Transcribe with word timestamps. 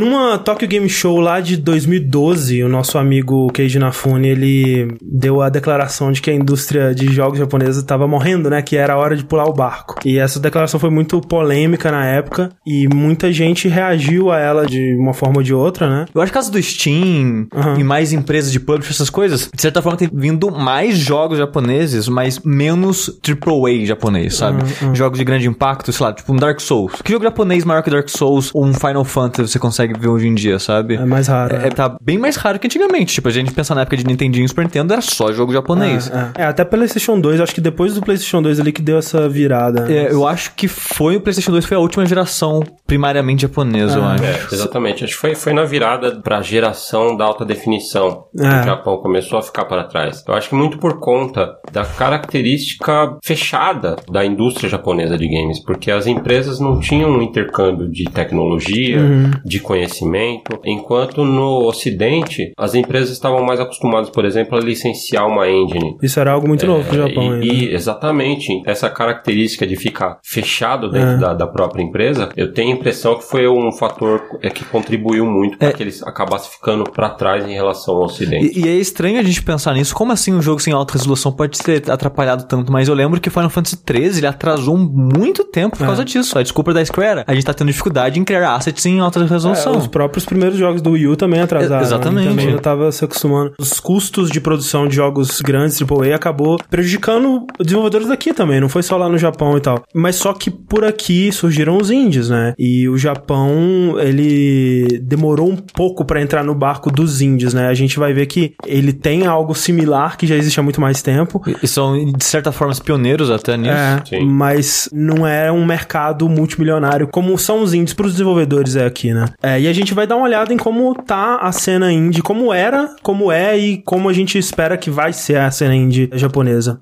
Numa 0.00 0.38
Tokyo 0.38 0.66
Game 0.66 0.88
Show 0.88 1.20
lá 1.20 1.40
de 1.40 1.58
2012, 1.58 2.62
o 2.64 2.68
nosso 2.70 2.96
amigo 2.96 3.48
Keiji 3.52 3.78
Nafune, 3.78 4.28
ele 4.28 4.96
deu 5.02 5.42
a 5.42 5.50
declaração 5.50 6.10
de 6.10 6.22
que 6.22 6.30
a 6.30 6.34
indústria 6.34 6.94
de 6.94 7.12
jogos 7.12 7.38
japonesa 7.38 7.80
estava 7.80 8.08
morrendo, 8.08 8.48
né? 8.48 8.62
Que 8.62 8.76
era 8.76 8.96
hora 8.96 9.14
de 9.14 9.24
pular 9.24 9.44
o 9.44 9.52
barco. 9.52 9.96
E 10.02 10.18
essa 10.18 10.40
declaração 10.40 10.80
foi 10.80 10.88
muito 10.88 11.20
polêmica 11.20 11.92
na 11.92 12.06
época 12.06 12.48
e 12.66 12.88
muita 12.88 13.30
gente 13.30 13.68
reagiu 13.68 14.30
a 14.30 14.38
ela 14.38 14.64
de 14.64 14.96
uma 14.98 15.12
forma 15.12 15.36
ou 15.36 15.42
de 15.42 15.52
outra, 15.52 15.86
né? 15.90 16.06
Eu 16.14 16.22
acho 16.22 16.32
que 16.32 16.38
caso 16.38 16.50
do 16.50 16.62
Steam 16.62 17.46
Aham. 17.54 17.78
e 17.78 17.84
mais 17.84 18.14
empresas 18.14 18.50
de 18.50 18.58
publish, 18.58 18.90
essas 18.90 19.10
coisas, 19.10 19.50
de 19.54 19.60
certa 19.60 19.82
forma 19.82 19.98
tem 19.98 20.08
vindo 20.10 20.50
mais 20.50 20.96
jogos 20.96 21.36
japoneses, 21.36 22.08
mas 22.08 22.38
menos 22.38 23.20
AAA 23.22 23.84
japonês, 23.84 24.34
sabe? 24.34 24.62
Jogos 24.94 25.18
de 25.18 25.24
grande 25.26 25.46
impacto, 25.46 25.92
sei 25.92 26.06
lá, 26.06 26.12
tipo 26.14 26.32
um 26.32 26.36
Dark 26.36 26.58
Souls. 26.58 26.94
Que 27.04 27.12
jogo 27.12 27.24
japonês 27.24 27.66
maior 27.66 27.82
que 27.82 27.90
Dark 27.90 28.08
Souls 28.08 28.50
ou 28.54 28.64
um 28.64 28.72
Final 28.72 29.04
Fantasy 29.04 29.50
você 29.50 29.58
consegue 29.58 29.89
ver 29.98 30.08
hoje 30.08 30.26
em 30.28 30.34
dia, 30.34 30.58
sabe? 30.58 30.94
É 30.94 31.04
mais 31.04 31.28
raro. 31.28 31.56
É, 31.56 31.68
tá 31.70 31.96
bem 32.00 32.18
mais 32.18 32.36
raro 32.36 32.58
que 32.58 32.66
antigamente. 32.66 33.14
Tipo, 33.14 33.28
a 33.28 33.32
gente 33.32 33.52
pensa 33.52 33.74
na 33.74 33.82
época 33.82 33.96
de 33.96 34.04
Nintendinho 34.06 34.44
e 34.44 34.48
Super 34.48 34.64
Nintendo, 34.64 34.92
era 34.92 35.02
só 35.02 35.32
jogo 35.32 35.52
japonês. 35.52 36.10
É, 36.10 36.40
é. 36.40 36.42
É, 36.42 36.44
até 36.46 36.64
PlayStation 36.64 37.20
2, 37.20 37.40
acho 37.40 37.54
que 37.54 37.60
depois 37.60 37.94
do 37.94 38.00
PlayStation 38.00 38.42
2 38.42 38.60
ali 38.60 38.72
que 38.72 38.82
deu 38.82 38.98
essa 38.98 39.28
virada. 39.28 39.90
É, 39.92 40.12
eu 40.12 40.26
acho 40.26 40.54
que 40.54 40.68
foi 40.68 41.16
o 41.16 41.20
PlayStation 41.20 41.50
2 41.52 41.64
foi 41.64 41.76
a 41.76 41.80
última 41.80 42.04
geração 42.06 42.62
primariamente 42.86 43.42
japonesa, 43.42 43.98
eu 43.98 44.04
acho. 44.04 44.24
É, 44.24 44.46
exatamente. 44.52 45.04
Acho 45.04 45.14
que 45.14 45.20
foi, 45.20 45.34
foi 45.34 45.52
na 45.52 45.64
virada 45.64 46.20
pra 46.20 46.40
geração 46.42 47.16
da 47.16 47.24
alta 47.24 47.44
definição 47.44 48.24
que 48.36 48.44
É. 48.44 48.60
o 48.60 48.64
Japão 48.64 48.96
começou 48.98 49.38
a 49.38 49.42
ficar 49.42 49.64
para 49.64 49.84
trás. 49.84 50.24
Eu 50.26 50.34
acho 50.34 50.48
que 50.48 50.54
muito 50.54 50.78
por 50.78 50.98
conta 50.98 51.54
da 51.72 51.84
característica 51.84 53.16
fechada 53.24 53.96
da 54.10 54.24
indústria 54.24 54.68
japonesa 54.68 55.16
de 55.16 55.28
games, 55.28 55.62
porque 55.64 55.90
as 55.90 56.06
empresas 56.06 56.58
não 56.60 56.80
tinham 56.80 57.10
um 57.10 57.22
intercâmbio 57.22 57.88
de 57.90 58.04
tecnologia, 58.04 58.98
de 59.44 59.60
conhecimento, 59.70 60.58
enquanto 60.64 61.24
no 61.24 61.66
Ocidente 61.66 62.52
as 62.58 62.74
empresas 62.74 63.10
estavam 63.10 63.42
mais 63.44 63.60
acostumadas, 63.60 64.10
por 64.10 64.24
exemplo, 64.24 64.56
a 64.56 64.60
licenciar 64.60 65.26
uma 65.26 65.48
engine. 65.48 65.96
Isso 66.02 66.18
era 66.20 66.32
algo 66.32 66.48
muito 66.48 66.66
novo 66.66 66.84
pro 66.88 67.02
É, 67.04 67.08
Japão 67.08 67.24
e, 67.24 67.32
ainda. 67.34 67.46
e, 67.46 67.74
exatamente, 67.74 68.62
essa 68.66 68.88
característica 68.90 69.66
de 69.66 69.76
ficar 69.76 70.18
fechado 70.24 70.90
dentro 70.90 71.10
É. 71.14 71.18
da, 71.18 71.34
da 71.34 71.46
própria 71.46 71.82
empresa, 71.82 72.28
eu 72.36 72.52
tenho 72.52 72.72
a 72.72 72.76
impressão 72.76 73.16
que 73.16 73.24
foi 73.24 73.48
um 73.48 73.72
fator 73.72 74.20
é, 74.42 74.50
que 74.50 74.64
contribuiu 74.64 75.26
muito 75.26 75.58
para 75.58 75.72
que 75.72 75.82
eles 75.82 76.02
acabassem 76.02 76.50
ficando 76.50 76.84
para 76.84 77.10
trás 77.10 77.46
em 77.46 77.52
relação 77.52 77.94
ao 77.96 78.04
Ocidente. 78.04 78.58
E, 78.58 78.64
e 78.64 78.68
é 78.68 78.74
estranho 78.74 79.18
a 79.18 79.22
gente 79.22 79.42
pensar 79.42 79.74
nisso. 79.74 79.94
Como 79.94 80.12
assim 80.12 80.32
um 80.34 80.42
jogo 80.42 80.60
sem 80.60 80.72
alta 80.72 80.92
resolução 80.94 81.32
pode 81.32 81.58
ter 81.58 81.90
atrapalhado 81.90 82.44
tanto? 82.44 82.72
Mas 82.72 82.88
eu 82.88 82.94
lembro 82.94 83.20
que 83.20 83.30
Final 83.30 83.50
Fantasy 83.50 83.76
XIII 83.88 84.18
ele 84.18 84.26
atrasou 84.26 84.76
muito 84.76 85.44
tempo 85.44 85.76
por 85.76 85.84
É. 85.84 85.86
causa 85.86 86.04
disso. 86.04 86.38
A 86.38 86.42
desculpa 86.42 86.72
da 86.72 86.84
Square. 86.84 87.24
A 87.26 87.34
gente 87.34 87.44
tá 87.44 87.54
tendo 87.54 87.68
dificuldade 87.68 88.18
em 88.18 88.24
criar 88.24 88.54
assets 88.54 88.84
em 88.86 89.00
alta 89.00 89.20
É, 89.68 89.76
os 89.76 89.86
próprios 89.86 90.24
primeiros 90.24 90.58
jogos 90.58 90.80
do 90.82 90.90
Wii 90.92 91.08
U 91.08 91.16
também 91.16 91.40
atrasaram. 91.40 91.82
É, 91.82 91.84
exatamente. 91.84 92.24
né? 92.24 92.30
Também 92.30 92.50
já 92.50 92.58
tava 92.58 92.90
se 92.92 93.04
acostumando. 93.04 93.52
Os 93.58 93.80
custos 93.80 94.30
de 94.30 94.40
produção 94.40 94.86
de 94.86 94.96
jogos 94.96 95.40
grandes, 95.40 95.80
AAA, 95.80 96.14
acabou 96.14 96.58
prejudicando 96.70 97.46
desenvolvedores 97.58 98.08
daqui 98.08 98.32
também. 98.32 98.60
Não 98.60 98.68
foi 98.68 98.82
só 98.82 98.96
lá 98.96 99.08
no 99.08 99.18
Japão 99.18 99.56
e 99.56 99.60
tal. 99.60 99.82
Mas 99.94 100.16
só 100.16 100.32
que 100.32 100.50
por 100.50 100.84
aqui 100.84 101.32
surgiram 101.32 101.76
os 101.76 101.90
indies, 101.90 102.28
né? 102.28 102.54
E 102.58 102.88
o 102.88 102.96
Japão, 102.96 103.96
ele 103.98 105.00
demorou 105.02 105.50
um 105.50 105.56
pouco 105.56 106.04
pra 106.04 106.20
entrar 106.20 106.44
no 106.44 106.54
barco 106.54 106.90
dos 106.90 107.20
indies, 107.20 107.54
né? 107.54 107.68
A 107.68 107.74
gente 107.74 107.98
vai 107.98 108.12
ver 108.12 108.26
que 108.26 108.54
ele 108.66 108.92
tem 108.92 109.26
algo 109.26 109.54
similar 109.54 110.16
que 110.16 110.26
já 110.26 110.36
existe 110.36 110.58
há 110.58 110.62
muito 110.62 110.80
mais 110.80 111.02
tempo. 111.02 111.42
E 111.62 111.66
são, 111.66 112.04
de 112.04 112.24
certa 112.24 112.52
forma, 112.52 112.72
os 112.72 112.80
pioneiros 112.80 113.30
até 113.30 113.56
nisso. 113.56 113.70
É, 113.70 114.02
Sim. 114.06 114.26
mas 114.26 114.88
não 114.92 115.26
é 115.26 115.50
um 115.50 115.64
mercado 115.64 116.28
multimilionário 116.28 117.08
como 117.08 117.36
são 117.38 117.62
os 117.62 117.74
indies 117.74 117.94
pros 117.94 118.12
desenvolvedores 118.12 118.76
é 118.76 118.84
aqui, 118.84 119.12
né? 119.12 119.26
É, 119.42 119.49
e 119.58 119.66
a 119.66 119.72
gente 119.72 119.94
vai 119.94 120.06
dar 120.06 120.16
uma 120.16 120.26
olhada 120.26 120.52
em 120.52 120.56
como 120.56 120.94
tá 120.94 121.36
a 121.36 121.50
cena 121.52 121.90
indie, 121.90 122.22
como 122.22 122.52
era, 122.52 122.94
como 123.02 123.32
é 123.32 123.56
e 123.56 123.78
como 123.82 124.08
a 124.08 124.12
gente 124.12 124.36
espera 124.38 124.76
que 124.76 124.90
vai 124.90 125.12
ser 125.12 125.38
a 125.38 125.50
cena 125.50 125.74
indie 125.74 126.10
japonesa. 126.12 126.78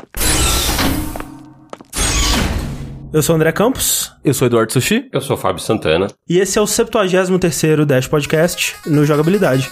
Eu 3.10 3.22
sou 3.22 3.34
o 3.34 3.36
André 3.36 3.50
Campos 3.52 4.12
Eu 4.22 4.34
sou 4.34 4.46
Eduardo 4.46 4.70
Sushi. 4.72 5.08
Eu 5.10 5.20
sou 5.22 5.34
o 5.34 5.38
Fábio 5.38 5.62
Santana. 5.62 6.08
e 6.28 6.38
esse 6.38 6.58
é 6.58 6.60
o 6.60 6.66
73º 6.66 7.84
Dash 7.86 8.06
Podcast 8.06 8.76
no 8.86 9.04
Jogabilidade. 9.06 9.70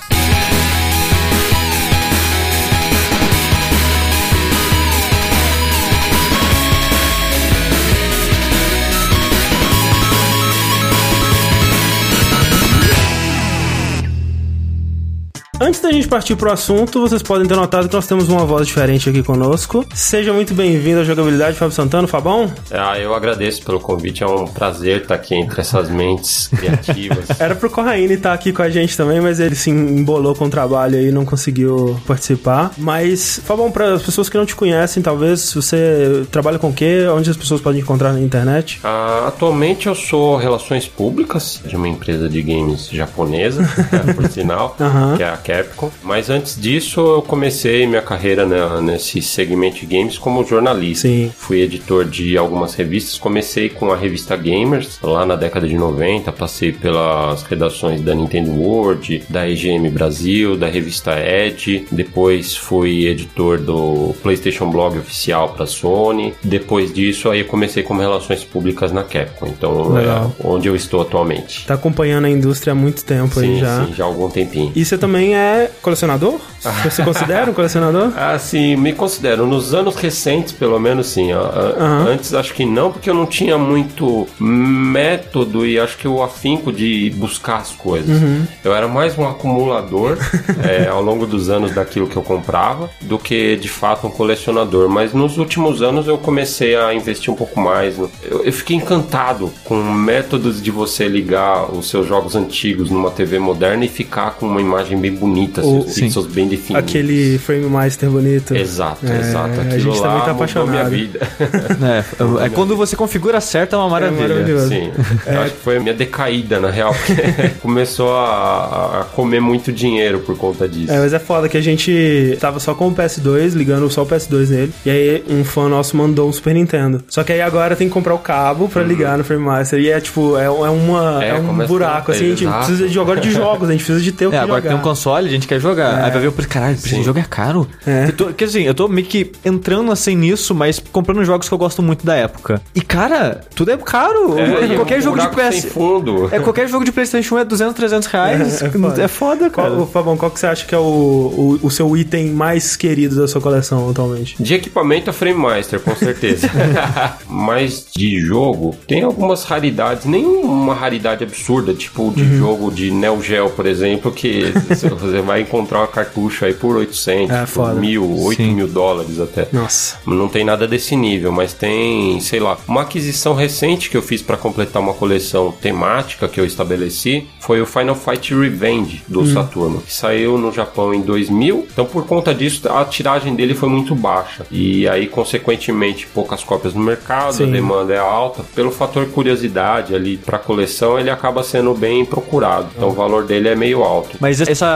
Antes 15.58 15.80
da 15.80 15.90
gente 15.90 16.06
partir 16.06 16.36
pro 16.36 16.52
assunto, 16.52 17.00
vocês 17.00 17.22
podem 17.22 17.48
ter 17.48 17.56
notado 17.56 17.88
que 17.88 17.94
nós 17.94 18.06
temos 18.06 18.28
uma 18.28 18.44
voz 18.44 18.66
diferente 18.66 19.08
aqui 19.08 19.22
conosco. 19.22 19.86
Seja 19.94 20.30
muito 20.30 20.52
bem-vindo 20.52 21.00
à 21.00 21.04
Jogabilidade, 21.04 21.56
Fábio 21.56 21.74
Santana, 21.74 22.06
Fabão. 22.06 22.52
Ah, 22.70 22.98
eu 22.98 23.14
agradeço 23.14 23.62
pelo 23.64 23.80
convite, 23.80 24.22
é 24.22 24.26
um 24.26 24.46
prazer 24.46 25.02
estar 25.02 25.14
aqui 25.14 25.34
entre 25.34 25.58
essas 25.62 25.88
mentes 25.88 26.48
criativas. 26.48 27.28
Era 27.40 27.54
pro 27.54 27.70
Corraine 27.70 28.12
estar 28.12 28.34
aqui 28.34 28.52
com 28.52 28.60
a 28.60 28.68
gente 28.68 28.94
também, 28.98 29.18
mas 29.18 29.40
ele 29.40 29.54
se 29.54 29.70
embolou 29.70 30.34
com 30.34 30.44
o 30.44 30.50
trabalho 30.50 30.98
aí 30.98 31.08
e 31.08 31.12
não 31.12 31.24
conseguiu 31.24 31.98
participar. 32.06 32.72
Mas, 32.76 33.40
Fabão, 33.42 33.70
para 33.70 33.94
as 33.94 34.02
pessoas 34.02 34.28
que 34.28 34.36
não 34.36 34.44
te 34.44 34.54
conhecem, 34.54 35.02
talvez 35.02 35.54
você 35.54 36.26
trabalha 36.30 36.58
com 36.58 36.68
o 36.68 36.72
quê? 36.72 37.06
Onde 37.10 37.30
as 37.30 37.36
pessoas 37.36 37.62
podem 37.62 37.80
encontrar 37.80 38.12
na 38.12 38.20
internet? 38.20 38.78
Ah, 38.84 39.24
atualmente 39.28 39.86
eu 39.86 39.94
sou 39.94 40.36
relações 40.36 40.86
públicas 40.86 41.62
de 41.64 41.76
uma 41.76 41.88
empresa 41.88 42.28
de 42.28 42.42
games 42.42 42.90
japonesa, 42.90 43.66
por 44.14 44.28
sinal, 44.28 44.76
Aham. 44.78 45.16
que 45.16 45.22
é 45.22 45.30
a 45.30 45.45
Capcom. 45.46 45.90
Mas 46.02 46.28
antes 46.28 46.60
disso 46.60 47.00
eu 47.00 47.22
comecei 47.22 47.86
minha 47.86 48.02
carreira 48.02 48.44
nesse 48.80 49.22
segmento 49.22 49.76
de 49.78 49.86
games 49.86 50.18
como 50.18 50.44
jornalista. 50.44 51.06
Sim. 51.06 51.30
Fui 51.36 51.60
editor 51.60 52.04
de 52.04 52.36
algumas 52.36 52.74
revistas. 52.74 53.16
Comecei 53.18 53.68
com 53.68 53.92
a 53.92 53.96
revista 53.96 54.36
Gamers 54.36 54.98
lá 55.02 55.24
na 55.24 55.36
década 55.36 55.68
de 55.68 55.76
90. 55.76 56.32
Passei 56.32 56.72
pelas 56.72 57.42
redações 57.44 58.00
da 58.00 58.14
Nintendo 58.14 58.50
World, 58.50 59.22
da 59.28 59.48
EGM 59.48 59.88
Brasil, 59.90 60.56
da 60.56 60.66
revista 60.66 61.12
Edge. 61.20 61.86
Depois 61.92 62.56
fui 62.56 63.06
editor 63.06 63.58
do 63.60 64.14
PlayStation 64.22 64.68
Blog 64.70 64.98
oficial 64.98 65.50
para 65.50 65.66
Sony. 65.66 66.34
Depois 66.42 66.92
disso 66.92 67.30
aí 67.30 67.40
eu 67.40 67.46
comecei 67.46 67.82
como 67.82 68.00
relações 68.00 68.42
públicas 68.42 68.90
na 68.90 69.04
Capcom. 69.04 69.46
Então 69.46 69.92
Legal. 69.92 70.34
é 70.42 70.46
onde 70.46 70.68
eu 70.68 70.74
estou 70.74 71.02
atualmente. 71.02 71.66
Tá 71.66 71.74
acompanhando 71.74 72.24
a 72.24 72.30
indústria 72.30 72.72
há 72.72 72.74
muito 72.74 73.04
tempo 73.04 73.38
aí 73.38 73.46
Sim, 73.46 73.60
já. 73.60 73.86
sim, 73.86 73.94
já 73.94 74.04
há 74.04 74.06
algum 74.06 74.28
tempinho. 74.28 74.72
E 74.74 74.84
você 74.84 74.98
também 74.98 75.35
é 75.36 75.70
colecionador? 75.82 76.38
Você 76.84 77.04
considera 77.04 77.48
um 77.50 77.54
colecionador? 77.54 78.12
Ah, 78.16 78.36
sim, 78.38 78.74
me 78.76 78.92
considero. 78.92 79.46
Nos 79.46 79.72
anos 79.72 79.94
recentes, 79.94 80.52
pelo 80.52 80.80
menos, 80.80 81.06
sim. 81.06 81.30
Aham. 81.32 82.06
Antes, 82.08 82.34
acho 82.34 82.52
que 82.54 82.64
não, 82.64 82.90
porque 82.90 83.08
eu 83.08 83.14
não 83.14 83.26
tinha 83.26 83.56
muito 83.56 84.26
método 84.40 85.66
e 85.66 85.78
acho 85.78 85.96
que 85.96 86.08
o 86.08 86.22
afinco 86.22 86.72
de 86.72 87.10
buscar 87.16 87.58
as 87.58 87.70
coisas. 87.70 88.20
Uhum. 88.20 88.44
Eu 88.64 88.74
era 88.74 88.88
mais 88.88 89.16
um 89.16 89.26
acumulador 89.28 90.18
é, 90.64 90.86
ao 90.90 91.02
longo 91.02 91.26
dos 91.26 91.48
anos 91.48 91.72
daquilo 91.74 92.06
que 92.08 92.16
eu 92.16 92.22
comprava 92.22 92.90
do 93.02 93.18
que, 93.18 93.56
de 93.56 93.68
fato, 93.68 94.06
um 94.06 94.10
colecionador. 94.10 94.88
Mas 94.88 95.12
nos 95.12 95.38
últimos 95.38 95.82
anos 95.82 96.06
eu 96.08 96.18
comecei 96.18 96.74
a 96.76 96.92
investir 96.94 97.32
um 97.32 97.36
pouco 97.36 97.60
mais. 97.60 97.96
no- 97.96 98.10
Eu, 98.22 98.44
eu 98.44 98.52
fiquei 98.52 98.76
encantado 98.76 99.52
com 99.64 99.76
métodos 99.82 100.60
de 100.62 100.70
você 100.70 101.06
ligar 101.06 101.70
os 101.72 101.88
seus 101.88 102.06
jogos 102.06 102.34
antigos 102.34 102.90
numa 102.90 103.10
TV 103.10 103.38
moderna 103.38 103.84
e 103.84 103.88
ficar 103.88 104.32
com 104.32 104.46
uma 104.46 104.60
imagem 104.60 104.98
bem 104.98 105.12
bonita, 105.14 105.25
O- 105.26 105.78
assim, 105.78 105.88
os 105.88 105.94
pixels 105.94 106.26
bem 106.26 106.48
definidos. 106.48 106.88
Aquele 106.88 107.38
frame 107.38 107.66
master 107.66 108.08
bonito. 108.10 108.54
Exato, 108.56 109.06
É, 109.06 109.18
exato. 109.20 109.60
a 109.60 109.62
Aquilo 109.62 109.78
gente 109.80 109.98
lá 110.00 110.08
também 110.20 110.24
tá 110.24 110.34
mudou 110.34 110.66
minha 110.66 110.82
apaixonado. 110.82 110.90
vida. 110.90 111.20
É, 112.42 112.46
é 112.46 112.48
quando 112.50 112.76
você 112.76 112.96
configura 112.96 113.40
certo, 113.40 113.74
é 113.74 113.78
uma 113.78 113.88
maravilha. 113.88 114.28
maravilhoso. 114.28 114.68
Sim. 114.68 114.90
Eu 115.26 115.40
acho 115.42 115.52
que 115.52 115.60
foi 115.60 115.76
a 115.76 115.80
minha 115.80 115.94
decaída, 115.94 116.58
na 116.60 116.70
real, 116.70 116.94
porque 116.94 117.48
começou 117.62 118.14
a, 118.16 119.00
a 119.00 119.04
comer 119.04 119.40
muito 119.40 119.72
dinheiro 119.72 120.20
por 120.20 120.36
conta 120.36 120.68
disso. 120.68 120.92
É, 120.92 120.98
mas 120.98 121.12
é 121.12 121.18
foda 121.18 121.48
que 121.48 121.56
a 121.56 121.60
gente 121.60 122.36
tava 122.40 122.58
só 122.60 122.74
com 122.74 122.88
o 122.88 122.94
PS2, 122.94 123.54
ligando 123.54 123.88
só 123.90 124.02
o 124.02 124.06
PS2 124.06 124.48
nele. 124.50 124.72
E 124.84 124.90
aí 124.90 125.24
um 125.28 125.44
fã 125.44 125.68
nosso 125.68 125.96
mandou 125.96 126.28
um 126.28 126.32
Super 126.32 126.54
Nintendo. 126.54 127.02
Só 127.08 127.22
que 127.22 127.32
aí 127.32 127.40
agora 127.40 127.76
tem 127.76 127.88
que 127.88 127.94
comprar 127.94 128.14
o 128.14 128.18
cabo 128.18 128.68
pra 128.68 128.82
ligar 128.82 129.16
no 129.18 129.24
Frame 129.24 129.44
Master. 129.44 129.78
E 129.80 129.90
é 129.90 130.00
tipo, 130.00 130.36
é, 130.36 130.44
é 130.44 130.50
uma, 130.50 131.24
É, 131.24 131.30
é 131.30 131.34
um 131.34 131.66
buraco, 131.66 132.12
assim. 132.12 132.26
A 132.26 132.28
gente 132.30 132.44
Exato. 132.44 132.66
precisa 132.66 132.88
de 132.88 132.98
agora 133.00 133.20
de 133.20 133.30
jogos, 133.30 133.68
a 133.68 133.72
gente 133.72 133.84
precisa 133.84 134.00
de 134.02 134.12
ter 134.12 134.26
o 134.26 134.30
que 134.30 134.36
É, 134.36 134.40
agora 134.40 134.60
jogar. 134.60 134.70
tem 134.70 134.78
um 134.78 134.82
console, 134.82 135.15
a 135.24 135.28
gente 135.30 135.46
quer 135.46 135.58
jogar. 135.60 136.04
Aí 136.04 136.10
vai 136.10 136.20
ver 136.20 136.28
o 136.28 136.32
preço, 136.32 136.48
caralho, 136.48 136.74
esse 136.74 137.02
jogo 137.02 137.18
é 137.18 137.22
caro. 137.28 137.66
É. 137.86 138.06
Eu 138.08 138.12
tô, 138.12 138.26
quer 138.26 138.44
dizer, 138.46 138.62
eu 138.64 138.74
tô 138.74 138.88
meio 138.88 139.06
que 139.06 139.32
entrando 139.44 139.90
assim 139.90 140.14
nisso, 140.14 140.54
mas 140.54 140.78
comprando 140.92 141.24
jogos 141.24 141.48
que 141.48 141.54
eu 141.54 141.58
gosto 141.58 141.82
muito 141.82 142.04
da 142.04 142.14
época. 142.14 142.60
E 142.74 142.80
cara, 142.80 143.40
tudo 143.54 143.70
é 143.70 143.76
caro. 143.76 144.38
É, 144.38 144.66
e 144.66 144.76
qualquer 144.76 144.98
um 144.98 145.02
jogo 145.02 145.18
de 145.20 145.28
PS. 145.28 145.64
fundo. 145.72 146.28
É, 146.32 146.38
qualquer 146.40 146.68
jogo 146.68 146.84
de 146.84 146.92
PlayStation 146.92 147.36
1 147.36 147.38
é 147.38 147.44
200, 147.44 147.74
300 147.74 148.08
reais. 148.08 148.62
É, 148.62 148.66
É, 148.66 148.68
é 148.68 148.70
foda. 148.70 149.08
foda, 149.08 149.50
cara. 149.50 149.70
Qual, 149.70 149.86
Fabão, 149.86 150.16
qual 150.16 150.30
que 150.30 150.38
você 150.40 150.46
acha 150.46 150.66
que 150.66 150.74
é 150.74 150.78
o, 150.78 150.82
o, 150.82 151.58
o 151.62 151.70
seu 151.70 151.96
item 151.96 152.30
mais 152.30 152.76
querido 152.76 153.16
da 153.16 153.26
sua 153.28 153.40
coleção 153.40 153.88
atualmente? 153.90 154.36
De 154.42 154.54
equipamento 154.54 155.10
a 155.10 155.12
Frame 155.12 155.38
Master, 155.38 155.80
com 155.80 155.94
certeza. 155.94 156.48
Mas 157.28 157.86
de 157.96 158.18
jogo, 158.20 158.74
tem 158.86 159.02
algumas 159.02 159.44
raridades, 159.44 160.04
nenhuma 160.04 160.74
raridade 160.74 161.24
absurda, 161.24 161.72
tipo 161.74 162.12
de 162.14 162.22
Uhum. 162.26 162.38
jogo 162.38 162.70
de 162.70 162.90
Neo 162.90 163.22
Geo, 163.22 163.50
por 163.50 163.66
exemplo, 163.66 164.10
que 164.12 164.52
você 165.06 165.20
vai 165.20 165.40
encontrar 165.40 165.78
uma 165.78 165.88
cartucho 165.88 166.44
aí 166.44 166.54
por 166.54 166.76
800, 166.76 167.34
É, 167.34 167.46
por 167.46 167.74
mil, 167.74 168.18
8 168.24 168.36
Sim. 168.36 168.54
mil 168.54 168.68
dólares 168.68 169.18
até. 169.20 169.48
Nossa. 169.52 169.98
Não 170.06 170.28
tem 170.28 170.44
nada 170.44 170.66
desse 170.66 170.94
nível, 170.96 171.32
mas 171.32 171.52
tem, 171.52 172.20
sei 172.20 172.40
lá, 172.40 172.56
uma 172.66 172.82
aquisição 172.82 173.34
recente 173.34 173.88
que 173.90 173.96
eu 173.96 174.02
fiz 174.02 174.22
para 174.22 174.36
completar 174.36 174.80
uma 174.82 174.94
coleção 174.94 175.52
temática 175.52 176.28
que 176.28 176.40
eu 176.40 176.44
estabeleci 176.46 177.26
foi 177.40 177.60
o 177.60 177.66
Final 177.66 177.94
Fight 177.94 178.34
Revenge 178.34 179.02
do 179.06 179.24
Saturno, 179.26 179.80
que 179.80 179.92
saiu 179.92 180.36
no 180.38 180.52
Japão 180.52 180.92
em 180.92 181.00
2000. 181.00 181.66
Então, 181.72 181.84
por 181.86 182.04
conta 182.06 182.34
disso, 182.34 182.68
a 182.68 182.84
tiragem 182.84 183.34
dele 183.34 183.54
foi 183.54 183.68
muito 183.68 183.94
baixa. 183.94 184.44
E 184.50 184.88
aí, 184.88 185.06
consequentemente, 185.06 186.06
poucas 186.08 186.42
cópias 186.42 186.74
no 186.74 186.80
mercado, 186.82 187.34
Sim. 187.34 187.44
a 187.44 187.52
demanda 187.52 187.94
é 187.94 187.98
alta. 187.98 188.42
Pelo 188.54 188.70
fator 188.70 189.06
curiosidade 189.06 189.94
ali 189.94 190.16
para 190.16 190.38
coleção, 190.38 190.98
ele 190.98 191.10
acaba 191.10 191.42
sendo 191.42 191.72
bem 191.74 192.04
procurado. 192.04 192.68
Então, 192.76 192.88
o 192.88 192.92
valor 192.92 193.24
dele 193.24 193.48
é 193.48 193.54
meio 193.54 193.82
alto. 193.82 194.16
Mas 194.20 194.40
essa 194.40 194.66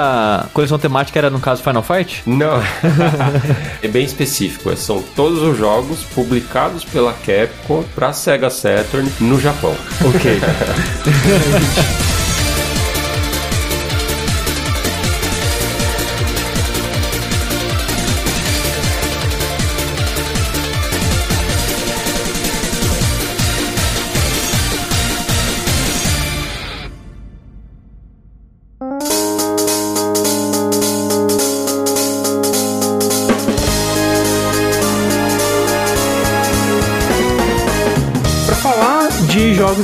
coleção 0.53 0.79
temática 0.79 1.19
era, 1.19 1.31
no 1.31 1.41
caso, 1.41 1.63
Final 1.63 1.83
Fight? 1.83 2.23
Não, 2.27 2.63
é 3.83 3.89
bem 3.89 4.05
específico. 4.05 4.75
São 4.77 5.03
todos 5.15 5.43
os 5.43 5.57
jogos 5.57 6.03
publicados 6.05 6.85
pela 6.85 7.13
Capcom 7.13 7.85
para 7.95 8.13
Sega 8.13 8.51
Saturn 8.51 9.11
no 9.21 9.41
Japão. 9.41 9.75
Ok. 10.05 10.41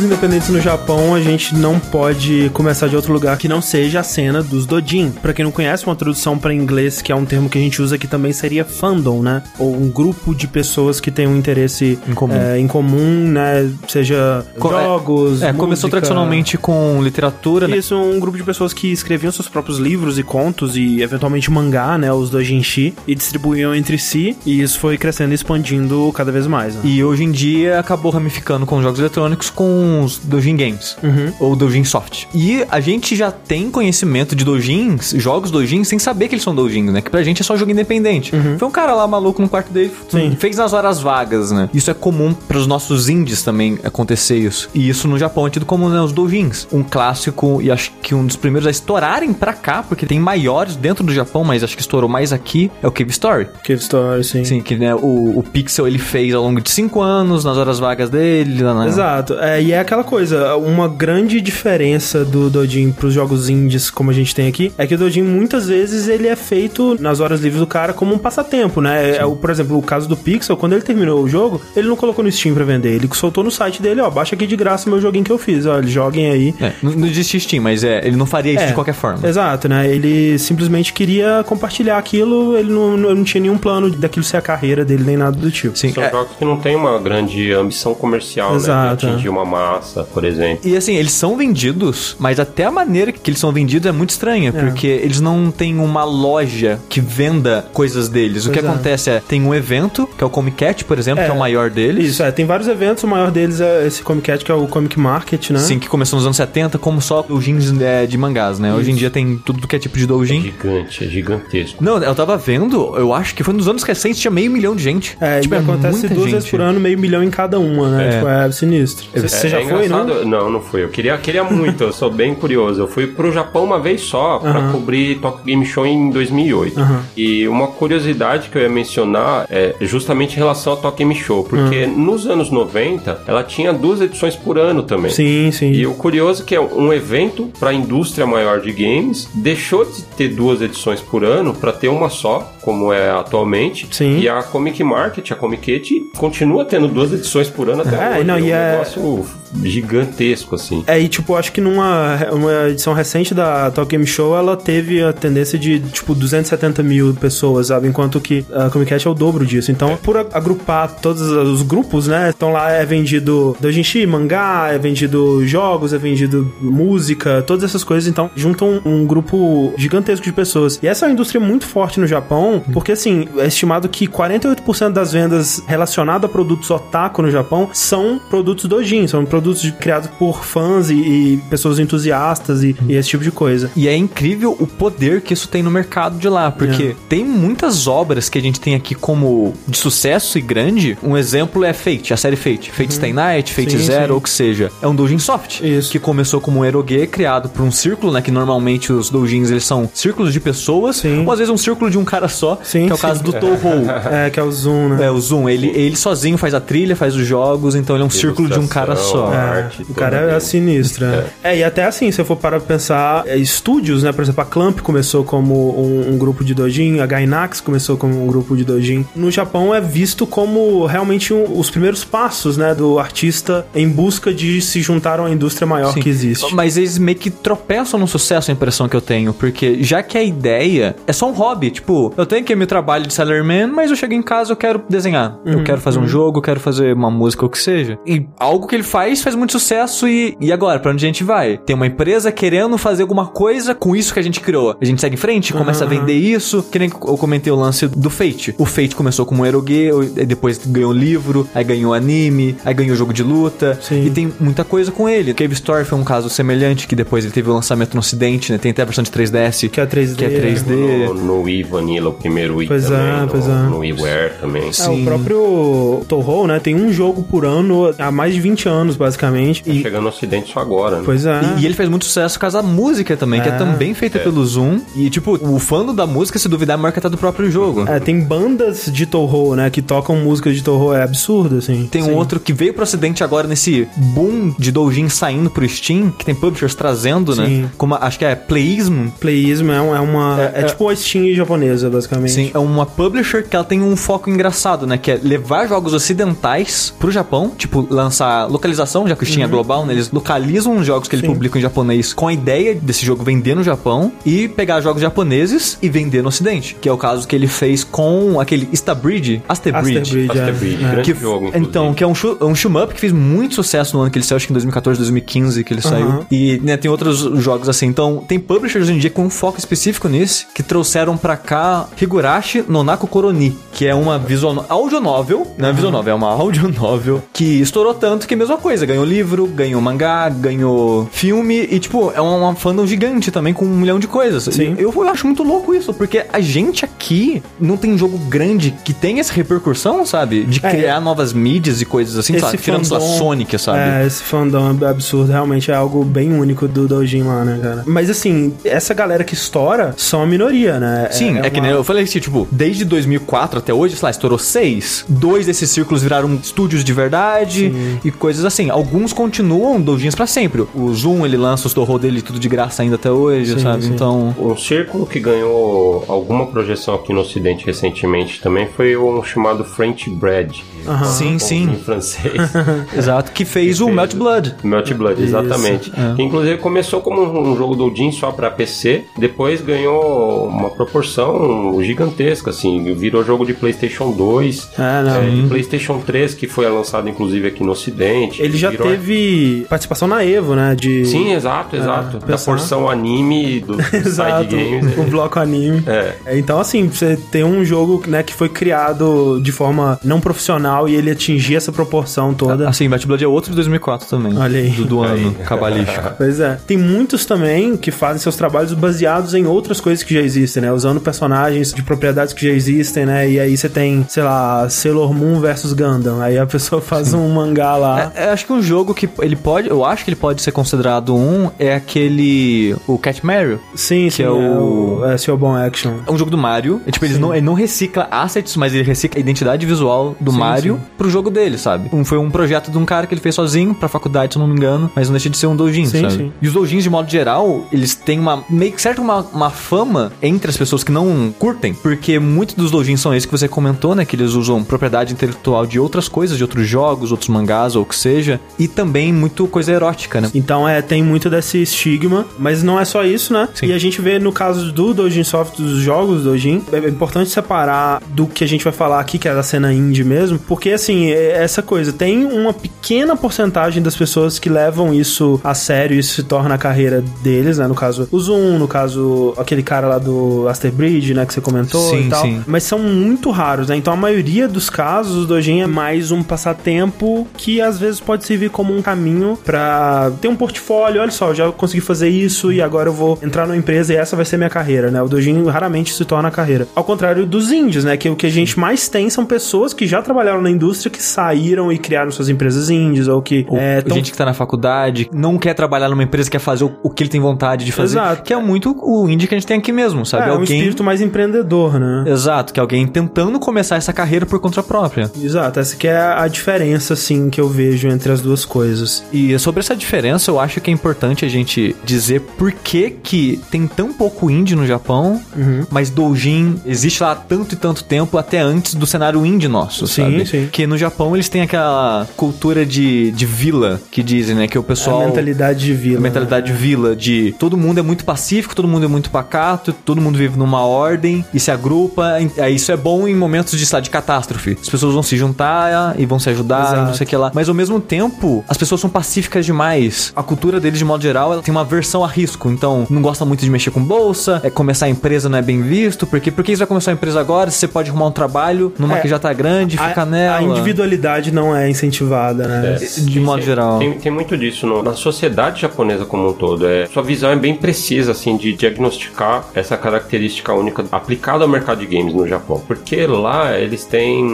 independentes 0.06 0.48
no 0.48 0.60
Japão, 0.60 1.14
a 1.14 1.20
gente 1.20 1.54
não 1.54 1.78
pode 1.78 2.50
começar 2.54 2.86
de 2.88 2.96
outro 2.96 3.12
lugar 3.12 3.36
que 3.36 3.48
não 3.48 3.60
seja 3.60 4.00
a 4.00 4.02
cena 4.02 4.42
dos 4.42 4.64
dojin. 4.66 5.10
Pra 5.10 5.32
quem 5.32 5.44
não 5.44 5.52
conhece, 5.52 5.84
uma 5.86 5.96
tradução 5.96 6.38
pra 6.38 6.54
inglês, 6.54 7.02
que 7.02 7.10
é 7.12 7.14
um 7.14 7.24
termo 7.24 7.48
que 7.48 7.58
a 7.58 7.60
gente 7.60 7.82
usa 7.82 7.96
aqui 7.96 8.06
também, 8.06 8.32
seria 8.32 8.64
fandom, 8.64 9.22
né? 9.22 9.42
Ou 9.58 9.74
um 9.74 9.88
grupo 9.88 10.34
de 10.34 10.46
pessoas 10.46 11.00
que 11.00 11.10
tem 11.10 11.26
um 11.26 11.36
interesse 11.36 11.98
Em 12.08 12.14
comum. 12.14 12.34
é, 12.34 12.58
em 12.58 12.66
comum, 12.66 13.28
né? 13.28 13.70
Seja 13.88 14.44
Co- 14.58 14.68
é- 14.68 14.84
jogos, 14.84 15.42
É, 15.42 15.52
começou 15.52 15.66
música. 15.88 15.90
tradicionalmente 15.90 16.56
com 16.56 17.00
literatura, 17.02 17.66
né? 17.68 17.76
Isso, 17.76 17.94
um 17.96 18.18
grupo 18.20 18.36
de 18.38 18.44
pessoas 18.44 18.72
que 18.72 18.90
escreviam 18.92 19.32
seus 19.32 19.48
próprios 19.48 19.78
livros 19.78 20.18
e 20.18 20.22
contos 20.22 20.76
e 20.76 21.02
eventualmente 21.02 21.50
mangá, 21.50 21.98
né, 21.98 22.12
os 22.12 22.30
doujinshi, 22.30 22.94
e 23.06 23.14
distribuíam 23.14 23.74
entre 23.74 23.98
si, 23.98 24.36
e 24.46 24.62
isso 24.62 24.78
foi 24.78 24.96
crescendo 24.96 25.32
e 25.32 25.34
expandindo 25.34 26.10
cada 26.14 26.30
vez 26.30 26.46
mais. 26.46 26.74
Né? 26.76 26.80
E 26.84 27.02
hoje 27.04 27.24
em 27.24 27.30
dia 27.30 27.78
acabou 27.78 28.10
ramificando 28.12 28.64
com 28.66 28.80
jogos 28.82 28.98
eletrônicos 29.00 29.50
com 29.50 29.95
os 30.04 30.19
Doujin 30.19 30.56
Games. 30.56 30.96
Uhum. 31.02 31.32
Ou 31.40 31.56
Doujin 31.56 31.84
Soft. 31.84 32.25
E 32.34 32.64
a 32.70 32.81
gente 32.81 33.14
já 33.16 33.31
tem 33.31 33.70
conhecimento 33.70 34.34
de 34.34 34.44
Doujins, 34.44 35.12
jogos 35.16 35.50
Doujins, 35.50 35.88
sem 35.88 35.98
saber 35.98 36.28
que 36.28 36.34
eles 36.34 36.43
são 36.44 36.54
Doujins, 36.54 36.90
né? 36.93 37.00
Que 37.00 37.10
pra 37.10 37.22
gente 37.22 37.43
é 37.43 37.44
só 37.44 37.56
jogo 37.56 37.70
independente. 37.70 38.32
Foi 38.58 38.69
um 38.69 38.70
cara 38.70 38.94
lá 38.94 39.06
maluco 39.06 39.40
no 39.43 39.48
quarto 39.48 39.72
dele, 39.72 39.87
Uhum. 40.12 40.31
Sim. 40.31 40.37
fez 40.38 40.56
nas 40.56 40.72
horas 40.72 41.00
vagas, 41.00 41.50
né? 41.50 41.69
Isso 41.72 41.90
é 41.90 41.94
comum 41.94 42.32
pros 42.34 42.66
nossos 42.66 43.08
indies 43.08 43.43
também 43.43 43.78
acontecer 43.84 44.37
isso. 44.37 44.69
E 44.75 44.88
isso 44.88 45.06
no 45.08 45.19
Japão 45.19 45.46
é 45.46 45.50
tido 45.50 45.64
como 45.66 45.88
né, 45.88 46.00
os 46.00 46.12
Doujins. 46.12 46.66
Um 46.72 46.82
clássico, 46.82 47.60
e 47.62 47.70
acho 47.70 47.92
que 48.02 48.14
um 48.14 48.26
dos 48.26 48.37
primeiros 48.37 48.66
a 48.66 48.70
estourarem 48.70 49.32
pra 49.32 49.52
cá, 49.52 49.82
porque 49.82 50.06
tem 50.06 50.19
maiores 50.19 50.76
dentro 50.76 51.04
do 51.04 51.12
Japão, 51.12 51.44
mas 51.44 51.62
acho 51.62 51.75
que 51.76 51.81
estourou 51.82 52.08
mais 52.08 52.32
aqui, 52.32 52.70
é 52.82 52.87
o 52.87 52.90
Cave 52.90 53.10
Story. 53.10 53.49
Cave 53.64 53.81
Story, 53.81 54.25
sim. 54.25 54.44
Sim, 54.44 54.60
que 54.60 54.76
né, 54.76 54.94
o, 54.94 55.38
o 55.38 55.42
Pixel 55.42 55.87
ele 55.87 55.99
fez 55.99 56.34
ao 56.34 56.42
longo 56.42 56.60
de 56.60 56.70
cinco 56.70 57.00
anos, 57.00 57.44
nas 57.44 57.56
horas 57.56 57.78
vagas 57.78 58.10
dele. 58.10 58.62
Lá 58.62 58.75
na... 58.75 58.87
Exato. 58.87 59.34
É, 59.34 59.62
e 59.62 59.72
é 59.76 59.81
aquela 59.81 60.02
coisa, 60.02 60.56
uma 60.56 60.88
grande 60.88 61.40
diferença 61.40 62.25
do 62.25 62.49
Dojin 62.49 62.90
pros 62.93 63.12
jogos 63.12 63.49
indies 63.49 63.90
como 63.90 64.11
a 64.11 64.14
gente 64.14 64.34
tem 64.34 64.49
aqui, 64.49 64.73
é 64.76 64.87
que 64.87 64.94
o 64.94 64.99
Dojin 64.99 65.23
muitas 65.23 65.69
vezes 65.69 66.08
ele 66.08 66.26
é 66.28 66.37
feito 66.37 66.96
nas 67.00 67.20
horas 67.20 67.40
livres 67.40 67.61
do 67.61 67.67
cara 67.67 67.93
como 67.93 68.14
um 68.14 68.19
passatempo, 68.19 68.81
né? 68.81 69.17
É, 69.17 69.25
o, 69.25 69.37
por 69.37 69.50
exemplo, 69.50 69.78
o 69.78 69.82
caso 69.82 70.08
do 70.08 70.17
Pixel, 70.17 70.56
quando 70.56 70.73
ele 70.73 70.82
terminou 70.82 71.23
o 71.23 71.28
jogo, 71.28 71.61
ele 71.76 71.88
não 71.88 71.96
colocou 71.96 72.25
no 72.25 72.32
Steam 72.32 72.55
pra 72.55 72.64
vender, 72.64 72.94
ele 72.94 73.08
soltou 73.12 73.44
no 73.44 73.50
site 73.50 73.82
dele, 73.82 74.00
ó, 74.00 74.11
baixa 74.11 74.34
aqui 74.34 74.46
de 74.46 74.56
graça 74.56 74.88
o 74.88 74.90
meu 74.93 75.00
joguinho 75.00 75.25
que 75.25 75.32
eu 75.32 75.38
fiz, 75.38 75.67
ó, 75.67 75.82
joguem 75.82 76.31
aí. 76.31 76.55
É, 76.61 76.73
não, 76.82 77.06
existe 77.06 77.38
Steam, 77.38 77.62
mas 77.62 77.84
é, 77.84 78.06
ele 78.06 78.17
não 78.17 78.26
faria 78.26 78.52
isso 78.52 78.64
É, 78.64 78.67
de 78.69 78.75
qualquer 78.75 78.94
forma. 78.94 79.26
Exato, 79.26 79.69
né? 79.69 79.87
Ele 79.88 80.38
simplesmente 80.38 80.93
queria 80.93 81.44
compartilhar 81.46 81.99
aquilo, 81.99 82.56
ele 82.56 82.70
não, 82.70 82.96
não, 82.96 83.14
não 83.14 83.25
tinha 83.25 83.40
nenhum 83.40 83.58
plano 83.58 83.90
daquilo 83.90 84.25
ser 84.25 84.38
a 84.38 84.43
carreira 84.43 84.84
dele, 84.84 85.05
nem 85.05 85.17
nada 85.17 85.37
do 85.37 85.50
tipo. 85.50 85.76
Sim, 85.76 85.93
São 85.93 86.02
é, 86.02 86.11
jogos 86.11 86.37
que 86.38 86.44
não 86.44 86.56
tem 86.56 86.75
uma 86.75 86.99
grande 86.99 87.52
ambição 87.52 87.94
comercial, 87.94 88.50
né? 88.50 88.56
Exato, 88.56 89.06
De 89.06 89.12
atingir 89.12 89.28
uma 89.28 89.44
massa, 89.72 90.04
por 90.04 90.24
exemplo. 90.24 90.60
E 90.68 90.76
assim, 90.76 90.94
eles 90.94 91.12
são 91.12 91.36
vendidos, 91.36 92.16
mas 92.18 92.38
até 92.40 92.64
a 92.64 92.70
maneira 92.70 93.12
que 93.12 93.30
eles 93.30 93.40
são 93.40 93.52
vendidos 93.52 93.86
é 93.88 93.92
muito 93.92 94.10
estranha, 94.10 94.52
porque 94.52 94.86
eles 94.86 95.20
não 95.20 95.50
têm 95.50 95.78
uma 95.78 96.04
loja 96.04 96.78
que 96.88 97.00
venda 97.00 97.66
coisas 97.72 98.08
deles. 98.08 98.46
O 98.46 98.50
que 98.50 98.58
Pois 98.58 98.64
é. 98.66 98.68
acontece 98.68 99.10
é, 99.10 99.20
tem 99.26 99.42
um 99.42 99.54
evento, 99.54 100.08
que 100.16 100.22
é 100.22 100.26
o 100.26 100.30
Comic 100.30 100.56
Cat, 100.56 100.84
por 100.84 100.98
exemplo, 100.98 101.24
que 101.24 101.30
é 101.30 101.32
o 101.32 101.38
maior 101.38 101.70
deles. 101.70 102.10
Isso, 102.10 102.22
é, 102.22 102.30
tem 102.30 102.44
vários 102.46 102.68
eventos, 102.68 103.04
o 103.04 103.06
maior 103.08 103.30
deles 103.30 103.60
é 103.60 103.86
esse 103.86 104.02
Comic 104.02 104.26
Cat, 104.26 104.44
que 104.44 104.50
é 104.50 104.54
o 104.54 104.66
Comic 104.66 104.98
Market, 104.98 105.50
né? 105.50 105.58
Sim, 105.58 105.78
que 105.78 105.88
começou 105.88 106.16
nos 106.18 106.26
anos 106.26 106.36
70 106.36 106.78
como 106.78 107.00
só 107.00 107.22
doujins 107.22 107.72
é, 107.80 108.06
de 108.06 108.16
mangás, 108.16 108.58
né? 108.58 108.72
Hoje 108.74 108.90
em 108.90 108.94
dia 108.94 109.10
tem 109.10 109.36
tudo 109.38 109.66
que 109.66 109.76
é 109.76 109.78
tipo 109.78 109.96
de 109.98 110.04
É 110.04 110.06
doujin. 110.06 110.42
gigante, 110.42 111.04
é 111.04 111.08
gigantesco. 111.08 111.82
Não, 111.82 111.98
eu 112.02 112.14
tava 112.14 112.36
vendo, 112.36 112.96
eu 112.96 113.12
acho 113.12 113.34
que 113.34 113.42
foi 113.42 113.54
nos 113.54 113.68
anos 113.68 113.82
recentes, 113.82 114.20
tinha 114.20 114.30
meio 114.30 114.50
milhão 114.50 114.74
de 114.76 114.82
gente. 114.82 115.16
É, 115.20 115.40
tipo, 115.40 115.54
e 115.54 115.58
acontece 115.58 115.98
muita 115.98 116.08
duas 116.14 116.24
gente. 116.24 116.34
vezes 116.34 116.50
por 116.50 116.60
ano, 116.60 116.78
meio 116.80 116.98
milhão 116.98 117.22
em 117.22 117.30
cada 117.30 117.58
uma, 117.58 117.88
né? 117.90 118.08
É. 118.08 118.10
Tipo, 118.12 118.28
é 118.28 118.52
sinistro. 118.52 119.06
Você 119.14 119.28
você 119.28 119.46
É- 119.46 119.50
já 119.64 119.70
é 119.74 119.78
foi, 119.78 119.88
não? 119.88 120.02
engraçado- 120.02 120.26
Não, 120.26 120.50
não 120.50 120.60
fui. 120.60 120.82
Eu 120.84 120.88
queria, 120.88 121.16
queria 121.18 121.44
muito, 121.44 121.82
eu 121.84 121.92
sou 121.92 122.10
bem 122.10 122.34
curioso. 122.34 122.80
Eu 122.80 122.88
fui 122.88 123.06
pro 123.06 123.32
Japão 123.32 123.64
uma 123.64 123.78
vez 123.78 124.00
só 124.02 124.38
pra 124.38 124.70
cobrir 124.72 125.18
Tokyo 125.20 125.44
Game 125.44 125.64
Show 125.66 125.86
em 125.86 126.10
2008. 126.10 126.78
Aham. 126.80 127.02
E 127.16 127.46
uma 127.48 127.68
curiosidade 127.68 128.48
que 128.48 128.56
eu 128.58 128.62
ia 128.62 128.68
mencionar 128.68 129.46
é 129.50 129.74
justamente 129.80 130.34
em 130.34 130.36
relação 130.36 130.72
ao 130.75 130.78
Tokyo 130.78 130.98
Game 130.98 131.14
Show, 131.14 131.44
porque 131.44 131.86
nos 131.86 132.26
anos 132.26 132.50
90 132.50 133.22
ela 133.26 133.42
tinha 133.42 133.72
duas 133.72 134.00
edições 134.00 134.34
por 134.36 134.58
ano 134.58 134.82
também. 134.82 135.10
Sim, 135.10 135.50
sim. 135.52 135.72
E 135.72 135.86
o 135.86 135.94
curioso 135.94 136.42
é 136.42 136.46
que 136.46 136.54
é 136.54 136.60
um 136.60 136.92
evento 136.92 137.50
para 137.58 137.70
a 137.70 137.75
indústria 137.75 138.26
maior 138.26 138.60
de 138.60 138.72
games 138.72 139.28
deixou 139.34 139.84
de 139.84 140.02
ter 140.16 140.28
duas 140.28 140.60
edições 140.62 141.00
por 141.00 141.25
ano 141.25 141.54
para 141.54 141.72
ter 141.72 141.88
uma 141.88 142.08
só, 142.08 142.52
como 142.66 142.92
é 142.92 143.08
atualmente. 143.12 143.87
Sim. 143.92 144.18
E 144.18 144.28
a 144.28 144.42
Comic 144.42 144.82
Market, 144.82 145.30
a 145.30 145.37
Comic 145.37 146.11
continua 146.16 146.64
tendo 146.64 146.88
duas 146.88 147.12
edições 147.12 147.49
por 147.49 147.70
ano 147.70 147.82
até 147.82 147.94
É, 147.94 148.16
hoje. 148.16 148.25
não, 148.25 148.35
é 148.35 148.42
um 148.42 148.44
e 148.44 148.50
é- 148.50 148.70
negócio 148.73 149.25
gigantesco, 149.62 150.56
assim. 150.56 150.82
É, 150.87 150.99
e 150.99 151.06
tipo, 151.08 151.37
acho 151.37 151.52
que 151.52 151.61
numa 151.61 152.18
uma 152.32 152.68
edição 152.68 152.92
recente 152.92 153.32
da 153.32 153.70
Tokyo 153.70 153.90
Game 153.90 154.06
Show, 154.06 154.37
ela 154.37 154.56
teve 154.56 155.00
a 155.02 155.12
tendência 155.12 155.56
de, 155.58 155.78
tipo, 155.78 156.12
270 156.14 156.82
mil 156.82 157.14
pessoas, 157.14 157.68
sabe? 157.68 157.87
Enquanto 157.87 158.20
que 158.20 158.44
a 158.52 158.68
Comic 158.68 158.90
Cat 158.90 159.06
é 159.06 159.11
o 159.11 159.14
dobro 159.14 159.46
disso. 159.46 159.70
Então, 159.70 159.96
por 160.02 160.16
a- 160.16 160.26
agrupar 160.32 160.96
todos 161.00 161.23
os 161.23 161.62
grupos, 161.62 162.08
né? 162.08 162.32
Então 162.37 162.50
lá 162.50 162.73
é 162.73 162.85
vendido 162.85 163.56
doujinshi, 163.61 164.04
mangá, 164.06 164.70
é 164.73 164.78
vendido 164.78 165.46
jogos, 165.46 165.92
é 165.92 165.99
vendido 165.99 166.52
música, 166.61 167.42
todas 167.42 167.62
essas 167.64 167.85
coisas. 167.85 168.08
Então, 168.08 168.28
juntam 168.35 168.80
um 168.85 169.06
grupo 169.06 169.73
gigantesco 169.78 170.25
de 170.25 170.32
pessoas. 170.32 170.78
E 170.82 170.88
essa 170.88 171.04
é 171.04 171.08
uma 171.08 171.12
indústria 171.12 171.40
muito 171.40 171.64
forte 171.66 172.00
no 172.00 172.06
Japão, 172.06 172.55
porque, 172.72 172.92
assim, 172.92 173.28
é 173.38 173.46
estimado 173.46 173.88
que 173.88 174.06
48% 174.06 174.92
das 174.92 175.12
vendas 175.12 175.62
relacionadas 175.66 176.28
a 176.28 176.32
produtos 176.32 176.70
otaku 176.70 177.22
no 177.22 177.30
Japão 177.30 177.68
são 177.72 178.20
produtos 178.30 178.64
doujin, 178.66 179.06
são 179.06 179.25
produtos 179.25 179.62
de- 179.62 179.72
criados 179.72 180.08
por 180.18 180.44
fãs 180.44 180.90
e, 180.90 180.94
e 180.94 181.36
pessoas 181.50 181.78
entusiastas 181.78 182.62
e, 182.62 182.76
e 182.88 182.94
esse 182.94 183.08
tipo 183.10 183.22
de 183.25 183.30
coisa. 183.30 183.70
E 183.76 183.88
é 183.88 183.96
incrível 183.96 184.56
o 184.58 184.66
poder 184.66 185.20
que 185.22 185.32
isso 185.34 185.48
tem 185.48 185.62
no 185.62 185.70
mercado 185.70 186.18
de 186.18 186.28
lá, 186.28 186.50
porque 186.50 186.82
É. 186.82 186.96
tem 187.08 187.25
muitas 187.25 187.86
obras 187.86 188.28
que 188.28 188.38
a 188.38 188.42
gente 188.42 188.60
tem 188.60 188.75
aqui 188.75 188.94
como 188.94 189.54
de 189.66 189.76
sucesso 189.78 190.38
e 190.38 190.40
grande. 190.40 190.96
Um 191.02 191.16
exemplo 191.16 191.64
é 191.64 191.72
Fate, 191.72 192.12
a 192.12 192.16
série 192.16 192.36
Fate. 192.36 192.70
Fate 192.70 192.94
Stay 192.94 193.12
Night, 193.12 193.52
Fate 193.52 193.72
Sim, 193.72 193.78
Zero, 193.78 194.06
sim. 194.08 194.12
ou 194.12 194.20
que 194.20 194.30
seja. 194.30 194.70
É 194.82 194.86
um 194.86 194.94
doujin 194.94 195.18
soft. 195.18 195.60
Isso. 195.60 195.90
Que 195.90 195.98
começou 195.98 196.40
como 196.40 196.60
um 196.60 196.64
eroge 196.64 197.06
criado 197.06 197.48
por 197.48 197.62
um 197.62 197.70
círculo, 197.70 198.12
né? 198.12 198.20
Que 198.22 198.30
normalmente 198.30 198.92
os 198.92 199.10
doujins, 199.10 199.50
eles 199.50 199.64
são 199.64 199.88
círculos 199.92 200.32
de 200.32 200.40
pessoas. 200.40 200.96
Sim. 200.96 201.25
Ou 201.25 201.32
às 201.32 201.38
vezes 201.38 201.52
um 201.52 201.56
círculo 201.56 201.90
de 201.90 201.98
um 201.98 202.04
cara 202.04 202.28
só, 202.28 202.45
Sim, 202.62 202.86
que 202.86 202.92
é 202.92 202.94
o 202.94 202.96
sim. 202.96 203.02
caso 203.02 203.22
do 203.22 203.32
Touhou. 203.32 203.56
É, 204.10 204.30
que 204.30 204.38
é 204.38 204.42
o 204.42 204.50
Zoom, 204.52 204.90
né? 204.90 205.06
É, 205.06 205.10
o 205.10 205.20
Zoom, 205.20 205.48
ele, 205.48 205.68
ele 205.74 205.96
sozinho 205.96 206.38
faz 206.38 206.54
a 206.54 206.60
trilha, 206.60 206.94
faz 206.94 207.14
os 207.16 207.26
jogos, 207.26 207.74
então 207.74 207.96
ele 207.96 208.02
é 208.02 208.06
um 208.06 208.10
círculo 208.10 208.48
de 208.48 208.58
um 208.58 208.66
cara 208.66 208.94
só. 208.96 209.32
É, 209.32 209.36
arte 209.36 209.82
o 209.88 209.94
cara 209.94 210.16
é 210.16 210.26
dele. 210.28 210.40
sinistro. 210.40 211.04
É. 211.04 211.24
é, 211.42 211.58
e 211.58 211.64
até 211.64 211.84
assim, 211.84 212.10
se 212.12 212.20
eu 212.20 212.24
for 212.24 212.36
parar 212.36 212.58
pra 212.58 212.68
pensar, 212.68 213.24
é, 213.26 213.36
estúdios, 213.36 214.02
né? 214.02 214.12
Por 214.12 214.22
exemplo, 214.22 214.40
a 214.42 214.44
Clamp 214.44 214.80
começou 214.80 215.24
como 215.24 215.54
um, 215.80 216.12
um 216.14 216.18
grupo 216.18 216.44
de 216.44 216.54
dojin, 216.54 217.00
a 217.00 217.06
Gainax 217.06 217.60
começou 217.60 217.96
como 217.96 218.22
um 218.22 218.26
grupo 218.26 218.56
de 218.56 218.64
dojin. 218.64 219.04
No 219.14 219.30
Japão 219.30 219.74
é 219.74 219.80
visto 219.80 220.26
como 220.26 220.84
realmente 220.86 221.32
um- 221.34 221.58
os 221.58 221.70
primeiros 221.70 222.04
passos, 222.04 222.56
né? 222.56 222.74
Do 222.74 222.98
artista 222.98 223.66
em 223.74 223.88
busca 223.88 224.32
de 224.32 224.60
se 224.60 224.80
juntar 224.82 225.18
a 225.18 225.22
uma 225.22 225.30
indústria 225.30 225.66
maior 225.66 225.92
Sim. 225.92 226.00
que 226.00 226.08
existe. 226.08 226.54
Mas 226.54 226.76
eles 226.76 226.98
meio 226.98 227.16
que 227.18 227.30
tropeçam 227.30 227.98
no 227.98 228.06
sucesso, 228.06 228.50
a 228.50 228.54
impressão 228.54 228.88
que 228.88 228.96
eu 228.96 229.00
tenho. 229.00 229.32
Porque 229.32 229.82
já 229.82 230.02
que 230.02 230.16
a 230.18 230.22
ideia 230.22 230.96
é 231.06 231.12
só 231.12 231.28
um 231.28 231.32
hobby, 231.32 231.70
tipo, 231.70 232.12
eu 232.16 232.26
tenho 232.26 232.36
aqui 232.40 232.55
meu 232.55 232.66
trabalho 232.66 233.07
de 233.07 233.12
Sailorman, 233.12 233.66
mas 233.69 233.90
eu 233.90 233.97
chego 233.97 234.14
em 234.14 234.23
casa 234.23 234.52
eu 234.52 234.57
quero 234.57 234.83
desenhar. 234.88 235.38
Uhum, 235.45 235.52
eu 235.55 235.64
quero 235.64 235.81
fazer 235.81 235.99
um 235.99 236.07
jogo, 236.09 236.38
eu 236.38 236.43
quero 236.43 236.61
fazer 236.61 236.95
uma 236.95 237.11
música, 237.11 237.45
ou 237.45 237.49
o 237.49 237.50
que 237.50 237.59
seja. 237.59 237.99
E 238.07 238.26
algo 238.38 238.66
que 238.66 238.75
ele 238.75 238.83
faz 238.83 239.23
faz 239.23 239.35
muito 239.35 239.52
sucesso 239.52 240.07
e, 240.09 240.37
e 240.40 240.52
agora, 240.52 240.78
pra 240.78 240.93
onde 240.93 241.05
a 241.05 241.09
gente 241.09 241.25
vai? 241.25 241.59
Tem 241.59 241.75
uma 241.75 241.87
empresa 241.87 242.31
querendo 242.33 242.76
fazer 242.78 243.02
alguma 243.02 243.26
coisa 243.26 243.75
com 243.75 243.95
isso 243.97 244.12
que 244.12 244.21
a 244.21 244.23
gente 244.23 244.40
criou. 244.40 244.76
A 244.81 244.85
gente 244.85 245.00
segue 245.00 245.14
em 245.14 245.19
frente, 245.19 245.52
começa 245.52 245.85
a 245.85 245.87
Uhum. 245.88 246.00
vender 246.00 246.14
isso. 246.14 246.62
Que 246.71 246.78
nem 246.78 246.88
eu 246.88 247.16
comentei 247.16 247.52
o 247.52 247.57
lance 247.57 247.87
do 247.88 248.11
Fate. 248.11 248.55
O 248.59 248.64
Fate 248.66 248.95
começou 248.97 249.25
como 249.25 249.43
um 249.43 249.47
eroge, 249.47 249.90
aí 250.16 250.26
depois 250.26 250.59
ganhou 250.66 250.93
livro, 250.93 251.49
aí 251.55 251.64
ganhou 251.64 251.95
anime, 251.95 252.57
aí 252.64 252.75
ganhou 252.75 252.95
jogo 252.97 253.12
de 253.12 253.23
luta. 253.23 253.78
Sim. 253.81 254.05
E 254.07 254.11
tem 254.11 254.33
muita 254.40 254.64
coisa 254.64 254.90
com 254.93 255.09
ele. 255.09 255.33
Cave 255.35 255.55
Story 255.55 255.85
foi 255.85 255.99
um 255.99 256.05
caso 256.05 256.28
semelhante, 256.28 256.87
que 256.87 256.95
depois 256.97 257.25
ele 257.25 257.33
teve 257.33 257.49
o 257.50 257.55
lançamento 257.55 257.95
no 257.95 258.00
ocidente, 258.00 258.52
né? 258.52 258.59
Tem 258.59 258.71
até 258.71 258.83
a 258.83 258.85
versão 258.85 259.02
de 259.02 259.11
3DS. 259.11 259.69
Que 259.71 259.81
é 259.81 259.87
3D. 259.87 260.16
Que 260.16 260.25
é 260.25 260.28
3D. 260.28 260.71
No, 261.09 261.14
no 261.14 261.43
Wii 261.43 261.62
Vanilla, 261.64 262.11
o 262.11 262.12
primeiro 262.16 262.56
Wii 262.56 262.68
Pois 262.68 262.85
é, 262.85 262.88
também, 262.88 263.20
no, 263.23 263.28
pois 263.28 263.46
é. 263.49 263.52
no 263.52 263.78
WiiWare 263.78 264.32
também. 264.40 264.62
É, 264.78 264.88
o 264.90 265.04
próprio 265.04 266.04
Touhou, 266.08 266.46
né? 266.46 266.58
Tem 266.61 266.75
um 266.75 266.92
jogo 266.92 267.23
por 267.23 267.44
ano 267.44 267.94
há 267.99 268.11
mais 268.11 268.35
de 268.35 268.40
20 268.40 268.68
anos, 268.68 268.96
basicamente. 268.96 269.62
E, 269.66 269.82
Chegando 269.82 270.02
no 270.04 270.08
ocidente 270.08 270.52
só 270.52 270.61
agora, 270.61 270.96
né? 270.99 271.02
pois 271.04 271.25
é. 271.26 271.40
E, 271.58 271.62
e 271.62 271.66
ele 271.66 271.75
fez 271.75 271.88
muito 271.88 272.04
sucesso 272.04 272.38
causa 272.38 272.61
da 272.62 272.66
música 272.68 273.16
também, 273.16 273.40
que 273.40 273.49
é 273.49 273.52
É. 273.52 273.56
também 273.56 273.94
feita 273.94 274.18
pelo 274.18 274.44
Zoom. 274.44 274.80
E, 274.94 275.08
tipo, 275.11 275.32
o 275.35 275.58
fã 275.58 275.85
da 275.94 276.06
música, 276.06 276.38
se 276.38 276.49
duvidar, 276.49 276.76
é 276.78 276.80
maior 276.80 276.92
que 276.92 276.99
até 276.99 277.08
do 277.08 277.18
próprio 277.18 277.50
jogo. 277.50 277.85
É, 277.88 278.00
tem 278.00 278.20
bandas 278.20 278.87
de 278.92 279.06
Touhou, 279.06 279.54
né? 279.54 279.68
Que 279.70 279.80
tocam 279.82 280.16
música 280.16 280.52
de 280.52 280.62
Touhou. 280.62 280.94
É 280.94 281.02
absurdo, 281.02 281.58
assim. 281.58 281.87
Tem 281.90 282.02
um 282.02 282.06
Sim. 282.06 282.12
outro 282.12 282.40
que 282.40 282.52
veio 282.52 282.73
pro 282.75 282.82
ocidente 282.82 283.23
agora 283.23 283.46
nesse 283.46 283.87
boom 283.96 284.54
de 284.58 284.70
doujin 284.73 285.08
saindo 285.08 285.50
pro 285.50 285.68
Steam, 285.68 286.11
que 286.11 286.25
tem 286.25 286.35
publishers 286.35 286.75
trazendo, 286.75 287.35
né? 287.37 287.46
Sim. 287.46 287.70
Como 287.76 287.94
a- 287.94 287.99
acho 288.06 288.18
que 288.18 288.25
é 288.25 288.35
Playism. 288.35 289.08
Playism 289.20 289.70
é, 289.70 289.80
um- 289.80 289.94
é 289.94 290.00
uma. 290.00 290.40
É, 290.40 290.52
É, 290.56 290.61
é- 290.61 290.64
tipo 290.64 290.88
a 290.88 290.96
Steam 290.96 291.35
japonesa, 291.35 291.88
basicamente. 291.90 292.05
Sim, 292.28 292.50
é 292.54 292.58
uma 292.58 292.86
publisher 292.86 293.42
que 293.48 293.54
ela 293.56 293.64
tem 293.64 293.82
um 293.82 293.96
foco 293.96 294.30
engraçado, 294.30 294.86
né? 294.86 294.96
Que 294.98 295.12
é 295.12 295.20
levar 295.22 295.66
jogos 295.66 295.92
ocidentais 295.94 296.92
pro 296.98 297.10
Japão, 297.10 297.52
tipo, 297.56 297.86
lançar 297.90 298.46
localização, 298.50 299.06
já 299.08 299.14
que 299.16 299.22
o 299.22 299.26
Steam 299.26 299.44
é 299.44 299.48
global, 299.48 299.84
né? 299.86 299.92
Eles 299.92 300.10
localizam 300.10 300.76
os 300.76 300.86
jogos 300.86 301.08
que 301.08 301.14
eles 301.14 301.22
Uhum. 301.25 301.30
Sim. 301.30 301.34
publicam 301.34 301.58
em 301.58 301.62
japonês 301.62 302.12
com 302.12 302.28
a 302.28 302.32
ideia 302.32 302.75
desse 302.75 303.04
jogo 303.04 303.25
vender 303.25 303.54
no 303.54 303.62
Japão 303.62 304.12
e 304.25 304.48
pegar 304.48 304.80
jogos 304.80 305.00
japoneses 305.02 305.78
e 305.82 305.88
vender 305.88 306.22
no 306.22 306.28
ocidente. 306.28 306.76
Que 306.80 306.88
é 306.88 306.92
o 306.92 306.96
caso 306.98 307.26
que 307.26 307.34
ele 307.34 307.46
fez 307.46 307.82
com 307.84 308.38
aquele 308.40 308.68
Stabridge, 308.72 309.42
Asterbridge. 309.48 309.98
Asterbridge, 309.98 310.30
Aster 310.30 310.48
é. 310.48 310.52
Bridge, 310.52 310.84
É. 310.84 311.14
jogo, 311.14 311.46
inclusive. 311.48 311.68
então, 311.68 311.94
que 311.94 312.04
é 312.04 312.06
um, 312.06 312.14
shoot, 312.14 312.42
um 312.44 312.54
shoot 312.54 312.76
up 312.76 312.94
que 312.94 313.00
fez 313.00 313.12
muito 313.12 313.54
sucesso 313.54 313.96
no 313.96 314.02
ano 314.02 314.10
que 314.10 314.18
ele 314.18 314.25
saiu, 314.25 314.36
acho 314.36 314.46
que 314.46 314.52
em 314.52 314.54
2014, 314.54 314.98
2015 314.98 315.64
que 315.64 315.72
ele 315.75 315.82
saiu. 315.82 316.06
Aham. 316.06 316.26
E 316.30 316.60
né, 316.62 316.76
tem 316.76 316.90
outros 316.90 317.18
jogos 317.42 317.68
assim. 317.68 317.86
Então, 317.86 318.22
tem 318.28 318.38
publishers 318.38 318.84
hoje 318.84 318.94
em 318.94 318.98
dia 318.98 319.10
com 319.10 319.25
um 319.25 319.30
foco 319.30 319.58
específico 319.58 320.08
nesse, 320.08 320.46
que 320.54 320.62
trouxeram 320.62 321.16
pra 321.16 321.36
cá 321.36 321.88
Higurashi 322.00 322.64
Nonako 322.68 323.06
Koroni, 323.06 323.56
que 323.72 323.86
é 323.86 323.94
uma 323.94 324.18
visual 324.18 324.64
audio 324.68 325.00
novel, 325.00 325.46
não 325.58 325.68
é 325.68 325.72
visual 325.72 325.92
novel, 325.92 326.12
é 326.12 326.16
uma 326.16 326.28
audio 326.30 326.68
novel, 326.72 327.22
que 327.32 327.60
estourou 327.60 327.94
tanto 327.94 328.26
que 328.26 328.34
é 328.34 328.36
a 328.36 328.38
mesma 328.38 328.56
coisa. 328.58 328.84
Ganhou 328.86 329.04
livro, 329.04 329.46
ganhou 329.46 329.80
mangá, 329.80 330.28
ganhou 330.28 331.08
filme 331.12 331.66
e, 331.70 331.78
tipo, 331.78 332.12
é 332.14 332.20
uma, 332.20 332.36
uma 332.36 332.54
fandom 332.54 332.86
gigante 332.86 333.30
também 333.30 333.52
com 333.54 333.64
um 333.64 333.76
milhão 333.76 333.98
de 333.98 334.06
coisas. 334.06 334.44
Sim. 334.44 334.74
Eu, 334.78 334.92
eu 334.94 335.08
acho 335.08 335.26
muito 335.26 335.42
louco 335.42 335.74
isso, 335.74 335.92
porque 335.94 336.24
a 336.32 336.40
gente 336.40 336.84
aqui 336.84 337.42
não 337.60 337.76
tem 337.76 337.96
jogo 337.96 338.18
grande 338.18 338.74
que 338.84 338.92
tem 338.92 339.18
essa 339.20 339.32
repercussão, 339.32 340.04
sabe? 340.06 340.44
De 340.44 340.60
É, 340.64 340.70
criar 340.70 341.00
novas 341.00 341.32
mídias 341.32 341.80
e 341.80 341.84
coisas 341.84 342.16
assim, 342.16 342.38
sabe? 342.38 342.58
Tirando 342.58 342.84
só 342.84 343.00
fandom- 343.00 343.18
Sonic, 343.18 343.58
sabe? 343.58 343.78
É, 343.78 344.06
esse 344.06 344.22
fandom 344.22 344.76
é 344.82 344.86
absurdo. 344.86 345.30
Realmente 345.32 345.70
é 345.70 345.74
algo 345.74 346.04
bem 346.04 346.32
único 346.32 346.66
do 346.68 346.86
Dojin 346.86 347.22
lá, 347.22 347.44
né, 347.44 347.58
cara? 347.62 347.82
Mas 347.86 348.10
assim, 348.10 348.54
essa 348.64 348.92
galera 348.94 349.24
que 349.24 349.34
estoura 349.34 349.94
são 349.96 350.22
a 350.22 350.26
minoria, 350.26 350.78
né? 350.78 351.08
Sim, 351.10 351.38
é, 351.38 351.50
que 351.50 351.58
uma- 351.60 351.66
nem 351.66 351.76
eu 351.76 351.84
falei 351.87 352.05
assim, 352.05 352.19
tipo, 352.21 352.47
desde 352.50 352.85
2004 352.85 353.59
até 353.59 353.73
hoje, 353.73 353.95
sei 353.97 354.05
lá, 354.07 354.11
estourou 354.11 354.38
seis. 354.38 355.05
Dois 355.09 355.47
desses 355.47 355.71
círculos 355.71 356.02
viraram 356.02 356.35
estúdios 356.35 356.85
de 356.85 356.93
verdade 356.93 357.73
e 358.05 358.11
coisas 358.11 358.45
assim. 358.45 358.71
Alguns 358.71 359.12
continuam 359.12 359.81
doujins 359.81 360.14
pra 360.14 360.26
sempre. 360.26 360.66
O 360.75 360.93
Zoom, 360.95 361.25
ele 361.25 361.37
lança 361.37 361.66
os 361.66 361.75
torro 361.75 361.99
dele 361.99 362.21
tudo 362.23 362.38
de 362.38 362.49
graça 362.49 362.83
ainda 362.83 362.97
até 362.97 363.11
hoje, 363.11 363.55
Sim, 363.55 363.61
sabe? 363.61 363.85
sim. 363.85 363.93
Então... 363.93 364.35
Um 364.38 364.57
círculo 364.57 365.07
que 365.07 365.21
ganhou 365.21 366.05
alguma 366.09 366.47
projeção 366.47 366.95
aqui 366.95 367.12
no 367.12 367.21
ocidente 367.21 367.64
recentemente 367.64 368.40
também 368.40 368.66
foi 368.76 368.97
um 368.97 369.23
chamado 369.23 369.64
French 369.64 370.11
Bread. 370.11 370.64
Aham. 370.87 371.05
Sim, 371.05 371.35
Em 371.35 371.38
sim. 371.38 371.75
francês. 371.85 372.35
Exato. 372.97 373.33
Que 373.33 373.45
fez 373.45 373.81
o 373.81 373.85
fez 373.87 373.97
Melt 373.97 374.14
Blood. 374.14 374.55
Melt 374.62 374.93
Blood, 374.93 375.23
exatamente. 375.23 375.93
é. 375.97 376.14
Que 376.16 376.23
inclusive 376.23 376.59
começou 376.59 377.00
como 377.00 377.23
um 377.23 377.57
jogo 377.57 377.75
do 377.76 377.87
Odin 377.87 378.11
só 378.12 378.31
pra 378.33 378.50
PC, 378.50 379.05
depois 379.19 379.61
ganhou 379.61 380.47
uma 380.47 380.71
proporção 380.71 381.75
gigantesca, 381.83 382.50
assim, 382.50 382.95
virou 382.95 383.25
jogo 383.25 383.45
de 383.45 383.54
PlayStation 383.54 384.11
2, 384.12 384.68
É, 384.78 385.02
não. 385.02 385.16
é, 385.23 385.28
e 385.28 385.42
PlayStation 385.49 385.99
3, 386.00 386.35
que 386.35 386.47
foi 386.47 386.68
lançado 386.68 387.09
inclusive 387.09 387.49
aqui 387.49 387.62
no 387.64 387.73
ocidente. 387.73 388.42
Ele 388.42 388.56
já 388.56 388.71
virou- 388.71 388.88
teve 388.88 389.66
participação 389.68 390.06
na 390.09 390.25
Evo, 390.25 390.54
né? 390.54 390.75
De... 390.75 391.04
Sim, 391.06 391.33
exato, 391.33 391.76
exato. 391.76 392.18
da 392.18 392.26
pensar. 392.26 392.45
porção 392.45 392.88
anime 392.88 393.61
do, 393.61 393.76
do 393.76 393.83
side 393.92 393.97
Exato, 394.09 394.45
games. 394.56 394.99
o 394.99 395.02
bloco 395.04 395.38
anime. 395.38 395.83
É. 395.87 396.38
Então, 396.38 396.59
assim, 396.61 396.88
você 396.88 397.16
tem 397.30 397.45
um 397.45 397.64
jogo 397.64 398.02
né, 398.06 398.23
que 398.23 398.35
foi 398.35 398.49
criado 398.49 399.40
de 399.42 399.52
forma 399.52 399.99
não 400.04 400.21
profissional 400.21 400.88
e 400.88 400.95
ele 400.95 401.11
atingir 401.11 401.56
essa 401.56 401.73
proporção 401.73 402.35
toda. 402.35 402.68
Assim, 402.68 402.88
Melt 402.88 403.04
Blood 403.06 403.23
é 403.25 403.28
outro 403.28 403.50
de 403.50 403.56
2004 403.56 404.09
também. 404.09 404.37
Olha 404.37 404.59
aí. 404.61 404.71
Do, 404.71 404.85
do 404.85 405.02
ano 405.02 405.35
cabalístico. 405.45 406.06
Pois 406.16 406.40
é. 406.40 406.59
Tem 406.66 406.76
muitos 406.76 407.25
também 407.26 407.76
que 407.76 407.90
fazem 407.90 408.18
seus 408.21 408.37
trabalhos 408.37 408.73
baseados 408.73 409.35
em 409.35 409.47
outras 409.47 409.80
coisas 409.80 410.02
que 410.02 410.14
já 410.14 410.21
existem, 410.21 410.62
né? 410.62 410.73
Usando 410.73 411.00
personagens 411.00 411.65
de 411.73 411.82
propriedades 411.82 412.32
que 412.35 412.46
já 412.46 412.52
existem, 412.52 413.06
né? 413.06 413.28
E 413.30 413.38
aí 413.40 413.56
você 413.56 413.68
tem, 413.68 414.04
sei 414.08 414.23
lá, 414.23 414.68
Sailor 414.68 415.12
Moon 415.12 415.40
versus 415.40 415.73
Gundam. 415.73 416.20
Aí 416.20 416.38
a 416.38 416.46
pessoa 416.46 416.80
faz 416.82 417.12
um 417.14 417.28
mangá 417.28 417.76
lá. 417.76 418.12
É, 418.14 418.25
é, 418.25 418.28
acho 418.30 418.46
que 418.46 418.52
um 418.52 418.62
jogo 418.62 418.94
que 418.94 419.08
ele 419.20 419.37
pode, 419.37 419.68
eu 419.68 419.85
acho 419.85 420.04
que 420.04 420.11
ele 420.11 420.16
pode 420.16 420.42
ser 420.42 420.52
considerado 420.52 421.14
um 421.14 421.50
é 421.58 421.75
aquele 421.75 422.76
o 422.87 422.99
Cat 422.99 423.25
Mario. 423.25 423.61
sim, 423.75 424.08
sim. 424.11 424.23
é 424.23 424.26
É 424.26 424.30
o- 424.30 425.02
é 425.04 425.16
Seu 425.18 425.37
Bom 425.37 425.54
Action. 425.54 425.94
É 426.06 426.11
um 426.11 426.16
jogo 426.18 426.30
do 426.30 426.38
Mario. 426.38 426.80
É, 426.87 426.90
tipo, 426.90 427.04
ele 427.04 427.18
não, 427.18 427.35
ele 427.35 427.44
não 427.44 427.54
recicla 427.54 428.06
assets, 428.11 428.56
mas 428.56 428.75
ele 428.75 428.82
recicla 428.85 429.18
a 429.18 429.20
identidade 429.20 429.64
visual 429.66 430.14
do 430.20 430.30
Sim, 430.32 430.38
Mario 430.38 430.75
sim. 430.76 430.80
pro 430.96 431.08
jogo 431.11 431.30
dele, 431.30 431.58
sabe? 431.58 431.88
Um, 431.92 432.04
foi 432.04 432.18
um 432.18 432.30
projeto 432.30 432.70
de 432.70 432.78
um 432.78 432.85
cara 432.85 433.06
que 433.06 433.14
ele 433.14 433.20
fez 433.20 433.35
sozinho 433.35 433.75
pra 433.75 433.88
faculdade, 433.88 434.35
se 434.35 434.38
eu 434.38 434.40
não 434.40 434.49
me 434.49 434.56
engano, 434.56 434.90
mas 434.94 435.08
não 435.08 435.12
deixa 435.14 435.28
de 435.30 435.37
ser 435.37 435.46
um 435.46 435.56
doujin, 435.56 435.87
Sim, 435.87 436.02
sabe? 436.02 436.12
sim. 436.14 436.32
E 436.40 436.46
os 436.46 436.52
doujins, 436.52 436.82
de 436.82 436.90
modo 436.90 437.11
geral, 437.11 437.64
eles 437.73 437.94
têm 437.94 438.18
uma 438.18 438.44
meio 438.49 438.73
que 438.73 438.80
certo 438.82 439.00
uma, 439.02 439.20
uma 439.32 439.50
fama 439.50 440.12
entre 440.23 440.50
as 440.50 440.56
pessoas 440.56 440.82
que 440.85 440.92
não 440.92 441.32
curtem, 441.38 441.55
porque 441.82 442.18
muitos 442.18 442.54
dos 442.54 442.70
doujins 442.70 443.00
são 443.00 443.14
esses 443.14 443.26
que 443.26 443.32
você 443.32 443.48
comentou, 443.48 443.94
né? 443.94 444.04
Que 444.04 444.16
eles 444.16 444.32
usam 444.32 444.62
propriedade 444.64 445.12
intelectual 445.12 445.66
de 445.66 445.78
outras 445.78 446.08
coisas, 446.08 446.36
de 446.36 446.44
outros 446.44 446.66
jogos, 446.66 447.10
outros 447.10 447.28
mangás 447.28 447.76
ou 447.76 447.82
o 447.82 447.86
que 447.86 447.96
seja, 447.96 448.40
e 448.58 448.68
também 448.68 449.12
muito 449.12 449.46
coisa 449.46 449.72
erótica, 449.72 450.20
né? 450.20 450.30
Então 450.34 450.68
é, 450.68 450.82
tem 450.82 451.02
muito 451.02 451.30
desse 451.30 451.62
estigma, 451.62 452.26
mas 452.38 452.62
não 452.62 452.78
é 452.78 452.84
só 452.84 453.04
isso, 453.04 453.32
né? 453.32 453.48
Sim. 453.54 453.66
E 453.66 453.72
a 453.72 453.78
gente 453.78 454.00
vê 454.00 454.18
no 454.18 454.32
caso 454.32 454.72
do 454.72 454.92
Dojin 454.94 455.25
Soft, 455.25 455.58
dos 455.58 455.80
jogos 455.80 456.25
Dojin, 456.25 456.62
é 456.72 456.88
importante 456.88 457.30
separar 457.30 458.02
do 458.08 458.26
que 458.26 458.44
a 458.44 458.48
gente 458.48 458.64
vai 458.64 458.72
falar 458.72 459.00
aqui, 459.00 459.18
que 459.18 459.28
é 459.28 459.34
da 459.34 459.42
cena 459.42 459.72
indie 459.72 460.04
mesmo, 460.04 460.38
porque 460.38 460.70
assim, 460.70 461.06
é 461.06 461.42
essa 461.42 461.62
coisa, 461.62 461.92
tem 461.92 462.25
uma 462.25 462.52
pequena 462.52 463.16
porcentagem 463.16 463.82
das 463.82 463.96
pessoas 463.96 464.38
que 464.38 464.48
levam 464.48 464.92
isso 464.92 465.40
a 465.42 465.54
sério, 465.54 465.98
isso 465.98 466.14
se 466.14 466.22
torna 466.22 466.54
a 466.54 466.58
carreira 466.58 467.02
deles, 467.22 467.58
né? 467.58 467.66
No 467.66 467.75
caso, 467.75 468.08
o 468.10 468.18
Zoom, 468.18 468.58
no 468.58 468.68
caso, 468.68 469.34
aquele 469.36 469.62
cara 469.62 469.86
lá 469.86 469.98
do 469.98 470.48
Aster 470.48 470.72
Bridge, 470.72 471.14
né, 471.14 471.25
que 471.26 471.34
você 471.34 471.40
comentou 471.46 471.90
Sim, 471.90 472.06
e 472.06 472.10
tal. 472.10 472.22
sim. 472.22 472.42
Mas 472.46 472.64
são 472.64 472.78
muito 472.80 473.30
raros, 473.30 473.68
né? 473.68 473.76
Então 473.76 473.92
a 473.92 473.96
maioria 473.96 474.48
dos 474.48 474.68
casos 474.68 475.24
o 475.24 475.26
Dojin 475.26 475.60
é 475.60 475.66
mais 475.66 476.10
um 476.10 476.22
passatempo 476.22 477.26
que 477.36 477.60
às 477.60 477.78
vezes 477.78 478.00
pode 478.00 478.24
servir 478.24 478.50
como 478.50 478.76
um 478.76 478.82
caminho 478.82 479.38
para 479.44 480.10
ter 480.20 480.28
um 480.28 480.34
portfólio. 480.34 481.00
Olha 481.00 481.10
só, 481.10 481.32
já 481.32 481.50
consegui 481.52 481.80
fazer 481.80 482.08
isso 482.08 482.52
e 482.52 482.60
agora 482.60 482.88
eu 482.88 482.92
vou 482.92 483.18
entrar 483.22 483.46
numa 483.46 483.56
empresa 483.56 483.92
e 483.92 483.96
essa 483.96 484.16
vai 484.16 484.24
ser 484.24 484.36
minha 484.36 484.50
carreira, 484.50 484.90
né? 484.90 485.00
O 485.00 485.08
Dojin 485.08 485.44
raramente 485.44 485.92
se 485.92 486.04
torna 486.04 486.30
carreira. 486.30 486.66
Ao 486.74 486.82
contrário 486.82 487.24
dos 487.24 487.52
indies, 487.52 487.84
né? 487.84 487.96
Que 487.96 488.08
o 488.08 488.16
que 488.16 488.26
a 488.26 488.30
gente 488.30 488.58
mais 488.58 488.88
tem 488.88 489.08
são 489.08 489.24
pessoas 489.24 489.72
que 489.72 489.86
já 489.86 490.02
trabalharam 490.02 490.42
na 490.42 490.50
indústria 490.50 490.90
que 490.90 491.02
saíram 491.02 491.70
e 491.70 491.78
criaram 491.78 492.10
suas 492.10 492.28
empresas 492.28 492.70
indies 492.70 493.06
ou 493.06 493.22
que 493.22 493.46
ou 493.48 493.56
é, 493.56 493.82
tão... 493.82 493.96
gente 493.96 494.10
que 494.10 494.18
tá 494.18 494.24
na 494.24 494.34
faculdade 494.34 495.08
não 495.12 495.38
quer 495.38 495.54
trabalhar 495.54 495.88
numa 495.88 496.02
empresa 496.02 496.30
quer 496.30 496.38
fazer 496.38 496.64
o, 496.64 496.72
o, 496.82 496.90
que 496.90 497.02
ele 497.02 497.10
tem 497.10 497.20
vontade 497.20 497.64
de 497.64 497.72
fazer. 497.72 497.98
Exato. 497.98 498.22
Que 498.22 498.32
é 498.32 498.36
muito 498.36 498.76
o 498.82 499.08
indie 499.08 499.26
que 499.26 499.34
a 499.34 499.38
gente 499.38 499.46
tem 499.46 499.58
aqui 499.58 499.72
mesmo, 499.72 500.04
sabe? 500.04 500.24
É, 500.24 500.30
alguém... 500.30 500.40
um 500.40 500.58
espírito 500.58 500.82
mais 500.82 501.00
empreendedor, 501.00 501.36
né? 501.78 502.05
Exato, 502.07 502.52
que 502.52 502.61
é 502.61 502.62
alguém 502.62 502.87
tentando 502.87 503.38
começar 503.38 503.76
essa 503.76 503.93
carreira 503.93 504.26
por 504.26 504.38
conta 504.40 504.62
própria. 504.62 505.11
Exato, 505.21 505.61
essa 505.61 505.76
que 505.76 505.88
é 505.88 505.99
a 505.99 506.26
diferença, 506.28 506.95
assim, 506.95 507.31
que 507.31 507.40
eu 507.40 507.49
vejo 507.49 507.88
entre 507.88 508.12
as 508.12 508.21
duas 508.21 508.45
coisas. 508.45 509.05
E 509.12 509.38
sobre 509.38 509.61
essa 509.61 509.75
diferença, 509.75 510.31
eu 510.31 510.40
acho 510.40 510.61
que 510.61 510.71
é 510.71 510.75
importante 510.75 511.25
a 511.25 511.28
gente 511.28 511.75
dizer 511.85 512.21
por 512.21 512.52
que 512.52 512.90
que 512.90 513.40
tem 513.50 513.66
tão 513.66 513.93
pouco 513.93 514.31
indie 514.31 514.55
no 514.55 514.66
Japão, 514.66 515.21
uhum. 515.37 515.66
mas 515.71 515.90
Doujin 515.90 516.61
existe 516.64 517.02
lá 517.02 517.12
há 517.12 517.14
tanto 517.14 517.55
e 517.55 517.57
tanto 517.57 517.85
tempo, 517.85 518.19
até 518.19 518.40
antes 518.40 518.75
do 518.75 518.87
cenário 518.87 519.25
indie 519.25 519.49
nosso, 519.49 519.87
sim, 519.87 520.02
sabe? 520.02 520.26
Sim. 520.26 520.49
Que 520.50 520.66
no 520.66 520.76
Japão 520.76 521.14
eles 521.14 521.28
têm 521.28 521.43
aquela 521.43 522.07
cultura 522.16 522.64
de, 522.64 523.11
de 523.12 523.26
vila, 523.26 523.81
que 523.90 524.02
dizem, 524.02 524.35
né? 524.35 524.49
Que 524.49 524.59
o 524.59 524.62
pessoal... 524.62 525.02
A 525.02 525.07
mentalidade 525.07 525.64
de 525.64 525.75
vila. 525.75 525.99
A 525.99 526.00
mentalidade 526.00 526.50
né? 526.50 526.57
de 526.57 526.62
vila, 526.62 526.97
de 526.97 527.35
todo 527.38 527.57
mundo 527.57 527.78
é 527.78 527.83
muito 527.83 528.05
pacífico, 528.05 528.55
todo 528.55 528.69
mundo 528.69 528.85
é 528.85 528.88
muito 528.88 529.11
pacato, 529.11 529.73
todo 529.73 530.00
mundo 530.00 530.19
vive 530.19 530.38
numa 530.38 530.64
ordem 530.64 531.15
e 531.32 531.40
se 531.40 531.50
agrupa. 531.50 532.18
Isso 532.50 532.73
é 532.73 532.76
bom 532.76 533.06
em 533.06 533.14
momentos 533.14 533.58
de, 533.58 533.80
de 533.80 533.90
catástrofe. 533.90 534.58
As 534.61 534.68
pessoas 534.68 534.94
vão 534.94 535.02
se 535.02 535.16
juntar 535.16 535.94
e 535.99 536.06
vão 536.06 536.18
se 536.18 536.30
ajudar, 536.30 536.87
não 536.87 536.94
sei 536.94 537.04
o 537.04 537.08
que 537.08 537.16
lá. 537.16 537.30
Mas 537.35 537.49
ao 537.49 537.54
mesmo 537.54 537.80
tempo, 537.80 538.44
as 538.49 538.56
pessoas 538.56 538.80
são 538.80 538.90
pacíficas 538.90 539.44
demais. 539.44 540.12
A 540.14 540.23
cultura 540.23 540.61
deles, 540.61 540.78
de 540.78 540.85
modo 540.85 541.02
geral, 541.02 541.32
ela 541.32 541.42
tem 541.42 541.52
uma 541.52 541.64
versão 541.64 542.04
a 542.04 542.08
risco. 542.08 542.50
Então, 542.50 542.87
não 542.88 543.02
gosta 543.02 543.25
muito 543.25 543.40
de 543.40 543.50
mexer 543.50 543.70
com 543.70 543.82
bolsa, 543.82 544.40
é 544.42 544.50
começar 544.50 544.87
a 544.87 544.88
empresa 544.88 545.28
não 545.28 545.38
é 545.38 545.42
bem 545.42 545.62
visto, 545.62 546.06
porque 546.06 546.30
por 546.30 546.44
que 546.44 546.52
você 546.52 546.58
vai 546.58 546.66
começar 546.66 546.90
a 546.90 546.94
empresa 546.94 547.20
agora 547.20 547.50
se 547.50 547.58
você 547.58 547.68
pode 547.68 547.90
arrumar 547.90 548.06
um 548.06 548.12
trabalho 548.12 548.73
numa 548.78 548.99
é, 548.99 549.00
que 549.00 549.08
já 549.08 549.18
tá 549.18 549.32
grande, 549.32 549.76
ficar 549.76 550.06
nela? 550.06 550.38
A 550.38 550.42
individualidade 550.42 551.32
não 551.32 551.54
é 551.54 551.68
incentivada, 551.68 552.46
né? 552.46 552.78
É, 552.80 553.00
de 553.00 553.20
modo 553.20 553.40
sim. 553.40 553.46
geral. 553.46 553.78
Tem, 553.78 553.92
tem 553.99 554.12
muito 554.12 554.37
disso 554.37 554.66
no, 554.66 554.82
na 554.82 554.94
sociedade 554.94 555.61
japonesa 555.61 556.04
como 556.04 556.28
um 556.28 556.32
todo. 556.32 556.66
É, 556.66 556.87
sua 556.87 557.02
visão 557.02 557.30
é 557.30 557.37
bem 557.37 557.54
precisa, 557.54 558.12
assim, 558.12 558.37
de 558.37 558.52
diagnosticar 558.52 559.44
essa 559.54 559.76
característica 559.76 560.52
única 560.52 560.85
aplicada 561.06 561.44
ao 561.44 561.48
mercado 561.48 561.78
de 561.78 561.86
games 561.86 562.12
no 562.12 562.26
Japão. 562.26 562.60
Porque 562.66 563.06
lá 563.06 563.56
eles 563.56 563.84
têm, 563.84 564.25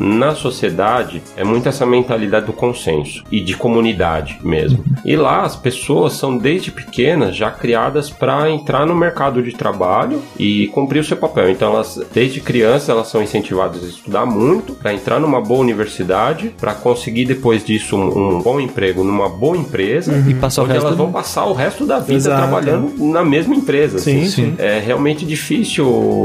na 0.00 0.34
sociedade, 0.34 1.22
é 1.36 1.44
muito 1.44 1.68
essa 1.68 1.84
mentalidade 1.84 2.46
do 2.46 2.52
consenso 2.54 3.22
e 3.30 3.40
de 3.40 3.54
comunidade 3.54 4.38
mesmo. 4.42 4.82
E 5.04 5.14
lá 5.14 5.42
as 5.42 5.54
pessoas 5.54 6.14
são 6.14 6.36
desde 6.36 6.70
pequenas 6.70 7.36
já 7.36 7.50
criadas 7.50 8.08
para 8.08 8.50
entrar 8.50 8.86
no 8.86 8.94
mercado 8.94 9.42
de 9.42 9.52
trabalho 9.52 10.22
e 10.38 10.68
cumprir 10.68 11.00
o 11.00 11.04
seu 11.04 11.16
papel. 11.16 11.50
Então 11.50 11.74
elas, 11.74 12.00
desde 12.12 12.40
crianças, 12.40 12.88
elas 12.88 13.08
são 13.08 13.22
incentivadas 13.22 13.84
a 13.84 13.86
estudar 13.86 14.24
muito 14.24 14.72
para 14.72 14.94
entrar 14.94 15.20
numa 15.20 15.40
boa 15.40 15.60
universidade, 15.60 16.54
para 16.58 16.72
conseguir 16.74 17.26
depois 17.26 17.62
disso 17.62 17.96
um, 17.96 18.36
um, 18.36 18.42
bom 18.42 18.58
emprego 18.58 19.04
numa 19.04 19.28
boa 19.28 19.56
empresa 19.56 20.12
uhum. 20.12 20.30
e 20.30 20.34
passar 20.34 20.62
onde 20.62 20.76
elas 20.76 20.96
vão 20.96 21.12
passar 21.12 21.44
o 21.44 21.52
resto 21.52 21.84
da 21.84 21.98
vida 21.98 22.14
Exato. 22.14 22.40
trabalhando 22.40 22.92
na 23.04 23.22
mesma 23.24 23.54
empresa. 23.54 23.98
Sim, 23.98 24.22
assim. 24.22 24.30
sim. 24.30 24.54
É 24.58 24.78
realmente 24.78 25.26
difícil 25.26 26.21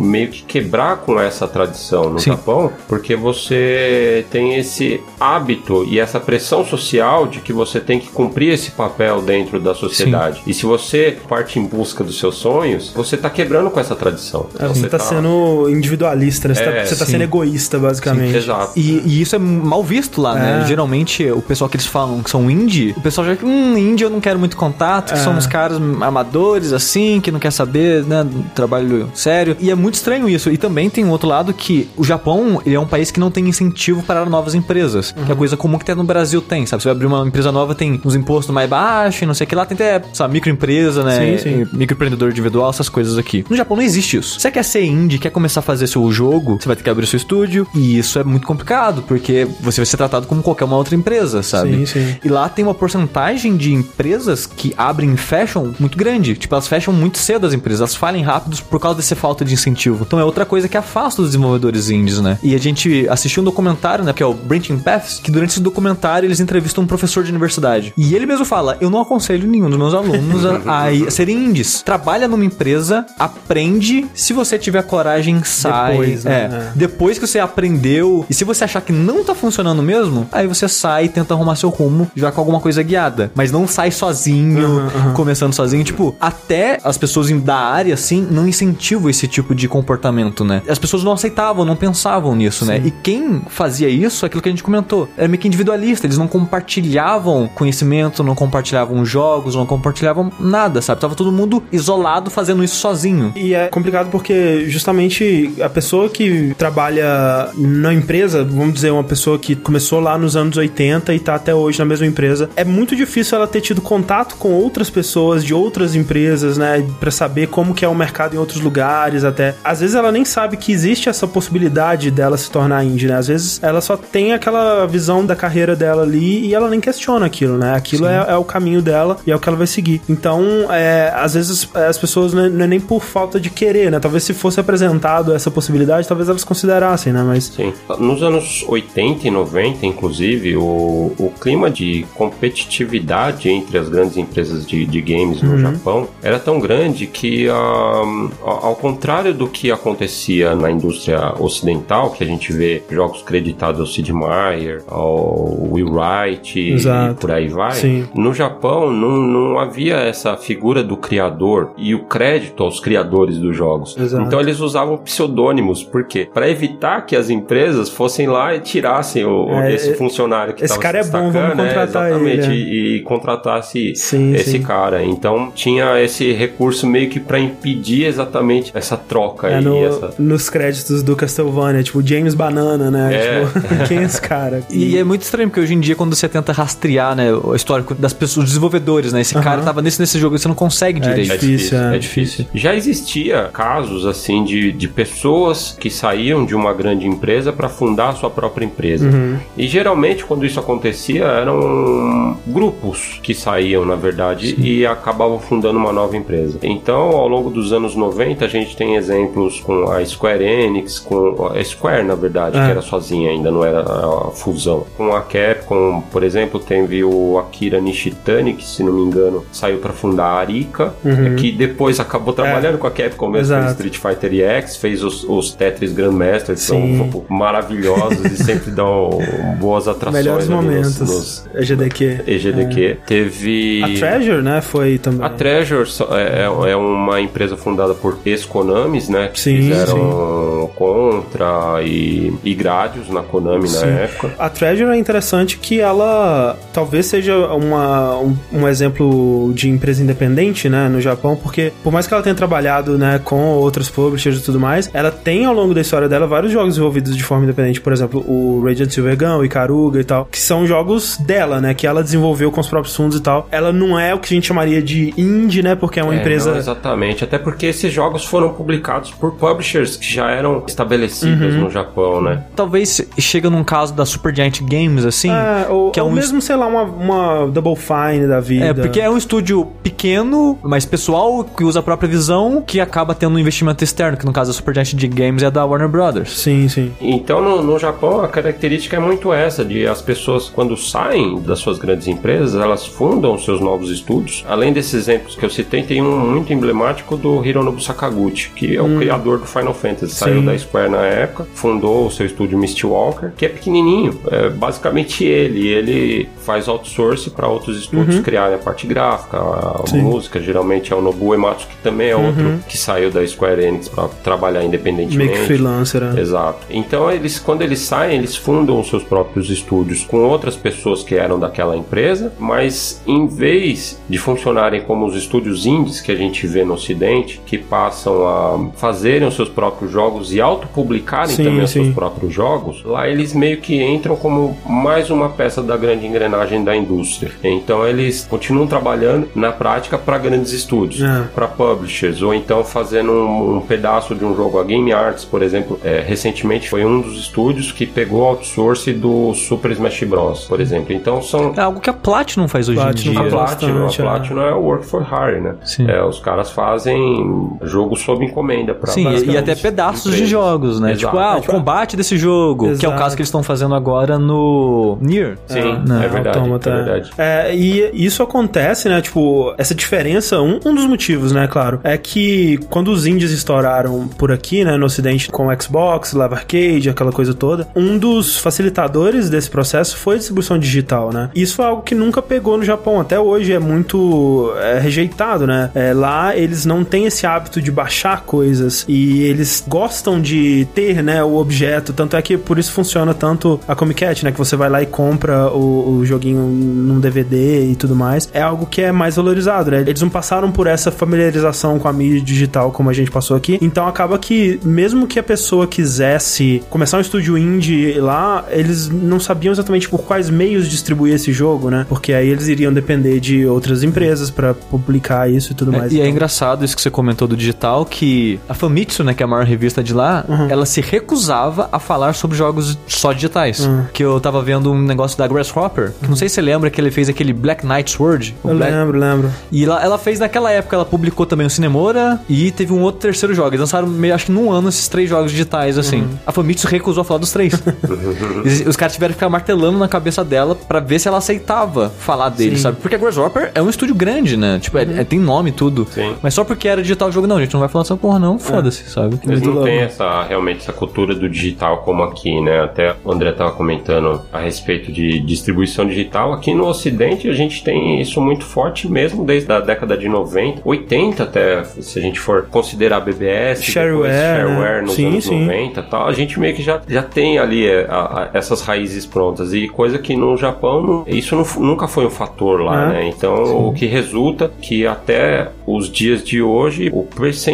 meio 0.00 0.28
que 0.28 0.42
quebrar 0.42 0.98
com 0.98 1.20
essa 1.20 1.46
tradição 1.46 2.10
no 2.10 2.18
sim. 2.18 2.30
Japão, 2.30 2.72
porque 2.86 3.16
você 3.16 4.24
tem 4.30 4.56
esse 4.56 5.00
hábito 5.18 5.84
e 5.84 5.98
essa 5.98 6.20
pressão 6.20 6.64
social 6.64 7.26
de 7.26 7.40
que 7.40 7.52
você 7.52 7.80
tem 7.80 7.98
que 7.98 8.08
cumprir 8.08 8.52
esse 8.52 8.70
papel 8.70 9.20
dentro 9.22 9.60
da 9.60 9.74
sociedade. 9.74 10.36
Sim. 10.36 10.50
E 10.50 10.54
se 10.54 10.66
você 10.66 11.16
parte 11.28 11.58
em 11.58 11.64
busca 11.64 12.02
dos 12.04 12.18
seus 12.18 12.36
sonhos, 12.36 12.92
você 12.94 13.16
está 13.16 13.28
quebrando 13.28 13.70
com 13.70 13.80
essa 13.80 13.94
tradição. 13.94 14.46
É, 14.58 14.66
você 14.66 14.86
está 14.86 14.98
tá... 14.98 15.04
sendo 15.04 15.68
individualista, 15.68 16.48
né? 16.48 16.54
você 16.54 16.62
está 16.62 16.72
é, 16.72 16.98
tá 16.98 17.06
sendo 17.06 17.22
egoísta, 17.22 17.78
basicamente. 17.78 18.32
Sim, 18.32 18.36
exato. 18.36 18.72
E, 18.76 19.02
e, 19.04 19.20
isso 19.20 19.36
é 19.36 19.38
mal 19.38 19.82
visto 19.82 20.20
lá, 20.20 20.34
né? 20.34 20.40
é. 20.40 20.58
né? 20.58 20.66
Geralmente, 20.66 21.28
o 21.30 21.42
pessoal 21.42 21.68
que 21.68 21.76
eles 21.76 21.86
falam 21.86 22.22
que 22.22 22.30
são 22.30 22.50
indie, 22.50 22.94
o 22.96 23.00
pessoal 23.00 23.26
já 23.26 23.36
que, 23.36 23.44
hum, 23.44 23.76
indie 23.76 24.04
eu 24.04 24.10
não 24.10 24.20
quero 24.20 24.38
muito 24.38 24.56
contato, 24.56 25.12
que 25.12 25.18
é. 25.18 25.22
são 25.22 25.36
uns 25.36 25.46
caras 25.46 25.78
amadores, 26.00 26.72
assim, 26.72 27.20
que 27.20 27.30
não 27.30 27.40
quer 27.40 27.52
saber, 27.52 28.04
né? 28.04 28.26
Trabalho 28.54 29.08
sério. 29.18 29.56
E 29.60 29.70
é 29.70 29.74
muito 29.74 29.94
estranho 29.94 30.28
isso. 30.28 30.50
E 30.50 30.56
também 30.56 30.88
tem 30.88 31.04
um 31.04 31.10
outro 31.10 31.28
lado 31.28 31.52
que 31.52 31.88
o 31.96 32.04
Japão, 32.04 32.62
ele 32.64 32.74
é 32.74 32.80
um 32.80 32.86
país 32.86 33.10
que 33.10 33.20
não 33.20 33.30
tem 33.30 33.46
incentivo 33.48 34.02
para 34.02 34.24
novas 34.26 34.54
empresas, 34.54 35.14
uhum. 35.16 35.24
que 35.24 35.32
é 35.32 35.34
coisa 35.34 35.56
comum 35.56 35.78
que 35.78 35.82
até 35.82 35.94
no 35.94 36.04
Brasil 36.04 36.40
tem, 36.40 36.66
sabe? 36.66 36.82
Você 36.82 36.88
vai 36.88 36.96
abrir 36.96 37.06
uma 37.06 37.26
empresa 37.26 37.52
nova, 37.52 37.74
tem 37.74 38.00
uns 38.04 38.14
impostos 38.14 38.54
mais 38.54 38.68
baixos 38.68 39.22
e 39.22 39.26
não 39.26 39.34
sei 39.34 39.44
o 39.44 39.48
que 39.48 39.54
lá, 39.54 39.66
tem 39.66 39.74
até, 39.74 40.02
sabe, 40.12 40.34
microempresa, 40.34 41.02
né? 41.02 41.38
Sim, 41.38 41.64
sim. 41.64 41.66
Microempreendedor 41.72 42.30
individual, 42.30 42.70
essas 42.70 42.88
coisas 42.88 43.18
aqui. 43.18 43.44
No 43.48 43.56
Japão 43.56 43.76
não 43.76 43.84
existe 43.84 44.16
isso. 44.16 44.40
Você 44.40 44.50
quer 44.50 44.62
ser 44.62 44.84
indie, 44.84 45.18
quer 45.18 45.30
começar 45.30 45.60
a 45.60 45.62
fazer 45.62 45.86
seu 45.86 46.10
jogo, 46.10 46.58
você 46.60 46.66
vai 46.66 46.76
ter 46.76 46.82
que 46.82 46.90
abrir 46.90 47.06
seu 47.06 47.16
estúdio, 47.16 47.66
e 47.74 47.98
isso 47.98 48.18
é 48.18 48.24
muito 48.24 48.46
complicado, 48.46 49.02
porque 49.02 49.46
você 49.60 49.80
vai 49.80 49.86
ser 49.86 49.96
tratado 49.96 50.26
como 50.26 50.42
qualquer 50.42 50.64
uma 50.64 50.76
outra 50.76 50.94
empresa, 50.94 51.42
sabe? 51.42 51.86
Sim, 51.86 51.86
sim. 51.86 52.16
E 52.24 52.28
lá 52.28 52.48
tem 52.48 52.64
uma 52.64 52.74
porcentagem 52.74 53.56
de 53.56 53.72
empresas 53.72 54.46
que 54.46 54.74
abrem 54.76 55.12
e 55.12 55.16
fecham 55.16 55.74
muito 55.78 55.96
grande. 55.96 56.34
Tipo, 56.34 56.54
elas 56.54 56.68
fecham 56.68 56.92
muito 56.92 57.18
cedo 57.18 57.46
as 57.46 57.52
empresas, 57.52 57.80
elas 57.80 57.94
falem 57.94 58.22
rápido 58.22 58.56
por 58.68 58.80
causa 58.80 58.98
dessa 59.08 59.16
falta 59.16 59.44
de 59.44 59.54
incentivo. 59.54 60.04
Então 60.06 60.18
é 60.18 60.24
outra 60.24 60.44
coisa 60.44 60.68
que 60.68 60.76
afasta 60.76 61.22
os 61.22 61.28
desenvolvedores 61.28 61.90
indies, 61.90 62.20
né? 62.20 62.38
E 62.42 62.54
a 62.54 62.58
gente 62.58 63.08
assistiu 63.08 63.42
um 63.42 63.44
documentário, 63.44 64.04
né, 64.04 64.12
que 64.12 64.22
é 64.22 64.26
o 64.26 64.34
Branching 64.34 64.78
Paths, 64.78 65.20
que 65.22 65.30
durante 65.30 65.50
esse 65.50 65.60
documentário 65.60 66.26
eles 66.26 66.40
entrevistam 66.40 66.84
um 66.84 66.86
professor 66.86 67.24
de 67.24 67.30
universidade. 67.30 67.92
E 67.96 68.14
ele 68.14 68.26
mesmo 68.26 68.44
fala: 68.44 68.76
Eu 68.80 68.90
não 68.90 69.00
aconselho 69.00 69.48
nenhum 69.48 69.68
dos 69.70 69.78
meus 69.78 69.94
alunos 69.94 70.44
a, 70.44 70.88
a 70.88 71.10
serem 71.10 71.44
indies. 71.46 71.82
Trabalha 71.82 72.28
numa 72.28 72.44
empresa, 72.44 73.06
aprende. 73.18 74.06
Se 74.14 74.32
você 74.32 74.58
tiver 74.58 74.82
coragem, 74.82 75.42
sai. 75.44 75.92
Depois, 75.92 76.24
né? 76.24 76.32
é. 76.32 76.72
Depois 76.74 77.18
que 77.18 77.26
você 77.26 77.38
aprendeu, 77.38 78.26
e 78.28 78.34
se 78.34 78.44
você 78.44 78.64
achar 78.64 78.80
que 78.80 78.92
não 78.92 79.24
tá 79.24 79.34
funcionando 79.34 79.82
mesmo, 79.82 80.28
aí 80.32 80.46
você 80.46 80.68
sai 80.68 81.06
e 81.06 81.08
tenta 81.08 81.34
arrumar 81.34 81.56
seu 81.56 81.68
rumo 81.68 82.10
já 82.14 82.30
com 82.30 82.40
alguma 82.40 82.60
coisa 82.60 82.82
guiada. 82.82 83.30
Mas 83.34 83.50
não 83.50 83.66
sai 83.66 83.90
sozinho, 83.90 84.68
uhum, 84.68 84.84
uhum. 84.84 85.14
começando 85.14 85.52
sozinho. 85.52 85.84
Tipo, 85.84 86.14
até 86.20 86.78
as 86.82 86.98
pessoas 86.98 87.28
da 87.42 87.56
área, 87.56 87.94
assim, 87.94 88.26
não 88.30 88.46
incentivam 88.48 88.97
esse 89.10 89.28
tipo 89.28 89.54
de 89.54 89.68
comportamento, 89.68 90.44
né? 90.44 90.62
As 90.66 90.78
pessoas 90.78 91.04
não 91.04 91.12
aceitavam, 91.12 91.64
não 91.64 91.76
pensavam 91.76 92.34
nisso, 92.34 92.64
né? 92.64 92.76
Sim. 92.76 92.80
né? 92.80 92.88
E 92.88 92.90
quem 92.90 93.42
fazia 93.48 93.88
isso, 93.88 94.24
aquilo 94.24 94.40
que 94.40 94.48
a 94.48 94.52
gente 94.52 94.62
comentou, 94.62 95.08
era 95.16 95.28
meio 95.28 95.38
que 95.38 95.46
individualista. 95.46 96.06
Eles 96.06 96.16
não 96.16 96.28
compartilhavam 96.28 97.48
conhecimento, 97.54 98.22
não 98.22 98.34
compartilhavam 98.34 99.04
jogos, 99.04 99.54
não 99.54 99.66
compartilhavam 99.66 100.32
nada, 100.40 100.80
sabe? 100.80 101.00
Tava 101.00 101.14
todo 101.14 101.30
mundo 101.30 101.62
isolado 101.70 102.30
fazendo 102.30 102.64
isso 102.64 102.76
sozinho. 102.76 103.32
E 103.36 103.54
é 103.54 103.68
complicado 103.68 104.10
porque 104.10 104.68
justamente 104.68 105.52
a 105.60 105.68
pessoa 105.68 106.08
que 106.08 106.54
trabalha 106.56 107.50
na 107.56 107.92
empresa, 107.92 108.44
vamos 108.44 108.74
dizer, 108.74 108.92
uma 108.92 109.04
pessoa 109.04 109.38
que 109.38 109.54
começou 109.54 110.00
lá 110.00 110.16
nos 110.16 110.36
anos 110.36 110.56
80 110.56 111.14
e 111.14 111.18
tá 111.18 111.34
até 111.34 111.54
hoje 111.54 111.78
na 111.78 111.84
mesma 111.84 112.06
empresa, 112.06 112.48
é 112.56 112.64
muito 112.64 112.94
difícil 112.96 113.36
ela 113.36 113.46
ter 113.46 113.60
tido 113.60 113.80
contato 113.80 114.36
com 114.36 114.52
outras 114.52 114.88
pessoas 114.90 115.44
de 115.44 115.52
outras 115.52 115.94
empresas, 115.94 116.56
né, 116.56 116.84
para 117.00 117.10
saber 117.10 117.48
como 117.48 117.74
que 117.74 117.84
é 117.84 117.88
o 117.88 117.94
mercado 117.94 118.34
em 118.34 118.38
outros 118.38 118.60
lugares, 118.60 118.87
até. 119.24 119.54
Às 119.62 119.80
vezes 119.80 119.94
ela 119.94 120.10
nem 120.10 120.24
sabe 120.24 120.56
que 120.56 120.72
existe 120.72 121.08
essa 121.08 121.26
possibilidade 121.26 122.10
dela 122.10 122.36
se 122.36 122.50
tornar 122.50 122.84
indie, 122.84 123.06
né? 123.06 123.14
Às 123.14 123.28
vezes 123.28 123.60
ela 123.62 123.80
só 123.80 123.96
tem 123.96 124.32
aquela 124.32 124.86
visão 124.86 125.24
da 125.24 125.36
carreira 125.36 125.74
dela 125.76 126.02
ali 126.02 126.46
e 126.46 126.54
ela 126.54 126.68
nem 126.68 126.80
questiona 126.80 127.26
aquilo, 127.26 127.56
né? 127.58 127.74
Aquilo 127.74 128.06
é, 128.06 128.26
é, 128.28 128.36
o 128.36 128.44
caminho 128.44 128.82
dela 128.82 129.18
e 129.26 129.30
é 129.30 129.36
o 129.36 129.38
que 129.38 129.48
ela 129.48 129.58
vai 129.58 129.66
seguir. 129.66 130.00
Então, 130.08 130.42
é, 130.70 131.12
às 131.14 131.34
vezes 131.34 131.68
as 131.74 131.98
pessoas 131.98 132.32
não 132.32 132.44
é, 132.44 132.48
não 132.48 132.64
é, 132.64 132.66
nem 132.66 132.80
por 132.80 133.02
falta 133.02 133.40
de 133.40 133.50
querer, 133.50 133.90
né? 133.90 133.98
Talvez 134.00 134.24
se 134.24 134.34
fosse 134.34 134.60
apresentado 134.60 135.34
essa 135.34 135.50
possibilidade, 135.50 136.06
talvez 136.06 136.28
elas 136.28 136.44
considerassem, 136.44 137.12
né? 137.12 137.22
Mas... 137.22 137.44
Sim. 137.44 137.72
Nos 137.98 138.22
anos 138.22 138.64
80 138.66 139.26
e 139.26 139.30
90, 139.30 139.86
inclusive, 139.86 140.56
o, 140.56 141.12
o 141.18 141.32
clima 141.40 141.70
de 141.70 142.06
competitividade 142.14 143.48
entre 143.48 143.78
as 143.78 143.88
grandes 143.88 144.16
empresas 144.16 144.66
de, 144.66 144.86
de 144.86 145.00
games 145.00 145.42
no 145.42 145.52
uhum. 145.52 145.58
Japão 145.58 146.08
era 146.22 146.38
tão 146.38 146.58
grande 146.58 147.06
que, 147.06 147.48
um, 147.50 148.30
ao 148.42 148.77
contrário 148.78 149.34
do 149.34 149.48
que 149.48 149.70
acontecia 149.70 150.54
na 150.54 150.70
indústria 150.70 151.34
ocidental, 151.38 152.10
que 152.10 152.22
a 152.22 152.26
gente 152.26 152.52
vê 152.52 152.82
jogos 152.90 153.22
creditados 153.22 153.80
ao 153.80 153.86
Sid 153.86 154.12
Meier, 154.12 154.82
ao 154.86 155.70
Will 155.72 155.90
Wright 155.90 156.58
Exato. 156.58 157.12
e 157.12 157.14
por 157.20 157.30
aí 157.30 157.48
vai, 157.48 157.72
Sim. 157.72 158.08
no 158.14 158.32
Japão 158.32 158.90
não, 158.90 159.10
não 159.18 159.58
havia 159.58 159.96
essa 159.96 160.36
figura 160.36 160.82
do 160.82 160.96
criador 160.96 161.72
e 161.76 161.94
o 161.94 162.04
crédito 162.04 162.62
aos 162.62 162.80
criadores 162.80 163.38
dos 163.38 163.56
jogos. 163.56 163.96
Exato. 163.96 164.24
Então 164.24 164.40
eles 164.40 164.60
usavam 164.60 164.96
pseudônimos, 164.98 165.82
por 165.82 166.04
quê? 166.04 166.28
Para 166.32 166.48
evitar 166.48 167.04
que 167.04 167.16
as 167.16 167.30
empresas 167.30 167.88
fossem 167.88 168.26
lá 168.26 168.54
e 168.54 168.60
tirassem 168.60 169.24
o, 169.24 169.50
é, 169.50 169.74
esse 169.74 169.94
funcionário 169.94 170.54
que 170.54 170.64
Esse 170.64 170.78
cara 170.78 170.98
é 170.98 171.04
bom, 171.04 171.30
vamos 171.30 171.34
né? 171.34 171.68
contratar 171.68 172.10
exatamente, 172.10 172.46
ele. 172.46 172.54
E, 172.54 172.96
e 172.96 173.00
contratasse 173.00 173.94
sim, 173.96 174.34
esse 174.34 174.52
sim. 174.52 174.62
cara. 174.62 175.02
Então 175.04 175.50
tinha 175.54 176.00
esse 176.00 176.32
recurso 176.32 176.86
meio 176.86 177.08
que 177.08 177.20
para 177.20 177.38
impedir 177.38 178.04
exatamente 178.04 178.57
essa 178.74 178.96
troca 178.96 179.48
é, 179.48 179.56
aí. 179.56 179.64
No, 179.64 179.84
essa... 179.84 180.14
no 180.18 180.34
os 180.34 180.48
créditos 180.48 181.02
do 181.02 181.16
Castlevania, 181.16 181.82
tipo, 181.82 182.00
James 182.06 182.34
Banana, 182.34 182.90
né? 182.90 183.14
É. 183.14 183.44
Tipo, 183.44 183.84
quem 183.88 183.98
é 183.98 184.02
esse 184.04 184.20
cara? 184.20 184.62
E, 184.70 184.96
é 184.96 185.04
muito 185.04 185.22
estranho, 185.22 185.48
porque 185.48 185.60
hoje 185.60 185.74
em 185.74 185.80
dia, 185.80 185.96
quando 185.96 186.14
você 186.14 186.28
tenta 186.28 186.52
rastrear, 186.52 187.16
né, 187.16 187.32
o 187.32 187.54
histórico 187.54 187.94
das 187.94 188.12
pessoas, 188.12 188.44
dos 188.44 188.50
desenvolvedores, 188.50 189.12
né? 189.12 189.20
Esse 189.20 189.34
cara 189.34 189.62
tava 189.62 189.82
nesse, 189.82 190.00
nesse 190.00 190.18
jogo 190.18 190.36
e 190.36 190.38
você 190.38 190.48
não 190.48 190.54
consegue 190.54 191.00
direito. 191.00 191.32
É 191.32 191.36
difícil, 191.36 191.58
difícil, 191.58 191.78
é. 191.78 191.96
é 191.96 191.98
difícil. 191.98 192.46
Já 192.54 192.74
existia 192.74 193.50
casos 193.52 194.06
assim 194.06 194.44
de, 194.44 194.72
de 194.72 194.88
pessoas 194.88 195.76
que 195.78 195.90
saíam 195.90 196.44
de 196.44 196.54
uma 196.54 196.72
grande 196.72 197.06
empresa 197.06 197.52
para 197.52 197.68
fundar 197.68 198.10
a 198.10 198.14
sua 198.14 198.30
própria 198.30 198.64
empresa. 198.64 199.08
E 199.56 199.66
geralmente 199.66 200.24
quando 200.24 200.46
isso 200.46 200.58
acontecia 200.60 201.24
eram 201.24 202.36
grupos 202.46 203.18
que 203.22 203.34
saíam, 203.34 203.84
na 203.84 203.94
verdade, 203.94 204.54
e 204.58 204.86
acabavam 204.86 205.38
fundando 205.38 205.78
uma 205.78 205.92
nova 205.92 206.16
empresa. 206.16 206.58
Então, 206.62 207.10
ao 207.10 207.28
longo 207.28 207.50
dos 207.50 207.72
anos 207.72 207.94
90, 207.94 208.47
a 208.48 208.60
gente 208.60 208.76
tem 208.76 208.96
exemplos 208.96 209.60
com 209.60 209.90
a 209.90 210.04
Square 210.04 210.42
Enix, 210.44 210.98
com 210.98 211.50
a 211.54 211.62
Square, 211.62 212.02
na 212.04 212.14
verdade, 212.14 212.58
É. 212.58 212.64
que 212.64 212.70
era 212.70 212.82
sozinha 212.82 213.30
ainda, 213.30 213.50
não 213.50 213.64
era 213.64 213.80
a 213.80 214.30
fusão. 214.32 214.84
Com 214.96 215.14
a 215.14 215.20
Capcom, 215.20 216.02
por 216.10 216.22
exemplo, 216.22 216.58
teve 216.58 217.04
o 217.04 217.38
Akira 217.38 217.80
Nishitani, 217.80 218.54
que 218.54 218.64
se 218.64 218.82
não 218.82 218.92
me 218.92 219.02
engano, 219.02 219.44
saiu 219.52 219.78
para 219.78 219.92
fundar 219.92 220.24
a 220.26 220.38
Arika, 220.38 220.94
que 221.38 221.52
depois 221.52 222.00
acabou 222.00 222.32
trabalhando 222.34 222.78
com 222.78 222.86
a 222.86 222.90
Capcom 222.90 223.28
mesmo, 223.28 223.38
fez 223.38 223.50
Uhum. 223.50 223.56
É. 223.56 223.58
Exato. 223.68 223.72
Street 223.88 223.96
Fighter 223.98 224.34
EX, 224.58 224.76
fez 224.76 225.02
os, 225.04 225.24
os 225.24 225.52
Tetris 225.52 225.92
Grandmaster, 225.92 226.54
que 226.54 226.60
são 226.60 227.08
pô, 227.10 227.24
maravilhosos 227.28 228.24
e 228.24 228.36
sempre 228.42 228.70
dão 228.70 229.10
boas 229.60 229.86
atrações 229.88 230.24
Melhores 230.24 230.50
ali 230.50 230.54
nos- 230.54 230.64
momentos. 230.64 230.98
nos 231.00 231.46
EGDQ. 231.54 232.20
EGDQ. 232.26 232.98
Teve... 233.06 233.82
A 233.84 233.98
Treasure, 233.98 234.42
né? 234.42 234.60
Foi 234.60 234.98
também. 234.98 235.24
A 235.26 235.28
Treasure 235.30 235.88
é, 236.10 236.42
é- 236.68 236.70
é 236.72 236.76
uma 236.76 237.20
empresa 237.20 237.56
fundada 237.56 237.94
por 237.94 238.16
ex-Konamis, 238.38 239.08
né? 239.08 239.28
Que 239.28 239.40
Sim, 239.40 239.56
fizeram 239.56 240.70
Contra 240.74 241.82
e, 241.82 242.32
e 242.44 242.54
Gradius 242.54 243.08
na 243.08 243.22
Konami 243.22 243.68
Sim. 243.68 243.86
na 243.86 243.92
época. 243.92 244.30
A 244.38 244.48
Treasure 244.48 244.90
é 244.90 244.96
interessante 244.96 245.58
que 245.58 245.80
ela 245.80 246.56
talvez 246.72 247.06
seja 247.06 247.36
uma, 247.48 248.16
um, 248.18 248.36
um 248.52 248.68
exemplo 248.68 249.52
de 249.54 249.68
empresa 249.68 250.02
independente, 250.02 250.68
né, 250.68 250.88
no 250.88 251.00
Japão, 251.00 251.36
porque 251.36 251.72
por 251.82 251.92
mais 251.92 252.06
que 252.06 252.14
ela 252.14 252.22
tenha 252.22 252.34
trabalhado, 252.34 252.96
né, 252.98 253.20
com 253.24 253.40
outros 253.56 253.88
publishers 253.88 254.38
e 254.38 254.42
tudo 254.42 254.60
mais, 254.60 254.90
ela 254.92 255.10
tem 255.10 255.44
ao 255.44 255.54
longo 255.54 255.74
da 255.74 255.80
história 255.80 256.08
dela 256.08 256.26
vários 256.26 256.52
jogos 256.52 256.70
desenvolvidos 256.70 257.16
de 257.16 257.22
forma 257.22 257.44
independente, 257.44 257.80
por 257.80 257.92
exemplo, 257.92 258.20
o 258.26 258.62
Radiant 258.64 258.90
Silver 258.90 259.16
Gun, 259.16 259.38
o 259.38 259.44
Ikaruga 259.44 260.00
e 260.00 260.04
tal, 260.04 260.26
que 260.26 260.38
são 260.38 260.66
jogos 260.66 261.16
dela, 261.18 261.60
né, 261.60 261.74
que 261.74 261.86
ela 261.86 262.02
desenvolveu 262.02 262.50
com 262.50 262.60
os 262.60 262.68
próprios 262.68 262.94
fundos 262.94 263.18
e 263.18 263.22
tal. 263.22 263.48
Ela 263.50 263.72
não 263.72 263.98
é 263.98 264.14
o 264.14 264.18
que 264.18 264.32
a 264.32 264.36
gente 264.36 264.46
chamaria 264.46 264.82
de 264.82 265.12
indie, 265.16 265.62
né, 265.62 265.74
porque 265.74 265.98
é 266.00 266.04
uma 266.04 266.14
É, 266.14 266.18
empresa... 266.20 266.50
não, 266.52 266.58
exatamente. 266.58 267.24
Até 267.24 267.38
porque 267.38 267.66
esses 267.66 267.92
jogos 267.92 268.24
foram 268.28 268.50
publicados 268.50 269.10
por 269.10 269.32
publishers 269.32 269.96
que 269.96 270.12
já 270.12 270.30
eram 270.30 270.62
estabelecidas 270.66 271.54
Uhum. 271.54 271.62
no 271.62 271.70
Japão, 271.70 272.20
né? 272.22 272.44
Talvez 272.54 273.00
chega 273.18 273.48
num 273.50 273.64
caso 273.64 273.94
da 273.94 274.04
Supergiant 274.06 274.60
Games, 274.62 275.04
assim. 275.04 275.30
É, 275.30 275.66
ou, 275.68 275.90
que 275.90 275.98
é 275.98 276.02
ou 276.02 276.08
um 276.08 276.12
mesmo, 276.12 276.40
sei 276.40 276.56
lá, 276.56 276.66
uma, 276.66 276.82
uma 276.82 277.46
Double 277.46 277.76
Fine 277.76 278.26
da 278.26 278.40
vida. 278.40 278.66
É, 278.66 278.74
porque 278.74 279.00
é 279.00 279.08
um 279.10 279.16
estúdio 279.16 279.66
pequeno, 279.82 280.58
mas 280.62 280.84
pessoal, 280.84 281.44
que 281.44 281.64
usa 281.64 281.80
a 281.80 281.82
própria 281.82 282.08
visão, 282.08 282.62
que 282.66 282.80
acaba 282.80 283.14
tendo 283.14 283.34
um 283.34 283.38
investimento 283.38 283.82
externo, 283.82 284.16
que 284.16 284.24
no 284.26 284.32
caso 284.32 284.50
da 284.52 284.56
Supergiant 284.56 284.92
Games 285.08 285.42
é 285.42 285.50
da 285.50 285.64
Warner 285.64 285.88
Brothers. 285.88 286.38
Sim, 286.38 286.68
sim. 286.68 286.92
Então, 287.00 287.40
no, 287.40 287.62
no 287.62 287.78
Japão, 287.78 288.20
a 288.22 288.28
característica 288.28 288.96
é 288.96 289.00
muito 289.00 289.32
essa, 289.32 289.64
de 289.64 289.86
as 289.86 290.00
pessoas, 290.02 290.48
quando 290.48 290.76
saem 290.76 291.40
das 291.40 291.58
suas 291.58 291.78
grandes 291.78 292.06
empresas, 292.06 292.54
elas 292.60 292.86
fundam 292.86 293.38
seus 293.38 293.60
novos 293.60 293.90
estúdios. 293.90 294.44
Além 294.48 294.72
desses 294.72 294.94
exemplos 294.94 295.34
que 295.34 295.44
eu 295.44 295.50
citei, 295.50 295.82
tem 295.82 296.02
um 296.02 296.18
muito 296.18 296.52
emblemático 296.52 297.16
do 297.16 297.44
Hironobu 297.44 297.80
Sakaguchi, 297.80 298.17
que 298.54 298.76
é 298.76 298.82
o 298.82 298.98
criador 298.98 299.38
do 299.38 299.46
Final 299.46 299.74
Fantasy. 299.74 300.14
Saiu 300.14 300.40
Sim. 300.40 300.46
da 300.46 300.58
Square 300.58 300.90
na 300.90 301.04
época, 301.04 301.46
fundou 301.54 302.06
o 302.06 302.10
seu 302.10 302.26
estúdio 302.26 302.58
Mistwalker, 302.58 303.32
que 303.36 303.46
é 303.46 303.48
pequenininho. 303.48 304.18
É 304.30 304.48
basicamente 304.48 305.24
ele. 305.24 305.68
Ele 305.68 306.28
faz 306.44 306.66
outsource 306.66 307.30
para 307.30 307.46
outros 307.46 307.78
estúdios 307.78 308.20
criarem 308.20 308.54
a 308.54 308.58
parte 308.58 308.86
gráfica, 308.86 309.38
a 309.38 309.86
Sim. 309.86 310.00
música. 310.00 310.40
Geralmente 310.40 310.92
é 310.92 310.96
o 310.96 311.00
Nobu 311.00 311.34
Ematsu, 311.34 311.66
que 311.68 311.76
também 311.82 312.10
é 312.10 312.16
outro 312.16 312.58
que 312.66 312.76
saiu 312.76 313.10
da 313.10 313.26
Square 313.26 313.62
Enix 313.62 313.88
para 313.88 314.08
trabalhar 314.24 314.64
independentemente. 314.64 315.16
Meio 315.16 315.32
que 315.32 315.46
freelancer, 315.46 316.00
né? 316.00 316.20
Exato. 316.20 316.66
Então 316.70 317.10
eles, 317.10 317.38
quando 317.38 317.62
eles 317.62 317.80
saem, 317.80 318.18
eles 318.18 318.34
fundam 318.34 318.80
os 318.80 318.88
seus 318.88 319.02
próprios 319.02 319.50
estúdios 319.50 320.04
com 320.04 320.18
outras 320.20 320.56
pessoas 320.56 321.02
que 321.02 321.14
eram 321.14 321.38
daquela 321.38 321.76
empresa, 321.76 322.32
mas 322.38 323.02
em 323.06 323.26
vez 323.26 324.00
de 324.08 324.18
funcionarem 324.18 324.80
como 324.82 325.06
os 325.06 325.14
estúdios 325.14 325.66
indies 325.66 326.00
que 326.00 326.10
a 326.10 326.16
gente 326.16 326.46
vê 326.46 326.64
no 326.64 326.74
Ocidente, 326.74 327.40
que 327.44 327.58
passam 327.58 328.07
a 328.26 328.58
fazerem 328.76 329.26
os 329.28 329.34
seus 329.34 329.48
próprios 329.48 329.90
jogos 329.90 330.32
e 330.32 330.40
autopublicarem 330.40 331.34
Sim, 331.34 331.44
também 331.44 331.62
os 331.64 331.70
sim. 331.70 331.82
seus 331.84 331.94
próprios 331.94 332.32
jogos, 332.32 332.82
lá 332.84 333.08
eles 333.08 333.32
meio 333.34 333.58
que 333.58 333.82
entram 333.82 334.16
como 334.16 334.56
mais 334.68 335.10
uma 335.10 335.28
peça 335.28 335.62
da 335.62 335.76
grande 335.76 336.06
engrenagem 336.06 336.62
da 336.64 336.74
indústria. 336.76 337.30
Então 337.42 337.86
eles 337.86 338.26
continuam 338.28 338.66
trabalhando 338.66 339.28
na 339.34 339.52
prática 339.52 339.96
para 339.98 340.18
grandes 340.18 340.52
estúdios, 340.52 341.02
É. 341.02 341.24
para 341.34 341.46
publishers, 341.48 342.22
ou 342.22 342.34
então 342.34 342.62
fazendo 342.64 343.10
um, 343.12 343.56
um 343.56 343.60
pedaço 343.60 344.14
de 344.14 344.24
um 344.24 344.34
jogo. 344.36 344.58
A 344.58 344.64
Game 344.64 344.92
Arts, 344.92 345.24
por 345.24 345.42
exemplo, 345.42 345.78
é, 345.84 346.00
recentemente 346.06 346.68
foi 346.68 346.84
um 346.84 347.00
dos 347.00 347.18
estúdios 347.18 347.72
que 347.72 347.86
pegou 347.86 348.22
o 348.22 348.24
outsource 348.26 348.92
do 348.92 349.32
Super 349.34 349.70
Smash 349.72 350.02
Bros, 350.04 350.44
por 350.44 350.60
exemplo. 350.60 350.92
Então 350.92 351.20
são 351.22 351.52
É 351.56 351.60
algo 351.60 351.80
que 351.80 351.90
a 351.90 351.92
Platinum 351.92 352.48
faz 352.48 352.68
hoje 352.68 352.78
Platinum 352.80 353.12
em 353.12 353.16
a 353.16 353.20
dia. 353.22 353.30
faz 353.30 353.54
Platinum, 353.56 353.84
a 353.86 353.88
é. 353.90 353.96
Platinum 353.96 354.42
é 354.42 354.54
o 354.54 354.60
work 354.60 354.86
for 354.86 355.02
hire, 355.02 355.40
né? 355.40 355.54
Sim. 355.64 355.88
É, 355.90 356.02
os 356.04 356.18
caras 356.20 356.50
fazem 356.50 357.56
jogo 357.62 357.96
sob 357.98 358.24
encomenda 358.24 358.74
para 358.74 358.92
Sim, 358.92 359.08
e, 359.26 359.36
até 359.36 359.54
pedaços 359.54 360.04
de 360.04 360.08
empresas. 360.22 360.28
jogos, 360.30 360.80
né? 360.80 360.92
Exato. 360.92 361.06
Tipo, 361.06 361.18
ah, 361.18 361.32
É, 361.34 361.36
o 361.36 361.40
tipo, 361.40 361.52
combate 361.52 361.96
desse 361.96 362.16
jogo, 362.16 362.64
que 362.76 362.86
é 362.86 362.88
o 362.88 362.92
Exato. 362.92 362.98
caso 363.02 363.16
que 363.16 363.20
eles 363.22 363.28
estão 363.28 363.42
fazendo 363.42 363.74
agora 363.74 364.18
no 364.18 364.98
Nier. 365.00 365.36
Sim, 365.46 365.78
Né, 365.86 366.04
é 366.04 366.08
verdade, 366.08 366.38
Autômata. 366.38 366.70
é 366.70 366.74
verdade. 366.76 367.10
É, 367.18 367.54
e 367.54 367.90
isso 368.04 368.22
acontece, 368.22 368.88
né? 368.88 369.00
Tipo, 369.00 369.54
essa 369.58 369.74
diferença, 369.74 370.40
um, 370.40 370.58
um 370.64 370.74
dos 370.74 370.86
motivos, 370.86 371.32
né, 371.32 371.46
claro, 371.46 371.80
é 371.82 371.96
que 371.98 372.58
quando 372.70 372.88
os 372.88 373.06
indies 373.06 373.30
estouraram 373.30 374.08
por 374.08 374.30
aqui, 374.32 374.64
né, 374.64 374.76
no 374.76 374.86
ocidente, 374.86 375.28
com 375.30 375.48
o 375.48 375.62
Xbox, 375.62 376.12
Live 376.12 376.34
Arcade, 376.34 376.90
aquela 376.90 377.12
coisa 377.12 377.34
toda, 377.34 377.66
um 377.74 377.98
dos 377.98 378.38
facilitadores 378.38 379.28
desse 379.30 379.50
processo 379.50 379.96
foi 379.96 380.14
a 380.14 380.18
distribuição 380.18 380.58
digital, 380.58 381.10
né? 381.12 381.30
Isso 381.34 381.56
foi 381.56 381.64
algo 381.64 381.82
que 381.82 381.94
nunca 381.94 382.20
pegou 382.22 382.56
no 382.56 382.64
Japão, 382.64 383.00
até 383.00 383.18
hoje 383.18 383.52
é 383.52 383.58
muito 383.58 384.52
é, 384.60 384.78
rejeitado, 384.78 385.46
né? 385.46 385.70
É, 385.74 385.92
lá 385.92 386.36
eles 386.36 386.64
não 386.64 386.84
têm 386.84 387.06
esse 387.06 387.26
hábito 387.26 387.60
de 387.60 387.70
baixar 387.70 387.87
coisas 388.26 388.84
e 388.88 389.22
eles 389.22 389.64
gostam 389.66 390.20
de 390.20 390.66
ter, 390.74 391.02
né, 391.02 391.22
o 391.22 391.36
objeto, 391.36 391.92
tanto 391.92 392.16
é 392.16 392.22
que 392.22 392.36
por 392.36 392.58
isso 392.58 392.72
funciona 392.72 393.14
tanto 393.14 393.58
a 393.66 393.74
Comic 393.74 394.00
Cat, 394.04 394.24
né, 394.24 394.32
que 394.32 394.38
você 394.38 394.56
vai 394.56 394.68
lá 394.68 394.82
e 394.82 394.86
compra 394.86 395.48
o, 395.50 395.98
o 395.98 396.06
joguinho 396.06 396.40
num 396.40 397.00
DVD 397.00 397.70
e 397.70 397.76
tudo 397.76 397.94
mais. 397.96 398.28
É 398.32 398.40
algo 398.42 398.66
que 398.66 398.80
é 398.82 398.92
mais 398.92 399.16
valorizado, 399.16 399.70
né? 399.70 399.84
Eles 399.86 400.00
não 400.02 400.08
passaram 400.08 400.50
por 400.52 400.66
essa 400.66 400.90
familiarização 400.90 401.78
com 401.78 401.88
a 401.88 401.92
mídia 401.92 402.20
digital 402.20 402.70
como 402.70 402.90
a 402.90 402.92
gente 402.92 403.10
passou 403.10 403.36
aqui. 403.36 403.58
Então 403.60 403.86
acaba 403.88 404.18
que 404.18 404.60
mesmo 404.64 405.06
que 405.06 405.18
a 405.18 405.22
pessoa 405.22 405.66
quisesse 405.66 406.62
começar 406.70 406.98
um 406.98 407.00
estúdio 407.00 407.36
indie 407.36 407.94
lá, 407.98 408.44
eles 408.50 408.88
não 408.88 409.18
sabiam 409.18 409.52
exatamente 409.52 409.88
por 409.88 410.02
quais 410.02 410.30
meios 410.30 410.68
distribuir 410.68 411.14
esse 411.14 411.32
jogo, 411.32 411.70
né? 411.70 411.86
Porque 411.88 412.12
aí 412.12 412.28
eles 412.28 412.46
iriam 412.48 412.72
depender 412.72 413.18
de 413.20 413.46
outras 413.46 413.82
empresas 413.82 414.30
pra 414.30 414.54
publicar 414.54 415.30
isso 415.30 415.52
e 415.52 415.54
tudo 415.54 415.74
É, 415.74 415.78
mais. 415.78 415.92
e 415.92 415.96
é 415.96 415.98
Então, 416.00 416.10
engraçado 416.10 416.64
isso 416.64 416.76
que 416.76 416.82
você 416.82 416.90
comentou 416.90 417.26
do 417.26 417.36
digital, 417.36 417.67
que 417.84 418.38
a 418.48 418.54
Famitsu, 418.54 419.02
né, 419.04 419.14
que 419.14 419.22
é 419.22 419.24
a 419.24 419.26
maior 419.26 419.44
revista 419.44 419.82
de 419.82 419.92
lá, 419.94 420.24
Uhum. 420.28 420.48
ela 420.50 420.66
se 420.66 420.80
recusava 420.80 421.68
a 421.72 421.78
falar 421.78 422.14
sobre 422.14 422.36
jogos 422.36 422.78
só 422.86 423.12
digitais. 423.12 423.60
Uhum. 423.60 423.84
Que 423.92 424.04
eu 424.04 424.18
tava 424.20 424.42
vendo 424.42 424.70
um 424.72 424.80
negócio 424.80 425.16
da 425.18 425.26
Grasshopper, 425.26 425.92
que 426.02 426.08
não 426.08 426.16
sei 426.16 426.28
se 426.28 426.36
você 426.36 426.42
lembra 426.42 426.70
que 426.70 426.80
ele 426.80 426.90
fez 426.90 427.08
aquele 427.08 427.32
Black 427.32 427.66
Knight 427.66 427.90
Sword. 427.90 428.34
Eu 428.44 428.54
Black- 428.56 428.72
lembro, 428.72 428.98
lembro. 428.98 429.30
E 429.50 429.64
ela, 429.64 429.82
ela 429.82 429.98
fez 429.98 430.18
naquela 430.18 430.50
época, 430.50 430.76
ela 430.76 430.84
publicou 430.84 431.26
também 431.26 431.46
o 431.46 431.50
Cinemora 431.50 432.20
e 432.28 432.50
teve 432.50 432.72
um 432.72 432.80
outro 432.80 433.00
terceiro 433.00 433.34
jogo. 433.34 433.48
Eles 433.50 433.60
lançaram, 433.60 433.86
meio, 433.88 434.14
acho 434.14 434.26
que 434.26 434.32
num 434.32 434.50
ano, 434.50 434.68
esses 434.68 434.88
três 434.88 435.08
jogos 435.08 435.30
digitais, 435.30 435.76
assim. 435.78 436.02
Uhum. 436.02 436.08
A 436.26 436.32
Famitsu 436.32 436.66
recusou 436.68 437.02
a 437.02 437.04
falar 437.04 437.20
dos 437.20 437.32
três. 437.32 437.52
Os, 438.44 438.66
os 438.68 438.76
caras 438.76 438.94
tiveram 438.94 439.12
que 439.12 439.18
ficar 439.18 439.28
martelando 439.28 439.78
na 439.78 439.88
cabeça 439.88 440.24
dela 440.24 440.54
pra 440.54 440.80
ver 440.80 440.98
se 440.98 441.08
ela 441.08 441.18
aceitava 441.18 441.90
falar 442.00 442.28
dele, 442.30 442.50
Sim. 442.50 442.56
Uhum. 442.56 442.62
sabe? 442.62 442.76
Porque 442.80 442.94
a 442.94 442.98
Grasshopper 442.98 443.50
é 443.54 443.62
um 443.62 443.68
estúdio 443.68 443.94
grande, 443.94 444.36
né? 444.36 444.58
Tipo, 444.60 444.78
é- 444.78 444.82
é- 445.00 445.04
tem 445.04 445.18
nome 445.18 445.50
e 445.50 445.52
tudo. 445.52 445.86
Sim. 445.92 446.14
Mas 446.22 446.34
só 446.34 446.44
porque 446.44 446.68
era 446.68 446.82
digital 446.82 447.08
o 447.08 447.12
jogo, 447.12 447.26
não, 447.26 447.36
a 447.36 447.40
gente 447.40 447.56
não 447.58 447.60
vai 447.60 447.68
falar 447.68 447.82
dessa 447.82 447.96
porra, 447.96 448.18
não. 448.18 448.38
Foda-se, 448.38 448.88
sabe? 448.88 449.18
Eles 449.26 449.42
não 449.42 449.62
têm 449.62 449.78
essa, 449.80 450.22
realmente 450.22 450.58
essa 450.60 450.72
cultura 450.72 451.14
do 451.14 451.28
digital 451.28 451.78
como 451.78 452.02
aqui, 452.02 452.40
né? 452.40 452.60
Até 452.60 452.94
o 453.04 453.12
André 453.12 453.30
estava 453.30 453.50
comentando 453.52 454.20
a 454.32 454.38
respeito 454.38 454.90
de 454.92 455.18
distribuição 455.20 455.86
digital. 455.86 456.32
Aqui 456.32 456.54
no 456.54 456.66
Ocidente 456.66 457.28
a 457.28 457.32
gente 457.32 457.62
tem 457.64 458.00
isso 458.00 458.20
muito 458.20 458.44
forte 458.44 458.88
mesmo 458.90 459.24
desde 459.24 459.50
a 459.52 459.60
década 459.60 459.96
de 459.96 460.08
90, 460.08 460.62
80 460.64 461.22
até, 461.22 461.64
se 461.64 461.98
a 461.98 462.02
gente 462.02 462.20
for 462.20 462.46
considerar 462.50 463.00
BBS, 463.00 463.64
Shareware, 463.64 464.02
depois 464.02 464.14
shareware 464.14 464.74
né? 464.76 464.80
nos 464.82 464.92
Sim, 464.94 465.06
anos 465.08 465.24
sim. 465.24 465.40
90 465.46 465.80
e 465.80 465.82
tal, 465.84 466.06
a 466.06 466.12
gente 466.12 466.38
meio 466.38 466.54
que 466.54 466.62
já, 466.62 466.80
já 466.88 467.02
tem 467.02 467.38
ali 467.38 467.66
é, 467.66 467.86
a- 467.88 467.94
a- 468.22 468.30
essas 468.32 468.62
raízes 468.62 469.04
prontas. 469.06 469.52
E 469.52 469.68
coisa 469.68 469.98
que 469.98 470.14
no 470.16 470.36
Japão 470.36 470.82
não- 470.82 471.04
isso 471.06 471.34
não 471.34 471.44
nunca 471.66 471.88
foi 471.88 472.06
um 472.06 472.10
fator 472.10 472.60
lá, 472.60 472.84
É. 472.84 472.88
né? 472.92 473.08
Então 473.08 473.66
o 473.68 473.72
que 473.72 473.86
resulta 473.86 474.50
que 474.60 474.86
até 474.86 475.48
os 475.66 475.90
dias 475.90 476.22
de 476.22 476.40
hoje, 476.42 476.90
o 476.92 477.02
percentual 477.04 477.47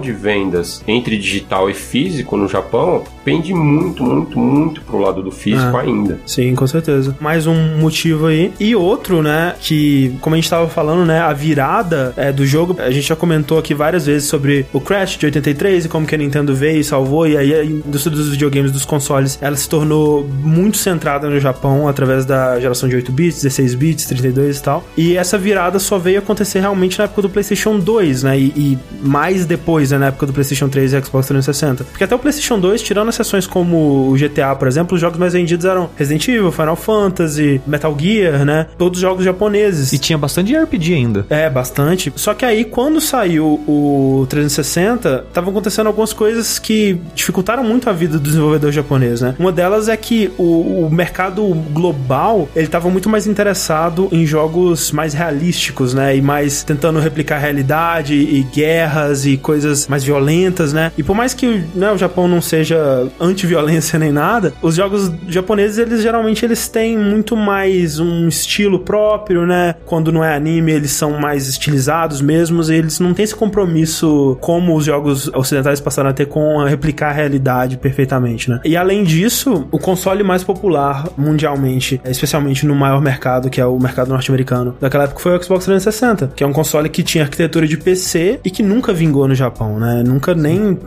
de 0.00 0.12
vendas 0.12 0.82
entre 0.86 1.16
digital 1.18 1.68
e 1.68 1.74
físico 1.74 2.36
no 2.36 2.48
Japão 2.48 3.04
pende 3.24 3.54
muito, 3.54 4.02
muito, 4.02 4.38
muito 4.38 4.80
pro 4.82 4.98
lado 4.98 5.22
do 5.22 5.30
físico 5.30 5.76
Ah. 5.76 5.80
ainda. 5.82 6.18
Sim, 6.26 6.54
com 6.54 6.66
certeza. 6.66 7.16
Mais 7.20 7.46
um 7.46 7.78
motivo 7.78 8.26
aí. 8.26 8.52
E 8.58 8.74
outro, 8.74 9.22
né, 9.22 9.54
que, 9.60 10.12
como 10.20 10.34
a 10.34 10.38
gente 10.38 10.50
tava 10.50 10.68
falando, 10.68 11.04
né, 11.06 11.20
a 11.20 11.32
virada 11.32 12.12
é, 12.16 12.32
do 12.32 12.44
jogo, 12.44 12.76
a 12.80 12.90
gente 12.90 13.06
já 13.06 13.14
comentou 13.16 13.58
aqui 13.58 13.74
várias 13.74 14.06
vezes 14.06 14.28
sobre 14.28 14.66
o 14.72 14.80
Crash 14.80 15.16
de 15.16 15.26
83 15.26 15.84
e 15.84 15.88
como 15.88 16.04
que 16.06 16.14
a 16.14 16.18
Nintendo 16.18 16.54
veio 16.54 16.80
e 16.80 16.84
salvou, 16.84 17.26
e 17.26 17.36
aí 17.36 17.54
a 17.54 17.64
indústria 17.64 18.14
dos 18.14 18.28
videogames, 18.28 18.72
dos 18.72 18.84
consoles, 18.84 19.38
ela 19.40 19.54
se 19.56 19.68
tornou 19.68 20.26
muito 20.42 20.76
centrada 20.76 21.28
no 21.30 21.38
Japão 21.38 21.86
através 21.86 22.24
da 22.24 22.58
geração 22.58 22.88
de 22.88 22.96
8 22.96 23.12
bits, 23.12 23.42
16 23.42 23.74
bits, 23.74 24.06
32 24.06 24.58
e 24.58 24.62
tal. 24.62 24.84
E 24.96 25.16
essa 25.16 25.38
virada 25.38 25.78
só 25.78 25.96
veio 25.98 26.18
acontecer 26.18 26.58
realmente 26.60 26.98
na 26.98 27.04
época 27.04 27.22
do 27.22 27.30
PlayStation 27.30 27.78
2, 27.78 28.24
né, 28.24 28.38
e, 28.38 28.46
e 28.56 28.78
mais 29.02 29.31
depois, 29.46 29.90
né, 29.90 29.98
na 29.98 30.06
época 30.06 30.26
do 30.26 30.32
PlayStation 30.32 30.68
3 30.68 30.92
e 30.92 31.02
Xbox 31.02 31.26
360. 31.26 31.84
Porque 31.84 32.04
até 32.04 32.14
o 32.14 32.18
PlayStation 32.18 32.58
2, 32.58 32.82
tirando 32.82 33.08
as 33.08 33.14
sessões 33.14 33.46
como 33.46 34.10
o 34.10 34.14
GTA, 34.14 34.54
por 34.54 34.68
exemplo, 34.68 34.94
os 34.94 35.00
jogos 35.00 35.18
mais 35.18 35.32
vendidos 35.32 35.64
eram 35.64 35.90
Resident 35.96 36.28
Evil, 36.28 36.52
Final 36.52 36.76
Fantasy, 36.76 37.60
Metal 37.66 37.96
Gear, 37.98 38.44
né? 38.44 38.66
Todos 38.78 39.00
jogos 39.00 39.24
japoneses. 39.24 39.92
E 39.92 39.98
tinha 39.98 40.18
bastante 40.18 40.56
RPG 40.56 40.94
ainda. 40.94 41.26
É, 41.30 41.48
bastante. 41.48 42.12
Só 42.16 42.34
que 42.34 42.44
aí, 42.44 42.64
quando 42.64 43.00
saiu 43.00 43.62
o 43.66 44.26
360, 44.28 45.24
estavam 45.28 45.50
acontecendo 45.50 45.86
algumas 45.86 46.12
coisas 46.12 46.58
que 46.58 47.00
dificultaram 47.14 47.64
muito 47.64 47.88
a 47.88 47.92
vida 47.92 48.18
do 48.18 48.20
desenvolvedor 48.20 48.72
japonês, 48.72 49.20
né? 49.20 49.34
Uma 49.38 49.52
delas 49.52 49.88
é 49.88 49.96
que 49.96 50.30
o, 50.38 50.86
o 50.86 50.90
mercado 50.90 51.42
global, 51.72 52.48
ele 52.54 52.66
estava 52.66 52.88
muito 52.88 53.08
mais 53.08 53.26
interessado 53.26 54.08
em 54.12 54.26
jogos 54.26 54.92
mais 54.92 55.14
realísticos, 55.14 55.94
né? 55.94 56.16
E 56.16 56.22
mais 56.22 56.62
tentando 56.62 56.98
replicar 56.98 57.36
a 57.36 57.38
realidade 57.38 58.14
e 58.14 58.42
guerras 58.42 59.21
e 59.24 59.36
coisas 59.36 59.86
mais 59.86 60.04
violentas, 60.04 60.72
né? 60.72 60.92
E 60.96 61.02
por 61.02 61.14
mais 61.14 61.34
que 61.34 61.64
né, 61.74 61.90
o 61.92 61.98
Japão 61.98 62.28
não 62.28 62.40
seja 62.40 63.08
anti-violência 63.20 63.98
nem 63.98 64.12
nada, 64.12 64.52
os 64.62 64.76
jogos 64.76 65.10
japoneses, 65.28 65.78
eles 65.78 66.02
geralmente 66.02 66.44
eles 66.44 66.68
têm 66.68 66.98
muito 66.98 67.36
mais 67.36 67.98
um 67.98 68.28
estilo 68.28 68.80
próprio, 68.80 69.46
né? 69.46 69.74
Quando 69.86 70.12
não 70.12 70.24
é 70.24 70.34
anime, 70.34 70.72
eles 70.72 70.92
são 70.92 71.18
mais 71.18 71.48
estilizados 71.48 72.20
mesmos, 72.20 72.70
e 72.70 72.74
eles 72.74 72.98
não 73.00 73.14
têm 73.14 73.24
esse 73.24 73.34
compromisso 73.34 74.36
como 74.40 74.76
os 74.76 74.84
jogos 74.84 75.28
ocidentais 75.28 75.80
passaram 75.80 76.10
a 76.10 76.12
ter 76.12 76.26
com 76.26 76.60
a 76.60 76.68
replicar 76.68 77.10
a 77.10 77.12
realidade 77.12 77.76
perfeitamente, 77.76 78.50
né? 78.50 78.60
E 78.64 78.76
além 78.76 79.04
disso, 79.04 79.66
o 79.70 79.78
console 79.78 80.22
mais 80.22 80.44
popular 80.44 81.08
mundialmente, 81.16 82.00
especialmente 82.04 82.66
no 82.66 82.74
maior 82.74 83.00
mercado, 83.00 83.50
que 83.50 83.60
é 83.60 83.66
o 83.66 83.78
mercado 83.78 84.08
norte-americano, 84.08 84.76
daquela 84.80 85.04
época 85.04 85.20
foi 85.20 85.36
o 85.36 85.42
Xbox 85.42 85.64
360, 85.64 86.32
que 86.34 86.44
é 86.44 86.46
um 86.46 86.52
console 86.52 86.88
que 86.88 87.02
tinha 87.02 87.24
arquitetura 87.24 87.66
de 87.66 87.76
PC 87.76 88.40
e 88.44 88.50
que 88.50 88.62
nunca 88.62 88.92
vingou 89.12 89.28
no 89.28 89.34
Japão, 89.34 89.78
né? 89.78 90.02
Nunca 90.02 90.34
nem 90.34 90.78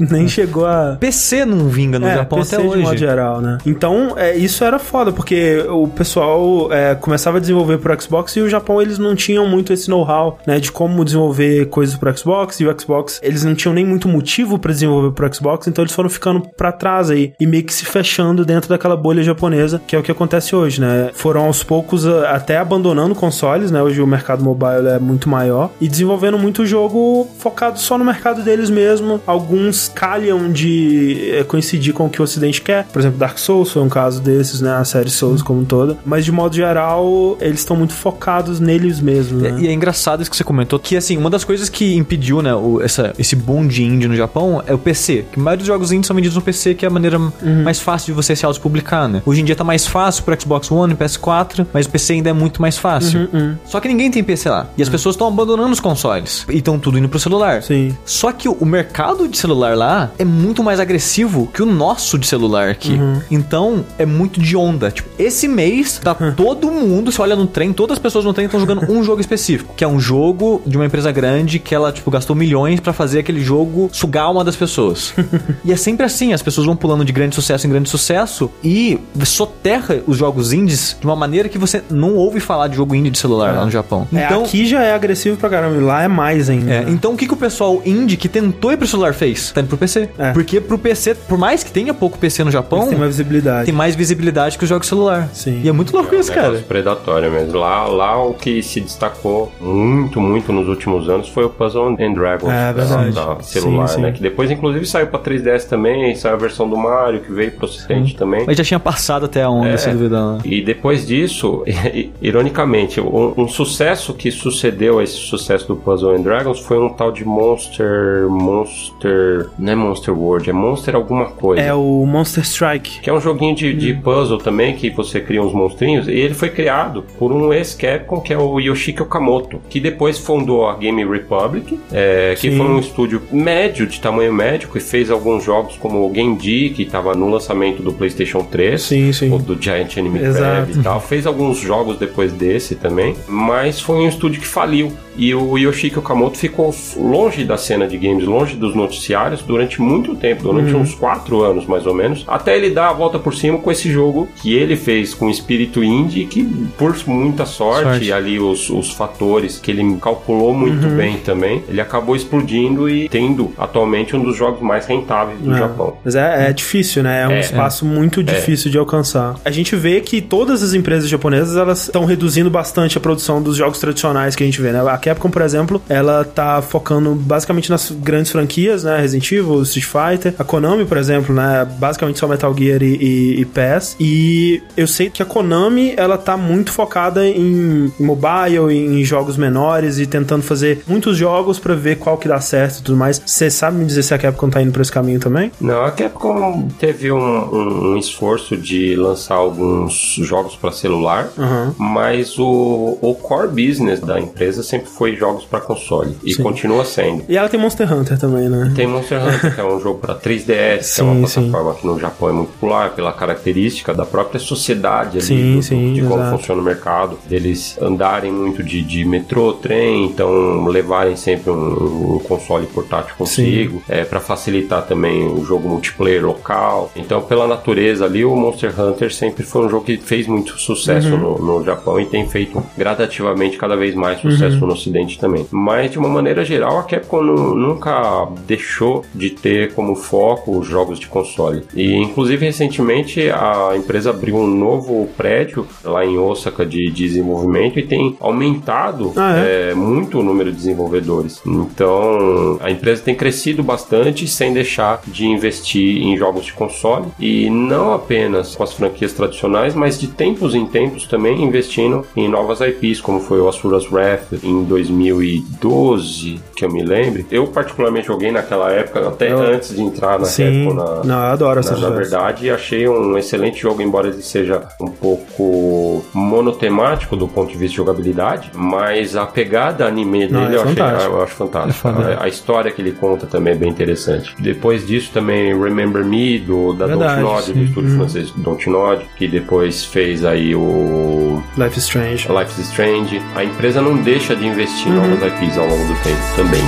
nem 0.10 0.28
chegou 0.28 0.66
a 0.66 0.96
PC 0.98 1.44
não 1.44 1.68
vinga 1.68 1.98
no 1.98 2.06
é, 2.06 2.14
Japão 2.16 2.38
PC 2.40 2.56
até 2.56 2.64
de 2.64 2.76
modo 2.76 2.88
hoje. 2.88 2.98
geral, 2.98 3.40
né? 3.40 3.58
Então, 3.66 4.14
é, 4.16 4.36
isso 4.36 4.64
era 4.64 4.78
foda, 4.78 5.12
porque 5.12 5.64
o 5.68 5.86
pessoal 5.88 6.72
é, 6.72 6.94
começava 6.94 7.38
a 7.38 7.40
desenvolver 7.40 7.78
pro 7.78 8.00
Xbox 8.00 8.34
e 8.36 8.40
o 8.40 8.48
Japão 8.48 8.80
eles 8.80 8.98
não 8.98 9.14
tinham 9.14 9.46
muito 9.48 9.72
esse 9.72 9.88
know-how, 9.88 10.38
né, 10.46 10.58
de 10.58 10.70
como 10.72 11.04
desenvolver 11.04 11.66
coisas 11.66 11.96
pro 11.96 12.16
Xbox 12.16 12.60
e 12.60 12.66
o 12.66 12.80
Xbox 12.80 13.20
eles 13.22 13.44
não 13.44 13.54
tinham 13.54 13.74
nem 13.74 13.84
muito 13.84 14.08
motivo 14.08 14.58
pra 14.58 14.72
desenvolver 14.72 15.12
pro 15.12 15.32
Xbox, 15.34 15.66
então 15.66 15.82
eles 15.84 15.94
foram 15.94 16.08
ficando 16.10 16.42
pra 16.56 16.72
trás 16.72 17.10
aí 17.10 17.32
e 17.40 17.46
meio 17.46 17.64
que 17.64 17.72
se 17.74 17.84
fechando 17.84 18.44
dentro 18.44 18.68
daquela 18.68 18.96
bolha 18.96 19.22
japonesa, 19.22 19.80
que 19.86 19.94
é 19.96 19.98
o 19.98 20.02
que 20.02 20.10
acontece 20.10 20.54
hoje, 20.54 20.80
né? 20.80 21.10
Foram 21.14 21.44
aos 21.46 21.62
poucos 21.62 22.06
a- 22.06 22.30
até 22.30 22.58
abandonando 22.58 23.14
consoles, 23.14 23.70
né? 23.70 23.82
Hoje 23.82 24.00
o 24.00 24.06
mercado 24.06 24.42
mobile 24.42 24.88
é 24.88 24.98
muito 24.98 25.28
maior 25.28 25.70
e 25.80 25.88
desenvolvendo 25.88 26.38
muito 26.38 26.64
jogo 26.66 27.26
focado 27.38 27.78
só 27.78 27.96
no 27.98 28.04
mercado 28.04 28.42
deles 28.42 28.70
mesmo. 28.70 29.20
Alguns 29.26 29.85
calham 29.88 30.50
de 30.50 31.30
é, 31.32 31.44
coincidir 31.44 31.92
com 31.92 32.06
o 32.06 32.10
que 32.10 32.20
o 32.20 32.24
Ocidente 32.24 32.60
quer. 32.60 32.86
Por 32.92 32.98
exemplo, 33.00 33.18
Dark 33.18 33.38
Souls 33.38 33.70
foi 33.70 33.82
um 33.82 33.88
caso 33.88 34.20
desses, 34.20 34.60
né? 34.60 34.74
A 34.76 34.84
série 34.84 35.10
Souls 35.10 35.42
como 35.42 35.60
um 35.60 35.64
toda. 35.64 35.96
Mas 36.04 36.24
de 36.24 36.32
modo 36.32 36.54
geral, 36.54 37.36
eles 37.40 37.60
estão 37.60 37.76
muito 37.76 37.92
focados 37.92 38.60
neles 38.60 39.00
mesmos, 39.00 39.42
né? 39.42 39.56
E 39.58 39.68
é 39.68 39.72
engraçado 39.72 40.22
isso 40.22 40.30
que 40.30 40.36
você 40.36 40.44
comentou, 40.44 40.78
que 40.78 40.96
assim, 40.96 41.16
uma 41.16 41.30
das 41.30 41.44
coisas 41.44 41.68
que 41.68 41.94
impediu, 41.94 42.42
né, 42.42 42.54
o, 42.54 42.80
essa, 42.80 43.14
esse 43.18 43.34
boom 43.36 43.66
de 43.66 43.82
indie 43.82 44.08
no 44.08 44.16
Japão 44.16 44.62
é 44.66 44.74
o 44.74 44.78
PC. 44.78 45.24
Que 45.32 45.40
a 45.40 45.42
maioria 45.42 45.58
dos 45.58 45.66
jogos 45.66 45.92
indie 45.92 46.06
são 46.06 46.14
vendidos 46.16 46.36
no 46.36 46.42
PC, 46.42 46.74
que 46.74 46.84
é 46.84 46.88
a 46.88 46.90
maneira 46.90 47.18
mais 47.64 47.80
fácil 47.80 48.06
de 48.06 48.12
você 48.12 48.34
se 48.34 48.44
autopublicar, 48.44 49.08
né? 49.08 49.22
Hoje 49.24 49.40
em 49.40 49.44
dia 49.44 49.56
tá 49.56 49.64
mais 49.64 49.86
fácil 49.86 50.24
pro 50.24 50.40
Xbox 50.40 50.70
One 50.70 50.92
e 50.92 50.96
PS4, 50.96 51.66
mas 51.72 51.86
o 51.86 51.90
PC 51.90 52.14
ainda 52.14 52.30
é 52.30 52.32
muito 52.32 52.60
mais 52.60 52.76
fácil. 52.76 53.28
Só 53.64 53.80
que 53.80 53.88
ninguém 53.88 54.10
tem 54.10 54.22
PC 54.22 54.48
lá. 54.48 54.68
E 54.76 54.82
as 54.82 54.88
pessoas 54.88 55.14
estão 55.14 55.28
abandonando 55.28 55.72
os 55.72 55.80
consoles. 55.80 56.46
E 56.48 56.58
estão 56.58 56.78
tudo 56.78 56.98
indo 56.98 57.08
pro 57.08 57.18
celular. 57.18 57.62
Sim. 57.62 57.96
Só 58.04 58.32
que 58.32 58.48
o 58.48 58.64
mercado 58.64 59.28
de 59.28 59.36
celular 59.36 59.75
lá 59.76 60.10
é 60.18 60.24
muito 60.24 60.62
mais 60.62 60.80
agressivo 60.80 61.48
que 61.52 61.62
o 61.62 61.66
nosso 61.66 62.18
de 62.18 62.26
celular 62.26 62.68
aqui. 62.68 62.98
Então, 63.30 63.84
é 63.98 64.06
muito 64.06 64.40
de 64.40 64.56
onda. 64.56 64.90
Tipo, 64.90 65.08
esse 65.18 65.46
mês 65.46 66.00
tá 66.02 66.14
todo 66.14 66.70
mundo, 66.70 67.12
você 67.12 67.20
olha 67.20 67.36
no 67.36 67.46
trem, 67.46 67.72
todas 67.72 67.96
as 67.96 67.98
pessoas 67.98 68.24
no 68.24 68.32
trem 68.32 68.46
estão 68.46 68.58
jogando 68.60 68.90
um 68.90 69.02
jogo 69.04 69.20
específico, 69.20 69.74
que 69.76 69.84
é 69.84 69.88
um 69.88 70.00
jogo 70.00 70.62
de 70.66 70.76
uma 70.76 70.86
empresa 70.86 71.12
grande 71.12 71.58
que 71.58 71.74
ela, 71.74 71.92
tipo, 71.92 72.10
gastou 72.10 72.34
milhões 72.34 72.80
pra 72.80 72.92
fazer 72.92 73.20
aquele 73.20 73.40
jogo 73.40 73.88
sugar 73.92 74.16
a 74.22 74.24
alma 74.24 74.44
das 74.44 74.56
pessoas. 74.56 75.14
e 75.64 75.72
é 75.72 75.76
sempre 75.76 76.06
assim, 76.06 76.32
as 76.32 76.42
pessoas 76.42 76.66
vão 76.66 76.76
pulando 76.76 77.04
de 77.04 77.12
grande 77.12 77.34
sucesso 77.34 77.66
em 77.66 77.70
grande 77.70 77.88
sucesso 77.88 78.50
e 78.62 78.98
soterra 79.24 80.00
os 80.06 80.16
jogos 80.16 80.52
indies 80.52 80.96
de 80.98 81.06
uma 81.06 81.16
maneira 81.16 81.48
que 81.48 81.58
você 81.58 81.82
não 81.90 82.14
ouve 82.14 82.40
falar 82.40 82.68
de 82.68 82.76
jogo 82.76 82.94
indie 82.94 83.10
de 83.10 83.18
celular 83.18 83.54
lá 83.54 83.64
no 83.64 83.70
Japão. 83.70 84.06
É, 84.12 84.24
aqui 84.24 84.66
já 84.66 84.82
é 84.82 84.94
agressivo 84.94 85.36
pra 85.36 85.48
caramba, 85.48 85.80
lá 85.80 86.02
é 86.02 86.08
mais 86.08 86.48
ainda. 86.48 86.72
É, 86.72 86.84
né? 86.84 86.90
então 86.90 87.12
o 87.12 87.16
que, 87.16 87.26
que 87.26 87.34
o 87.34 87.36
pessoal 87.36 87.82
indie 87.84 88.16
que 88.16 88.28
tentou 88.28 88.72
ir 88.72 88.76
pro 88.76 88.86
celular 88.86 89.14
fez? 89.14 89.52
Tá 89.52 89.60
indo 89.66 89.68
pro 89.68 89.78
PC. 89.78 90.08
É. 90.18 90.32
Porque 90.32 90.60
pro 90.60 90.78
PC, 90.78 91.14
por 91.14 91.36
mais 91.36 91.62
que 91.62 91.70
tenha 91.70 91.92
pouco 91.92 92.16
PC 92.18 92.44
no 92.44 92.50
Japão, 92.50 92.78
Eles 92.80 92.90
têm 92.90 92.98
mais 92.98 93.10
visibilidade. 93.16 93.64
tem 93.66 93.74
mais 93.74 93.94
visibilidade 93.94 94.56
que 94.58 94.64
os 94.64 94.68
jogos 94.70 94.86
celular. 94.88 95.28
Sim. 95.32 95.60
E 95.62 95.68
é 95.68 95.72
muito 95.72 95.92
louco 95.94 96.14
isso, 96.14 96.30
um 96.30 96.34
cara. 96.34 96.64
predatório 96.66 97.30
mesmo. 97.30 97.58
Lá, 97.58 97.84
lá 97.86 98.22
o 98.24 98.34
que 98.34 98.62
se 98.62 98.80
destacou 98.80 99.52
muito, 99.60 100.20
muito 100.20 100.52
nos 100.52 100.68
últimos 100.68 101.08
anos 101.08 101.28
foi 101.28 101.44
o 101.44 101.50
Puzzle 101.50 101.96
and 102.00 102.12
Dragons 102.14 102.50
É, 102.52 102.72
da- 102.72 102.84
verdade. 102.84 103.12
da 103.12 103.42
celular, 103.42 103.88
Sim, 103.88 104.00
né? 104.02 104.08
sim. 104.08 104.14
Que 104.14 104.22
depois, 104.22 104.50
inclusive, 104.50 104.86
saiu 104.86 105.08
pra 105.08 105.18
3DS 105.18 105.64
também, 105.68 106.14
saiu 106.14 106.34
a 106.34 106.38
versão 106.38 106.68
do 106.68 106.76
Mario, 106.76 107.20
que 107.20 107.32
veio 107.32 107.50
pro 107.52 107.66
ocidente 107.66 108.16
também. 108.16 108.44
Mas 108.46 108.56
já 108.56 108.64
tinha 108.64 108.80
passado 108.80 109.26
até 109.26 109.42
a 109.42 109.50
onda, 109.50 109.68
É. 109.70 109.76
sem 109.76 109.92
dúvida. 109.92 110.32
né? 110.34 110.38
E 110.44 110.62
depois 110.62 111.06
disso, 111.06 111.64
ironicamente, 112.22 113.00
um, 113.00 113.34
um 113.36 113.48
sucesso 113.48 114.14
que 114.14 114.30
sucedeu 114.30 114.98
a 114.98 115.02
esse 115.04 115.16
sucesso 115.16 115.66
do 115.68 115.76
Puzzle 115.76 116.14
and 116.14 116.20
Dragons 116.22 116.60
foi 116.60 116.78
um 116.78 116.88
tal 116.88 117.10
de 117.10 117.24
Monster. 117.24 118.26
Monster. 118.28 119.48
Não 119.58 119.72
é 119.72 119.76
Monster 119.76 120.16
World, 120.16 120.50
é 120.50 120.52
Monster 120.52 120.94
alguma 120.94 121.26
coisa. 121.26 121.62
É 121.62 121.72
o 121.72 122.04
Monster 122.06 122.44
Strike. 122.44 123.00
Que 123.00 123.10
é 123.10 123.12
um 123.12 123.20
joguinho 123.20 123.54
de, 123.54 123.72
de 123.74 123.94
puzzle 123.94 124.38
também, 124.38 124.74
que 124.74 124.90
você 124.90 125.20
cria 125.20 125.42
uns 125.42 125.52
monstrinhos, 125.52 126.08
e 126.08 126.12
ele 126.12 126.34
foi 126.34 126.50
criado 126.50 127.04
por 127.18 127.32
um 127.32 127.52
ex-Capcom, 127.52 128.20
que 128.20 128.32
é 128.32 128.38
o 128.38 128.60
Yoshiki 128.60 129.02
Okamoto, 129.02 129.60
que 129.68 129.80
depois 129.80 130.18
fundou 130.18 130.66
a 130.68 130.76
Game 130.76 131.04
Republic, 131.04 131.78
é, 131.92 132.34
que 132.38 132.50
Sim. 132.50 132.56
foi 132.56 132.66
um 132.66 132.78
estúdio 132.78 133.22
médio, 133.32 133.86
de 133.86 134.00
tamanho 134.00 134.32
médio, 134.32 134.68
que 134.68 134.80
fez 134.80 135.10
alguns 135.10 135.44
jogos 135.44 135.76
como 135.76 136.08
o 136.08 136.14
Genji, 136.14 136.70
que 136.70 136.82
estava 136.82 137.14
no 137.14 137.30
lançamento 137.30 137.82
do 137.82 137.92
PlayStation 137.92 138.42
3, 138.42 138.80
Sim, 138.80 139.12
sim. 139.12 139.32
ou 139.32 139.38
do 139.38 139.60
Giant 139.60 139.96
Enemy 139.96 140.18
Exato. 140.18 140.38
Crab 140.38 140.72
e 140.72 140.82
tal. 140.82 141.00
Fez 141.00 141.26
alguns 141.26 141.58
jogos 141.58 141.98
depois 141.98 142.32
desse 142.32 142.74
também, 142.74 143.16
mas 143.28 143.80
foi 143.80 143.96
um 143.96 144.08
estúdio 144.08 144.40
que 144.40 144.46
faliu. 144.46 144.92
E 145.16 145.34
o 145.34 145.56
Yoshiki 145.56 145.98
Okamoto 145.98 146.36
ficou 146.38 146.74
longe 146.96 147.44
da 147.44 147.56
cena 147.56 147.86
de 147.86 147.96
games, 147.96 148.24
longe 148.24 148.56
dos 148.56 148.74
noticiários 148.74 149.42
durante 149.42 149.80
muito 149.80 150.14
tempo, 150.14 150.42
durante 150.42 150.72
Uhum. 150.74 150.80
uns 150.80 150.94
quatro 150.94 151.42
anos 151.42 151.66
mais 151.66 151.86
ou 151.86 151.94
menos, 151.94 152.24
até 152.26 152.56
ele 152.56 152.70
dar 152.70 152.90
a 152.90 152.92
volta 152.92 153.18
por 153.18 153.34
cima 153.34 153.58
com 153.58 153.70
esse 153.70 153.90
jogo 153.90 154.28
que 154.42 154.54
ele 154.54 154.76
fez 154.76 155.14
com 155.14 155.28
espírito 155.30 155.82
indie, 155.82 156.26
que 156.26 156.44
por 156.78 156.96
muita 157.06 157.46
sorte, 157.46 157.82
Sorte. 157.84 158.12
ali 158.12 158.38
os, 158.38 158.68
os 158.70 158.90
fatores 158.92 159.58
que 159.58 159.70
ele 159.70 159.96
calculou 160.00 160.52
muito 160.54 160.86
Uhum. 160.86 160.96
bem 160.96 161.16
também, 161.18 161.62
ele 161.68 161.80
acabou 161.80 162.14
explodindo 162.16 162.88
e 162.88 163.08
tendo 163.08 163.52
atualmente 163.58 164.14
um 164.16 164.22
dos 164.22 164.36
jogos 164.36 164.60
mais 164.60 164.86
rentáveis 164.86 165.38
do 165.40 165.54
É. 165.54 165.58
Japão. 165.58 165.96
Mas 166.04 166.14
é, 166.14 166.48
é 166.48 166.52
difícil, 166.52 167.02
né? 167.02 167.22
É 167.22 167.28
um 167.28 167.32
É, 167.32 167.40
espaço 167.40 167.84
muito 167.84 168.22
difícil 168.22 168.70
de 168.70 168.78
alcançar. 168.78 169.36
A 169.44 169.50
gente 169.50 169.74
vê 169.76 170.00
que 170.00 170.20
todas 170.20 170.62
as 170.62 170.74
empresas 170.74 171.08
japonesas 171.08 171.56
elas 171.56 171.84
estão 171.84 172.04
reduzindo 172.04 172.50
bastante 172.50 172.96
a 172.98 173.00
produção 173.00 173.42
dos 173.42 173.56
jogos 173.56 173.78
tradicionais 173.78 174.34
que 174.36 174.42
a 174.42 174.46
gente 174.46 174.60
vê, 174.60 174.72
né? 174.72 174.80
A 174.80 174.98
Capcom, 175.06 175.30
por 175.30 175.42
exemplo, 175.42 175.80
ela 175.88 176.24
tá 176.24 176.60
focando 176.60 177.14
basicamente 177.14 177.70
nas 177.70 177.90
grandes 177.90 178.32
franquias, 178.32 178.84
né? 178.84 178.98
Resident 179.00 179.30
Evil, 179.30 179.62
Street 179.62 179.86
Fighter. 179.86 180.34
A 180.38 180.44
Konami, 180.44 180.84
por 180.84 180.96
exemplo, 180.98 181.34
né? 181.34 181.66
Basicamente 181.78 182.18
só 182.18 182.26
Metal 182.26 182.52
Gear 182.56 182.82
e, 182.82 182.96
e, 182.96 183.40
e 183.40 183.44
PES. 183.44 183.96
E 184.00 184.62
eu 184.76 184.86
sei 184.86 185.08
que 185.10 185.22
a 185.22 185.26
Konami, 185.26 185.94
ela 185.96 186.18
tá 186.18 186.36
muito 186.36 186.72
focada 186.72 187.26
em, 187.26 187.92
mobile, 188.00 188.72
em 188.72 189.04
jogos 189.04 189.36
menores 189.36 189.98
e 189.98 190.06
tentando 190.06 190.42
fazer 190.42 190.82
muitos 190.86 191.16
jogos 191.16 191.58
pra 191.58 191.74
ver 191.74 191.96
qual 191.98 192.18
que 192.18 192.26
dá 192.28 192.40
certo 192.40 192.78
e 192.78 192.82
tudo 192.82 192.96
mais. 192.96 193.22
Você 193.24 193.48
sabe 193.50 193.76
me 193.78 193.84
dizer 193.84 194.02
se 194.02 194.12
a 194.14 194.18
Capcom 194.18 194.50
tá 194.50 194.60
indo 194.60 194.72
por 194.72 194.82
esse 194.82 194.90
caminho 194.92 195.20
também? 195.20 195.52
Não, 195.60 195.84
a 195.84 195.90
Capcom 195.90 196.68
teve 196.78 197.12
um, 197.12 197.18
um- 197.18 197.92
um 197.92 197.96
esforço 197.96 198.56
de 198.56 198.96
lançar 198.96 199.34
alguns 199.36 200.16
jogos 200.22 200.56
para 200.56 200.72
celular, 200.72 201.28
Aham. 201.38 201.74
mas 201.78 202.38
o, 202.38 202.98
o 203.00 203.14
core 203.14 203.48
business 203.48 204.00
da 204.00 204.18
empresa 204.20 204.62
sempre 204.62 204.90
foi 204.96 205.16
jogos 205.16 205.44
para 205.44 205.60
console. 205.60 206.16
E 206.24 206.34
continua 206.36 206.84
sendo. 206.84 207.24
E 207.28 207.36
ela 207.36 207.48
tem 207.48 207.58
Monster 207.58 207.92
Hunter 207.92 208.18
também, 208.18 208.48
né? 208.48 208.72
Tem 208.74 208.86
Monster 208.86 209.22
Hunter, 209.22 209.54
que 209.54 209.60
é 209.60 209.64
um 209.64 209.80
jogo 209.80 209.98
para 209.98 210.14
3DS, 210.14 210.82
sim, 210.82 210.94
que 210.94 211.00
é 211.00 211.04
uma 211.04 211.16
plataforma 211.26 211.72
sim. 211.72 211.80
que 211.80 211.86
no 211.86 212.00
Japão 212.00 212.28
é 212.28 212.32
muito 212.32 212.52
popular 212.52 212.94
pela 212.94 213.12
característica 213.12 213.94
da 213.94 214.06
própria 214.06 214.40
sociedade 214.40 215.18
ali, 215.18 215.26
sim, 215.26 215.56
do, 215.56 215.62
sim, 215.62 215.92
de 215.92 216.02
como 216.02 216.20
exato. 216.20 216.38
funciona 216.38 216.60
o 216.60 216.64
mercado, 216.64 217.18
deles 217.28 217.76
andarem 217.80 218.32
muito 218.32 218.62
de, 218.62 218.82
de 218.82 219.04
metrô, 219.04 219.52
trem, 219.52 220.06
então 220.06 220.64
levarem 220.66 221.16
sempre 221.16 221.50
um, 221.50 222.16
um 222.16 222.18
console 222.20 222.66
portátil 222.66 223.14
consigo, 223.16 223.82
é, 223.88 224.04
para 224.04 224.20
facilitar 224.20 224.82
também 224.82 225.26
o 225.26 225.44
jogo 225.44 225.68
multiplayer 225.68 226.24
local. 226.24 226.90
Então, 226.96 227.22
pela 227.22 227.46
natureza 227.46 228.04
ali, 228.04 228.24
o 228.24 228.34
Monster 228.34 228.78
Hunter 228.78 229.12
sempre 229.12 229.44
foi 229.44 229.66
um 229.66 229.68
jogo 229.68 229.84
que 229.84 229.96
fez 229.96 230.26
muito 230.26 230.58
sucesso 230.58 231.08
uhum. 231.08 231.38
no, 231.38 231.58
no, 231.58 231.64
Japão 231.64 231.98
e 232.00 232.06
tem 232.06 232.28
feito 232.28 232.62
gradativamente 232.76 233.56
cada 233.56 233.76
vez 233.76 233.94
mais 233.94 234.20
sucesso 234.20 234.60
uhum. 234.60 234.68
no 234.68 234.76
Ocidente 234.86 235.18
também. 235.18 235.46
Mas, 235.50 235.90
de 235.90 235.98
uma 235.98 236.08
maneira 236.08 236.44
geral, 236.44 236.78
a 236.78 236.82
Capcom 236.84 237.22
nunca 237.22 238.28
deixou 238.46 239.04
de 239.14 239.30
ter 239.30 239.72
como 239.74 239.96
foco 239.96 240.58
os 240.58 240.66
jogos 240.66 240.98
de 240.98 241.08
console. 241.08 241.64
E, 241.74 241.94
inclusive, 241.96 242.46
recentemente, 242.46 243.28
a 243.30 243.72
empresa 243.76 244.10
abriu 244.10 244.36
um 244.36 244.46
novo 244.46 245.08
prédio 245.16 245.66
lá 245.82 246.04
em 246.04 246.16
Osaka 246.16 246.64
de 246.64 246.90
desenvolvimento 246.90 247.78
e 247.78 247.82
tem 247.82 248.16
aumentado 248.20 249.12
ah, 249.16 249.38
é? 249.38 249.70
É, 249.70 249.74
muito 249.74 250.20
o 250.20 250.22
número 250.22 250.50
de 250.50 250.56
desenvolvedores. 250.56 251.42
Então, 251.44 252.58
a 252.60 252.70
empresa 252.70 253.02
tem 253.02 253.14
crescido 253.14 253.62
bastante 253.62 254.26
sem 254.28 254.52
deixar 254.52 255.00
de 255.06 255.26
investir 255.26 256.02
em 256.02 256.16
jogos 256.16 256.46
de 256.46 256.52
console 256.52 257.06
e 257.18 257.50
não 257.50 257.92
apenas 257.92 258.54
com 258.54 258.62
as 258.62 258.72
franquias 258.72 259.12
tradicionais, 259.12 259.74
mas 259.74 259.98
de 259.98 260.06
tempos 260.06 260.54
em 260.54 260.66
tempos 260.66 261.06
também 261.06 261.42
investindo 261.42 262.06
em 262.16 262.28
novas 262.28 262.60
IPs, 262.60 263.00
como 263.00 263.20
foi 263.20 263.40
o 263.40 263.48
Asura's 263.48 263.90
Wrath 263.90 264.32
em 264.42 264.64
2012, 264.76 266.40
que 266.54 266.64
eu 266.64 266.70
me 266.70 266.82
lembro. 266.82 267.24
Eu 267.30 267.46
particularmente 267.46 268.08
joguei 268.08 268.30
naquela 268.30 268.70
época, 268.70 269.08
até 269.08 269.32
eu... 269.32 269.40
antes 269.40 269.74
de 269.74 269.80
entrar 269.80 270.18
na 270.18 270.26
Sim. 270.26 270.72
na, 270.74 271.04
não, 271.04 271.18
eu 271.18 271.32
adoro 271.32 271.60
essa 271.60 271.76
Na, 271.76 271.88
na 271.88 271.96
verdade, 271.96 272.50
achei 272.50 272.86
um 272.88 273.16
excelente 273.16 273.60
jogo, 273.60 273.80
embora 273.80 274.08
ele 274.08 274.22
seja 274.22 274.62
um 274.80 274.88
pouco 274.88 276.04
monotemático 276.12 277.16
do 277.16 277.26
ponto 277.26 277.50
de 277.50 277.56
vista 277.56 277.72
de 277.72 277.76
jogabilidade, 277.76 278.50
mas 278.54 279.16
a 279.16 279.26
pegada 279.26 279.86
anime 279.86 280.26
dele 280.26 280.32
não, 280.32 280.42
é 280.42 280.56
eu, 280.56 280.62
achei, 280.62 281.06
eu 281.06 281.22
acho 281.22 281.34
fantástico. 281.34 281.88
É 281.88 282.14
a, 282.14 282.24
a, 282.24 282.28
história 282.28 282.70
que 282.70 282.80
ele 282.80 282.92
conta 282.92 283.26
também 283.26 283.54
é 283.54 283.56
bem 283.56 283.68
interessante. 283.68 284.34
Depois 284.38 284.86
disso 284.86 285.10
também 285.12 285.58
Remember 285.58 286.04
Me, 286.04 286.38
do, 286.38 286.72
da 286.74 286.86
Verdade, 286.86 287.52
do 287.52 287.62
estúdio 287.62 287.90
uhum. 287.90 287.96
francês 287.98 288.30
Dontnod, 288.36 289.04
que 289.16 289.26
depois 289.26 289.84
fez 289.84 290.24
aí 290.24 290.54
o... 290.54 291.42
Life 291.56 291.78
is 291.78 291.84
Strange. 291.84 292.28
Life 292.28 292.60
is 292.60 292.68
Strange. 292.68 293.22
A 293.34 293.44
empresa 293.44 293.80
não 293.80 293.96
deixa 293.96 294.36
de 294.36 294.46
investir 294.56 294.90
uhum. 294.90 295.10
novas 295.10 295.34
IPs 295.34 295.58
ao 295.58 295.66
longo 295.66 295.84
do 295.84 295.94
tempo 296.02 296.22
também. 296.34 296.62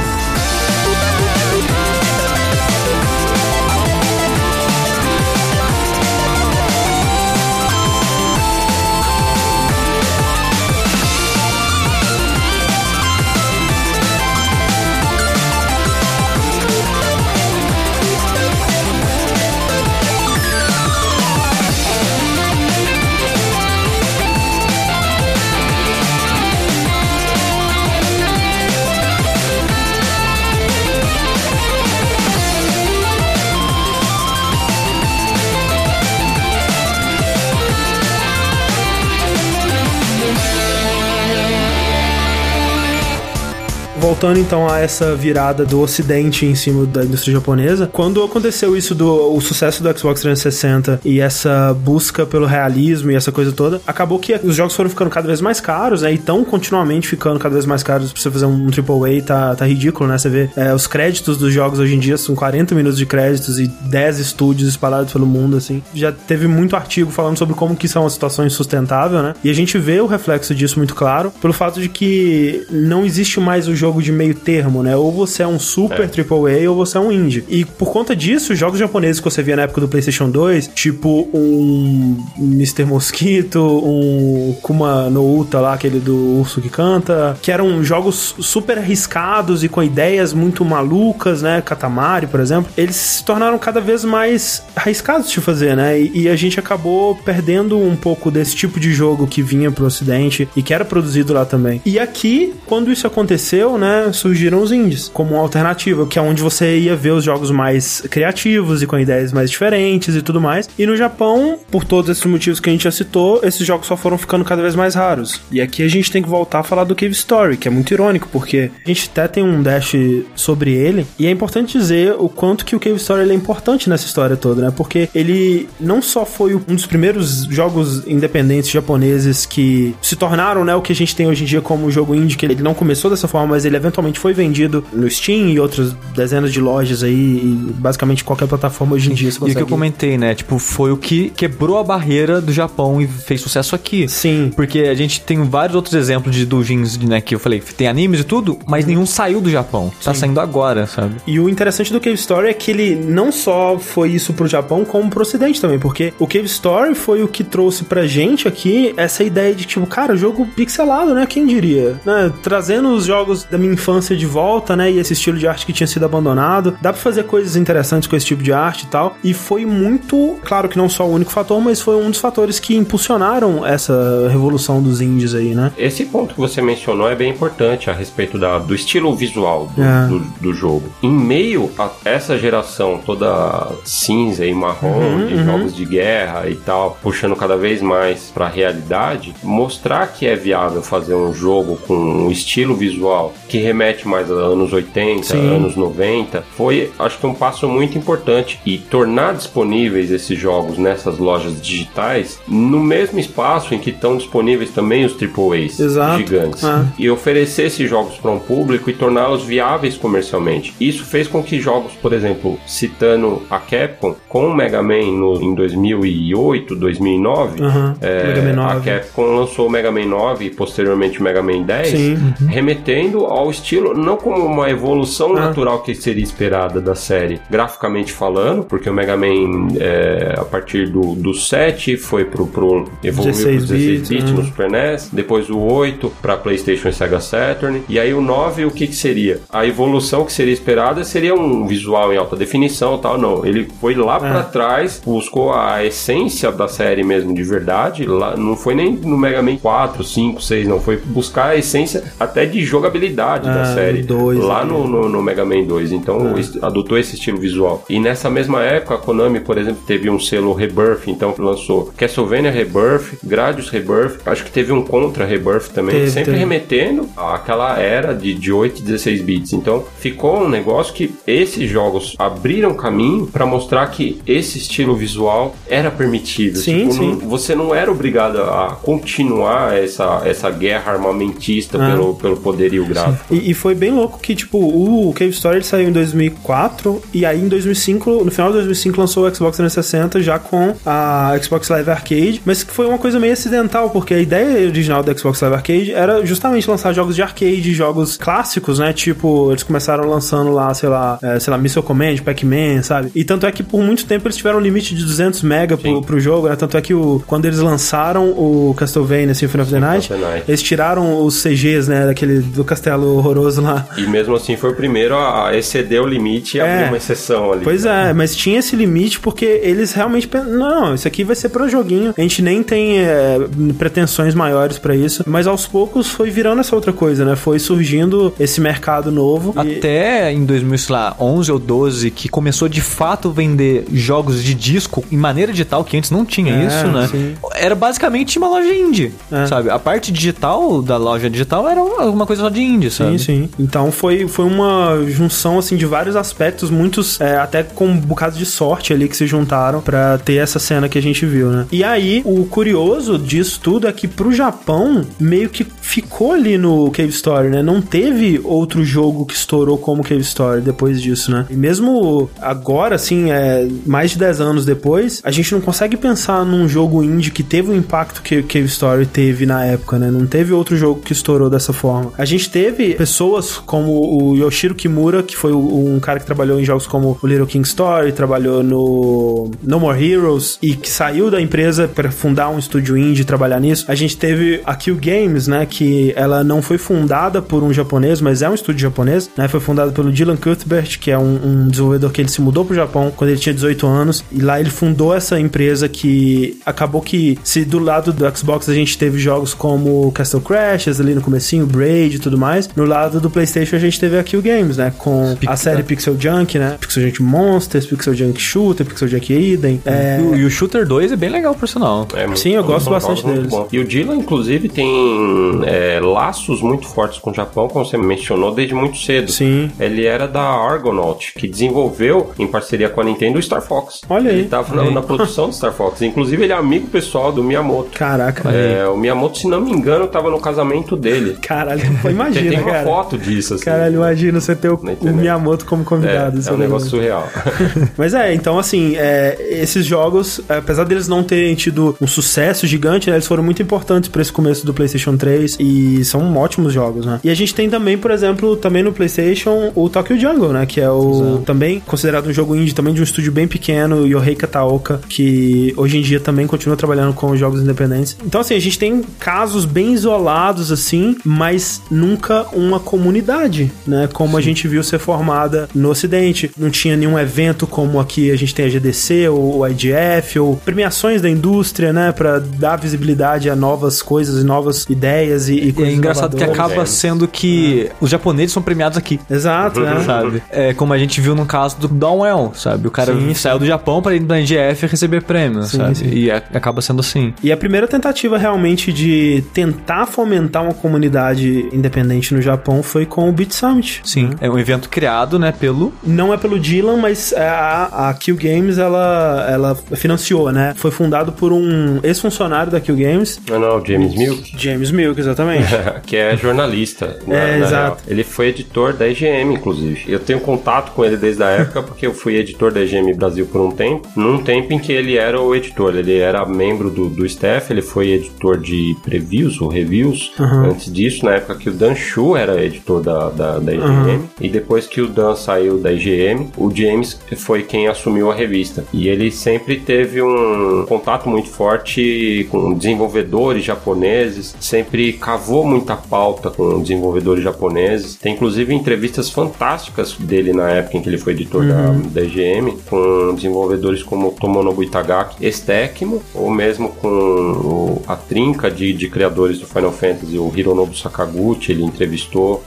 Voltando 44.09 44.38
então 44.38 44.66
a 44.66 44.79
essa 44.79 45.14
virada 45.14 45.66
do 45.66 45.83
ocidente 45.83 46.47
em 46.47 46.55
cima 46.55 46.87
da 46.87 47.05
indústria 47.05 47.35
japonesa, 47.35 47.90
quando 47.92 48.25
aconteceu 48.25 48.75
isso 48.75 48.94
do 48.94 49.37
o 49.37 49.38
sucesso 49.38 49.83
do 49.83 49.99
Xbox 49.99 50.23
360 50.23 51.03
e 51.05 51.21
essa 51.21 51.75
busca 51.75 52.25
pelo 52.25 52.47
realismo 52.47 53.11
e 53.11 53.14
essa 53.14 53.31
coisa 53.31 53.53
toda, 53.53 53.83
acabou 53.87 54.18
que 54.18 54.35
os 54.42 54.57
jogos 54.57 54.75
foram 54.75 54.88
ficando 54.88 55.11
cada 55.11 55.27
vez 55.27 55.42
mais 55.42 55.61
caros, 55.61 56.01
né? 56.01 56.11
E 56.11 56.14
estão 56.14 56.42
continuamente 56.42 57.07
ficando 57.07 57.38
cada 57.38 57.53
vez 57.53 57.66
mais 57.66 57.83
caros 57.83 58.11
pra 58.11 58.23
você 58.23 58.31
fazer 58.31 58.47
um 58.47 58.68
AAA, 58.68 59.23
tá, 59.23 59.55
tá 59.55 59.66
ridículo, 59.66 60.09
né? 60.09 60.16
Você 60.16 60.31
vê 60.31 60.49
é, 60.57 60.73
os 60.73 60.87
créditos 60.87 61.37
dos 61.37 61.53
jogos 61.53 61.79
hoje 61.79 61.94
em 61.94 61.99
dia 61.99 62.16
são 62.16 62.35
40 62.35 62.75
minutos 62.75 62.97
de 62.97 63.05
créditos 63.05 63.61
e 63.61 63.66
10 63.66 64.21
estúdios 64.21 64.71
espalhados 64.71 65.12
pelo 65.12 65.27
mundo, 65.27 65.59
assim. 65.59 65.83
Já 65.92 66.12
teve 66.12 66.49
muito 66.49 66.75
artigo 66.75 67.11
falando 67.11 67.37
sobre 67.37 67.55
como 67.55 67.77
que 67.77 67.85
isso 67.85 67.99
é 67.99 68.01
uma 68.01 68.09
situação 68.09 68.47
insustentável, 68.47 69.23
né? 69.23 69.35
E 69.44 69.51
a 69.51 69.55
gente 69.55 69.77
vê 69.77 70.01
o 70.01 70.07
reflexo 70.07 70.55
disso 70.55 70.79
muito 70.79 70.94
claro 70.94 71.31
pelo 71.42 71.53
fato 71.53 71.79
de 71.79 71.90
que 71.90 72.66
não 72.71 73.05
existe 73.05 73.38
mais 73.38 73.68
o 73.68 73.77
jogo 73.77 73.98
de 74.03 74.09
de 74.09 74.13
meio 74.13 74.35
termo, 74.35 74.83
né? 74.83 74.97
Ou 74.97 75.13
você 75.13 75.43
é 75.43 75.47
um 75.47 75.59
super 75.59 76.01
é. 76.01 76.21
AAA 76.21 76.71
ou 76.71 76.77
você 76.77 76.97
é 76.97 77.01
um 77.01 77.13
indie. 77.13 77.45
E 77.49 77.65
por 77.65 77.93
conta 77.93 78.17
disso, 78.17 78.55
os 78.55 78.59
jogos 78.59 78.79
japoneses 78.79 79.21
que 79.21 79.25
você 79.25 79.43
via 79.43 79.55
na 79.55 79.63
época 79.63 79.83
do 79.83 79.89
PlayStation 79.89 80.31
2, 80.31 80.69
tipo 80.75 81.29
um 81.33 82.17
Mr. 82.39 82.85
Mosquito, 82.87 83.61
um 83.61 84.57
Kuma 84.63 85.11
no 85.11 85.39
Uta 85.39 85.61
lá, 85.61 85.75
aquele 85.75 86.01
do 86.01 86.39
urso 86.39 86.61
que 86.61 86.71
canta, 86.71 87.37
que 87.43 87.53
eram 87.53 87.85
jogos 87.85 88.35
super 88.41 88.79
arriscados 88.79 89.63
e 89.63 89.69
com 89.69 89.83
ideias 89.83 90.33
muito 90.33 90.65
malucas, 90.65 91.43
né? 91.43 91.61
Katamari, 91.61 92.27
por 92.27 92.41
exemplo, 92.41 92.71
eles 92.77 92.97
se 92.97 93.25
tornaram 93.25 93.59
cada 93.59 93.81
vez 93.81 94.05
mais 94.05 94.63
arriscados 94.75 95.31
de 95.31 95.41
fazer, 95.41 95.77
né? 95.77 96.01
E, 96.01 96.23
e 96.23 96.29
a 96.29 96.37
gente 96.37 96.59
acabou 96.59 97.15
perdendo 97.15 97.79
um 97.79 97.95
pouco 97.95 98.31
desse 98.31 98.57
tipo 98.57 98.81
de 98.81 98.93
jogo 98.93 99.27
que 99.27 99.43
vinha 99.43 99.71
pro 99.71 99.85
ocidente 99.85 100.49
e 100.57 100.63
que 100.63 100.73
era 100.73 100.85
produzido 100.85 101.35
lá 101.35 101.45
também. 101.45 101.83
E 101.85 101.99
aqui, 101.99 102.55
quando 102.65 102.91
isso 102.91 103.07
aconteceu, 103.07 103.77
né? 103.77 103.88
Surgiram 104.12 104.62
os 104.62 104.72
indies 104.72 105.09
como 105.09 105.35
uma 105.35 105.42
alternativa, 105.42 106.07
que 106.07 106.18
é 106.18 106.22
onde 106.22 106.42
você 106.42 106.79
ia 106.79 106.96
ver 106.96 107.11
os 107.11 107.24
jogos 107.24 107.51
mais 107.51 108.03
criativos 108.11 108.83
e 108.83 108.87
com 108.87 108.98
ideias 108.98 109.33
mais 109.33 109.51
diferentes 109.51 110.14
e 110.14 110.22
tudo 110.22 110.40
mais. 110.40 110.68
E 110.79 110.87
no 110.87 110.96
Japão, 110.96 111.59
por 111.70 111.85
todos 111.85 112.11
esses 112.11 112.24
motivos 112.24 112.61
que 112.61 112.68
a 112.68 112.72
gente 112.72 112.85
já 112.85 112.90
citou, 112.90 113.40
esses 113.42 113.66
jogos 113.66 113.87
só 113.87 113.96
foram 113.96 114.18
ficando 114.18 114.44
cada 114.44 114.62
vez 114.62 114.74
mais 114.74 114.94
raros. 114.94 115.40
E 115.51 115.61
aqui 115.61 115.83
a 115.83 115.88
gente 115.88 116.11
tem 116.11 116.22
que 116.22 116.29
voltar 116.29 116.61
a 116.61 116.62
falar 116.62 116.85
do 116.85 116.94
Cave 116.94 117.12
Story, 117.12 117.57
que 117.57 117.68
é 117.68 117.70
muito 117.70 117.92
irônico, 117.92 118.29
porque 118.33 118.70
a 118.85 118.88
gente 118.88 119.09
até 119.11 119.29
tem 119.29 119.42
um 119.42 119.62
dash 119.62 119.94
sobre 120.35 120.72
ele, 120.72 121.07
e 121.18 121.27
é 121.27 121.31
importante 121.31 121.79
dizer 121.79 122.14
o 122.18 122.29
quanto 122.29 122.64
que 122.64 122.77
o 122.77 122.81
Cave 122.81 122.96
Story 122.96 123.31
é 123.31 123.35
importante 123.35 123.88
nessa 123.88 124.07
história 124.07 124.37
toda, 124.37 124.62
né? 124.62 124.72
Porque 124.77 125.09
ele 125.14 125.68
não 125.81 126.01
só 126.03 126.24
foi 126.24 126.55
um 126.55 126.74
dos 126.74 126.87
primeiros 126.87 127.44
jogos 127.44 128.07
independentes 128.07 128.70
japoneses 128.70 129.46
que 129.46 129.94
se 130.03 130.16
tornaram, 130.16 130.64
né, 130.64 130.74
o 130.74 130.83
que 130.83 130.92
a 130.92 130.94
gente 130.94 131.14
tem 131.14 131.27
hoje 131.27 131.42
em 131.44 131.46
dia 131.46 131.61
como 131.61 131.90
jogo 131.90 132.14
indie, 132.14 132.37
que 132.37 132.46
ele 132.46 132.57
não 132.62 132.74
começou 132.74 133.11
dessa 133.11 133.29
forma, 133.29 133.48
mas 133.48 133.64
ele 133.64 133.77
eventualmente 133.79 134.19
foi 134.19 134.33
vendido 134.33 134.85
no 134.93 135.11
Steam 135.11 135.49
e 135.49 135.59
outras 135.59 135.93
dezenas 136.14 136.53
de 136.53 136.61
lojas 136.61 137.03
aí, 137.03 137.12
e 137.12 137.73
basicamente 137.75 138.23
qualquer 138.25 138.47
plataforma 138.47 138.95
hoje 138.95 139.11
em 139.11 139.14
dia 139.14 139.31
você 139.31 139.38
consegue. 139.38 139.59
E 139.59 139.62
o 139.62 139.67
que 139.67 139.73
eu 139.73 139.77
comentei, 139.77 140.19
né? 140.19 140.35
Tipo, 140.35 140.59
foi 140.59 140.93
o 140.93 140.97
que 140.97 141.31
quebrou 141.31 141.79
a 141.79 141.85
barreira 141.85 142.41
do 142.41 142.53
Japão 142.53 143.01
e 143.01 143.07
fez 143.07 143.41
sucesso 143.41 143.75
aqui. 143.75 144.09
Sim. 144.09 144.51
Porque 144.55 144.81
a 144.81 144.95
gente 144.95 145.21
tem 145.21 145.43
vários 145.45 145.75
outros 145.75 145.95
exemplos 145.95 146.35
de 146.35 146.45
doujins, 146.45 146.99
né, 146.99 147.21
que 147.21 147.35
eu 147.35 147.38
falei, 147.38 147.61
tem 147.77 147.88
animes 147.88 148.21
e 148.21 148.25
tudo, 148.25 148.59
mas 148.67 148.85
nenhum 148.85 149.07
saiu 149.07 149.41
do 149.41 149.51
Japão. 149.51 149.88
Tá 149.88 149.95
Sim. 149.95 150.05
Tá 150.05 150.14
saindo 150.14 150.41
agora, 150.41 150.87
sabe? 150.87 151.17
E 151.27 151.38
o 151.38 151.49
interessante 151.49 151.93
do 151.93 152.01
Cave 152.01 152.17
Story 152.17 152.49
é 152.49 152.55
que 152.55 152.71
ele 152.71 152.95
não 152.97 153.31
só 153.31 153.79
foi 153.79 154.11
isso 154.11 154.33
pro 154.33 154.47
Japão, 154.47 154.85
como 154.85 155.09
pro 155.09 155.23
ocidente 155.23 155.61
também, 155.61 155.79
porque 155.79 156.12
o 156.19 156.27
Cave 156.27 156.47
Story 156.47 156.95
foi 156.95 157.23
o 157.23 157.29
que 157.29 157.45
trouxe 157.45 157.85
pra 157.85 158.07
gente 158.07 158.49
aqui 158.49 158.93
essa 158.97 159.23
ideia 159.23 159.55
de, 159.55 159.64
tipo, 159.64 159.87
cara, 159.87 160.17
jogo 160.17 160.47
pixelado, 160.47 161.14
né? 161.14 161.27
Quem 161.27 161.47
diria? 161.47 161.97
Né? 162.05 162.33
Trazendo 162.43 162.91
os 162.91 163.05
jogos 163.05 163.45
da 163.45 163.59
minha 163.59 163.68
infância 163.73 164.17
de 164.17 164.27
volta, 164.27 164.77
né? 164.77 164.91
E 164.91 164.99
esse 164.99 165.13
estilo 165.13 165.39
de 165.39 165.47
arte 165.47 165.67
que 165.67 165.73
tinha 165.73 165.87
sido 165.87 166.05
abandonado. 166.05 166.77
Dá 166.81 166.93
pra 166.93 167.01
fazer 167.01 167.25
coisas 167.25 167.57
interessantes 167.57 168.09
com 168.09 168.17
esse 168.17 168.27
tipo 168.27 168.43
de 168.43 168.53
arte 168.53 168.85
e 168.85 168.87
tal. 168.89 169.17
E 169.23 169.35
foi 169.35 169.65
muito, 169.65 170.37
claro 170.45 170.69
que 170.69 170.79
não 170.79 170.89
só 170.89 171.07
o 171.07 171.13
único 171.13 171.31
fator, 171.31 171.61
mas 171.61 171.81
foi 171.81 171.97
um 171.97 172.11
dos 172.11 172.21
fatores 172.21 172.59
que 172.59 172.77
impulsionaram 172.77 173.67
essa 173.67 174.29
revolução 174.31 174.83
dos 174.83 175.01
indies 175.01 175.35
aí, 175.35 175.55
né? 175.55 175.73
Esse 175.77 176.05
ponto 176.05 176.35
que 176.35 176.41
você 176.41 176.61
mencionou 176.61 177.09
é 177.11 177.15
bem 177.15 177.31
importante 177.31 177.91
a 177.91 177.93
respeito 177.93 178.39
da, 178.39 178.59
do 178.59 178.75
estilo 178.75 179.15
visual 179.15 179.71
do, 179.75 179.83
é. 179.83 180.07
do, 180.07 180.19
do 180.41 180.55
jogo. 180.55 180.85
Em 181.03 181.11
meio 181.11 181.71
a 181.79 181.91
essa 182.05 182.39
geração 182.39 183.01
toda 183.05 183.69
cinza 183.85 184.45
e 184.45 184.53
marrom 184.53 184.99
uhum, 184.99 185.27
de 185.27 185.35
uhum. 185.35 185.45
jogos 185.45 185.77
de 185.77 185.85
guerra 185.85 186.49
e 186.49 186.55
tal, 186.57 186.99
puxando 187.03 187.37
cada 187.37 187.57
vez 187.57 187.81
mais 187.81 188.31
pra 188.33 188.49
realidade, 188.49 189.35
mostrar 189.43 190.07
que 190.09 190.27
é 190.27 190.37
viável 190.37 190.83
fazer 190.83 191.15
um 191.15 191.33
jogo 191.33 191.77
com 191.87 191.95
um 191.95 192.31
estilo 192.31 192.75
visual 192.75 193.35
que 193.49 193.58
remete 193.59 194.07
mais 194.07 194.31
a 194.31 194.35
anos 194.35 194.73
80, 194.73 195.23
Sim. 195.23 195.57
anos 195.57 195.77
90, 195.77 196.44
foi, 196.57 196.90
acho 196.99 197.18
que 197.18 197.27
um 197.27 197.35
passo 197.35 197.68
muito 197.68 197.97
importante. 197.97 198.61
E 198.64 198.79
tornar 198.79 199.35
disponíveis 199.35 200.11
esses 200.11 200.38
jogos 200.38 200.79
nessas 200.79 201.18
lojas 201.18 201.61
digitais 201.61 202.40
no 202.47 202.81
mesmo 202.81 203.18
espaço 203.18 203.75
em 203.75 203.79
que 203.79 203.90
estão 203.90 204.16
disponíveis 204.16 204.71
também 204.71 205.05
os 205.05 205.12
AAAs 205.12 205.79
Exato. 205.79 206.18
gigantes. 206.18 206.64
Ah. 206.64 206.87
E 206.99 207.09
oferecer 207.11 207.66
esses 207.66 207.88
jogos 207.88 208.16
para 208.16 208.30
um 208.30 208.39
público 208.39 208.91
e 208.91 208.93
torná-los 208.93 209.45
viáveis 209.45 209.97
comercialmente. 209.97 210.74
Isso 210.80 211.05
fez 211.05 211.28
com 211.28 211.43
que 211.43 211.61
jogos, 211.61 211.93
por 211.95 212.12
exemplo, 212.12 212.59
citando 212.66 213.43
a 213.51 213.59
Capcom, 213.59 214.14
com 214.28 214.49
o 214.49 214.55
Mega 214.55 214.83
Man 214.83 215.12
no, 215.12 215.41
em 215.43 215.55
2008, 215.55 216.74
2009, 216.74 217.62
Aham, 217.62 217.95
é, 218.01 218.51
a 218.51 218.53
9. 218.53 218.91
Capcom 218.91 219.37
lançou 219.37 219.66
o 219.66 219.70
Mega 219.70 219.91
Man 219.91 220.07
9 220.07 220.47
e 220.47 220.51
posteriormente 220.51 221.20
o 221.20 221.22
Mega 221.22 221.43
Man 221.43 221.62
10, 221.62 221.89
Sim. 221.89 222.35
remetendo 222.49 223.24
ao 223.26 223.47
estilo, 223.51 223.94
não 223.94 224.16
como 224.16 224.44
uma 224.44 224.70
evolução 224.70 225.36
Ah. 225.36 225.46
natural 225.46 225.82
que 225.82 225.94
seria 225.94 226.22
esperada 226.22 226.80
da 226.80 226.94
série, 226.94 227.40
graficamente 227.51 228.12
falando, 228.12 228.64
porque 228.64 228.88
o 228.88 228.92
Mega 228.94 229.16
Man, 229.16 229.68
é, 229.78 230.34
a 230.36 230.44
partir 230.44 230.88
do, 230.88 231.14
do 231.14 231.34
7, 231.34 231.96
foi 231.96 232.24
pro, 232.24 232.46
pro 232.46 232.84
evoluiu 233.03 233.32
16 233.32 233.66
pro 233.66 233.76
16 233.76 234.09
bits, 234.09 234.30
ah. 234.30 234.34
no 234.34 234.44
Super 234.44 234.70
NES, 234.70 235.11
depois 235.12 235.51
o 235.51 235.59
8 235.59 236.12
para 236.22 236.36
PlayStation 236.36 236.88
e 236.88 236.92
Sega 236.92 237.20
Saturn, 237.20 237.82
e 237.88 237.99
aí 237.99 238.12
o 238.14 238.20
9 238.20 238.64
o 238.64 238.70
que 238.70 238.86
que 238.86 238.94
seria? 238.94 239.40
A 239.51 239.66
evolução 239.66 240.24
que 240.24 240.32
seria 240.32 240.53
esperada 240.53 241.05
seria 241.05 241.34
um 241.34 241.66
visual 241.66 242.12
em 242.12 242.16
alta 242.16 242.36
definição 242.36 242.99
tal, 242.99 243.18
não. 243.18 243.44
Ele 243.44 243.68
foi 243.80 243.94
lá 243.94 244.18
pra 244.18 244.42
trás, 244.42 245.01
buscou 245.05 245.53
a 245.53 245.84
essência 245.84 246.51
da 246.53 246.68
série 246.68 247.03
mesmo 247.03 247.34
de 247.34 247.42
verdade, 247.42 248.05
lá, 248.07 248.36
não 248.36 248.57
foi 248.57 248.74
nem 248.74 248.92
no 248.92 249.16
Mega 249.16 249.42
Man 249.42 249.57
4, 249.57 250.03
5, 250.05 250.42
6, 250.42 250.66
não, 250.68 250.80
foi 250.80 250.96
buscar 250.96 251.49
a 251.51 251.57
essência 251.57 252.05
até 252.18 252.46
de 252.46 252.62
jogabilidade 252.64 253.18
da 253.37 253.62
Ah, 253.62 253.74
série, 253.74 254.01
no 254.01 254.07
dois, 254.07 254.39
lá 254.39 254.64
né? 254.64 254.72
no, 254.72 254.87
no, 254.89 255.09
no 255.09 255.22
Mega 255.22 255.45
Man 255.45 255.64
2, 255.64 255.93
então 255.93 256.39
es- 256.39 256.57
adotou 256.62 256.97
esse 256.99 257.16
estilo 257.16 257.39
visual. 257.39 257.85
E 257.89 258.01
nessa 258.01 258.31
mesma 258.31 258.62
época, 258.62 258.95
a 258.95 258.99
Konami, 258.99 259.41
por 259.41 259.59
exemplo, 259.59 259.83
teve 259.87 260.09
um 260.09 260.18
selo 260.18 260.53
Rebirth, 260.55 261.07
então 261.09 261.35
lançou 261.39 261.93
Castlevania 261.97 262.51
Rebirth, 262.51 263.18
Gradius 263.22 263.68
Rebirth, 263.68 264.20
acho 264.24 264.45
que 264.45 264.51
teve 264.51 264.72
um 264.72 264.83
Contra 264.83 265.26
Rebirth 265.26 265.68
também, 265.74 265.95
Teve, 265.97 266.11
sempre 266.11 266.24
teve. 266.26 266.39
remetendo 266.39 267.09
àquela 267.16 267.79
era 267.79 268.14
de, 268.14 268.33
de 268.33 268.51
8 268.53 268.79
e 268.81 268.83
16 268.83 269.20
bits. 269.22 269.53
Então 269.53 269.85
ficou 269.99 270.39
um 270.45 270.49
negócio 270.49 270.95
que 270.95 271.14
esses 271.26 271.68
jogos 271.68 272.14
abriram 272.18 272.72
caminho 272.74 273.26
para 273.26 273.45
mostrar 273.45 273.87
que 273.89 274.20
esse 274.26 274.59
estilo 274.59 274.95
visual 274.97 275.55
era 275.68 275.91
permitido. 275.91 276.57
Sim, 276.59 276.79
Tipo, 276.89 276.93
sim. 276.93 277.11
não- 277.20 277.29
você 277.29 277.55
não 277.55 277.74
era 277.74 277.91
obrigado 277.91 278.39
a 278.43 278.76
continuar 278.83 279.76
essa, 279.76 280.22
essa 280.24 280.51
guerra 280.51 280.93
armamentista 280.93 281.79
Ah. 281.83 281.91
pelo, 281.91 282.14
pelo 282.14 282.37
poderio 282.37 282.85
gráfico. 282.87 283.18
E, 283.31 283.51
e 283.51 283.55
foi 283.55 283.75
bem 283.75 283.91
louco 283.91 284.19
que, 284.19 284.35
tipo, 284.35 284.59
o 284.59 285.12
Cave 285.12 285.31
Story 285.31 285.57
ele 285.57 285.64
saiu 285.64 285.89
em 285.89 285.93
2004 285.93 287.03
e 287.12 287.25
aí 287.25 287.41
em 287.41 287.49
2005, 287.49 288.25
no 288.25 288.31
final 288.31 288.49
de 288.51 288.55
2005 288.59 289.01
lançou 289.01 289.27
o 289.27 289.35
Xbox 289.35 289.57
360 289.57 290.23
já 290.23 290.39
com 290.39 290.75
a 290.85 291.39
Xbox 291.43 291.69
Live 291.69 291.91
Arcade, 291.91 292.43
mas 292.45 292.62
que 292.62 292.73
foi 292.73 292.87
uma 292.87 292.99
coisa 292.99 293.19
meio 293.19 293.33
acidental, 293.33 293.91
porque 293.91 294.14
a 294.14 294.19
ideia 294.19 294.69
original 294.69 295.03
do 295.03 295.19
Xbox 295.19 295.41
Live 295.41 295.57
Arcade 295.57 295.93
era 295.93 296.25
justamente 296.25 296.69
lançar 296.69 296.93
jogos 296.93 297.14
de 297.14 297.23
arcade, 297.23 297.73
jogos 297.75 298.16
clássicos, 298.16 298.79
né? 298.79 298.93
Tipo, 298.93 299.51
eles 299.51 299.62
começaram 299.62 300.09
lançando 300.09 300.51
lá, 300.53 300.73
sei 300.75 300.89
lá, 300.89 301.19
é, 301.23 301.39
sei 301.41 301.51
lá, 301.51 301.59
Missile 301.59 301.85
Command, 301.85 302.16
Pac-Man, 302.25 302.83
sabe? 302.83 303.11
E 303.14 303.25
tanto 303.25 303.47
é 303.47 303.53
que 303.53 303.62
por 303.62 303.83
muito 303.83 304.07
tempo 304.07 304.27
eles 304.27 304.37
tiveram 304.37 304.59
um 304.59 304.62
limite 304.62 304.95
de 304.95 305.05
200 305.05 305.43
mega 305.43 305.77
pro, 305.77 306.03
pro 306.03 306.21
jogo, 306.21 306.49
né? 306.49 306.57
Tanto 306.57 306.77
é 306.77 306.81
que 306.81 306.95
o, 306.95 307.23
quando 307.27 307.45
eles 307.47 307.59
lançaram 307.59 308.31
o 308.31 308.75
Castlevania 308.77 309.35
Symphony 309.35 309.62
of 309.62 309.73
the 309.73 309.81
Night, 309.81 310.12
of 310.12 310.21
the 310.21 310.29
Night. 310.29 310.45
eles 310.49 310.62
tiraram 310.62 311.25
os 311.25 311.43
CGs, 311.43 311.89
né, 311.89 312.07
daquele 312.07 312.41
do 312.41 312.64
castelo 312.64 313.08
horroroso 313.17 313.61
lá. 313.63 313.87
E 313.97 314.03
mesmo 314.07 314.35
assim 314.35 314.57
foi 314.57 314.71
o 314.71 314.75
primeiro 314.75 315.17
a 315.17 315.57
exceder 315.57 316.03
o 316.03 316.07
limite 316.07 316.57
e 316.57 316.61
É. 316.61 316.75
abrir 316.75 316.89
uma 316.89 316.97
exceção 316.97 317.53
ali. 317.53 317.63
Pois 317.65 317.85
é, 317.85 318.13
mas 318.13 318.35
tinha 318.37 318.59
esse 318.59 318.75
limite 318.77 319.21
porque 319.21 319.45
eles 319.63 319.93
realmente 319.93 320.29
não, 320.47 320.95
isso 320.95 321.07
aqui 321.09 321.25
vai 321.25 321.35
ser 321.37 321.49
pro 321.49 321.69
joguinho. 321.69 322.15
A 322.17 322.21
gente 322.21 322.43
nem 322.43 322.63
tem 322.63 322.99
é, 323.01 323.39
pretensões 323.77 324.35
maiores 324.35 324.79
pra 324.79 324.95
isso, 324.95 325.25
mas 325.27 325.47
aos 325.47 325.67
poucos 325.67 326.09
foi 326.09 326.31
virando 326.31 326.61
essa 326.61 326.75
outra 326.75 326.93
coisa, 326.93 327.25
né? 327.25 327.37
Foi 327.37 327.59
surgindo 327.59 328.33
esse 328.39 328.61
mercado 328.61 329.11
novo. 329.11 329.55
e- 329.65 329.79
Até 329.79 330.33
em 330.33 330.45
2011 330.45 331.51
ou 331.53 331.59
12, 331.59 332.11
que 332.11 332.29
começou 332.29 332.69
de 332.69 332.81
fato 332.81 333.31
vender 333.31 333.85
jogos 333.93 334.43
de 334.43 334.55
disco 334.55 335.05
em 335.11 335.17
maneira 335.17 335.53
digital, 335.53 335.85
que 335.85 335.97
antes 335.97 336.11
não 336.11 336.25
tinha 336.25 336.53
É, 336.55 336.67
isso, 336.67 336.87
né? 336.89 337.09
sim. 337.11 337.35
Era 337.55 337.75
basicamente 337.75 338.39
uma 338.39 338.49
loja 338.49 338.73
indie, 338.75 339.13
É. 339.31 339.47
sabe? 339.47 339.71
A 339.71 339.79
parte 339.79 340.11
digital 340.13 340.83
da 340.83 340.97
loja 340.97 341.29
digital 341.31 341.69
era 341.69 341.83
uma 341.83 342.27
coisa 342.27 342.43
só 342.43 342.49
de 342.49 342.61
indie, 342.63 342.91
sabe? 342.99 343.18
Sim, 343.18 343.24
sim. 343.24 343.49
Então 343.59 343.90
foi, 343.90 344.28
foi 344.28 344.44
uma 344.44 345.05
junção 345.09 345.59
assim 345.59 345.76
de 345.76 345.86
vários 345.86 346.16
aspectos, 346.16 346.70
muitos 346.70 347.20
é, 347.20 347.36
até 347.36 347.62
com 347.62 347.86
um 347.86 347.96
bocado 347.96 348.36
de 348.36 348.46
sorte 348.46 348.92
ali 348.92 349.09
que 349.09 349.16
se 349.16 349.26
juntaram 349.26 349.80
pra 349.80 350.18
ter 350.18 350.36
essa 350.36 350.59
cena 350.59 350.88
que 350.88 350.99
a 350.99 351.03
gente 351.03 351.24
viu, 351.26 351.51
né? 351.51 351.66
E 351.70 351.82
aí, 351.84 352.22
o 352.24 352.44
curioso 352.46 353.18
disso 353.18 353.61
tudo 353.62 353.86
é 353.86 353.92
que 353.92 354.07
pro 354.07 354.32
Japão 354.32 355.05
meio 355.18 355.49
que 355.49 355.66
ficou 355.80 356.32
ali 356.32 356.59
no 356.59 356.90
Cave 356.90 357.11
Story, 357.11 357.49
né? 357.49 357.62
Não 357.62 357.80
teve 357.80 358.40
outro 358.44 358.84
jogo 358.84 359.24
que 359.24 359.34
estourou 359.34 359.78
como 359.78 360.03
Cave 360.03 360.20
Story 360.20 360.61
depois 360.61 361.01
disso, 361.01 361.30
né? 361.30 361.46
E 361.51 361.55
mesmo 361.55 362.28
agora, 362.40 362.94
assim, 362.94 363.30
é, 363.30 363.66
mais 363.86 364.12
de 364.12 364.18
10 364.18 364.40
anos 364.40 364.64
depois, 364.64 365.20
a 365.24 365.30
gente 365.30 365.53
não 365.53 365.61
consegue 365.61 365.96
pensar 365.96 366.44
num 366.44 366.68
jogo 366.68 367.03
indie 367.03 367.30
que 367.30 367.42
teve 367.42 367.70
o 367.70 367.74
impacto 367.74 368.22
que 368.22 368.42
Cave 368.42 368.66
Story 368.66 369.07
teve 369.07 369.46
na 369.46 369.64
época, 369.64 369.99
né? 369.99 370.11
Não 370.11 370.26
teve 370.26 370.53
outro 370.53 370.76
jogo 370.76 371.01
que 371.01 371.12
estourou 371.12 371.49
dessa 371.51 371.72
forma. 371.72 372.12
A 372.16 372.24
gente 372.24 372.51
teve 372.51 372.88
pessoas 372.95 373.57
como 373.59 373.93
o 374.22 374.36
Yoshiro 374.36 374.74
Kimura, 374.74 375.22
que 375.22 375.36
foi 375.36 375.53
um 375.53 375.99
cara 376.01 376.20
que 376.20 376.26
trabalhou 376.26 376.61
em 376.61 376.64
jogos 376.64 376.86
como 376.86 377.18
o 377.22 377.26
Little 377.26 377.47
King 377.47 377.66
Story, 377.66 378.12
trabalhou 378.12 378.62
no 378.62 379.51
No 379.62 379.80
More 379.80 380.03
Heroes 380.03 380.59
e 380.62 380.74
que 380.74 380.89
saiu 380.89 381.30
da 381.30 381.41
empresa 381.41 381.89
para 381.89 382.11
fundar 382.11 382.49
um 382.49 382.59
estúdio 382.59 382.97
indie 382.97 383.22
e 383.22 383.24
trabalhar 383.24 383.61
nisso. 383.61 383.84
A 383.89 383.95
gente 383.95 384.16
teve 384.16 384.61
a 384.64 384.74
Kill 384.74 384.97
Games, 384.97 385.47
né, 385.49 385.66
que 385.66 386.12
ela 386.16 386.43
não 386.43 386.62
foi 386.62 386.78
fundada 386.78 387.41
por 387.43 387.62
um 387.62 387.72
japonês, 387.72 388.20
mas 388.20 388.43
é 388.43 388.49
um 388.49 388.55
estúdio 388.55 388.82
japonês, 388.82 389.30
né? 389.36 389.49
Foi 389.49 389.61
fundada 389.61 389.93
pelo 389.93 390.12
Dylan 390.12 390.36
Cuthbert, 390.36 390.99
que 390.99 391.11
é 391.11 391.18
um, 391.18 391.39
um 391.45 391.68
desenvolvedor 391.68 392.11
que 392.11 392.20
ele 392.20 392.28
se 392.28 392.41
mudou 392.41 392.64
pro 392.64 392.74
Japão 392.74 393.12
quando 393.14 393.30
ele 393.30 393.39
tinha 393.39 393.55
18 393.55 393.86
anos 393.86 394.24
e 394.30 394.41
lá 394.41 394.61
ele 394.61 394.70
fundou 394.70 395.14
essa 395.14 395.39
empresa 395.39 395.89
que 395.89 396.59
acabou 396.64 397.01
que 397.01 397.39
se 397.43 397.64
do 397.64 397.78
lado 397.78 398.12
do 398.12 398.36
Xbox 398.36 398.68
a 398.68 398.74
gente 398.74 398.97
teve 398.97 399.18
jogos 399.18 399.55
como 399.55 400.11
Castle 400.12 400.41
Crashers 400.41 401.01
ali 401.01 401.14
no 401.14 401.20
comecinho, 401.20 401.66
Braid 401.66 402.16
e 402.16 402.18
tudo 402.18 402.39
mais, 402.39 402.68
no 402.79 402.85
lado 402.85 403.20
do 403.20 403.29
PlayStation 403.29 403.76
a 403.76 403.79
gente 403.79 403.99
teve 403.99 404.18
a 404.18 404.22
Kill 404.22 404.41
Games, 404.41 404.76
né, 404.76 404.93
com 404.97 405.37
a 405.47 405.57
série 405.57 405.83
Pixel 405.83 406.16
Junk, 406.18 406.59
né? 406.59 406.76
Pixel 406.81 407.03
Junk 407.05 407.22
Monsters, 407.22 407.87
Pixel 407.87 408.14
Junk 408.14 408.41
Shooter, 408.41 408.87
Pixel 408.87 409.09
Junk 409.09 409.33
Eden. 409.33 409.81
É, 409.85 410.20
E 410.37 410.45
o- 410.45 410.51
Shooter 410.51 410.87
2 410.87 411.12
é 411.12 411.16
bem 411.16 411.29
legal, 411.31 411.55
por 411.55 411.68
sinal. 411.68 412.07
É, 412.14 412.35
Sim, 412.37 412.51
eu 412.55 412.64
gosto 412.64 412.89
bastante 412.91 413.24
deles. 413.24 413.53
E 413.72 413.79
o 413.79 413.85
Dylan, 413.85 414.16
inclusive, 414.16 414.68
tem 414.68 415.61
é, 415.66 416.01
laços 416.01 416.61
muito 416.62 416.87
fortes 416.87 417.18
com 417.18 417.31
o 417.31 417.35
Japão, 417.35 417.68
como 417.68 417.85
você 417.85 417.97
mencionou, 417.99 418.55
desde 418.55 418.74
muito 418.74 418.99
cedo. 418.99 419.31
Sim. 419.31 419.70
Ele 419.79 420.05
era 420.07 420.26
da 420.26 420.43
Argonaut, 420.43 421.33
que 421.37 421.49
desenvolveu, 421.49 422.33
em 422.39 422.47
parceria 422.47 422.89
com 422.89 423.01
a 423.01 423.05
Nintendo, 423.05 423.39
o 423.39 423.43
Star 423.43 423.62
Fox. 423.62 424.01
Olha 424.09 424.31
aí. 424.31 424.39
Ele 424.41 424.49
tava 424.49 424.74
na, 424.74 424.91
na 424.91 425.03
produção 425.03 425.49
do 425.49 425.55
Star 425.55 425.72
Fox. 425.72 426.01
Inclusive, 426.03 426.43
ele 426.45 426.53
é 426.53 426.57
amigo 426.57 426.87
pessoal 426.89 427.33
do 427.33 427.43
Miyamoto. 427.43 427.91
Caraca. 427.99 428.51
É, 428.51 428.87
o 428.89 428.97
Miyamoto, 428.97 429.39
se 429.39 429.47
não 429.49 429.61
me 429.61 429.70
engano, 429.72 430.07
tava 430.07 430.31
no 430.31 430.41
casamento 430.41 430.97
dele. 430.97 431.37
Caralho, 431.43 431.81
Tem, 432.03 432.11
imagina, 432.11 432.51
tem 432.51 432.59
uma 432.69 432.75
cara. 432.75 432.87
foto 432.87 433.19
disso, 433.19 433.55
assim. 433.55 433.64
Caralho, 433.64 433.97
imagina 433.97 434.41
você 434.41 434.55
ter 434.55 434.71
o, 434.71 434.75
o. 434.75 435.09
Miyamoto 435.14 435.64
como 435.64 435.83
É, 435.83 435.85
convidado. 435.85 436.39
isso 436.39 436.49
é 436.49 436.53
um 436.53 436.57
é 436.57 436.59
negócio 436.59 436.89
surreal. 436.91 437.29
Mas 437.97 438.14
é, 438.14 438.35
então 438.35 438.59
assim, 438.59 438.95
é, 438.97 439.37
esses 439.51 439.85
jogos, 439.85 440.41
apesar 440.49 440.85
deles 440.85 441.09
não 441.09 441.23
terem 441.23 441.55
tido 441.55 441.97
um 442.01 442.07
sucesso 442.07 442.66
gigante, 442.66 443.11
né, 443.11 443.16
eles 443.16 443.27
foram 443.27 443.43
muito 443.43 443.62
importantes 443.62 444.09
pra 444.09 444.23
esse 444.23 444.33
começo 444.33 444.64
do 444.64 444.73
PlayStation 444.75 445.16
3 445.16 445.57
e 445.59 446.05
são 446.05 446.37
ótimos 446.37 446.73
jogos, 446.73 447.05
né? 447.05 447.21
E 447.25 447.31
a 447.31 447.35
gente 447.35 447.55
tem 447.55 447.69
também, 447.69 447.97
por 447.99 448.11
exemplo, 448.11 448.57
também 448.57 448.83
no 448.83 448.93
PlayStation, 448.93 449.73
o 449.75 449.89
Tokyo 449.89 450.19
Jungle, 450.19 450.53
né? 450.53 450.66
Que 450.66 450.81
é 450.81 450.91
o 450.91 451.43
também 451.45 451.81
considerado 451.81 452.29
um 452.29 452.33
jogo 452.33 452.55
indie, 452.55 452.75
também 452.75 452.95
de 452.95 453.01
um 453.01 453.05
estúdio 453.05 453.33
bem 453.33 453.49
pequeno, 453.49 454.07
Yohei 454.07 454.35
Kataoka, 454.35 455.01
que 455.09 455.73
hoje 455.77 455.99
em 455.99 456.03
dia 456.03 456.21
também 456.21 456.47
continua 456.47 456.77
trabalhando 456.77 457.12
com 457.14 457.37
jogos 457.37 457.61
independentes. 457.61 458.16
Então, 458.25 458.41
assim, 458.41 458.55
a 458.55 458.61
gente 458.61 458.79
tem 458.79 459.03
casos 459.19 459.64
bem 459.64 459.93
isolados, 459.93 460.71
assim, 460.71 461.16
mas 461.25 461.83
nunca 461.91 462.47
uma 462.59 462.81
comunidade, 462.81 463.71
né? 463.87 464.09
Como 464.13 464.37
a 464.37 464.41
gente 464.41 464.67
viu 464.69 464.83
ser 464.83 464.99
formada 464.99 465.69
no 465.75 465.89
Ocidente. 465.91 466.51
Não 466.57 466.71
tinha 466.71 466.97
nenhum 466.97 467.19
evento 467.19 467.67
como 467.67 467.99
aqui 468.01 468.31
a 468.31 468.37
gente 468.37 468.55
tem 468.55 468.67
a 468.67 468.69
GDC 468.69 469.29
ou 469.29 469.59
o 469.61 469.67
IGF, 469.67 470.39
ou 470.39 470.57
premiações 470.57 471.23
da 471.23 471.29
indústria, 471.31 471.93
né? 471.93 472.13
Pra 472.13 472.39
dar 472.39 472.77
visibilidade 472.77 473.49
a 473.51 473.57
novas 473.57 474.03
coisas 474.03 474.43
e 474.43 474.45
novas 474.45 474.85
ideias 474.89 475.49
e, 475.49 475.55
e 475.55 475.69
é 475.69 475.73
coisas 475.73 475.95
engraçado 475.95 476.37
que 476.37 476.45
acaba 476.45 476.85
sendo 476.87 477.27
que 477.29 477.89
os 478.01 478.11
japoneses 478.11 478.53
são 478.53 478.63
premiados 478.63 478.99
aqui. 478.99 479.19
Exato, 479.31 479.81
né? 479.81 480.01
Sabe? 480.05 480.43
É 480.51 480.73
como 480.75 480.93
a 480.93 480.99
gente 480.99 481.21
viu 481.21 481.35
no 481.35 481.47
caso 481.47 481.79
do 481.79 481.89
Downwell, 481.89 482.53
sabe? 482.55 482.89
O 482.89 482.91
cara 482.91 483.13
Sim, 483.15 483.35
saiu 483.35 483.59
do 483.59 483.67
Japão 483.67 484.03
pra 484.03 484.15
ir 484.15 484.23
pra 484.23 484.39
NGF 484.39 484.85
e 484.87 484.89
receber 484.89 485.23
prêmio, 485.23 485.63
Sim, 485.65 485.77
sabe? 485.79 485.99
sim. 485.99 486.09
E 486.11 486.31
a- 486.31 486.43
acaba 486.55 486.81
sendo 486.81 487.01
assim. 487.01 487.33
E 487.43 487.51
a 487.53 487.57
primeira 487.57 487.87
tentativa 487.89 488.37
realmente 488.39 488.93
de 488.93 489.43
tentar 489.55 490.07
fomentar 490.07 490.63
uma 490.65 490.75
comunidade 490.75 491.69
independente 491.73 492.35
no 492.35 492.38
no 492.39 492.43
Japão 492.43 492.82
foi 492.82 493.05
com 493.05 493.28
o 493.28 493.32
Beat 493.32 493.53
Summit. 493.53 494.01
Sim, 494.05 494.28
né? 494.28 494.36
é 494.41 494.51
um 494.51 494.59
evento 494.59 494.89
criado, 494.89 495.39
né, 495.39 495.53
pelo... 495.53 495.93
Não 496.03 496.32
é 496.32 496.36
pelo 496.36 496.59
Dylan, 496.59 496.97
mas 496.97 497.32
é, 497.32 497.49
a, 497.49 498.09
a 498.09 498.14
Kill 498.14 498.36
Games, 498.36 498.78
ela, 498.78 499.47
ela 499.51 499.74
financiou, 499.74 500.51
né? 500.53 500.72
Foi 500.76 500.91
fundado 500.91 501.32
por 501.32 501.53
um 501.53 502.01
ex-funcionário 502.03 502.70
da 502.70 502.80
Kill 502.80 502.97
Games. 502.97 503.41
Não, 503.49 503.59
não, 503.59 503.84
James 503.84 504.14
Milk. 504.14 504.53
James 504.57 504.91
Milk, 504.91 505.20
exatamente. 505.20 505.68
que 506.07 506.16
é 506.16 506.36
jornalista. 506.36 507.18
Na, 507.26 507.36
é, 507.36 507.59
na 507.59 507.66
exato. 507.66 507.74
Real. 507.74 507.99
Ele 508.07 508.24
foi 508.24 508.49
editor 508.49 508.93
da 508.93 509.09
EGM, 509.09 509.55
inclusive. 509.55 510.05
Eu 510.07 510.20
tenho 510.20 510.41
contato 510.41 510.93
com 510.93 511.05
ele 511.05 511.16
desde 511.16 511.43
a 511.43 511.49
época, 511.49 511.82
porque 511.82 512.07
eu 512.07 512.14
fui 512.14 512.36
editor 512.36 512.72
da 512.72 512.80
EGM 512.80 513.12
Brasil 513.14 513.47
por 513.47 513.61
um 513.61 513.70
tempo. 513.70 514.09
Num 514.16 514.43
tempo 514.43 514.72
em 514.72 514.78
que 514.78 514.93
ele 514.93 515.16
era 515.16 515.41
o 515.41 515.55
editor. 515.55 515.97
Ele 515.97 516.18
era 516.18 516.45
membro 516.47 516.91
do, 516.91 517.09
do 517.09 517.26
staff, 517.26 517.72
ele 517.72 517.82
foi 517.82 518.11
editor 518.11 518.59
de 518.59 518.97
previews 519.03 519.61
ou 519.61 519.68
reviews. 519.68 520.32
Uhum. 520.39 520.70
Antes 520.70 520.93
disso, 520.93 521.24
na 521.24 521.32
época 521.32 521.57
que 521.57 521.68
o 521.68 521.72
Dan 521.72 521.95
Shu 521.95 522.28
era 522.37 522.62
editor 522.62 523.03
da, 523.03 523.29
da, 523.31 523.59
da 523.59 523.72
EGM. 523.72 524.11
Uhum. 524.11 524.29
E 524.41 524.49
depois 524.49 524.87
que 524.87 525.01
o 525.01 525.09
Dan 525.09 525.35
saiu 525.35 525.79
da 525.79 525.93
EGM, 525.93 526.51
o 526.57 526.74
James 526.74 527.20
foi 527.37 527.62
quem 527.62 527.89
assumiu 527.89 528.31
a 528.31 528.35
revista. 528.35 528.85
E 528.93 529.09
ele 529.09 529.31
sempre 529.31 529.79
teve 529.79 530.22
um 530.22 530.85
contato 530.87 531.29
muito 531.29 531.49
forte 531.49 532.47
com 532.51 532.74
desenvolvedores 532.74 533.64
japoneses, 533.64 534.55
sempre 534.61 535.12
cavou 535.12 535.64
muita 535.64 535.97
pauta 535.97 536.51
com 536.51 536.81
desenvolvedores 536.81 537.43
japoneses. 537.43 538.16
Tem 538.16 538.35
inclusive 538.35 538.74
entrevistas 538.74 539.31
fantásticas 539.31 540.14
dele 540.14 540.53
na 540.53 540.70
época 540.70 540.97
em 540.97 541.03
que 541.03 541.09
ele 541.09 541.18
foi 541.18 541.33
editor 541.33 541.62
uhum. 541.62 542.03
da, 542.03 542.20
da 542.20 542.22
EGM, 542.22 542.79
com 542.89 543.35
desenvolvedores 543.35 544.03
como 544.03 544.33
Tomonobu 544.33 544.83
Itagaki, 544.83 545.47
Estecmo, 545.47 546.22
ou 546.35 546.51
mesmo 546.51 546.91
com 546.91 547.09
o, 547.09 548.03
a 548.07 548.16
trinca 548.16 548.70
de, 548.70 548.93
de 548.93 549.09
criadores 549.09 549.59
do 549.59 549.66
Final 549.66 549.93
Fantasy, 549.93 550.39
o 550.39 550.53
Hironobu 550.55 550.95
Sakaguchi, 550.95 551.72
ele 551.72 551.85
entrevistou 551.85 552.18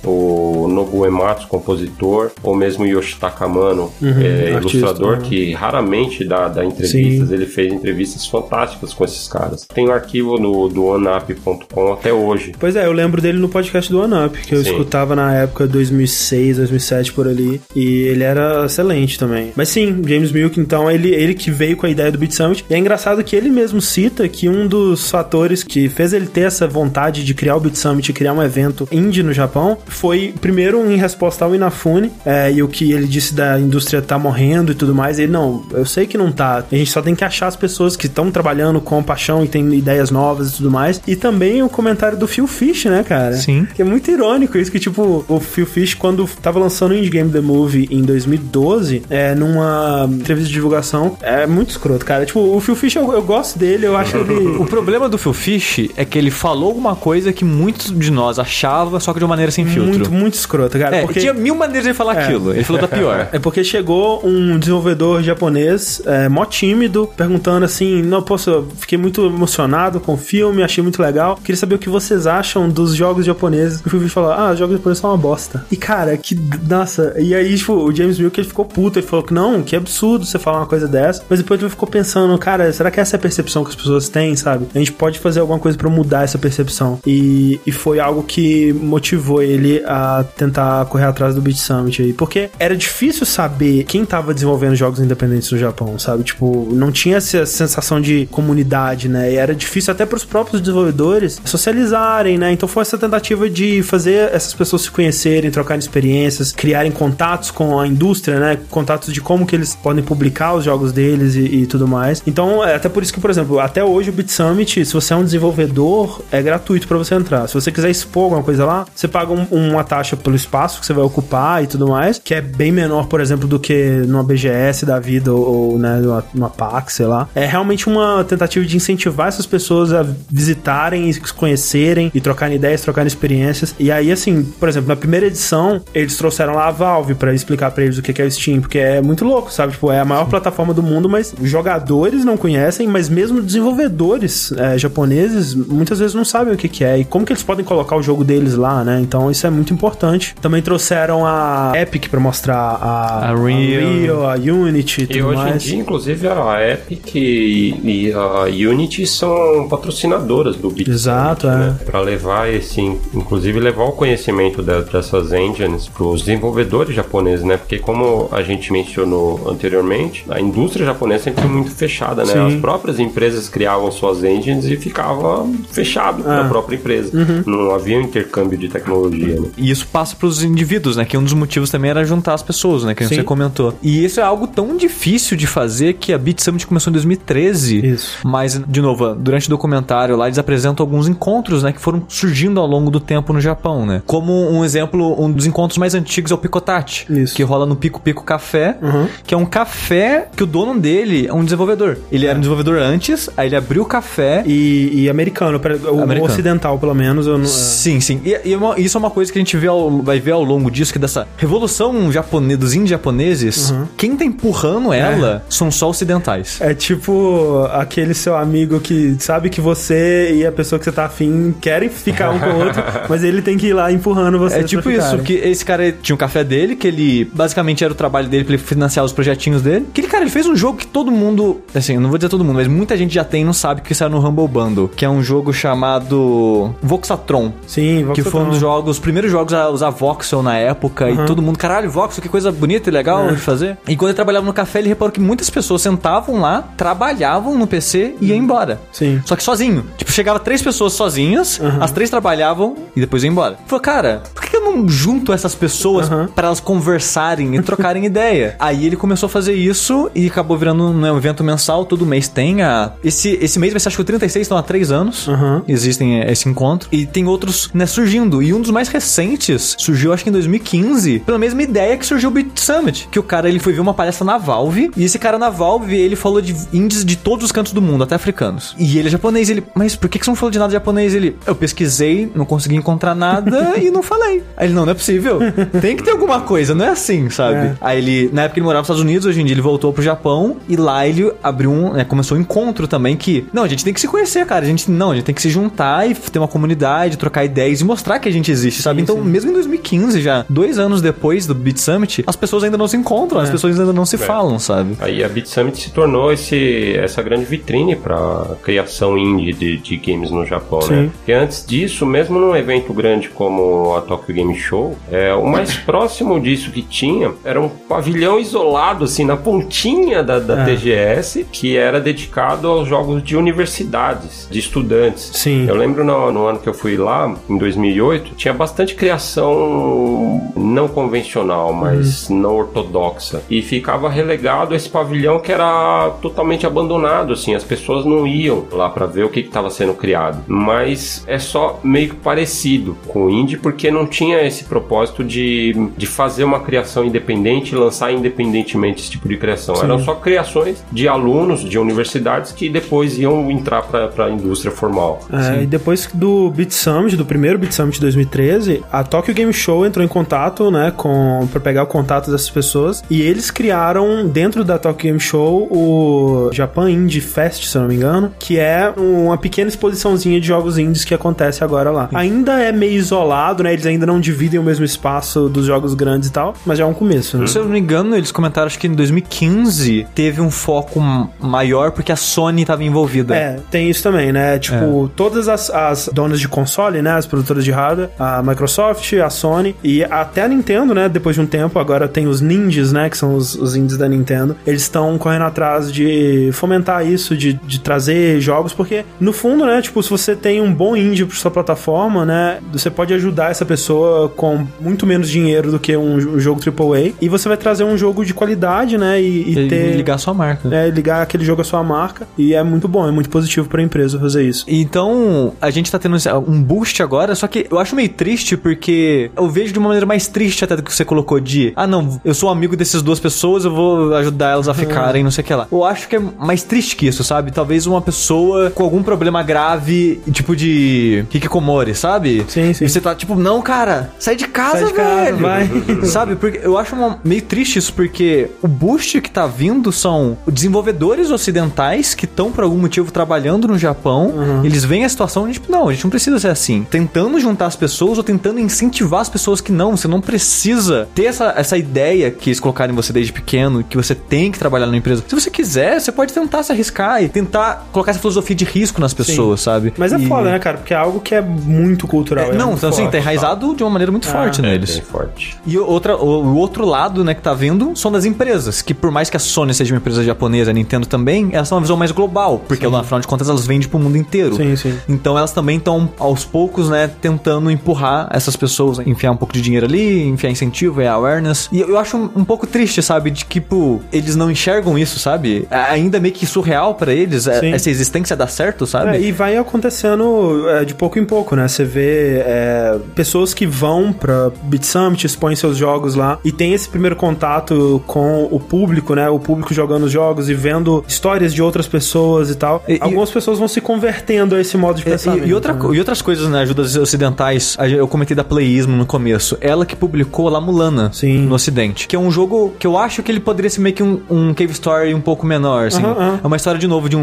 o 0.03 0.67
Nobu 0.67 1.05
Ematsu, 1.05 1.47
compositor, 1.47 2.31
ou 2.43 2.55
mesmo 2.55 2.85
Yoshitaka 2.85 3.45
Amano, 3.45 3.91
uhum, 4.01 4.21
é, 4.21 4.53
artista, 4.53 4.77
ilustrador, 4.77 5.17
uhum. 5.17 5.21
que 5.21 5.53
raramente 5.53 6.23
dá, 6.23 6.47
dá 6.47 6.63
entrevistas, 6.63 7.29
Sim. 7.29 7.33
ele 7.33 7.45
fez 7.45 7.73
entrevistas 7.73 8.25
fantásticas 8.25 8.93
com 8.93 9.03
esses 9.03 9.27
caras. 9.27 9.65
Tem 9.65 9.85
o 9.85 9.89
um 9.89 9.93
arquivo 9.93 10.37
no, 10.37 10.67
do 10.67 10.85
oneup.com 10.85 11.93
até 11.93 12.13
hoje. 12.13 12.53
Pois 12.59 12.75
é, 12.75 12.85
eu 12.85 12.91
lembro 12.91 13.21
dele 13.21 13.39
no 13.39 13.49
podcast 13.49 13.91
do 13.91 14.01
OneUp, 14.01 14.35
que 14.37 14.55
eu 14.55 14.63
Sim. 14.63 14.71
escutava 14.71 15.15
na 15.15 15.33
época 15.35 15.67
2006, 15.67 16.57
2007 16.57 17.13
por 17.13 17.27
ali, 17.27 17.61
e 17.75 18.03
ele 18.03 18.23
era 18.23 18.65
excelente 18.65 19.17
também. 19.17 19.51
Mas 19.55 19.69
sim, 19.69 20.01
James 20.05 20.31
Milk, 20.31 20.59
então, 20.59 20.89
ele, 20.89 21.13
ele 21.13 21.33
que 21.33 21.51
veio 21.51 21.75
com 21.75 21.85
a 21.85 21.89
ideia 21.89 22.11
do 22.11 22.17
Beat 22.17 22.31
Summit, 22.31 22.65
e 22.69 22.73
é 22.73 22.77
engraçado 22.77 23.23
que 23.23 23.35
ele 23.35 23.49
mesmo 23.49 23.81
cita 23.81 24.27
que 24.27 24.47
um 24.47 24.67
dos 24.67 25.09
fatores 25.09 25.63
que 25.63 25.89
fez 25.89 26.13
ele 26.13 26.27
ter 26.27 26.41
essa 26.41 26.67
vontade 26.67 27.23
de 27.23 27.33
criar 27.33 27.55
o 27.55 27.59
Beat 27.59 27.75
Summit 27.75 28.11
criar 28.13 28.33
um 28.33 28.43
evento 28.43 28.87
indie 28.91 29.23
no 29.23 29.33
Japão 29.41 29.77
foi, 29.85 30.33
primeiro, 30.39 30.91
em 30.91 30.95
resposta 30.95 31.45
ao 31.45 31.55
Inafune, 31.55 32.11
é, 32.25 32.51
e 32.51 32.63
o 32.63 32.67
que 32.67 32.91
ele 32.91 33.07
disse 33.07 33.33
da 33.33 33.59
indústria 33.59 34.01
tá 34.01 34.17
morrendo 34.17 34.71
e 34.71 34.75
tudo 34.75 34.93
mais, 34.93 35.19
ele, 35.19 35.31
não, 35.31 35.65
eu 35.71 35.85
sei 35.85 36.05
que 36.05 36.17
não 36.17 36.31
tá, 36.31 36.63
a 36.71 36.75
gente 36.75 36.91
só 36.91 37.01
tem 37.01 37.15
que 37.15 37.23
achar 37.23 37.47
as 37.47 37.55
pessoas 37.55 37.95
que 37.95 38.07
estão 38.07 38.31
trabalhando 38.31 38.79
com 38.79 39.01
paixão 39.03 39.43
e 39.43 39.47
tem 39.47 39.73
ideias 39.73 40.11
novas 40.11 40.51
e 40.51 40.57
tudo 40.57 40.71
mais, 40.71 41.01
e 41.07 41.15
também 41.15 41.63
o 41.63 41.69
comentário 41.69 42.17
do 42.17 42.27
Phil 42.27 42.47
Fish, 42.47 42.85
né, 42.85 43.03
cara? 43.03 43.33
Sim. 43.33 43.67
Que 43.73 43.81
é 43.81 43.85
muito 43.85 44.09
irônico 44.09 44.57
isso, 44.57 44.71
que 44.71 44.79
tipo, 44.79 45.25
o 45.27 45.39
Phil 45.39 45.65
Fish, 45.65 45.93
quando 45.93 46.27
tava 46.41 46.59
lançando 46.59 46.91
o 46.91 46.95
Indie 46.95 47.09
Game 47.09 47.31
The 47.31 47.41
Movie 47.41 47.87
em 47.91 48.01
2012, 48.01 49.03
é, 49.09 49.35
numa 49.35 50.07
entrevista 50.11 50.47
de 50.47 50.53
divulgação, 50.53 51.17
é 51.21 51.45
muito 51.45 51.69
escroto, 51.69 52.05
cara. 52.05 52.25
Tipo, 52.25 52.39
o 52.39 52.59
Phil 52.59 52.75
Fish, 52.75 52.95
eu, 52.95 53.11
eu 53.13 53.21
gosto 53.21 53.57
dele, 53.57 53.87
eu 53.87 53.97
acho 53.97 54.17
ele... 54.17 54.47
o 54.57 54.65
problema 54.65 55.09
do 55.09 55.17
Phil 55.17 55.33
Fish 55.33 55.89
é 55.95 56.05
que 56.05 56.17
ele 56.17 56.31
falou 56.31 56.69
alguma 56.69 56.95
coisa 56.95 57.33
que 57.33 57.43
muitos 57.43 57.97
de 57.97 58.11
nós 58.11 58.39
achava, 58.39 58.99
só 58.99 59.13
que 59.13 59.19
de 59.19 59.25
uma 59.25 59.30
maneira 59.31 59.51
sem 59.51 59.65
filtro. 59.65 59.91
Muito, 59.91 60.11
muito 60.11 60.33
escroto, 60.35 60.77
cara. 60.77 60.97
É, 60.97 61.01
porque... 61.01 61.19
tinha 61.19 61.33
mil 61.33 61.55
maneiras 61.55 61.87
de 61.87 61.93
falar 61.93 62.17
é. 62.17 62.23
aquilo. 62.23 62.53
Ele 62.53 62.63
falou 62.63 62.81
da 62.81 62.87
pior. 62.87 63.29
É 63.31 63.39
porque 63.39 63.63
chegou 63.63 64.25
um 64.25 64.59
desenvolvedor 64.59 65.23
japonês, 65.23 66.01
é, 66.05 66.29
mó 66.29 66.45
tímido, 66.45 67.09
perguntando 67.15 67.65
assim: 67.65 68.01
Não, 68.01 68.21
posso, 68.21 68.67
fiquei 68.77 68.97
muito 68.97 69.25
emocionado 69.25 69.99
com 69.99 70.13
o 70.13 70.17
filme, 70.17 70.63
achei 70.63 70.83
muito 70.83 71.01
legal. 71.01 71.37
Queria 71.37 71.57
saber 71.57 71.75
o 71.75 71.79
que 71.79 71.89
vocês 71.89 72.27
acham 72.27 72.69
dos 72.69 72.95
jogos 72.95 73.25
japoneses. 73.25 73.81
O 73.85 73.89
Phil 73.89 74.09
falou: 74.09 74.31
Ah, 74.31 74.51
os 74.51 74.59
jogos 74.59 74.75
japoneses 74.75 75.01
são 75.01 75.09
uma 75.09 75.17
bosta. 75.17 75.65
E 75.71 75.75
cara, 75.75 76.15
que. 76.17 76.37
Nossa. 76.67 77.13
E 77.17 77.33
aí, 77.33 77.55
tipo, 77.55 77.73
o 77.73 77.95
James 77.95 78.19
Milk 78.19 78.39
ele 78.39 78.47
ficou 78.47 78.65
puto. 78.65 78.99
Ele 78.99 79.07
falou 79.07 79.25
que 79.25 79.33
não, 79.33 79.61
que 79.63 79.75
absurdo 79.75 80.25
você 80.25 80.37
falar 80.37 80.59
uma 80.59 80.67
coisa 80.67 80.87
dessa. 80.87 81.23
Mas 81.29 81.39
depois 81.39 81.59
ele 81.59 81.69
ficou 81.69 81.87
pensando: 81.87 82.37
Cara, 82.37 82.71
será 82.73 82.91
que 82.91 82.99
essa 82.99 83.15
é 83.15 83.17
a 83.17 83.21
percepção 83.21 83.63
que 83.63 83.69
as 83.69 83.75
pessoas 83.75 84.09
têm, 84.09 84.35
sabe? 84.35 84.67
A 84.73 84.77
gente 84.77 84.91
pode 84.91 85.19
fazer 85.19 85.39
alguma 85.39 85.59
coisa 85.59 85.77
para 85.77 85.89
mudar 85.89 86.23
essa 86.23 86.37
percepção. 86.37 86.99
E, 87.05 87.59
e 87.65 87.71
foi 87.71 87.99
algo 87.99 88.23
que 88.23 88.73
motivou 88.73 89.20
ele 89.41 89.83
a 89.85 90.23
tentar 90.35 90.85
correr 90.85 91.05
atrás 91.05 91.35
do 91.35 91.41
Beat 91.41 91.57
Summit 91.57 92.01
aí. 92.01 92.13
Porque 92.13 92.49
era 92.57 92.75
difícil 92.75 93.25
saber 93.25 93.83
quem 93.83 94.05
tava 94.05 94.33
desenvolvendo 94.33 94.75
jogos 94.75 94.99
independentes 94.99 95.51
no 95.51 95.57
Japão, 95.57 95.99
sabe? 95.99 96.23
Tipo, 96.23 96.67
não 96.71 96.91
tinha 96.91 97.17
essa 97.17 97.45
sensação 97.45 98.01
de 98.01 98.27
comunidade, 98.31 99.07
né? 99.07 99.33
E 99.33 99.35
era 99.35 99.53
difícil 99.53 99.91
até 99.91 100.05
para 100.05 100.17
os 100.17 100.25
próprios 100.25 100.61
desenvolvedores 100.61 101.41
socializarem, 101.45 102.37
né? 102.37 102.51
Então 102.51 102.67
foi 102.67 102.81
essa 102.81 102.97
tentativa 102.97 103.49
de 103.49 103.83
fazer 103.83 104.31
essas 104.33 104.53
pessoas 104.53 104.83
se 104.83 104.91
conhecerem, 104.91 105.51
trocarem 105.51 105.79
experiências, 105.79 106.51
criarem 106.51 106.91
contatos 106.91 107.51
com 107.51 107.79
a 107.79 107.87
indústria, 107.87 108.39
né? 108.39 108.57
Contatos 108.69 109.13
de 109.13 109.21
como 109.21 109.45
que 109.45 109.55
eles 109.55 109.75
podem 109.75 110.03
publicar 110.03 110.53
os 110.53 110.63
jogos 110.63 110.91
deles 110.91 111.35
e, 111.35 111.41
e 111.41 111.65
tudo 111.65 111.87
mais. 111.87 112.21
Então, 112.25 112.63
é 112.63 112.75
até 112.75 112.89
por 112.89 113.03
isso 113.03 113.13
que, 113.13 113.19
por 113.19 113.29
exemplo, 113.29 113.59
até 113.59 113.83
hoje 113.83 114.09
o 114.09 114.13
Beat 114.13 114.29
Summit, 114.29 114.85
se 114.85 114.93
você 114.93 115.13
é 115.13 115.17
um 115.17 115.23
desenvolvedor, 115.23 116.21
é 116.31 116.41
gratuito 116.41 116.87
para 116.87 116.97
você 116.97 117.15
entrar. 117.15 117.47
Se 117.47 117.53
você 117.53 117.71
quiser 117.71 117.89
expor 117.89 118.23
alguma 118.23 118.43
coisa 118.43 118.65
lá, 118.65 118.85
você 118.93 119.07
paga 119.11 119.31
um, 119.31 119.45
uma 119.51 119.83
taxa 119.83 120.15
pelo 120.15 120.35
espaço 120.35 120.79
que 120.79 120.85
você 120.85 120.93
vai 120.93 121.03
ocupar 121.03 121.63
e 121.63 121.67
tudo 121.67 121.87
mais, 121.87 122.17
que 122.17 122.33
é 122.33 122.41
bem 122.41 122.71
menor, 122.71 123.07
por 123.07 123.21
exemplo, 123.21 123.47
do 123.47 123.59
que 123.59 124.03
numa 124.07 124.23
BGS 124.23 124.85
da 124.85 124.99
vida 124.99 125.33
ou, 125.33 125.71
ou 125.71 125.79
né, 125.79 125.97
numa, 125.97 126.23
numa 126.33 126.49
PAX, 126.49 126.95
sei 126.95 127.05
lá. 127.05 127.27
É 127.35 127.45
realmente 127.45 127.87
uma 127.87 128.23
tentativa 128.23 128.65
de 128.65 128.75
incentivar 128.75 129.27
essas 129.27 129.45
pessoas 129.45 129.93
a 129.93 130.05
visitarem 130.29 131.09
e 131.09 131.13
se 131.13 131.33
conhecerem 131.33 132.11
e 132.13 132.21
trocarem 132.21 132.55
ideias, 132.55 132.81
trocarem 132.81 133.07
experiências. 133.07 133.75
E 133.79 133.91
aí, 133.91 134.11
assim, 134.11 134.43
por 134.59 134.69
exemplo, 134.69 134.89
na 134.89 134.95
primeira 134.95 135.27
edição, 135.27 135.81
eles 135.93 136.15
trouxeram 136.17 136.53
lá 136.53 136.67
a 136.67 136.71
Valve 136.71 137.15
para 137.15 137.33
explicar 137.33 137.71
para 137.71 137.83
eles 137.83 137.97
o 137.97 138.01
que 138.01 138.21
é 138.21 138.25
o 138.25 138.31
Steam, 138.31 138.61
porque 138.61 138.79
é 138.79 139.01
muito 139.01 139.25
louco, 139.25 139.51
sabe? 139.51 139.73
Tipo, 139.73 139.91
é 139.91 139.99
a 139.99 140.05
maior 140.05 140.25
plataforma 140.25 140.73
do 140.73 140.81
mundo, 140.81 141.09
mas 141.09 141.33
os 141.39 141.49
jogadores 141.49 142.23
não 142.23 142.37
conhecem, 142.37 142.87
mas 142.87 143.09
mesmo 143.09 143.41
desenvolvedores 143.41 144.51
é, 144.53 144.77
japoneses 144.77 145.53
muitas 145.53 145.99
vezes 145.99 146.15
não 146.15 146.25
sabem 146.25 146.53
o 146.53 146.57
que, 146.57 146.69
que 146.69 146.83
é 146.83 146.99
e 146.99 147.05
como 147.05 147.25
que 147.25 147.33
eles 147.33 147.43
podem 147.43 147.65
colocar 147.65 147.95
o 147.95 148.03
jogo 148.03 148.23
deles 148.23 148.55
lá, 148.55 148.83
né? 148.83 149.00
Então 149.01 149.29
isso 149.31 149.45
é 149.45 149.49
muito 149.49 149.73
importante. 149.73 150.35
Também 150.41 150.61
trouxeram 150.61 151.25
a 151.25 151.71
Epic 151.75 152.07
para 152.09 152.19
mostrar 152.19 152.55
a, 152.57 153.29
a 153.31 153.35
Real. 153.35 153.47
a, 153.47 153.93
Real, 153.93 154.29
a 154.29 154.33
Unity 154.35 155.01
e 155.03 155.07
tudo 155.07 155.17
e 155.17 155.23
hoje 155.23 155.41
mais. 155.41 155.55
em 155.65 155.69
dia, 155.69 155.79
inclusive, 155.79 156.27
a 156.27 156.69
Epic 156.71 157.15
e, 157.15 157.79
e 157.83 158.13
a 158.13 158.43
Unity 158.69 159.05
são 159.07 159.67
patrocinadoras 159.69 160.55
do 160.55 160.69
Beat 160.69 160.87
Exato, 160.87 161.41
Summit, 161.47 161.61
é. 161.63 161.65
Né? 161.67 161.77
Para 161.85 161.99
levar 162.01 162.49
esse, 162.53 162.81
inclusive 162.81 163.59
levar 163.59 163.83
o 163.85 163.91
conhecimento 163.91 164.61
de, 164.61 164.81
dessas 164.83 165.31
engines 165.33 165.87
para 165.87 166.03
os 166.03 166.21
desenvolvedores 166.21 166.95
japoneses, 166.95 167.45
né? 167.45 167.57
Porque 167.57 167.79
como 167.79 168.29
a 168.31 168.41
gente 168.41 168.71
mencionou 168.71 169.49
anteriormente, 169.49 170.25
a 170.29 170.39
indústria 170.39 170.85
japonesa 170.85 171.25
sempre 171.25 171.41
foi 171.43 171.51
muito 171.51 171.71
fechada, 171.71 172.23
né? 172.23 172.33
Sim. 172.33 172.47
As 172.47 172.55
próprias 172.55 172.99
empresas 172.99 173.49
criavam 173.49 173.91
suas 173.91 174.23
engines 174.23 174.65
e 174.65 174.75
ficava 174.77 175.45
fechado 175.71 176.23
Ah. 176.25 176.43
na 176.43 176.49
própria 176.49 176.75
empresa. 176.75 177.15
Uhum. 177.17 177.43
Não 177.45 177.75
havia 177.75 177.97
um 177.97 178.01
intercâmbio 178.01 178.57
de 178.57 178.67
tecnologia, 178.67 178.80
né? 178.87 179.37
E 179.57 179.69
isso 179.69 179.87
passa 179.87 180.15
pros 180.15 180.43
indivíduos, 180.43 180.95
né? 180.97 181.05
Que 181.05 181.17
um 181.17 181.23
dos 181.23 181.33
motivos 181.33 181.69
também 181.69 181.89
era 181.91 182.03
juntar 182.03 182.33
as 182.33 182.43
pessoas, 182.43 182.83
né? 182.83 182.93
Que 182.95 183.05
Sim. 183.07 183.15
você 183.15 183.23
comentou. 183.23 183.73
E 183.81 184.03
isso 184.03 184.19
é 184.19 184.23
algo 184.23 184.47
tão 184.47 184.75
difícil 184.77 185.35
de 185.37 185.47
fazer 185.47 185.93
que 185.93 186.13
a 186.13 186.17
Beat 186.17 186.39
Summit 186.41 186.65
começou 186.67 186.91
em 186.91 186.93
2013. 186.93 187.85
Isso. 187.85 188.17
Mas, 188.23 188.59
de 188.67 188.81
novo, 188.81 189.13
durante 189.15 189.47
o 189.47 189.49
documentário 189.49 190.15
lá, 190.15 190.27
eles 190.27 190.37
apresentam 190.37 190.83
alguns 190.83 191.07
encontros, 191.07 191.63
né? 191.63 191.71
Que 191.71 191.79
foram 191.81 192.03
surgindo 192.07 192.59
ao 192.59 192.67
longo 192.67 192.89
do 192.91 192.99
tempo 192.99 193.33
no 193.33 193.41
Japão, 193.41 193.85
né? 193.85 194.01
Como 194.05 194.31
um 194.49 194.63
exemplo, 194.65 195.21
um 195.21 195.31
dos 195.31 195.45
encontros 195.45 195.77
mais 195.77 195.93
antigos 195.95 196.31
é 196.31 196.35
o 196.35 196.37
Picotate. 196.37 197.05
Isso. 197.09 197.35
Que 197.35 197.43
rola 197.43 197.65
no 197.65 197.75
Pico 197.75 197.99
Pico 198.01 198.23
Café, 198.23 198.77
Uhum. 198.81 199.07
que 199.25 199.33
é 199.33 199.37
um 199.37 199.45
café 199.45 200.27
que 200.35 200.43
o 200.43 200.45
dono 200.45 200.79
dele 200.79 201.27
é 201.27 201.33
um 201.33 201.43
desenvolvedor. 201.43 201.97
Ele 202.11 202.25
era 202.25 202.35
um 202.37 202.41
desenvolvedor 202.41 202.77
antes, 202.77 203.29
aí 203.37 203.47
ele 203.47 203.55
abriu 203.55 203.83
o 203.83 203.85
café 203.85 204.43
E, 204.45 205.03
e 205.03 205.09
americano, 205.09 205.59
pra- 205.59 205.75
o 205.75 206.01
Americano. 206.01 206.31
ocidental, 206.31 206.77
pelo 206.79 206.93
menos. 206.93 207.27
Eu 207.27 207.37
não, 207.37 207.45
é. 207.45 207.47
Sim, 207.47 207.99
sim. 207.99 208.21
E, 208.25 208.29
e 208.45 208.53
é 208.53 208.57
uma- 208.71 208.79
isso 208.79 208.97
é 208.97 208.99
uma 208.99 209.09
coisa 209.09 209.31
que 209.31 209.37
a 209.37 209.41
gente 209.41 209.55
vê 209.57 209.67
ao- 209.67 210.01
vai 210.01 210.19
ver 210.19 210.31
ao 210.31 210.43
longo 210.43 210.69
disso, 210.71 210.91
que 210.93 210.99
dessa 210.99 211.27
revolução 211.37 212.11
japonesa, 212.11 212.57
dos 212.59 212.73
índios 212.73 212.89
japoneses, 212.89 213.73
quem 213.97 214.15
tá 214.15 214.23
empurrando 214.25 214.91
ela 214.93 215.43
são 215.49 215.69
só 215.71 215.89
ocidentais. 215.89 216.57
É 216.61 216.73
tipo 216.73 217.65
aquele 217.71 218.13
seu 218.13 218.35
amigo 218.35 218.79
que 218.79 219.15
sabe 219.19 219.49
que 219.49 219.61
você 219.61 220.33
e 220.35 220.45
a 220.45 220.51
pessoa 220.51 220.79
que 220.79 220.85
você 220.85 220.91
tá 220.91 221.05
afim 221.05 221.53
querem 221.61 221.89
ficar 221.89 222.31
um 222.31 222.39
com 222.39 222.45
o 222.49 222.65
outro, 222.65 222.81
mas 223.09 223.23
ele 223.23 223.41
tem 223.41 223.57
que 223.57 223.67
ir 223.67 223.73
lá 223.73 223.91
empurrando 223.91 224.37
você. 224.39 224.59
É 224.59 224.63
tipo 224.63 224.89
isso, 224.89 225.17
que 225.19 225.33
esse 225.33 225.63
cara 225.63 225.91
tinha 225.91 226.13
um 226.15 226.17
café 226.17 226.43
dele, 226.43 226.75
que 226.75 226.87
ele 226.87 227.25
basicamente 227.33 227.83
era 227.83 227.91
o 227.93 227.95
trabalho 227.95 228.27
dele 228.27 228.43
pra 228.43 228.53
ele 228.55 228.63
financiar 228.63 229.05
os 229.05 229.11
projetinhos 229.11 229.61
dele. 229.61 229.85
Que 229.93 230.01
ele, 230.01 230.07
cara, 230.07 230.23
ele 230.23 230.31
fez 230.31 230.47
um 230.47 230.55
jogo 230.55 230.77
que 230.77 230.87
todo 230.87 231.11
mundo, 231.11 231.61
assim, 231.73 231.95
eu 231.95 232.01
não 232.01 232.09
vou 232.09 232.17
dizer 232.17 232.29
todo 232.29 232.43
mundo, 232.43 232.55
mas 232.55 232.67
muita 232.67 232.95
gente 232.97 233.13
já 233.13 233.23
tem 233.23 233.41
e 233.41 233.45
não 233.45 233.53
sabe 233.53 233.81
que 233.81 233.91
isso 233.91 234.03
era 234.03 234.11
no 234.11 234.25
Humble 234.25 234.47
Bundle, 234.47 234.87
que 234.95 235.05
é 235.05 235.09
um 235.09 235.21
jogo 235.23 235.51
chamado 235.53 236.73
Voxatron. 236.81 237.51
Sim, 237.67 238.07
Que 238.13 238.21
foi 238.23 238.41
um 238.41 238.49
dos 238.49 238.57
jogos, 238.61 238.91
os 238.91 238.99
primeiros 238.99 239.31
jogos 239.31 239.53
a 239.53 239.69
usar 239.69 239.89
voxel 239.89 240.41
na 240.43 240.55
época 240.57 241.09
e 241.09 241.25
todo 241.25 241.41
mundo, 241.41 241.57
caralho, 241.57 241.89
voxel, 241.89 242.21
que 242.21 242.29
coisa 242.29 242.51
bonita 242.51 242.89
e 242.89 242.93
legal 242.93 243.27
de 243.29 243.37
fazer. 243.37 243.77
E 243.87 243.95
quando 243.95 244.09
ele 244.09 244.15
trabalhava 244.15 244.45
no 244.45 244.53
café, 244.53 244.79
ele 244.79 244.89
reparou 244.89 245.11
que 245.11 245.19
muitas 245.19 245.49
pessoas 245.49 245.81
sentavam 245.81 246.39
lá, 246.39 246.63
trabalhavam 246.77 247.57
no 247.57 247.65
PC 247.67 248.15
e 248.21 248.27
iam 248.27 248.37
embora. 248.37 248.79
Sim. 248.91 249.21
Só 249.25 249.35
que 249.35 249.43
sozinho. 249.43 249.85
Tipo, 249.97 250.11
chegava 250.11 250.39
três 250.39 250.61
pessoas 250.61 250.93
sozinhas, 250.93 251.59
as 251.79 251.91
três 251.91 252.09
trabalhavam 252.09 252.75
e 252.95 252.99
depois 252.99 253.23
iam 253.23 253.31
embora. 253.31 253.57
Falou, 253.65 253.81
cara, 253.81 254.21
por 254.33 254.43
que 254.43 254.55
eu 254.55 254.61
não 254.61 254.87
junto 254.87 255.33
essas 255.33 255.55
pessoas 255.55 256.11
Aham. 256.11 256.29
pra 256.35 256.47
elas 256.47 256.59
conversarem 256.59 257.55
e 257.55 257.61
trocarem 257.61 258.05
ideia? 258.05 258.55
Aí 258.59 258.85
ele 258.85 258.95
começou 258.95 259.27
a 259.27 259.29
fazer 259.29 259.53
isso 259.53 260.09
e 260.13 260.27
acabou 260.27 260.57
virando 260.57 260.91
né, 260.93 261.11
um 261.11 261.17
evento 261.17 261.43
mensal, 261.43 261.85
todo 261.85 262.05
mês 262.05 262.27
tem 262.27 262.61
a... 262.61 262.93
Esse, 263.03 263.37
esse 263.41 263.57
mês 263.59 263.73
vai 263.73 263.79
ser 263.79 263.89
acho 263.89 263.97
que 263.97 264.01
o 264.01 264.05
36, 264.05 264.47
então 264.47 264.57
há 264.57 264.63
três 264.63 264.91
anos 264.91 265.27
Aham. 265.27 265.63
existem 265.67 266.21
é, 266.21 266.31
esse 266.31 266.47
encontro. 266.47 266.87
E 266.91 267.05
tem 267.05 267.25
outros, 267.25 267.69
né, 267.73 267.85
surgindo. 267.85 268.41
E 268.41 268.50
um 268.53 268.61
dos 268.61 268.71
mais 268.71 268.87
recentes 268.87 269.75
surgiu 269.77 270.13
acho 270.13 270.23
que 270.23 270.29
em 270.29 270.33
2015, 270.33 271.19
pela 271.19 271.37
mesma 271.37 271.63
ideia 271.63 271.97
que 271.97 272.05
surgiu 272.05 272.29
o 272.29 272.31
Beat 272.31 272.57
Summit, 272.59 273.07
que 273.11 273.19
o 273.19 273.23
cara 273.23 273.49
ele 273.49 273.59
foi 273.59 273.73
ver 273.73 273.79
uma 273.79 273.93
palestra 273.93 274.25
na 274.25 274.37
Valve, 274.37 274.91
e 274.95 275.03
esse 275.03 275.19
cara 275.19 275.37
na 275.37 275.49
Valve, 275.49 275.95
ele 275.95 276.15
falou 276.15 276.41
de 276.41 276.55
indies 276.73 277.05
de 277.05 277.15
todos 277.15 277.45
os 277.45 277.51
cantos 277.51 277.73
do 277.73 277.81
mundo, 277.81 278.03
até 278.03 278.15
africanos. 278.15 278.75
E 278.77 278.97
ele 278.97 279.07
é 279.07 279.11
japonês, 279.11 279.49
ele, 279.49 279.63
mas 279.75 279.95
por 279.95 280.09
que 280.09 280.19
que 280.19 280.25
você 280.25 280.31
não 280.31 280.35
falou 280.35 280.51
de 280.51 280.59
nada 280.59 280.71
japonês? 280.71 281.13
Ele, 281.13 281.35
eu 281.45 281.55
pesquisei, 281.55 282.31
não 282.33 282.45
consegui 282.45 282.75
encontrar 282.75 283.15
nada 283.15 283.77
e 283.79 283.89
não 283.89 284.01
falei. 284.01 284.43
Aí 284.57 284.67
ele, 284.67 284.73
não, 284.73 284.85
não 284.85 284.91
é 284.91 284.95
possível. 284.95 285.39
Tem 285.81 285.95
que 285.95 286.03
ter 286.03 286.11
alguma 286.11 286.41
coisa, 286.41 286.73
não 286.73 286.85
é 286.85 286.89
assim, 286.89 287.29
sabe? 287.29 287.55
É. 287.55 287.75
Aí 287.81 287.97
ele, 287.97 288.29
na 288.33 288.43
época 288.43 288.59
ele 288.59 288.65
morava 288.65 288.81
nos 288.81 288.85
Estados 288.87 289.01
Unidos, 289.01 289.25
hoje 289.25 289.41
em 289.41 289.45
dia 289.45 289.53
ele 289.53 289.61
voltou 289.61 289.91
pro 289.93 290.01
Japão 290.01 290.57
e 290.67 290.75
lá 290.75 291.05
ele 291.07 291.31
abriu 291.43 291.71
um, 291.71 291.93
né, 291.93 292.03
começou 292.03 292.37
um 292.37 292.41
encontro 292.41 292.87
também 292.87 293.15
que, 293.15 293.45
não, 293.53 293.63
a 293.63 293.67
gente 293.67 293.83
tem 293.83 293.93
que 293.93 294.01
se 294.01 294.07
conhecer, 294.07 294.45
cara, 294.45 294.65
a 294.65 294.67
gente 294.67 294.89
não, 294.89 295.11
a 295.11 295.15
gente 295.15 295.25
tem 295.25 295.35
que 295.35 295.41
se 295.41 295.49
juntar 295.49 296.09
e 296.09 296.15
ter 296.15 296.39
uma 296.39 296.47
comunidade, 296.47 297.17
trocar 297.17 297.45
ideias 297.45 297.81
e 297.81 297.83
mostrar 297.83 298.19
que 298.19 298.27
a 298.27 298.31
gente 298.31 298.40
existe, 298.49 298.81
sabe? 298.81 299.01
então, 299.01 299.17
mesmo 299.21 299.51
em 299.51 299.53
2015 299.53 300.21
já, 300.21 300.45
dois 300.49 300.79
anos 300.79 301.01
depois 301.01 301.45
do 301.45 301.53
Beat 301.53 301.77
Summit, 301.77 302.23
as 302.25 302.35
pessoas 302.35 302.63
ainda 302.63 302.77
não 302.77 302.87
se 302.87 302.95
encontram, 302.95 303.41
as 303.41 303.49
pessoas 303.49 303.77
ainda 303.79 303.91
não 303.91 304.05
se 304.05 304.17
falam, 304.17 304.57
sabe? 304.57 304.95
Aí 304.99 305.23
a 305.23 305.27
Beat 305.27 305.47
Summit 305.47 305.77
se 305.79 305.91
tornou 305.91 306.31
esse, 306.31 306.95
essa 306.97 307.21
grande 307.21 307.45
vitrine 307.45 307.95
para 307.95 308.55
criação 308.63 309.17
indie 309.17 309.51
de, 309.53 309.77
de 309.77 309.97
games 309.97 310.31
no 310.31 310.45
Japão, 310.45 310.79
né? 310.79 310.85
Sim. 310.87 311.11
Porque 311.17 311.33
antes 311.33 311.65
disso, 311.65 312.05
mesmo 312.05 312.39
num 312.39 312.55
evento 312.55 312.93
grande 312.93 313.29
como 313.29 313.95
a 313.95 314.01
Tokyo 314.01 314.33
Game 314.33 314.55
Show, 314.57 314.97
é, 315.11 315.33
o 315.33 315.45
mais 315.45 315.75
próximo 315.85 316.39
disso 316.39 316.71
que 316.71 316.81
tinha 316.81 317.31
era 317.43 317.59
um 317.59 317.67
pavilhão 317.67 318.39
isolado, 318.39 319.03
assim, 319.03 319.25
na 319.25 319.35
pontinha 319.35 320.23
da, 320.23 320.39
da 320.39 320.61
É. 320.61 320.65
TGS, 320.65 321.45
que 321.51 321.75
era 321.75 321.99
dedicado 321.99 322.67
aos 322.67 322.87
jogos 322.87 323.21
de 323.23 323.35
universidades, 323.35 324.47
de 324.49 324.59
estudantes. 324.59 325.31
Sim. 325.33 325.65
Eu 325.67 325.75
lembro 325.75 326.03
no, 326.03 326.31
no 326.31 326.45
ano 326.45 326.59
que 326.59 326.69
eu 326.69 326.73
fui 326.73 326.95
lá, 326.97 327.33
em 327.49 327.57
2008, 327.57 328.30
tinha 328.35 328.53
bastante 328.53 328.95
criação 328.95 330.51
não 330.55 330.87
convencional, 330.87 331.73
mas 331.73 332.29
não 332.29 332.55
ortodoxa. 332.55 333.41
E 333.49 333.61
ficava 333.61 334.09
relegado 334.09 334.73
a 334.73 334.77
esse 334.77 334.89
pavilhão 334.89 335.39
que 335.39 335.51
era 335.51 336.09
totalmente 336.21 336.65
abandonado, 336.65 337.33
assim, 337.33 337.55
as 337.55 337.63
pessoas 337.63 338.05
não 338.05 338.25
iam 338.27 338.65
lá 338.71 338.89
pra 338.89 339.05
ver 339.05 339.25
o 339.25 339.29
que 339.29 339.39
estava 339.39 339.69
sendo 339.69 339.93
criado. 339.93 340.43
Mas 340.47 341.23
é 341.27 341.39
só 341.39 341.79
meio 341.83 342.09
que 342.09 342.15
parecido 342.15 342.97
com 343.07 343.25
o 343.25 343.29
indie, 343.29 343.57
porque 343.57 343.91
não 343.91 344.05
tinha 344.05 344.41
esse 344.41 344.63
propósito 344.63 345.23
de, 345.23 345.89
de 345.97 346.05
fazer 346.05 346.43
uma 346.43 346.59
criação 346.59 347.05
independente 347.05 347.73
e 347.73 347.77
lançar 347.77 348.11
independentemente 348.11 349.01
esse 349.01 349.11
tipo 349.11 349.27
de 349.27 349.37
criação. 349.37 349.75
Eram 349.75 349.99
só 349.99 350.15
criações 350.15 350.83
de 350.91 351.07
alunos 351.07 351.61
de 351.61 351.77
universidades 351.77 352.51
que 352.51 352.69
depois 352.69 353.17
iam 353.17 353.49
entrar 353.49 353.83
para 353.83 354.25
a 354.25 354.31
indústria 354.31 354.71
formal. 354.71 355.19
É, 355.31 355.63
e 355.63 355.65
depois 355.65 356.09
do 356.13 356.49
Beat 356.51 356.71
Summit, 356.71 357.15
do 357.15 357.25
primeiro 357.25 357.57
Beat 357.57 357.73
Summit 357.73 357.99
de 357.99 358.05
2013, 358.25 358.83
a 358.91 359.03
Tokyo 359.03 359.33
Game 359.33 359.53
Show 359.53 359.85
entrou 359.85 360.03
em 360.03 360.07
contato, 360.07 360.69
né, 360.71 360.91
com 360.95 361.47
para 361.51 361.59
pegar 361.59 361.83
o 361.83 361.87
contato 361.87 362.31
dessas 362.31 362.49
pessoas 362.49 363.03
e 363.09 363.21
eles 363.21 363.51
criaram 363.51 364.27
dentro 364.27 364.63
da 364.63 364.77
Tokyo 364.77 365.09
Game 365.09 365.19
Show 365.19 365.67
o 365.71 366.49
Japan 366.53 366.89
Indie 366.89 367.21
Fest, 367.21 367.65
se 367.65 367.77
eu 367.77 367.81
não 367.81 367.89
me 367.89 367.95
engano, 367.95 368.33
que 368.39 368.57
é 368.57 368.93
uma 368.95 369.37
pequena 369.37 369.69
exposiçãozinha 369.69 370.39
de 370.39 370.47
jogos 370.47 370.77
indies 370.77 371.03
que 371.03 371.13
acontece 371.13 371.63
agora 371.63 371.91
lá. 371.91 372.09
Ainda 372.13 372.59
é 372.61 372.71
meio 372.71 372.93
isolado, 372.93 373.63
né? 373.63 373.73
Eles 373.73 373.85
ainda 373.85 374.05
não 374.05 374.19
dividem 374.19 374.59
o 374.59 374.63
mesmo 374.63 374.85
espaço 374.85 375.49
dos 375.49 375.65
jogos 375.65 375.93
grandes 375.93 376.29
e 376.29 376.31
tal, 376.31 376.53
mas 376.65 376.77
já 376.77 376.83
é 376.83 376.87
um 376.87 376.93
começo, 376.93 377.37
né? 377.37 377.47
Se 377.47 377.57
eu 377.57 377.63
não 377.63 377.71
me 377.71 377.79
engano, 377.79 378.15
eles 378.15 378.31
comentaram 378.31 378.67
acho 378.67 378.79
que 378.79 378.87
em 378.87 378.93
2015 378.93 380.07
teve 380.13 380.41
um 380.41 380.51
foco 380.51 380.99
maior 381.39 381.91
porque 381.91 382.11
a 382.11 382.15
Sony 382.15 382.61
estava 382.61 382.83
envolvida. 382.83 383.35
É, 383.35 383.59
tem 383.69 383.89
isso 383.89 384.03
também, 384.03 384.31
né? 384.31 384.59
Tipo, 384.59 385.09
todas 385.15 385.47
as, 385.47 385.69
as 385.69 386.09
donas 386.13 386.39
de 386.39 386.47
console, 386.47 387.01
né? 387.01 387.11
As 387.11 387.25
produtoras 387.25 387.63
de 387.63 387.71
hardware, 387.71 388.09
a 388.17 388.41
Microsoft, 388.43 389.13
a 389.13 389.29
Sony 389.29 389.75
e 389.83 390.03
até 390.03 390.43
a 390.43 390.47
Nintendo, 390.47 390.93
né? 390.93 391.09
Depois 391.09 391.35
de 391.35 391.41
um 391.41 391.45
tempo, 391.45 391.79
agora 391.79 392.07
tem 392.07 392.27
os 392.27 392.41
ninjas, 392.41 392.91
né? 392.91 393.09
Que 393.09 393.17
são 393.17 393.35
os, 393.35 393.55
os 393.55 393.75
indies 393.75 393.97
da 393.97 394.07
Nintendo. 394.07 394.55
Eles 394.65 394.81
estão 394.83 395.17
correndo 395.17 395.43
atrás 395.45 395.91
de 395.91 396.49
fomentar 396.53 397.05
isso, 397.05 397.35
de, 397.35 397.53
de 397.53 397.79
trazer 397.79 398.39
jogos, 398.41 398.73
porque 398.73 399.05
no 399.19 399.33
fundo, 399.33 399.65
né? 399.65 399.81
Tipo, 399.81 400.01
se 400.03 400.09
você 400.09 400.35
tem 400.35 400.61
um 400.61 400.73
bom 400.73 400.95
indie 400.95 401.25
pra 401.25 401.35
sua 401.35 401.51
plataforma, 401.51 402.25
né? 402.25 402.59
Você 402.71 402.89
pode 402.89 403.13
ajudar 403.13 403.51
essa 403.51 403.65
pessoa 403.65 404.29
com 404.29 404.65
muito 404.79 405.05
menos 405.05 405.29
dinheiro 405.29 405.71
do 405.71 405.79
que 405.79 405.95
um, 405.95 406.15
um 406.15 406.39
jogo 406.39 406.61
AAA 406.65 407.13
e 407.21 407.29
você 407.29 407.47
vai 407.47 407.57
trazer 407.57 407.83
um 407.83 407.97
jogo 407.97 408.23
de 408.25 408.33
qualidade, 408.33 408.97
né? 408.97 409.21
E, 409.21 409.49
e 409.53 409.59
E 409.59 409.67
ter. 409.67 409.95
ligar 409.95 410.17
sua 410.17 410.33
marca. 410.33 410.73
É, 410.73 410.89
ligar 410.89 411.21
aquele 411.21 411.43
jogo 411.43 411.61
à 411.61 411.63
sua 411.63 411.83
marca. 411.83 412.27
E 412.37 412.53
é 412.53 412.63
muito 412.63 412.87
bom, 412.87 413.07
é 413.07 413.11
muito 413.11 413.29
positivo 413.29 413.67
pra 413.67 413.81
empresa 413.81 414.19
fazer 414.19 414.43
isso. 414.43 414.65
Então, 414.67 415.53
a 415.61 415.69
gente 415.69 415.91
tá 415.91 415.97
tendo 415.99 416.17
um 416.47 416.61
boost 416.61 417.01
agora, 417.01 417.33
só 417.35 417.47
que 417.47 417.67
eu 417.69 417.79
acho 417.79 417.95
meio 417.95 418.00
triste 418.09 418.55
porque 418.57 419.31
eu 419.35 419.49
vejo 419.49 419.73
de 419.73 419.79
uma 419.79 419.87
maneira 419.89 420.05
mais 420.05 420.27
triste 420.27 420.63
até 420.63 420.75
do 420.75 420.83
que 420.83 420.93
você 420.93 421.03
colocou 421.05 421.39
de, 421.39 421.73
ah 421.75 421.87
não, 421.87 422.19
eu 422.23 422.33
sou 422.33 422.49
amigo 422.49 422.75
dessas 422.75 423.01
duas 423.01 423.19
pessoas, 423.19 423.65
eu 423.65 423.71
vou 423.73 424.13
ajudar 424.15 424.51
elas 424.51 424.67
a 424.67 424.73
ficarem, 424.73 425.23
não 425.23 425.31
sei 425.31 425.43
o 425.43 425.47
que 425.47 425.53
lá. 425.53 425.67
Eu 425.71 425.83
acho 425.83 426.07
que 426.07 426.15
é 426.15 426.19
mais 426.19 426.63
triste 426.63 426.95
que 426.95 427.07
isso, 427.07 427.23
sabe? 427.23 427.51
Talvez 427.51 427.85
uma 427.87 428.01
pessoa 428.01 428.69
com 428.71 428.83
algum 428.83 429.01
problema 429.03 429.41
grave, 429.43 430.21
tipo 430.31 430.55
de 430.55 431.25
hikikomori, 431.33 431.95
sabe? 431.95 432.45
Sim, 432.47 432.73
sim. 432.73 432.85
E 432.85 432.89
você 432.89 432.99
tá 433.01 433.13
tipo, 433.15 433.35
não, 433.35 433.61
cara, 433.61 434.11
sai 434.19 434.35
de 434.35 434.47
casa, 434.47 434.79
Sai 434.79 434.87
de 434.87 434.93
casa, 434.93 435.23
velho. 435.23 435.37
vai. 435.37 435.69
Sabe? 436.05 436.35
Porque 436.35 436.59
eu 436.63 436.77
acho 436.77 436.95
uma- 436.95 437.19
meio 437.23 437.41
triste 437.41 437.77
isso, 437.77 437.93
porque 437.93 438.49
o 438.61 438.67
boost 438.67 439.19
que 439.21 439.29
tá 439.29 439.45
vindo 439.47 439.91
são 439.91 440.37
desenvolvedores 440.47 441.31
ocidentais 441.31 442.13
que 442.13 442.25
estão 442.25 442.51
por 442.51 442.63
algum 442.63 442.77
motivo 442.77 443.11
trabalhando 443.11 443.67
no 443.67 443.77
Japão. 443.77 444.27
Uhum. 444.29 444.65
Eles 444.65 444.83
veem 444.83 445.05
a 445.05 445.09
situação 445.09 445.49
e, 445.49 445.53
tipo, 445.53 445.71
não, 445.71 445.87
a 445.89 445.93
gente 445.93 446.03
não 446.03 446.09
precisa 446.09 446.39
ser 446.39 446.49
assim. 446.49 446.85
Tentando 446.89 447.39
juntar 447.39 447.67
as 447.67 447.75
pessoas 447.81 448.17
ou 448.19 448.23
tentando 448.23 448.59
incentivar 448.59 449.21
as 449.21 449.27
pessoas 449.29 449.59
que 449.59 449.71
não, 449.71 449.97
você 449.97 450.07
não 450.07 450.21
precisa 450.21 451.09
ter 451.15 451.25
essa, 451.25 451.53
essa 451.57 451.75
ideia 451.77 452.29
que 452.29 452.49
eles 452.51 452.59
colocaram 452.59 452.93
em 452.93 452.95
você 452.95 453.11
desde 453.11 453.33
pequeno, 453.33 453.83
que 453.83 453.97
você 453.97 454.13
tem 454.13 454.51
que 454.51 454.59
trabalhar 454.59 454.85
na 454.85 454.95
empresa. 454.95 455.23
Se 455.27 455.33
você 455.33 455.49
quiser, 455.49 455.99
você 455.99 456.11
pode 456.11 456.31
tentar 456.31 456.61
se 456.61 456.71
arriscar 456.71 457.23
e 457.23 457.27
tentar 457.27 457.87
colocar 457.91 458.11
essa 458.11 458.19
filosofia 458.19 458.55
de 458.55 458.65
risco 458.65 459.01
nas 459.01 459.13
pessoas, 459.15 459.61
sabe? 459.61 459.91
Mas 459.97 460.13
é 460.13 460.19
E- 460.19 460.27
foda, 460.27 460.51
né, 460.51 460.59
cara? 460.59 460.77
Porque 460.77 460.93
é 460.93 460.97
algo 460.97 461.19
que 461.19 461.33
é 461.33 461.41
muito 461.41 462.07
cultural. 462.07 462.45
É, 462.45 462.49
é 462.49 462.53
não, 462.53 462.67
muito 462.67 462.77
então 462.77 462.89
assim, 462.91 463.01
forte. 463.01 463.11
tá 463.13 463.17
enraizado 463.17 463.75
de 463.75 463.83
uma 463.83 463.89
maneira 463.89 464.11
muito 464.11 464.27
forte 464.27 464.59
É 464.59 464.63
neles. 464.63 464.91
bem 464.97 465.01
forte. 465.01 465.57
E 465.65 465.75
outra, 465.79 466.15
o, 466.15 466.43
o 466.45 466.55
outro 466.55 466.85
lado, 466.85 467.23
né, 467.23 467.33
que 467.33 467.41
tá 467.41 467.53
vindo 467.55 467.95
são 467.95 468.11
das 468.11 468.25
empresas, 468.25 468.81
que 468.83 468.93
por 468.93 469.09
mais 469.09 469.27
que 469.29 469.37
a 469.37 469.39
Sony 469.39 469.73
seja 469.73 469.91
uma 469.93 469.97
empresa 469.97 470.23
japonesa, 470.23 470.69
a 470.69 470.73
Nintendo 470.73 471.07
também, 471.07 471.49
elas 471.51 471.67
têm 471.67 471.75
uma 471.75 471.81
visão 471.81 471.97
mais 471.97 472.11
global, 472.11 472.61
porque 472.67 472.85
afinal 472.85 473.19
de 473.19 473.27
contas 473.27 473.49
elas 473.49 473.65
vendem 473.65 473.87
pro 473.89 473.97
mundo 473.97 474.17
inteiro. 474.17 474.55
Sim, 474.55 474.75
sim. 474.75 474.99
Então 475.09 475.35
elas 475.37 475.51
também 475.51 475.77
estão 475.77 476.07
aos 476.19 476.45
poucos, 476.45 476.89
né, 476.89 477.09
tentando 477.21 477.70
empurrar 477.71 478.27
essas 478.31 478.55
pessoas, 478.55 478.99
enfiar 478.99 479.31
um 479.31 479.37
pouco 479.37 479.53
de 479.53 479.61
dinheiro 479.61 479.85
ali, 479.85 480.23
enfiar 480.27 480.49
incentivo, 480.51 481.01
é 481.01 481.07
awareness. 481.07 481.69
E 481.71 481.79
eu, 481.81 481.97
acho 481.97 482.17
um, 482.17 482.29
um 482.35 482.45
pouco 482.45 482.67
triste, 482.67 483.01
sabe, 483.01 483.31
de 483.31 483.45
que, 483.45 483.59
tipo, 483.61 484.01
eles 484.11 484.35
não 484.35 484.49
enxergam 484.51 484.97
isso, 484.97 485.19
sabe? 485.19 485.67
Ainda 485.69 486.19
meio 486.19 486.33
que 486.33 486.45
surreal 486.45 486.95
pra 486.95 487.13
eles, 487.13 487.47
é- 487.47 487.59
Sim. 487.59 487.73
essa 487.73 487.89
existência 487.89 488.35
dar 488.35 488.47
certo, 488.47 488.85
sabe? 488.87 489.17
É, 489.17 489.21
e 489.21 489.31
vai 489.31 489.55
acontecendo 489.57 490.67
é, 490.69 490.85
de 490.85 490.93
pouco 490.95 491.19
em 491.19 491.25
pouco, 491.25 491.55
né? 491.55 491.67
Você 491.67 491.83
vê 491.83 492.39
é, 492.45 492.97
pessoas 493.15 493.53
que 493.53 493.65
vão 493.67 494.11
pra 494.11 494.51
Beat 494.63 494.83
Summit, 494.83 495.25
expõem 495.25 495.55
seus 495.55 495.77
jogos 495.77 496.15
lá 496.15 496.39
e 496.43 496.51
tem 496.51 496.73
esse 496.73 496.89
primeiro 496.89 497.15
contato 497.15 498.01
com 498.07 498.47
o 498.51 498.59
público, 498.59 499.13
né? 499.15 499.29
O 499.29 499.39
público 499.39 499.73
jogando 499.73 500.03
os 500.05 500.11
jogos 500.11 500.49
e 500.49 500.53
vendo 500.53 501.03
histórias 501.07 501.53
de 501.53 501.61
outras 501.61 501.87
pessoas 501.87 502.49
e 502.49 502.55
tal. 502.55 502.83
E- 502.87 502.93
e- 502.95 502.97
Algumas 503.01 503.29
pessoas 503.29 503.59
vão 503.59 503.67
se 503.67 503.79
convertendo 503.81 504.55
a 504.55 504.61
esse 504.61 504.77
modo 504.77 504.97
de 504.97 505.03
pensamento. 505.03 505.45
E, 505.45 505.49
e 505.49 505.53
outra, 505.53 505.73
né? 505.73 505.79
e 505.93 505.99
outras 505.99 506.21
coisas, 506.21 506.47
né? 506.49 506.61
Ajudas 506.61 506.95
ocidentais. 506.95 507.60
Eu 507.91 508.07
comentei 508.07 508.35
da 508.35 508.43
Playismo 508.43 508.95
no 508.95 509.05
começo. 509.05 509.57
Ela 509.61 509.85
que 509.85 509.95
publicou 509.95 510.49
La 510.49 510.59
Mulana 510.61 511.11
Sim. 511.13 511.39
no 511.39 511.55
ocidente. 511.55 512.07
Que 512.07 512.15
é 512.15 512.19
um 512.19 512.31
jogo 512.31 512.73
que 512.79 512.85
eu 512.87 512.97
acho 512.97 513.21
que 513.23 513.31
ele 513.31 513.39
poderia 513.39 513.69
ser 513.69 513.81
meio 513.81 513.95
que 513.95 514.03
um, 514.03 514.19
um 514.29 514.53
Cave 514.53 514.71
Story 514.73 515.13
um 515.13 515.21
pouco 515.21 515.45
menor, 515.45 515.87
assim. 515.87 516.01
É 516.43 516.45
uma 516.47 516.55
história, 516.55 516.79
de 516.79 516.87
novo, 516.87 517.07
de 517.09 517.15
um, 517.15 517.21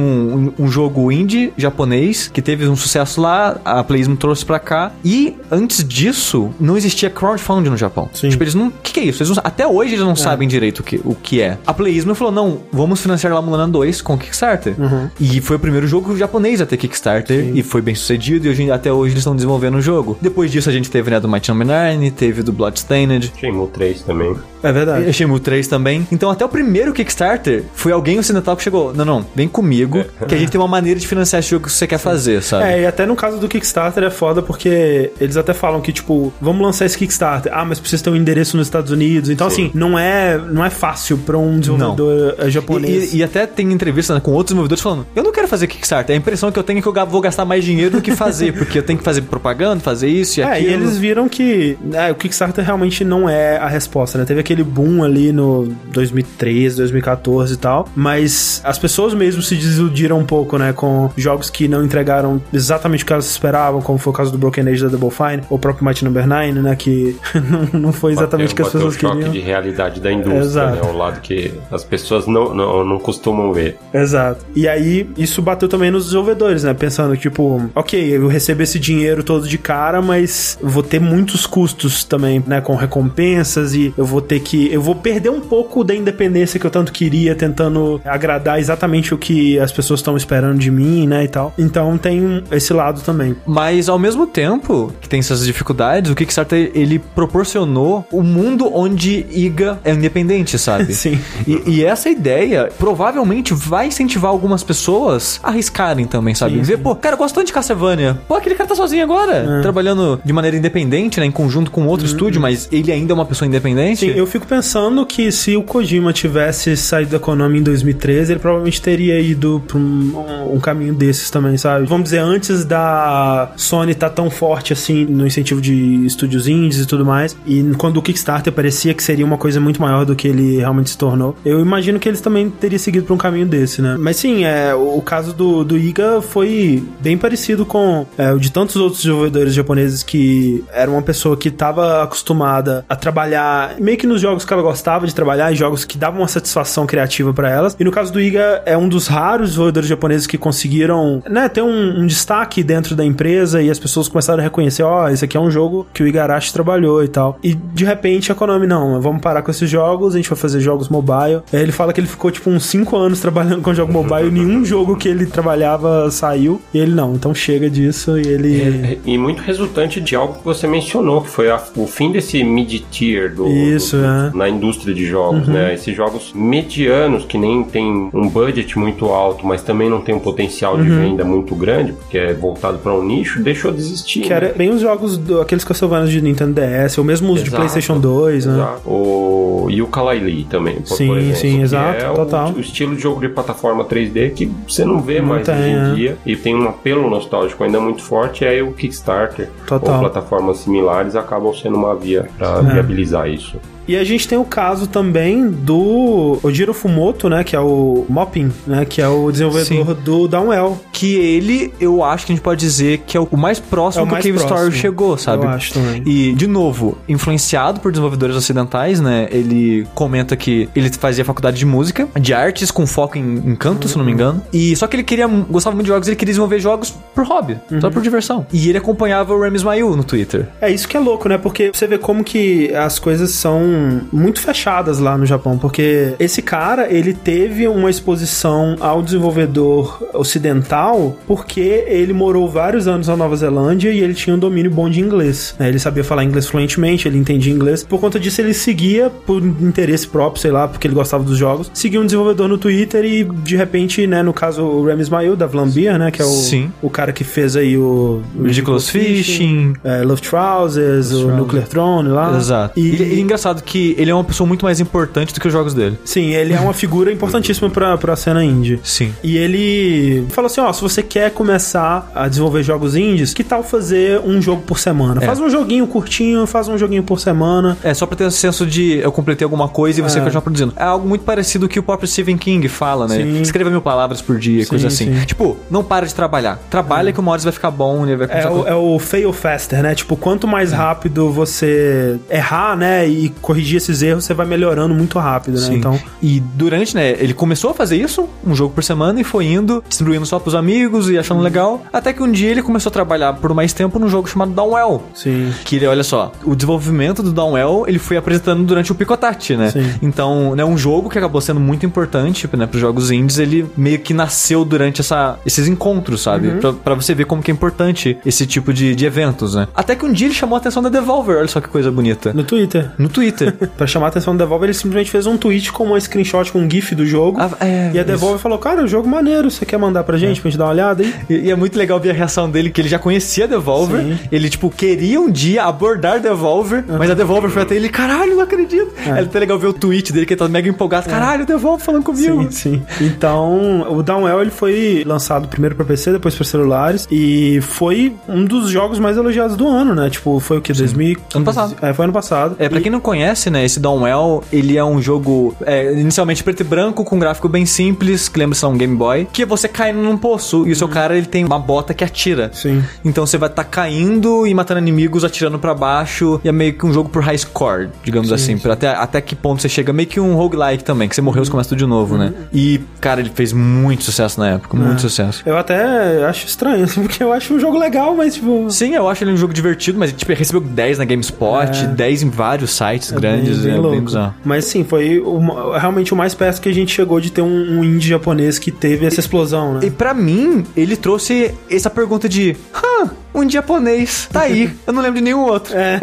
um, 0.59 0.65
um 0.65 0.69
jogo 0.71 1.11
indie 1.13 1.53
japonês 1.57 2.29
que 2.33 2.41
teve 2.43 2.67
um 2.69 2.77
sucesso 2.77 3.21
lá, 3.21 3.59
a 3.65 3.83
Playismo 3.85 4.17
trouxe 4.17 4.45
pra 4.45 4.59
cá. 4.59 4.93
E 5.05 5.37
antes 5.51 5.85
disso, 5.87 6.51
não 6.61 6.77
existia 6.77 7.11
crowdfunding 7.11 7.71
no 7.71 7.77
Japão. 7.77 8.09
Sim. 8.13 8.29
Tipo, 8.29 8.43
eles 8.45 8.55
não. 8.55 8.69
O 8.69 8.73
que, 8.83 8.93
que 8.93 9.01
é 9.01 9.05
isso? 9.05 9.23
Eles 9.23 9.35
não- 9.37 9.43
até 9.45 9.67
hoje 9.67 9.95
eles 9.95 10.05
não 10.05 10.17
sabem 10.17 10.47
direito 10.49 10.81
o 10.81 10.83
que, 10.83 11.01
o 11.05 11.15
que 11.15 11.41
é. 11.41 11.59
A 11.67 11.73
Playismo 11.75 12.15
falou: 12.15 12.33
não, 12.33 12.59
vamos 12.73 13.01
financiar 13.01 13.33
La 13.33 13.43
Mulana 13.43 13.69
2 13.69 14.01
com 14.03 14.17
Kickstarter. 14.19 14.75
Uhum. 14.79 15.09
E 15.21 15.41
foi 15.41 15.57
o 15.57 15.59
primeiro 15.59 15.87
jogo 15.87 16.17
japonês 16.17 16.61
a 16.61 16.67
ter 16.67 16.77
Kickstarter 16.77 17.53
e 17.57 17.63
foi 17.63 17.81
bem 17.81 17.95
sucedido 17.95 18.47
e 18.47 18.51
hoje, 18.51 18.71
até 18.71 18.93
hoje 18.93 19.13
eles 19.13 19.21
estão 19.21 19.35
desenvolvendo 19.35 19.77
o 19.77 19.81
jogo. 19.81 20.19
Depois 20.29 20.53
disso 20.53 20.69
a 20.69 20.73
gente 20.73 20.91
teve, 20.91 21.11
né, 21.11 21.19
do 21.19 21.27
Might 21.27 21.49
Number 21.51 21.67
9, 21.67 22.11
teve 22.11 22.43
do 22.43 22.53
Bloodstained. 22.53 23.33
Shenmue 23.41 23.67
3 23.69 24.03
também. 24.03 24.37
É 24.63 24.73
verdade. 24.73 25.09
E 25.09 25.13
Shenmue 25.13 25.41
3 25.41 25.67
também. 25.69 26.07
Então 26.11 26.31
até 26.31 26.45
o 26.45 26.49
primeiro 26.49 26.93
Kickstarter 26.93 27.65
foi 27.75 27.93
alguém 27.93 28.19
ocidental 28.19 28.57
que 28.57 28.63
chegou, 28.63 28.93
não, 28.95 29.05
não, 29.05 29.27
vem 29.35 29.49
comigo, 29.49 30.05
que 30.27 30.35
a 30.35 30.39
gente 30.39 30.51
tem 30.51 30.61
uma 30.61 30.69
maneira 30.69 30.99
de 30.99 31.07
financiar 31.07 31.41
esse 31.41 31.51
jogo 31.51 31.67
que 31.67 31.73
você 31.73 31.87
quer 31.87 31.99
fazer, 31.99 32.43
sabe? 32.43 32.65
É, 32.65 32.83
e 32.83 32.87
até 32.87 33.07
no 33.07 33.17
caso 33.17 33.39
do 33.39 33.49
Kickstarter 33.49 34.03
é 34.05 34.11
foda 34.11 34.43
porque 34.43 35.11
eles 35.21 35.37
até 35.37 35.53
falam 35.55 35.81
que, 35.81 35.93
tipo, 35.93 36.33
vamos 36.41 36.63
lançar 36.63 36.87
esse 36.87 36.97
Kickstarter. 36.99 37.53
Ah, 37.55 37.65
mas 37.65 37.79
precisa 37.79 38.05
ter 38.05 38.11
um 38.11 38.17
endereço 38.17 38.57
nos 38.57 38.67
Estados 38.67 38.91
Unidos. 38.91 39.31
Então, 39.31 39.49
Sim. 39.51 39.67
assim, 39.67 39.79
não 39.79 39.99
é, 39.99 40.39
não 40.39 40.65
é 40.65 40.71
fácil 40.71 41.19
pra 41.19 41.37
um 41.39 41.59
desenvolvedor 41.59 42.35
eh, 42.39 42.51
japonês. 42.51 43.13
E, 43.13 43.19
e 43.19 43.23
até 43.23 43.47
tem 43.47 43.73
entrevista 43.73 44.15
né, 44.15 44.21
com 44.21 44.33
outros 44.33 44.49
desenvolvedores 44.49 44.83
falando: 44.83 45.07
Eu 45.15 45.23
não 45.23 45.33
quero 45.33 45.49
fazer 45.49 45.67
Kickstarter. 45.67 46.15
A 46.15 46.19
impressão 46.19 46.51
que 46.51 46.59
eu 46.59 46.63
tenho 46.63 46.79
é 46.79 46.83
que 46.83 46.89
eu 46.89 47.07
vou 47.07 47.21
gastar 47.21 47.45
mais 47.45 47.65
dinheiro 47.65 47.97
do 47.97 48.03
que 48.03 48.13
fazer, 48.15 48.53
porque 48.53 48.79
eu 48.79 48.83
tenho 48.83 48.99
que 48.99 49.05
fazer 49.05 49.23
propaganda, 49.23 49.81
fazer 49.81 50.09
isso 50.09 50.41
e 50.41 50.43
É, 50.43 50.47
aquilo. 50.47 50.71
e 50.71 50.73
eles 50.73 50.99
viram 50.99 51.29
que 51.29 51.77
é, 51.93 52.11
o 52.11 52.15
Kickstarter 52.15 52.65
realmente 52.65 53.05
não 53.05 53.29
é 53.29 53.57
a 53.57 53.69
resposta, 53.69 54.19
né? 54.19 54.25
Teve 54.25 54.41
aquele 54.49 54.65
boom 54.65 55.05
ali 55.05 55.31
no 55.31 55.69
2013, 55.93 56.79
2014 56.79 57.53
e 57.53 57.57
tal, 57.57 57.89
mas 57.95 58.63
as 58.65 58.79
pessoas 58.79 59.13
mesmo 59.13 59.43
se 59.43 59.55
desiludiram 59.55 60.19
um 60.19 60.25
pouco, 60.25 60.57
né? 60.57 60.73
Com 60.73 61.11
jogos 61.17 61.51
que 61.51 61.69
não 61.69 61.85
entregaram 61.85 62.41
exatamente 62.53 63.05
o 63.05 63.07
que 63.07 63.13
elas 63.13 63.31
esperavam, 63.31 63.83
como 63.83 63.99
foi 63.99 64.11
o 64.11 64.17
caso 64.17 64.33
do 64.33 64.39
Broken 64.39 64.67
Age 64.69 64.85
da 64.85 64.89
Double 64.89 65.11
Fine, 65.11 65.43
ou 65.51 65.59
o 65.59 65.61
próprio 65.61 65.85
Might 65.85 66.03
Number 66.03 66.27
9, 66.27 66.53
né? 66.53 66.75
Que 66.77 67.17
não, 67.73 67.81
não 67.81 67.93
foi 67.93 68.13
exatamente 68.13 68.53
o 68.53 68.57
que 68.57 68.63
as 68.63 68.73
pessoas 68.73 68.97
o 68.97 68.99
choque 68.99 69.17
queriam. 69.17 69.33
de 69.33 69.41
realidade 69.41 70.01
da 70.01 70.11
indústria, 70.11 70.41
Exato. 70.41 70.85
né? 70.87 70.91
O 70.91 70.97
lado 70.97 71.21
que 71.21 71.53
as 71.71 71.85
pessoas 71.85 72.27
não, 72.27 72.55
não, 72.55 72.85
não 72.85 72.99
costumam 72.99 73.53
ver. 73.53 73.77
Exato. 73.93 74.47
E 74.57 74.67
aí, 74.67 75.09
isso 75.17 75.43
bateu 75.43 75.69
também 75.69 75.91
nos 75.91 76.05
desenvolvedores, 76.05 76.65
né? 76.65 76.73
Pensando, 76.73 77.17
tipo, 77.17 77.69
ok, 77.75 78.17
eu 78.17 78.27
recebo 78.29 78.63
esse 78.63 78.79
dinheiro 78.79 79.23
todo 79.23 79.47
de 79.47 79.59
cara, 79.59 80.01
mas 80.01 80.59
vou 80.63 80.83
ter 80.83 81.01
muitos 81.01 81.47
custos 81.47 82.03
também, 82.05 82.43
né? 82.47 82.61
Com 82.63 82.75
recompensas 82.77 83.75
e 83.75 83.93
eu 83.97 84.05
vou 84.05 84.23
ter 84.23 84.38
que. 84.41 84.73
Eu 84.73 84.81
vou 84.81 84.95
perder 84.95 85.31
um 85.31 85.41
pouco 85.41 85.85
da 85.85 85.95
independência 85.95 86.59
que 86.59 86.67
eu 86.67 86.71
tanto 86.71 86.93
queria, 86.93 87.35
tentando 87.35 88.01
agradar 88.05 88.59
exatamente 88.59 89.15
o 89.15 89.19
que 89.19 89.59
as 89.59 89.73
pessoas 89.73 90.01
estão 90.01 90.17
esperando 90.17 90.59
de 90.59 90.71
mim, 90.71 91.07
né? 91.07 91.25
E 91.25 91.29
tal. 91.29 91.53
Então 91.59 91.97
tem 91.99 92.43
esse 92.51 92.73
lado 92.73 93.01
também. 93.01 93.37
Mas 93.47 93.89
ao 93.89 93.99
mesmo 93.99 94.27
tempo 94.27 94.93
que 95.01 95.09
tem 95.09 95.21
essas 95.21 95.45
dificuldades, 95.45 96.11
o 96.11 96.15
Kickstarter 96.15 96.71
ele 96.75 96.99
proporcionou 96.99 98.07
o 98.13 98.23
mundo 98.23 98.71
onde 98.73 99.27
IGA 99.31 99.79
é 99.85 99.93
independente, 99.93 100.59
sabe? 100.59 100.93
Sim. 100.95 101.19
E, 101.47 101.63
e 101.67 101.85
essa 101.85 102.09
ideia 102.09 102.69
provavelmente 102.79 103.55
vai 103.55 103.89
incentivar 103.89 104.31
algumas 104.31 104.63
pessoas 104.63 105.41
a 105.43 105.49
arriscarem 105.49 106.07
também, 106.07 106.35
sabe? 106.35 106.57
Sim, 106.57 106.63
Ver, 106.63 106.79
pô, 106.79 106.95
cara, 106.95 107.15
eu 107.15 107.19
gosto 107.19 107.35
tanto 107.35 107.47
de 107.47 107.53
Castlevania. 107.53 108.19
Pô, 108.27 108.35
aquele 108.35 108.55
cara 108.55 108.69
tá 108.69 108.75
sozinho 108.75 109.03
agora, 109.03 109.61
trabalhando 109.63 110.21
de 110.25 110.33
maneira 110.33 110.57
independente, 110.57 111.21
né? 111.21 111.27
Em 111.27 111.31
conjunto 111.31 111.71
com 111.71 111.87
outro 111.87 112.07
estúdio, 112.07 112.41
mas 112.41 112.69
ele 112.71 112.93
ainda 112.93 113.13
é 113.13 113.15
uma 113.15 113.25
pessoa 113.25 113.47
independente. 113.47 114.01
Sim, 114.01 114.19
eu 114.19 114.27
fico 114.29 114.47
pensando 114.47 115.05
que 115.05 115.33
se 115.33 115.57
o 115.57 115.63
Kojima 115.63 116.13
tivesse 116.13 116.77
saído 116.77 117.13
da 117.13 117.19
Konami 117.19 117.59
em 117.59 117.63
2013, 117.63 118.33
ele 118.33 118.41
provavelmente 118.41 118.81
teria 118.81 119.19
ido 119.21 119.63
pra 119.67 119.77
um, 119.79 120.55
um 120.55 120.61
caminho 120.61 120.95
desses 120.95 121.31
também, 121.31 121.57
sabe? 121.57 121.87
Vamos 121.87 122.05
dizer, 122.05 122.19
antes 122.19 122.65
da 122.65 123.53
Sony 123.57 123.95
tá 123.95 124.09
tão 124.09 124.31
forte 124.31 124.73
assim 124.73 125.05
no 125.05 125.27
incentivo 125.27 125.61
de 125.61 126.07
estúdios 126.07 126.47
indies 126.47 126.81
e 126.81 126.87
tudo 126.87 127.05
mais, 127.05 127.37
e 127.47 127.63
quando 127.77 127.97
o 127.97 128.03
Kickstarter 128.03 128.53
parecia 128.53 128.95
que 128.95 129.03
seria 129.03 129.25
uma 129.25 129.39
coisa 129.39 129.61
muito 129.61 129.81
maior 129.81 130.05
do 130.05 130.15
que 130.15 130.29
ele 130.29 130.59
realmente 130.59 130.91
se 130.91 130.99
tornou, 130.99 131.37
eu 131.45 131.61
imagino 131.61 131.99
que 131.99 132.09
eles 132.09 132.21
também 132.21 132.51
teriam 132.51 132.79
seguido 132.79 133.07
pra 133.07 133.15
um 133.15 133.19
caminho 133.19 133.47
desse, 133.47 133.83
né? 133.83 133.97
Mas 133.99 134.17
sim, 134.17 134.45
é, 134.45 134.75
o, 134.75 135.01
caso 135.01 135.33
do, 135.33 135.65
do 135.65 135.77
Iga 135.77 136.21
foi 136.21 136.83
bem 137.01 137.17
parecido 137.17 137.65
com 137.65 138.07
é, 138.17 138.33
o 138.33 138.39
de 138.39 138.51
tantos 138.53 138.77
outros 138.77 139.03
desenvolvedores 139.03 139.55
japoneses 139.55 140.03
que 140.03 140.65
era 140.73 140.91
uma 140.91 141.03
pessoa 141.03 141.37
que 141.37 141.49
estava 141.49 142.03
acostumada 142.03 142.85
a 142.89 142.97
trabalhar 142.97 143.77
meio 143.81 143.97
que 143.97 144.07
jogos 144.21 144.45
que 144.45 144.53
ela 144.53 144.63
gostava 144.63 145.07
de 145.07 145.15
trabalhar, 145.15 145.53
em 145.53 145.57
jogos 145.57 145.85
que 145.85 145.97
davam 145.99 146.21
uma 146.21 146.29
satisfação 146.29 146.87
criativa 146.87 147.33
pra 147.33 147.51
elas. 147.51 147.77
E 147.79 147.85
no 147.85 147.91
caso 147.91 148.13
do 148.13 148.21
Iga, 148.21 148.63
é 148.67 148.77
um 148.77 148.89
dos 148.89 149.07
raros 149.07 149.49
desenvolvedores 149.51 149.89
japoneses 149.89 150.27
que 150.27 150.37
conseguiram, 150.39 151.23
né, 151.29 151.49
ter 151.49 151.63
um, 151.63 152.01
um 152.03 152.07
destaque 152.07 152.63
dentro 152.63 152.95
da 152.95 153.05
empresa 153.05 153.63
e 153.63 153.71
as 153.71 153.79
pessoas 153.79 154.09
começaram 154.09 154.41
a 154.41 154.43
reconhecer, 154.43 154.83
ó, 154.83 155.09
esse 155.09 155.25
aqui 155.25 155.37
é 155.37 155.41
um 155.41 155.51
jogo 155.51 155.87
que 155.93 156.03
o 156.03 156.07
Igarashi 156.07 156.53
trabalhou 156.53 157.03
e 157.03 157.09
tal. 157.09 157.39
E 157.43 157.55
de 157.55 157.85
repente 157.85 158.31
a 158.33 158.35
Konami, 158.35 158.67
não, 158.67 159.01
vamos 159.01 159.21
parar 159.23 159.43
com 159.43 159.51
esses 159.51 159.69
jogos, 159.69 160.15
a 160.15 160.17
gente 160.19 160.29
vai 160.29 160.39
fazer 160.39 160.61
jogos 160.61 160.89
mobile. 160.89 161.43
Aí 161.53 161.61
ele 161.61 161.73
fala 161.73 161.93
que 161.93 162.01
ele 162.01 162.07
ficou 162.09 162.31
tipo 162.31 162.51
uns 162.51 162.65
5 162.67 162.97
anos 162.97 163.21
trabalhando 163.21 163.63
com 163.63 163.73
jogo 163.75 163.93
mobile 163.93 164.29
e 164.29 164.31
nenhum 164.31 164.65
jogo 164.65 164.97
que 164.97 165.09
ele 165.09 165.27
trabalhava 165.27 166.11
saiu. 166.11 166.61
E 166.75 166.79
ele 166.79 166.95
não, 166.95 167.15
então 167.15 167.35
chega 167.35 167.69
disso 167.71 168.19
e 168.19 168.27
ele. 168.27 169.01
E 169.05 169.17
muito 169.19 169.41
resultante 169.43 170.01
de 170.01 170.15
algo 170.15 170.35
que 170.39 170.45
você 170.45 170.67
mencionou, 170.67 171.23
que 171.23 171.31
foi 171.31 171.51
a- 171.51 171.63
o 171.77 171.87
fim 171.87 172.13
desse 172.13 172.43
mid-tier 172.45 173.35
do, 173.35 173.47
Isso, 173.49 173.97
do- 173.97 174.03
é. 174.33 174.37
na 174.37 174.49
indústria 174.49 174.95
de 174.95 175.05
jogos, 175.07 175.47
né? 175.49 175.75
Esses 175.75 175.95
jogos 175.95 176.33
medianos 176.35 177.25
que 177.25 177.37
nem 177.39 177.63
tem 177.65 178.11
um 178.13 178.29
budget 178.29 178.79
muito 178.79 179.07
alto, 179.07 179.47
mas 179.47 179.63
também 179.63 179.89
não 179.89 180.01
tem 180.01 180.15
um 180.15 180.19
potencial 180.21 180.77
de 180.77 180.89
venda 180.89 181.25
muito 181.25 181.55
grande, 181.55 181.93
porque 181.93 182.19
é 182.19 182.33
voltado 182.35 182.79
para 182.79 182.93
um 182.93 183.05
nicho, 183.05 183.43
deixou 183.43 183.71
de 183.73 183.79
existir. 183.79 184.21
Que 184.23 184.31
né? 184.31 184.37
era 184.37 184.53
bem 184.55 184.71
os 184.71 184.81
jogos, 184.81 185.17
do, 185.19 185.41
aqueles 185.41 185.65
Castlevania 185.65 186.09
de 186.09 186.21
Nintendo 186.21 186.61
DS, 186.61 186.99
ou 186.99 187.05
mesmo 187.05 187.33
os 187.33 187.41
de 187.41 187.49
Exato, 187.49 187.57
PlayStation 187.57 187.99
2, 187.99 188.47
né? 188.47 188.55
Exato. 188.55 188.91
O 188.91 189.69
Yooka-Laylee 189.71 190.45
também, 190.45 190.77
por, 190.77 190.97
Sim, 190.97 191.07
por 191.09 191.19
exemplo. 191.19 191.37
sim, 191.37 191.63
exato, 191.63 192.05
é 192.05 192.11
o- 192.11 192.15
total. 192.15 192.53
O, 192.53 192.61
estilo 192.61 192.95
de 192.97 193.03
jogo 193.03 193.21
de 193.21 193.29
plataforma 193.29 193.85
3D 193.85 194.31
que 194.35 194.51
você 194.67 194.85
não 194.85 195.01
vê 195.01 195.21
Não 195.21 195.29
mais 195.29 195.45
tem, 195.47 195.55
hoje 195.55 195.69
em 195.69 195.91
é. 195.91 195.95
dia 195.95 196.17
e 196.25 196.37
tem 196.37 196.55
um 196.55 196.69
apelo 196.69 197.09
nostálgico 197.11 197.65
ainda 197.65 197.81
muito 197.81 198.03
forte, 198.03 198.45
e 198.45 198.47
aí 198.47 198.63
o 198.63 198.73
Kickstarter 198.73 199.49
Total. 199.67 199.95
ou 199.95 200.01
plataformas 200.01 200.59
similares 200.59 201.17
acabam 201.17 201.53
sendo 201.55 201.77
uma 201.77 201.95
via 201.95 202.29
para 202.39 202.59
É. 202.59 202.63
viabilizar 202.75 203.29
isso. 203.29 203.59
E 203.89 203.97
a 203.97 204.05
gente 204.05 204.29
tem 204.29 204.37
o 204.39 204.45
caso 204.45 204.87
também 204.87 205.49
do 205.51 206.39
Ojiro 206.43 206.75
Fumoto, 206.75 207.29
né? 207.29 207.43
Que 207.43 207.57
é 207.57 207.61
o 207.61 208.05
Mopping, 208.09 208.53
né? 208.67 208.85
Que 208.85 209.01
é 209.01 209.09
o 209.09 209.31
desenvolvedor 209.33 209.95
do 209.95 210.29
Downwell. 210.29 210.79
Que 210.93 211.15
ele, 211.17 211.73
eu 211.81 212.05
acho 212.05 212.27
que 212.27 212.33
a 212.33 212.35
gente 212.37 212.43
pode 212.45 212.61
dizer 212.61 212.99
que 213.07 213.17
é 213.17 213.21
o 213.21 213.29
mais 213.37 213.59
próximo 213.59 214.03
É 214.03 214.05
o 214.05 214.07
que 214.07 214.13
mais 214.13 214.25
o 214.25 214.29
Cave 214.29 214.39
Story 214.45 214.73
chegou, 214.77 215.17
sabe? 215.17 215.45
Eu 215.45 215.49
acho 215.51 215.73
também. 215.73 216.03
E, 216.05 216.33
de 216.35 216.47
novo, 216.47 216.99
influenciado 217.09 217.81
por 217.81 217.91
desenvolvedores 217.91 218.37
ocidentais, 218.37 219.01
né? 219.01 219.27
Ele 219.31 219.87
comenta 219.95 220.37
que 220.37 220.69
ele 220.77 220.91
fazia 220.93 221.25
faculdade 221.25 221.57
de 221.59 221.65
música, 221.67 222.07
de 222.21 222.35
artes, 222.35 222.71
com 222.71 222.87
foco 222.87 223.17
em, 223.17 223.37
em 223.39 223.57
canto, 223.57 223.89
se 223.89 223.95
eu 223.95 223.99
não 223.99 224.05
me 224.05 224.13
engano. 224.13 224.43
E 224.53 224.77
só 224.77 224.87
que 224.87 224.97
ele 224.97 225.03
queria, 225.03 225.27
gostava 225.27 225.75
muito 225.75 225.87
de 225.87 225.93
jogos, 225.93 226.09
ele 226.09 226.17
queria 226.17 226.33
desenvolver 226.33 226.61
jogos 226.61 226.91
por 227.15 227.25
hobby, 227.25 227.57
Uhum. 227.71 227.81
só 227.81 227.91
por 227.91 228.03
diversão. 228.03 228.47
E 228.53 228.69
ele 228.69 228.79
acompanhava 228.79 229.33
o 229.35 229.41
Remy 229.41 229.57
Ismail 229.57 229.97
no 229.97 230.05
Twitter. 230.05 230.47
É 230.61 230.71
isso 230.71 230.87
que 230.89 230.97
é 230.97 231.01
louco, 231.01 231.29
né? 231.29 231.39
Porque 231.39 231.71
você 231.73 231.87
vê 231.87 231.97
como 231.99 232.23
que 232.23 232.75
as 232.75 232.99
coisas 232.99 233.31
são 233.31 233.78
muito 234.13 234.41
fechadas 234.41 234.99
lá 234.99 235.17
no 235.17 235.27
Japão. 235.27 235.59
Porque 235.59 236.15
esse 236.19 236.43
cara, 236.43 236.93
ele 236.93 237.13
teve 237.15 237.67
uma 237.69 237.91
exposição 237.91 238.77
ao 238.81 239.03
desenvolvedor 239.03 240.03
ocidental 240.15 241.17
porque 241.27 241.85
ele 241.87 242.13
morou 242.13 242.49
vários 242.49 242.87
anos 242.87 243.09
na 243.09 243.17
Nova 243.17 243.37
Zelândia 243.37 243.91
e 243.91 244.01
ele 244.01 244.15
tinha 244.15 244.35
um 244.35 244.39
domínio 244.39 244.71
bom 244.71 244.89
de 244.89 245.01
inglês. 245.01 245.55
né? 245.59 245.69
Ele 245.69 245.79
sabia 245.79 246.05
falar 246.05 246.25
inglês 246.25 246.47
fluentemente, 246.49 247.09
ele 247.09 247.19
entendia 247.19 247.53
inglês. 247.53 247.83
Por 247.83 248.01
conta 248.01 248.19
disso, 248.19 248.41
ele 248.41 248.55
seguia 248.55 249.11
por 249.11 249.43
interesse 249.43 250.07
próprio, 250.07 250.41
sei 250.41 250.51
lá, 250.51 250.69
porque 250.69 250.87
ele 250.87 250.95
gostava 250.95 251.23
dos 251.25 251.37
jogos. 251.37 251.71
Seguia 251.75 252.01
um 252.01 252.05
desenvolvedor 252.05 252.49
no 252.49 252.59
Twitter 252.59 253.05
e, 253.05 253.25
de 253.25 253.57
repente, 253.57 254.07
né, 254.07 254.23
no 254.23 254.33
caso, 254.33 254.63
o 254.63 254.85
Remy 254.85 255.03
Ismail, 255.03 255.37
da 255.37 255.47
Vlambeer, 255.47 255.99
né, 255.99 256.11
que 256.11 256.23
é 256.23 256.25
o, 256.25 256.29
Sim. 256.29 256.71
o 256.83 256.91
cara 256.91 257.13
que 257.13 257.25
fez 257.25 257.57
aí 257.57 257.77
o... 257.77 258.23
o 258.39 258.43
Ridiculous 258.43 258.89
Fishing. 258.89 259.75
é, 259.85 260.03
Love 260.03 260.23
Trousers, 260.23 261.07
o 261.13 261.19
Trousers. 261.19 261.39
Nuclear 261.39 261.69
Throne 261.69 262.09
lá. 262.09 262.37
Exato. 262.37 262.79
E, 262.79 262.89
E, 262.89 263.15
e 263.15 263.21
engraçado 263.21 263.63
que 263.69 263.95
ele 263.99 264.11
é 264.11 264.15
uma 264.15 264.25
pessoa 264.25 264.47
muito 264.47 264.65
mais 264.65 264.81
importante 264.81 265.33
do 265.35 265.41
que 265.41 265.47
os 265.47 265.53
jogos 265.53 265.75
dele. 265.75 265.99
sim, 266.05 266.31
ele 266.35 266.53
é 266.55 266.61
uma 266.61 266.73
figura 266.73 267.13
importantíssima 267.13 267.69
pra, 267.71 267.97
pra 267.99 268.17
cena 268.17 268.43
indie. 268.45 268.81
Sim. 268.83 269.13
E 269.23 269.37
ele 269.37 270.25
falou 270.31 270.47
assim: 270.47 270.61
ó, 270.61 270.73
se 270.73 270.81
você 270.83 271.03
quer 271.03 271.31
começar 271.31 272.11
a 272.15 272.29
desenvolver 272.29 272.63
jogos 272.63 272.97
indies, 272.97 273.33
que 273.35 273.45
tal 273.45 273.63
fazer 273.63 274.21
um 274.21 274.41
jogo 274.41 274.63
por 274.63 274.79
semana? 274.79 275.23
É. 275.23 275.27
Faz 275.27 275.39
um 275.41 275.51
joguinho 275.51 275.87
curtinho, 275.87 276.47
faz 276.47 276.69
um 276.69 276.79
joguinho 276.79 277.03
por 277.03 277.21
semana. 277.21 277.77
É, 277.83 277.93
só 277.95 278.07
pra 278.07 278.17
ter 278.17 278.25
um 278.25 278.31
senso 278.31 278.65
de 278.67 278.99
eu 278.99 279.13
completei 279.13 279.45
alguma 279.45 279.69
coisa 279.69 280.01
e 280.01 280.03
você 280.03 280.19
É. 280.19 280.23
continua 280.23 280.43
produzindo. 280.43 280.73
É 280.77 280.83
algo 280.85 281.07
muito 281.09 281.25
parecido 281.25 281.67
com 281.67 281.71
o 281.71 281.73
que 281.73 281.79
o 281.79 281.83
próprio 281.83 282.09
Stephen 282.09 282.37
King 282.39 282.67
fala, 282.69 283.07
né? 283.07 283.17
Sim. 283.17 283.41
Escreva 283.43 283.69
mil 283.71 283.83
palavras 283.83 284.21
por 284.23 284.39
dia, 284.39 284.63
Sim, 284.63 284.69
coisa 284.71 284.89
assim. 284.89 285.13
sim. 285.15 285.25
Tipo, 285.27 285.57
não 285.71 285.85
para 285.85 286.07
de 286.07 286.15
trabalhar. 286.15 286.59
Trabalha 286.71 287.13
que 287.13 287.21
uma 287.21 287.31
hora 287.33 287.41
você 287.41 287.45
vai 287.45 287.53
ficar 287.53 287.71
bom 287.71 288.07
e 288.07 288.17
vai 288.17 288.27
começar 288.29 288.49
É 288.49 288.51
o, 288.53 288.67
é 288.69 288.75
o 288.75 288.99
fail 288.99 289.33
faster, 289.33 289.83
né? 289.83 289.95
Tipo, 289.95 290.17
quanto 290.17 290.47
mais 290.47 290.73
rápido 290.73 291.31
você 291.31 292.17
errar, 292.31 292.77
né, 292.77 293.07
e 293.07 293.29
corrigir 293.43 293.58
corrigir 293.59 293.77
esses 293.77 294.03
erros, 294.03 294.25
você 294.25 294.35
vai 294.35 294.47
melhorando 294.47 294.95
muito 294.95 295.19
rápido, 295.19 295.55
né? 295.55 295.67
Sim. 295.67 295.75
Então, 295.75 295.99
E 296.23 296.41
durante, 296.55 296.95
né, 296.95 297.11
ele 297.19 297.35
começou 297.35 297.71
a 297.71 297.75
fazer 297.75 297.97
isso, 297.97 298.29
um 298.47 298.55
jogo 298.55 298.73
por 298.75 298.85
semana, 298.85 299.21
e 299.21 299.25
foi 299.25 299.47
indo, 299.47 299.83
distribuindo 299.89 300.25
só 300.25 300.39
pros 300.39 300.55
amigos 300.55 301.11
e 301.11 301.19
achando 301.19 301.43
legal. 301.43 301.83
Até 301.93 302.13
que 302.13 302.23
um 302.23 302.31
dia 302.31 302.51
ele 302.51 302.63
começou 302.63 302.91
a 302.91 302.93
trabalhar 302.93 303.33
por 303.35 303.53
mais 303.55 303.73
tempo 303.73 303.99
num 303.99 304.09
jogo 304.09 304.29
chamado 304.29 304.53
Downwell. 304.53 305.03
sim. 305.15 305.53
Que 305.65 305.77
ele, 305.77 305.87
olha 305.87 306.05
só, 306.05 306.33
o 306.45 306.55
desenvolvimento 306.55 307.23
do 307.23 307.33
Downwell, 307.33 307.85
ele 307.87 307.99
foi 307.99 308.17
apresentando 308.17 308.65
durante 308.65 308.93
o 308.93 308.95
Picotati, 308.95 309.57
né? 309.57 309.71
Sim. 309.71 309.95
Então, 310.03 310.55
né, 310.55 310.65
um 310.65 310.79
jogo 310.79 311.09
que 311.09 311.19
acabou 311.19 311.41
sendo 311.41 311.61
muito 311.61 311.85
importante, 311.85 312.49
né, 312.57 312.67
pros 312.67 312.81
jogos 312.81 313.11
indies, 313.11 313.39
ele 313.39 313.67
meio 313.77 313.99
que 313.99 314.15
nasceu 314.15 314.65
durante 314.65 315.01
essa, 315.01 315.39
esses 315.45 315.67
encontros, 315.67 316.23
sabe? 316.23 316.51
Pra, 316.61 316.73
pra 316.73 316.95
você 316.95 317.15
ver 317.15 317.25
como 317.27 317.43
que 317.43 317.51
é 317.51 317.55
importante 317.55 318.17
esse 318.25 318.47
tipo 318.47 318.73
de, 318.73 318.95
de 318.95 319.05
eventos, 319.07 319.55
né? 319.55 319.69
Até 319.75 319.95
que 319.95 320.05
um 320.05 320.13
dia 320.13 320.27
ele 320.29 320.35
chamou 320.35 320.57
a 320.57 320.59
atenção 320.59 320.83
da 320.83 320.89
Devolver, 320.89 321.39
olha 321.39 321.49
só 321.49 321.61
que 321.61 321.69
coisa 321.69 321.91
bonita. 321.91 322.33
No 322.33 322.45
Twitter. 322.45 322.91
No 322.99 323.09
Twitter. 323.09 323.38
Pra 323.77 323.87
chamar 323.87 324.07
a 324.07 324.09
atenção 324.09 324.35
do 324.35 324.39
Devolver, 324.39 324.67
ele 324.67 324.75
simplesmente 324.75 325.11
fez 325.11 325.27
um 325.27 325.37
tweet 325.37 325.73
com 325.73 325.85
uma 325.85 326.01
screenshot 326.01 326.51
com 326.53 326.61
um 326.61 326.71
GIF 326.71 326.95
do 326.95 327.07
jogo. 327.07 327.39
Ah, 327.41 327.51
é, 327.61 327.91
e 327.93 327.99
a 327.99 328.03
isso. 328.03 328.05
Devolver 328.05 328.39
falou: 328.39 328.59
Cara, 328.59 328.83
o 328.83 328.89
jogo 328.89 329.09
maneiro, 329.09 329.51
você 329.51 329.65
quer 329.65 329.79
mandar 329.79 330.05
pra 330.05 330.17
gente, 330.19 330.41
pra 330.41 330.51
gente 330.51 330.59
dar 330.59 330.67
uma 330.67 330.73
olhada 330.73 331.03
aí? 331.03 331.15
E, 331.29 331.35
e 331.35 331.51
é 331.51 331.57
muito 331.57 331.79
legal 331.79 331.99
ver 332.01 332.11
a 332.11 332.13
reação 332.13 332.51
dele, 332.51 332.71
que 332.71 332.81
ele 332.81 332.89
já 332.89 332.99
conhecia 332.99 333.45
a 333.45 333.47
Devolver. 333.47 334.01
Sim. 334.01 334.19
Ele, 334.31 334.49
tipo, 334.49 334.71
queria 334.71 335.21
um 335.21 335.31
dia 335.31 335.65
abordar 335.65 336.21
Devolver, 336.21 336.85
mas 336.87 337.11
a 337.11 337.15
Devolver 337.15 337.51
foi 337.51 337.63
até 337.63 337.75
ele, 337.77 337.89
caralho, 337.89 338.35
não 338.37 338.43
acredito. 338.43 338.93
É 339.07 339.21
até 339.21 339.39
legal 339.39 339.59
ver 339.59 339.69
o 339.69 339.73
tweet 339.73 340.13
dele, 340.13 340.27
que 340.27 340.35
ele 340.35 340.39
tá 340.39 340.49
mega 340.49 340.69
empolgado. 340.69 341.09
Caralho, 341.09 341.47
Devolver 341.47 341.85
falando 341.85 342.05
comigo. 342.05 342.51
Sim, 342.51 342.51
sim. 342.51 342.83
Então, 343.01 343.87
o 343.91 344.03
Downwell 344.03 344.43
ele 344.43 344.51
foi 344.51 345.05
lançado 345.07 345.49
primeiro 345.49 345.75
pra 345.75 345.85
PC, 345.85 346.13
depois 346.13 346.35
pra 346.35 346.45
celulares 346.45 347.07
e 347.11 347.61
foi 347.63 348.15
um 348.29 348.45
dos 348.45 348.71
jogos 348.71 348.99
mais 348.99 349.17
elogiados 349.17 349.57
do 349.57 349.67
ano, 349.69 349.95
né? 349.95 350.11
Tipo, 350.11 350.39
foi 350.41 350.59
o 350.59 350.61
que? 350.61 350.73
2000... 350.73 351.17
Ano 351.35 351.45
passado. 351.45 351.77
É, 351.81 351.93
foi 351.93 352.05
ano 352.05 352.13
passado. 352.13 352.57
É, 352.59 352.69
pra 352.69 352.81
quem 352.81 352.91
não 352.91 353.01
conhece, 353.01 353.28
né, 353.51 353.65
esse 353.65 353.81
Downwell, 353.81 354.43
ele 354.53 354.77
é 354.77 354.85
um 354.85 355.01
jogo 355.01 355.55
é, 355.65 355.93
inicialmente 355.93 356.43
preto 356.43 356.61
e 356.61 356.65
branco, 356.65 357.05
com 357.05 357.17
um 357.17 357.19
gráfico 357.19 357.49
bem 357.49 357.67
simples, 357.67 358.29
que 358.29 358.39
lembra 358.39 358.55
só 358.55 358.69
um 358.69 358.77
Game 358.77 358.97
Boy, 358.97 359.27
que 359.33 359.45
você 359.45 359.69
cai 359.69 359.93
num 359.93 360.17
poço 360.17 360.67
e 360.67 360.73
o 360.73 360.77
seu 360.77 360.89
cara, 360.89 361.17
ele 361.17 361.27
tem 361.27 361.45
uma 361.45 361.59
bota 361.59 361.95
que 361.95 362.05
atira. 362.05 362.51
Sim. 362.53 362.83
Então 363.05 363.27
você 363.27 363.39
vai 363.39 363.49
estar 363.49 363.65
caindo 363.65 364.47
e 364.47 364.55
matando 364.55 364.81
inimigos, 364.81 365.25
atirando 365.25 365.59
pra 365.59 365.75
baixo, 365.75 366.41
e 366.45 366.49
é 366.49 366.53
meio 366.53 366.73
que 366.75 366.87
um 366.87 366.93
jogo 366.93 367.09
por 367.09 367.23
high 367.23 367.39
score, 367.39 367.89
digamos 368.03 368.33
assim. 368.33 368.59
Pra 368.59 368.73
até, 368.73 368.89
até 368.89 369.21
que 369.21 369.35
ponto 369.35 369.63
você 369.63 369.69
chega, 369.69 369.93
meio 369.93 370.09
que 370.09 370.21
um 370.21 370.35
roguelike 370.35 370.85
também, 370.85 371.09
que 371.09 371.15
você 371.15 371.21
morreu, 371.21 371.45
você 371.45 371.51
começa 371.51 371.69
tudo 371.69 371.79
de 371.79 371.87
novo, 371.87 372.17
né? 372.17 372.33
E, 372.53 372.81
cara, 373.01 373.21
ele 373.21 373.31
fez 373.35 373.53
muito 373.53 374.05
sucesso 374.05 374.41
na 374.41 374.51
época, 374.51 374.77
muito 374.77 375.01
sucesso. 375.01 375.43
Eu 375.45 375.57
até 375.57 376.25
acho 376.25 376.47
estranho, 376.47 376.85
assim, 376.85 377.03
porque 377.03 377.23
eu 377.23 377.33
acho 377.33 377.55
um 377.55 377.61
jogo 377.61 377.79
legal, 377.79 378.15
mas, 378.15 378.35
tipo... 378.35 378.71
Sim, 378.71 378.95
eu 378.95 379.09
acho 379.09 379.25
ele 379.25 379.33
um 379.33 379.37
jogo 379.37 379.53
divertido, 379.53 379.99
mas 379.99 380.13
tipo, 380.13 380.31
ele 380.31 380.39
recebeu 380.39 380.61
10 380.61 380.99
na 380.99 381.05
GameSpot, 381.05 381.87
10 381.87 382.23
em 382.23 382.31
vários 382.31 382.71
sites 382.71 383.13
grandes, 383.21 383.59
bem, 383.59 383.67
bem 383.67 383.73
é 383.75 383.77
louco. 383.77 383.91
bem 383.97 384.05
bizarro. 384.05 384.35
Mas 384.45 384.65
sim, 384.67 384.85
foi 384.85 385.19
o- 385.19 385.73
realmente 385.79 386.13
o 386.13 386.17
mais 386.17 386.35
perto 386.35 386.61
que 386.61 386.69
a 386.69 386.75
gente 386.75 386.93
chegou 386.95 387.21
de 387.21 387.31
ter 387.33 387.43
um, 387.43 387.79
um 387.79 387.85
indie 387.85 388.09
japonês 388.09 388.59
que 388.59 388.71
teve 388.71 389.07
essa 389.07 389.21
explosão, 389.21 389.75
né? 389.75 389.81
E 389.85 389.91
pra 389.91 390.13
mim, 390.15 390.65
ele 390.77 390.97
trouxe 390.97 391.55
essa 391.71 391.91
pergunta 391.91 392.29
de, 392.29 392.57
hã, 392.75 393.11
um 393.35 393.49
japonês, 393.49 394.29
tá 394.33 394.43
aí, 394.43 394.71
eu 394.87 394.93
não 394.93 395.03
lembro 395.03 395.19
de 395.19 395.25
nenhum 395.25 395.45
outro. 395.45 395.75
É. 395.77 395.99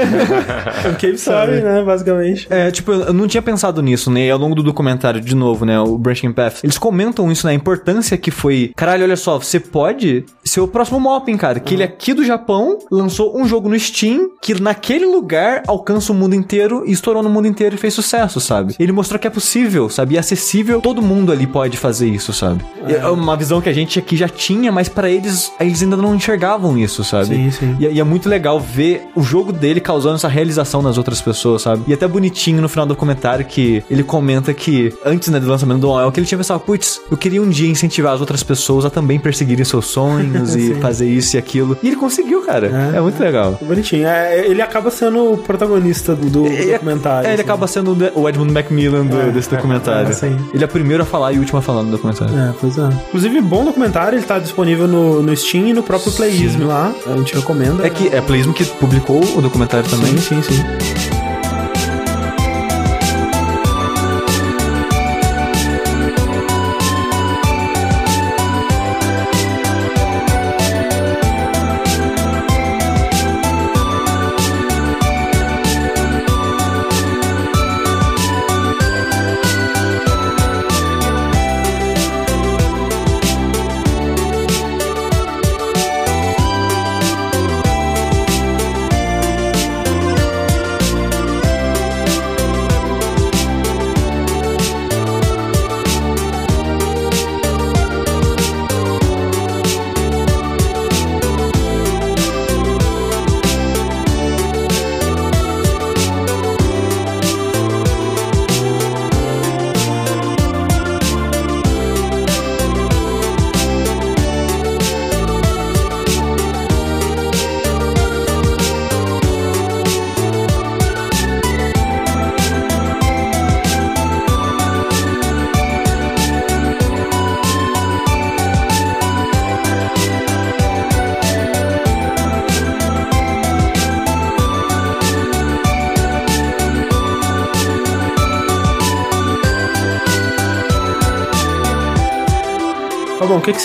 o 0.89 0.95
Cave 0.95 1.15
Story, 1.15 1.61
né, 1.61 1.83
basicamente. 1.83 2.47
É, 2.49 2.71
tipo, 2.71 2.91
eu 2.91 3.13
não 3.13 3.27
tinha 3.27 3.41
pensado 3.41 3.81
nisso, 3.81 4.09
né? 4.09 4.27
E 4.27 4.31
ao 4.31 4.39
longo 4.39 4.55
do 4.55 4.63
documentário, 4.63 5.21
de 5.21 5.35
novo, 5.35 5.65
né? 5.65 5.79
O 5.79 5.97
Branching 5.97 6.31
Path. 6.31 6.63
Eles 6.63 6.77
comentam 6.77 7.31
isso, 7.31 7.45
né? 7.45 7.53
A 7.53 7.55
importância 7.55 8.17
que 8.17 8.31
foi. 8.31 8.71
Caralho, 8.75 9.03
olha 9.03 9.15
só, 9.15 9.37
você 9.37 9.59
pode 9.59 10.25
ser 10.43 10.59
o 10.61 10.67
próximo 10.67 10.99
Mopping, 10.99 11.37
cara. 11.37 11.59
Que 11.59 11.73
ele 11.73 11.83
é 11.83 11.85
aqui 11.85 12.13
do 12.13 12.23
Japão 12.23 12.79
lançou 12.91 13.37
um 13.37 13.47
jogo 13.47 13.69
no 13.69 13.79
Steam 13.79 14.29
que 14.41 14.59
naquele 14.61 15.05
lugar 15.05 15.63
alcança 15.67 16.11
o 16.11 16.15
mundo 16.15 16.35
inteiro 16.35 16.83
e 16.85 16.91
estourou 16.91 17.23
no 17.23 17.29
mundo 17.29 17.47
inteiro 17.47 17.75
e 17.75 17.77
fez 17.77 17.93
sucesso, 17.93 18.39
sabe? 18.39 18.75
Ele 18.79 18.91
mostrou 18.91 19.19
que 19.19 19.27
é 19.27 19.29
possível, 19.29 19.89
sabe? 19.89 20.15
E 20.15 20.17
é 20.17 20.19
acessível, 20.19 20.81
todo 20.81 21.01
mundo 21.01 21.31
ali 21.31 21.47
pode 21.47 21.77
fazer 21.77 22.07
isso, 22.07 22.33
sabe? 22.33 22.63
É 22.87 23.07
uma 23.07 23.35
visão 23.35 23.61
que 23.61 23.69
a 23.69 23.73
gente 23.73 23.97
aqui 23.97 24.15
já 24.15 24.27
tinha, 24.27 24.71
mas 24.71 24.89
pra 24.89 25.09
eles, 25.09 25.51
eles 25.59 25.81
ainda 25.81 25.97
não 25.97 26.15
enxergavam 26.15 26.77
isso, 26.77 27.03
sabe? 27.03 27.14
Sim, 27.23 27.51
sim. 27.51 27.75
E, 27.79 27.85
e 27.85 27.99
é 27.99 28.03
muito 28.03 28.27
legal 28.27 28.59
ver 28.59 29.07
o 29.15 29.21
jogo 29.23 29.51
dele 29.51 29.79
causando 29.79 30.15
essa 30.15 30.27
realização 30.27 30.81
nas 30.81 30.97
outras 30.97 31.21
pessoas, 31.21 31.61
sabe? 31.61 31.83
E 31.87 31.93
até 31.93 32.07
bonitinho 32.07 32.61
no 32.61 32.67
final 32.69 32.85
do 32.85 32.95
comentário 32.95 33.45
que 33.45 33.83
ele 33.89 34.03
comenta 34.03 34.53
que 34.53 34.93
antes 35.05 35.29
né, 35.29 35.39
do 35.39 35.47
lançamento 35.47 35.79
do 35.79 35.89
OL, 35.89 36.11
que 36.11 36.19
ele 36.19 36.27
tinha 36.27 36.37
pensado, 36.37 36.59
putz, 36.59 36.99
eu 37.09 37.17
queria 37.17 37.41
um 37.41 37.49
dia 37.49 37.69
incentivar 37.69 38.13
as 38.13 38.19
outras 38.21 38.43
pessoas 38.43 38.85
a 38.85 38.89
também 38.89 39.19
perseguirem 39.19 39.63
seus 39.65 39.85
sonhos 39.87 40.55
e 40.55 40.75
fazer 40.75 41.07
isso 41.07 41.35
e 41.35 41.39
aquilo. 41.39 41.77
E 41.81 41.87
ele 41.87 41.95
conseguiu, 41.95 42.41
cara. 42.41 42.91
É, 42.93 42.97
É. 42.97 43.01
muito 43.01 43.19
legal. 43.21 43.57
Bonitinho. 43.61 44.07
É, 44.07 44.45
ele 44.47 44.61
acaba 44.61 44.89
sendo 44.91 45.33
o 45.33 45.37
protagonista 45.37 46.15
do, 46.15 46.29
do 46.29 46.45
Ele- 46.47 46.73
documentário. 46.73 47.27
É, 47.27 47.33
ele 47.33 47.41
assim. 47.41 47.43
acaba 47.43 47.67
sendo 47.67 47.95
o 48.15 48.29
Edmund 48.29 48.51
Macmillan 48.51 49.05
do- 49.05 49.19
É, 49.19 49.31
desse 49.31 49.49
documentário. 49.49 50.09
é, 50.09 50.13
sim. 50.13 50.37
Ele 50.53 50.63
é 50.63 50.65
o 50.65 50.69
primeiro 50.69 51.03
a 51.03 51.05
falar 51.05 51.31
e 51.33 51.37
o 51.37 51.39
último 51.39 51.59
a 51.59 51.61
falar 51.61 51.83
no 51.83 51.91
documentário. 51.91 52.37
É, 52.37 52.53
pois 52.59 52.77
é. 52.77 52.89
Inclusive, 53.07 53.41
bom 53.41 53.63
documentário, 53.65 54.17
ele 54.17 54.25
tá 54.25 54.39
disponível 54.39 54.87
no, 54.87 55.21
no 55.21 55.35
Steam 55.35 55.67
e 55.67 55.73
no 55.73 55.83
próprio 55.83 56.11
Playism 56.11 56.65
lá. 56.65 56.93
A 57.05 57.17
gente 57.17 57.35
recomenda. 57.35 57.85
É 57.85 57.89
que 57.89 58.07
é 58.07 58.17
a 58.17 58.21
Playism 58.21 58.51
que 58.51 58.65
publicou 58.65 59.23
o 59.37 59.41
documentário 59.41 59.87
também. 59.89 60.17
Sim, 60.17 60.41
sim, 60.41 60.53
sim. 60.53 61.34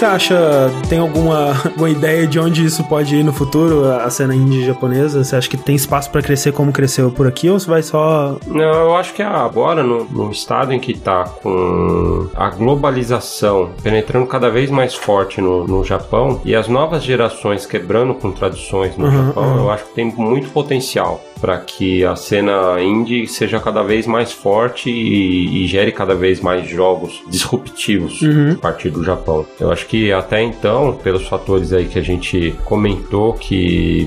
Você 0.01 0.07
acha? 0.07 0.71
Tem 0.89 0.99
alguma, 0.99 1.51
alguma 1.63 1.91
ideia 1.91 2.27
de 2.27 2.41
onde 2.41 2.65
isso 2.65 2.83
pode 2.85 3.17
ir 3.17 3.23
no 3.23 3.35
futuro, 3.35 3.87
a 3.93 4.09
cena 4.09 4.35
indie 4.35 4.65
japonesa? 4.65 5.23
Você 5.23 5.37
acha 5.37 5.49
que 5.49 5.59
tem 5.59 5.75
espaço 5.77 6.11
pra 6.11 6.23
crescer 6.23 6.53
como 6.53 6.73
cresceu 6.73 7.11
por 7.11 7.27
aqui 7.27 7.51
ou 7.51 7.61
você 7.61 7.69
vai 7.69 7.83
só. 7.83 8.39
Não, 8.47 8.63
eu 8.63 8.97
acho 8.97 9.13
que 9.13 9.23
agora, 9.23 9.83
no, 9.83 10.05
no 10.05 10.31
estado 10.31 10.73
em 10.73 10.81
que 10.81 10.99
tá 10.99 11.25
com 11.25 12.29
a 12.35 12.49
globalização 12.49 13.73
penetrando 13.83 14.27
cada 14.27 14.49
vez 14.49 14.71
mais 14.71 14.95
forte 14.95 15.39
no, 15.41 15.67
no 15.67 15.85
Japão 15.85 16.41
e 16.47 16.57
as 16.57 16.67
novas 16.67 17.03
gerações 17.03 17.67
quebrando 17.67 18.15
com 18.15 18.31
tradições 18.33 18.97
no 18.97 19.05
Uhum, 19.05 19.27
Japão, 19.27 19.57
eu 19.59 19.71
acho 19.71 19.85
que 19.85 19.95
tem 19.95 20.07
muito 20.17 20.49
potencial 20.51 21.21
para 21.41 21.59
que 21.59 22.05
a 22.05 22.14
cena 22.16 22.80
indie 22.80 23.26
seja 23.26 23.59
cada 23.61 23.82
vez 23.82 24.07
mais 24.07 24.32
forte 24.32 24.91
e, 24.91 25.64
e 25.64 25.66
gere 25.66 25.93
cada 25.93 26.14
vez 26.14 26.41
mais 26.41 26.68
jogos 26.68 27.22
disruptivos 27.28 28.20
Uhum. 28.22 28.53
a 28.53 28.57
partir 28.57 28.91
do 28.91 29.03
Japão. 29.03 29.47
Eu 29.59 29.70
acho 29.70 29.86
que 29.86 30.12
até 30.12 30.43
então, 30.43 30.99
pelos 31.03 31.26
fatores 31.26 31.72
aí 31.72 31.86
que 31.86 31.99
a 31.99 32.03
gente 32.03 32.55
comentou 32.64 33.32
que 33.34 34.07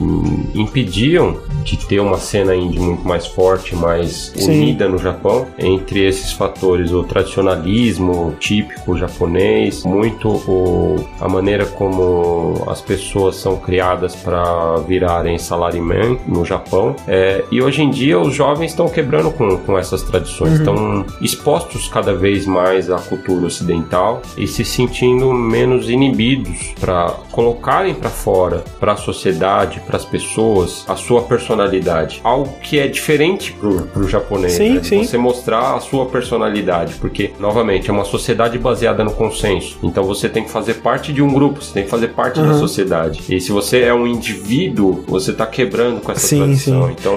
impediam 0.54 1.38
de 1.64 1.78
ter 1.78 2.00
uma 2.00 2.18
cena 2.18 2.56
indie 2.56 2.80
muito 2.80 3.08
mais 3.08 3.26
forte, 3.26 3.76
mais 3.76 4.32
Sim. 4.36 4.52
unida 4.52 4.88
no 4.88 4.98
Japão, 4.98 5.48
entre 5.58 6.06
esses 6.06 6.32
fatores 6.34 6.92
o 6.92 7.04
tradicionalismo 7.04 8.36
típico 8.40 8.98
japonês, 8.98 9.84
muito 9.84 10.30
o, 10.30 11.08
a 11.20 11.28
maneira 11.28 11.66
como 11.66 12.64
as 12.68 12.82
pessoas 12.82 13.36
são 13.38 13.58
criadas 13.58 14.16
para 14.16 14.78
virarem 14.88 15.38
salaryman 15.38 16.20
no 16.28 16.44
Japão, 16.46 16.96
é, 17.08 17.23
É, 17.24 17.46
e 17.50 17.62
hoje 17.62 17.82
em 17.82 17.90
dia 17.90 18.20
os 18.20 18.36
jovens 18.36 18.72
estão 18.72 18.90
quebrando 18.90 19.32
com, 19.32 19.58
com 19.60 19.80
essas 19.80 20.02
tradições, 20.02 20.56
estão 20.56 20.76
uhum. 20.76 21.06
expostos 21.22 21.88
cada 21.88 22.14
vez 22.14 22.46
mais 22.46 22.90
à 22.90 22.98
cultura 22.98 23.46
ocidental 23.46 24.22
e 24.38 24.46
se 24.46 24.66
sentindo 24.66 25.32
menos 25.32 25.90
inibidos 25.90 26.74
para 26.82 27.12
colocarem 27.32 27.94
para 27.94 28.10
fora, 28.10 28.64
para 28.78 28.92
a 28.92 28.98
sociedade, 28.98 29.82
para 29.88 29.96
as 29.96 30.04
pessoas, 30.04 30.84
a 30.88 30.98
sua 30.98 31.22
personalidade. 31.22 32.20
Algo 32.26 32.54
que 32.62 32.78
é 32.78 32.88
diferente 32.88 33.54
pro, 33.54 33.84
pro 33.88 34.08
japonês. 34.10 34.54
Sim, 34.54 34.74
né? 34.74 34.84
sim. 34.84 35.04
Você 35.06 35.18
mostrar 35.18 35.76
a 35.76 35.80
sua 35.80 36.08
personalidade, 36.08 36.96
porque, 36.96 37.32
novamente, 37.40 37.90
é 37.90 37.94
uma 37.94 38.04
sociedade 38.04 38.58
baseada 38.58 39.02
no 39.02 39.14
consenso. 39.14 39.78
Então 39.82 40.04
você 40.04 40.28
tem 40.28 40.44
que 40.44 40.52
fazer 40.52 40.76
parte 40.76 41.14
de 41.14 41.22
um 41.22 41.34
grupo, 41.34 41.64
você 41.64 41.74
tem 41.74 41.84
que 41.84 41.90
fazer 41.90 42.10
parte 42.10 42.42
uhum. 42.42 42.50
da 42.50 42.54
sociedade. 42.56 43.24
E 43.30 43.40
se 43.40 43.52
você 43.52 43.82
é 43.84 43.94
um 43.94 44.06
indivíduo, 44.06 45.06
você 45.08 45.32
está 45.32 45.46
quebrando 45.46 46.02
com 46.02 46.12
essa 46.12 46.28
sim, 46.28 46.38
tradição. 46.38 46.88
Sim. 46.88 46.96
Então, 47.00 47.13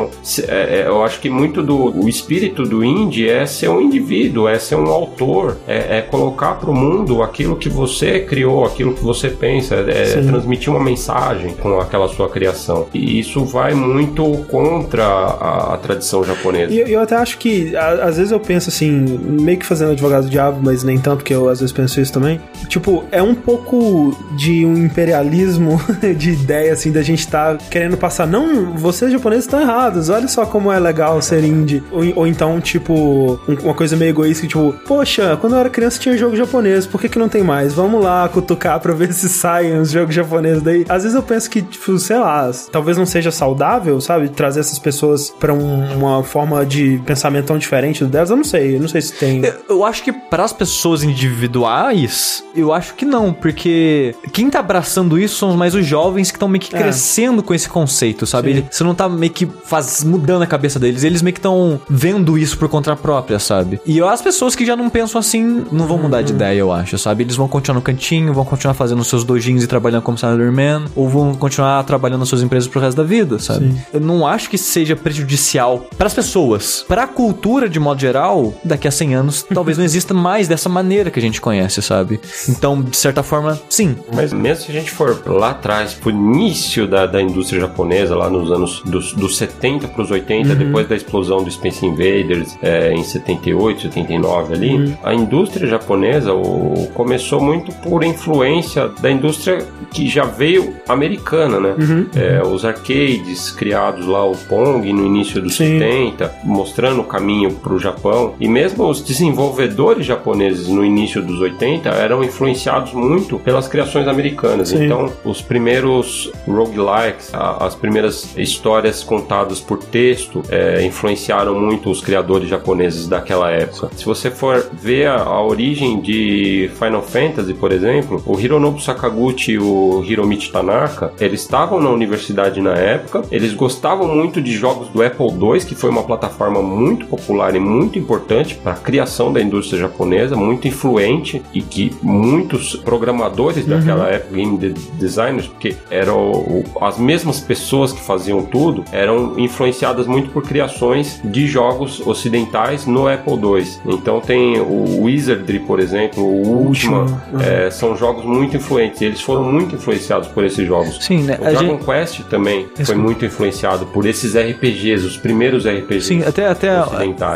é, 0.48 0.80
é, 0.80 0.84
eu 0.86 1.02
acho 1.02 1.20
que 1.20 1.30
muito 1.30 1.62
do 1.62 1.76
o 1.76 2.08
espírito 2.08 2.62
do 2.62 2.84
indie 2.84 3.28
é 3.28 3.46
ser 3.46 3.68
um 3.68 3.80
indivíduo, 3.80 4.48
é 4.48 4.58
ser 4.58 4.76
um 4.76 4.86
autor, 4.86 5.56
é, 5.66 5.98
é 5.98 6.02
colocar 6.02 6.54
para 6.54 6.70
o 6.70 6.74
mundo 6.74 7.22
aquilo 7.22 7.56
que 7.56 7.68
você 7.68 8.20
criou, 8.20 8.64
aquilo 8.64 8.94
que 8.94 9.02
você 9.02 9.28
pensa, 9.28 9.76
é, 9.76 10.20
transmitir 10.22 10.70
uma 10.70 10.82
mensagem 10.82 11.54
com 11.54 11.80
aquela 11.80 12.08
sua 12.08 12.28
criação. 12.28 12.86
E 12.92 13.18
isso 13.18 13.44
vai 13.44 13.74
muito 13.74 14.24
contra 14.48 15.04
a, 15.04 15.74
a 15.74 15.76
tradição 15.78 16.24
japonesa. 16.24 16.72
E 16.72 16.92
eu 16.92 17.00
até 17.00 17.16
acho 17.16 17.38
que, 17.38 17.74
a, 17.76 18.04
às 18.04 18.16
vezes 18.16 18.32
eu 18.32 18.40
penso 18.40 18.68
assim, 18.68 18.90
meio 18.90 19.58
que 19.58 19.66
fazendo 19.66 19.92
advogado 19.92 20.24
do 20.24 20.30
diabo, 20.30 20.60
mas 20.62 20.82
nem 20.82 20.98
tanto, 20.98 21.24
que 21.24 21.34
eu 21.34 21.48
às 21.48 21.60
vezes 21.60 21.72
penso 21.72 22.00
isso 22.00 22.12
também. 22.12 22.40
Tipo, 22.68 23.04
é 23.10 23.22
um 23.22 23.34
pouco 23.34 24.16
de 24.36 24.64
um 24.64 24.76
imperialismo 24.76 25.80
de 26.16 26.30
ideia, 26.30 26.72
assim, 26.72 26.90
da 26.90 27.02
gente 27.02 27.20
estar 27.20 27.56
tá 27.56 27.64
querendo 27.70 27.96
passar, 27.96 28.26
não, 28.26 28.74
vocês 28.74 29.12
japoneses 29.12 29.44
estão 29.44 29.60
errados, 29.60 29.85
olha 30.10 30.28
só 30.28 30.46
como 30.46 30.70
é 30.70 30.78
legal 30.78 31.20
ser 31.22 31.44
indie. 31.44 31.82
Ou, 31.90 32.04
ou 32.16 32.26
então, 32.26 32.60
tipo, 32.60 33.40
uma 33.62 33.74
coisa 33.74 33.96
meio 33.96 34.10
egoísta, 34.10 34.46
tipo, 34.46 34.74
poxa, 34.86 35.36
quando 35.40 35.54
eu 35.54 35.60
era 35.60 35.70
criança 35.70 35.98
tinha 35.98 36.16
jogo 36.16 36.36
japonês, 36.36 36.86
por 36.86 37.00
que 37.00 37.08
que 37.08 37.18
não 37.18 37.28
tem 37.28 37.42
mais? 37.42 37.74
Vamos 37.74 38.02
lá 38.02 38.28
cutucar 38.28 38.80
pra 38.80 38.92
ver 38.94 39.12
se 39.14 39.28
saem 39.28 39.78
os 39.78 39.90
jogos 39.90 40.14
japoneses 40.14 40.62
daí. 40.62 40.84
Às 40.88 41.02
vezes 41.02 41.16
eu 41.16 41.22
penso 41.22 41.50
que, 41.50 41.62
tipo, 41.62 41.98
sei 41.98 42.18
lá, 42.18 42.50
talvez 42.70 42.96
não 42.96 43.06
seja 43.06 43.30
saudável, 43.30 44.00
sabe? 44.00 44.28
Trazer 44.28 44.60
essas 44.60 44.78
pessoas 44.78 45.30
pra 45.30 45.52
um, 45.52 45.96
uma 45.96 46.22
forma 46.22 46.64
de 46.64 47.00
pensamento 47.04 47.46
tão 47.46 47.58
diferente 47.58 48.04
do 48.04 48.10
delas, 48.10 48.30
eu 48.30 48.36
não 48.36 48.44
sei, 48.44 48.76
eu 48.76 48.80
não 48.80 48.88
sei 48.88 49.00
se 49.00 49.12
tem. 49.14 49.44
Eu, 49.44 49.54
eu 49.68 49.84
acho 49.84 50.02
que 50.02 50.12
para 50.12 50.44
as 50.44 50.52
pessoas 50.52 51.02
individuais, 51.02 52.44
eu 52.54 52.72
acho 52.72 52.94
que 52.94 53.04
não, 53.04 53.32
porque 53.32 54.14
quem 54.32 54.50
tá 54.50 54.60
abraçando 54.60 55.18
isso 55.18 55.36
são 55.36 55.56
mais 55.56 55.74
os 55.74 55.86
jovens 55.86 56.30
que 56.30 56.36
estão 56.36 56.48
meio 56.48 56.60
que 56.60 56.74
é. 56.74 56.78
crescendo 56.78 57.42
com 57.42 57.54
esse 57.54 57.68
conceito, 57.68 58.26
sabe? 58.26 58.50
Ele, 58.50 58.66
você 58.70 58.84
não 58.84 58.94
tá 58.94 59.08
meio 59.08 59.32
que 59.32 59.46
faz, 59.76 60.04
mudando 60.04 60.42
a 60.42 60.46
cabeça 60.46 60.78
deles, 60.78 61.04
eles 61.04 61.22
meio 61.22 61.34
que 61.34 61.38
estão 61.38 61.80
vendo 61.88 62.38
isso 62.38 62.58
por 62.58 62.68
conta 62.68 62.96
própria, 62.96 63.38
sabe? 63.38 63.80
E 63.84 64.00
as 64.00 64.22
pessoas 64.22 64.54
que 64.54 64.64
já 64.64 64.76
não 64.76 64.88
pensam 64.88 65.18
assim 65.18 65.64
não 65.70 65.86
vão 65.86 65.98
mudar 65.98 66.18
uhum. 66.18 66.24
de 66.24 66.32
ideia, 66.32 66.58
eu 66.58 66.72
acho, 66.72 66.98
sabe? 66.98 67.24
Eles 67.24 67.36
vão 67.36 67.48
continuar 67.48 67.76
no 67.76 67.82
cantinho, 67.82 68.32
vão 68.32 68.44
continuar 68.44 68.74
fazendo 68.74 69.04
seus 69.04 69.24
dojins 69.24 69.62
e 69.62 69.66
trabalhando 69.66 70.02
como 70.02 70.16
Salaryman, 70.16 70.84
ou 70.94 71.08
vão 71.08 71.34
continuar 71.34 71.82
trabalhando 71.84 72.20
nas 72.20 72.28
suas 72.28 72.42
empresas 72.42 72.68
pro 72.68 72.80
resto 72.80 72.96
da 72.96 73.02
vida, 73.02 73.38
sabe? 73.38 73.72
Sim. 73.72 73.80
Eu 73.92 74.00
não 74.00 74.26
acho 74.26 74.48
que 74.48 74.58
seja 74.58 74.96
prejudicial 74.96 75.86
para 75.96 76.06
as 76.06 76.14
pessoas. 76.14 76.84
Para 76.86 77.02
a 77.04 77.06
cultura, 77.06 77.68
de 77.68 77.78
modo 77.78 78.00
geral, 78.00 78.54
daqui 78.64 78.88
a 78.88 78.90
100 78.90 79.14
anos, 79.14 79.46
talvez 79.52 79.78
não 79.78 79.84
exista 79.84 80.14
mais 80.14 80.48
dessa 80.48 80.68
maneira 80.68 81.10
que 81.10 81.18
a 81.18 81.22
gente 81.22 81.40
conhece, 81.40 81.82
sabe? 81.82 82.20
Então, 82.48 82.80
de 82.82 82.96
certa 82.96 83.22
forma, 83.22 83.60
sim. 83.68 83.96
Mas 84.14 84.32
mesmo 84.32 84.64
se 84.64 84.70
a 84.70 84.74
gente 84.74 84.90
for 84.90 85.22
lá 85.26 85.50
atrás, 85.50 85.94
pro 85.94 86.10
início 86.10 86.86
da, 86.86 87.06
da 87.06 87.20
indústria 87.20 87.60
japonesa, 87.60 88.16
lá 88.16 88.30
nos 88.30 88.50
anos 88.50 88.82
dos, 88.84 89.12
dos 89.12 89.36
70 89.36 89.55
pros 89.94 90.10
80, 90.10 90.48
uhum. 90.48 90.54
depois 90.56 90.88
da 90.88 90.96
explosão 90.96 91.42
do 91.42 91.50
Space 91.50 91.84
Invaders 91.84 92.56
é, 92.62 92.92
em 92.92 93.02
78, 93.02 93.82
79 93.82 94.54
ali, 94.54 94.74
uhum. 94.74 94.96
a 95.02 95.14
indústria 95.14 95.68
japonesa 95.68 96.32
o, 96.32 96.88
começou 96.94 97.40
muito 97.40 97.72
por 97.80 98.04
influência 98.04 98.88
da 99.00 99.10
indústria 99.10 99.58
que 99.90 100.08
já 100.08 100.24
veio 100.24 100.74
americana, 100.88 101.58
né? 101.60 101.74
Uhum. 101.78 102.06
É, 102.14 102.42
os 102.42 102.64
arcades 102.64 103.50
criados 103.50 104.06
lá, 104.06 104.24
o 104.24 104.36
Pong 104.36 104.92
no 104.92 105.06
início 105.06 105.40
dos 105.40 105.56
Sim. 105.56 105.78
70, 105.78 106.32
mostrando 106.44 107.00
o 107.00 107.04
caminho 107.04 107.52
para 107.52 107.72
o 107.72 107.78
Japão. 107.78 108.34
E 108.40 108.48
mesmo 108.48 108.88
os 108.88 109.02
desenvolvedores 109.02 110.06
japoneses 110.06 110.68
no 110.68 110.84
início 110.84 111.22
dos 111.22 111.40
80 111.40 111.88
eram 111.88 112.22
influenciados 112.22 112.92
muito 112.92 113.38
pelas 113.38 113.68
criações 113.68 114.06
americanas. 114.08 114.68
Sim. 114.68 114.84
Então, 114.84 115.12
os 115.24 115.40
primeiros 115.40 116.30
roguelikes, 116.46 117.32
as 117.34 117.74
primeiras 117.74 118.36
histórias 118.36 119.02
contadas 119.02 119.45
por 119.60 119.78
texto, 119.78 120.42
é, 120.48 120.84
influenciaram 120.84 121.58
muito 121.58 121.90
os 121.90 122.00
criadores 122.00 122.48
japoneses 122.48 123.08
daquela 123.08 123.50
época. 123.50 123.90
Se 123.96 124.04
você 124.04 124.30
for 124.30 124.70
ver 124.72 125.06
a, 125.06 125.22
a 125.22 125.42
origem 125.42 126.00
de 126.00 126.70
Final 126.78 127.02
Fantasy, 127.02 127.54
por 127.54 127.72
exemplo, 127.72 128.22
o 128.26 128.38
Hironobu 128.38 128.80
Sakaguchi 128.80 129.52
e 129.52 129.58
o 129.58 130.04
Hiromichi 130.04 130.50
Tanaka, 130.50 131.12
eles 131.20 131.42
estavam 131.42 131.80
na 131.80 131.90
universidade 131.90 132.60
na 132.60 132.74
época, 132.74 133.22
eles 133.30 133.54
gostavam 133.54 134.08
muito 134.08 134.40
de 134.40 134.52
jogos 134.52 134.88
do 134.88 135.02
Apple 135.02 135.26
II, 135.26 135.60
que 135.64 135.74
foi 135.74 135.90
uma 135.90 136.02
plataforma 136.02 136.62
muito 136.62 137.06
popular 137.06 137.54
e 137.54 137.60
muito 137.60 137.98
importante 137.98 138.54
para 138.54 138.72
a 138.72 138.76
criação 138.76 139.32
da 139.32 139.40
indústria 139.40 139.80
japonesa, 139.80 140.36
muito 140.36 140.68
influente 140.68 141.42
e 141.52 141.62
que 141.62 141.94
muitos 142.02 142.76
programadores 142.76 143.64
uhum. 143.64 143.70
daquela 143.70 144.08
época, 144.08 144.34
game 144.34 144.56
designers, 144.98 145.46
porque 145.46 145.76
eram 145.90 146.64
as 146.80 146.98
mesmas 146.98 147.40
pessoas 147.40 147.92
que 147.92 148.00
faziam 148.00 148.42
tudo, 148.42 148.84
eram 148.92 149.35
influenciadas 149.36 150.06
muito 150.06 150.30
por 150.30 150.42
criações 150.42 151.20
de 151.24 151.46
jogos 151.46 152.04
ocidentais 152.06 152.86
no 152.86 153.08
Apple 153.08 153.34
II. 153.34 153.66
Então 153.86 154.20
tem 154.20 154.60
o 154.60 155.02
Wizardry, 155.02 155.60
por 155.60 155.80
exemplo, 155.80 156.22
o 156.22 156.66
Ultima, 156.66 157.22
é, 157.40 157.70
são 157.70 157.96
jogos 157.96 158.24
muito 158.24 158.56
influentes. 158.56 159.00
Eles 159.02 159.20
foram 159.20 159.44
muito 159.44 159.76
influenciados 159.76 160.28
por 160.28 160.44
esses 160.44 160.66
jogos. 160.66 160.98
Sim, 161.00 161.22
né? 161.22 161.36
O 161.40 161.44
Dragon 161.44 161.60
gente... 161.60 161.84
Quest 161.84 162.20
também 162.28 162.66
Isso. 162.78 162.86
foi 162.86 162.94
muito 162.94 163.24
influenciado 163.24 163.86
por 163.86 164.06
esses 164.06 164.34
RPGs, 164.36 165.06
os 165.06 165.16
primeiros 165.16 165.64
RPGs. 165.66 166.06
Sim, 166.06 166.22
até, 166.22 166.48
até 166.48 166.70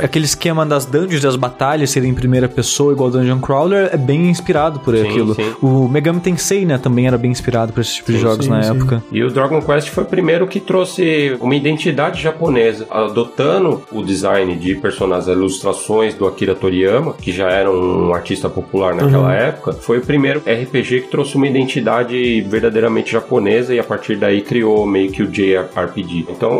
aquele 0.02 0.24
esquema 0.24 0.64
das 0.64 0.84
dungeons, 0.84 1.22
das 1.22 1.36
batalhas 1.36 1.90
serem 1.90 2.10
em 2.10 2.14
primeira 2.14 2.48
pessoa, 2.48 2.92
igual 2.92 3.10
Dungeon 3.10 3.40
Crawler, 3.40 3.90
é 3.92 3.96
bem 3.96 4.28
inspirado 4.28 4.80
por 4.80 4.96
sim, 4.96 5.08
aquilo. 5.08 5.34
Sim. 5.34 5.54
O 5.60 5.88
Megami 5.88 6.20
Tensei, 6.20 6.64
né, 6.64 6.78
também 6.78 7.06
era 7.06 7.18
bem 7.18 7.30
inspirado 7.30 7.72
por 7.72 7.80
esse 7.80 7.96
tipo 7.96 8.10
sim, 8.10 8.18
de 8.18 8.22
jogos 8.22 8.48
na 8.48 8.60
época. 8.60 9.02
E 9.12 9.22
o 9.22 9.30
Dragon 9.30 9.60
Quest 9.60 9.88
foi 9.88 10.04
o 10.04 10.06
primeiro 10.06 10.46
que 10.46 10.60
trouxe 10.60 11.36
uma 11.40 11.54
identidade 11.54 11.89
japonesa, 12.14 12.86
adotando 12.90 13.82
o 13.92 14.02
design 14.02 14.56
de 14.56 14.74
personagens, 14.74 15.28
ilustrações 15.28 16.14
do 16.14 16.26
Akira 16.26 16.54
Toriyama, 16.54 17.14
que 17.14 17.32
já 17.32 17.50
era 17.50 17.70
um 17.70 18.14
artista 18.14 18.48
popular 18.48 18.94
naquela 18.94 19.28
uhum. 19.28 19.30
época, 19.30 19.72
foi 19.72 19.98
o 19.98 20.00
primeiro 20.00 20.40
RPG 20.40 21.02
que 21.02 21.08
trouxe 21.08 21.36
uma 21.36 21.46
identidade 21.46 22.40
verdadeiramente 22.42 23.12
japonesa 23.12 23.74
e 23.74 23.78
a 23.78 23.84
partir 23.84 24.16
daí 24.16 24.42
criou 24.42 24.86
meio 24.86 25.10
que 25.10 25.22
o 25.22 25.26
JRPG. 25.26 26.26
Então, 26.28 26.50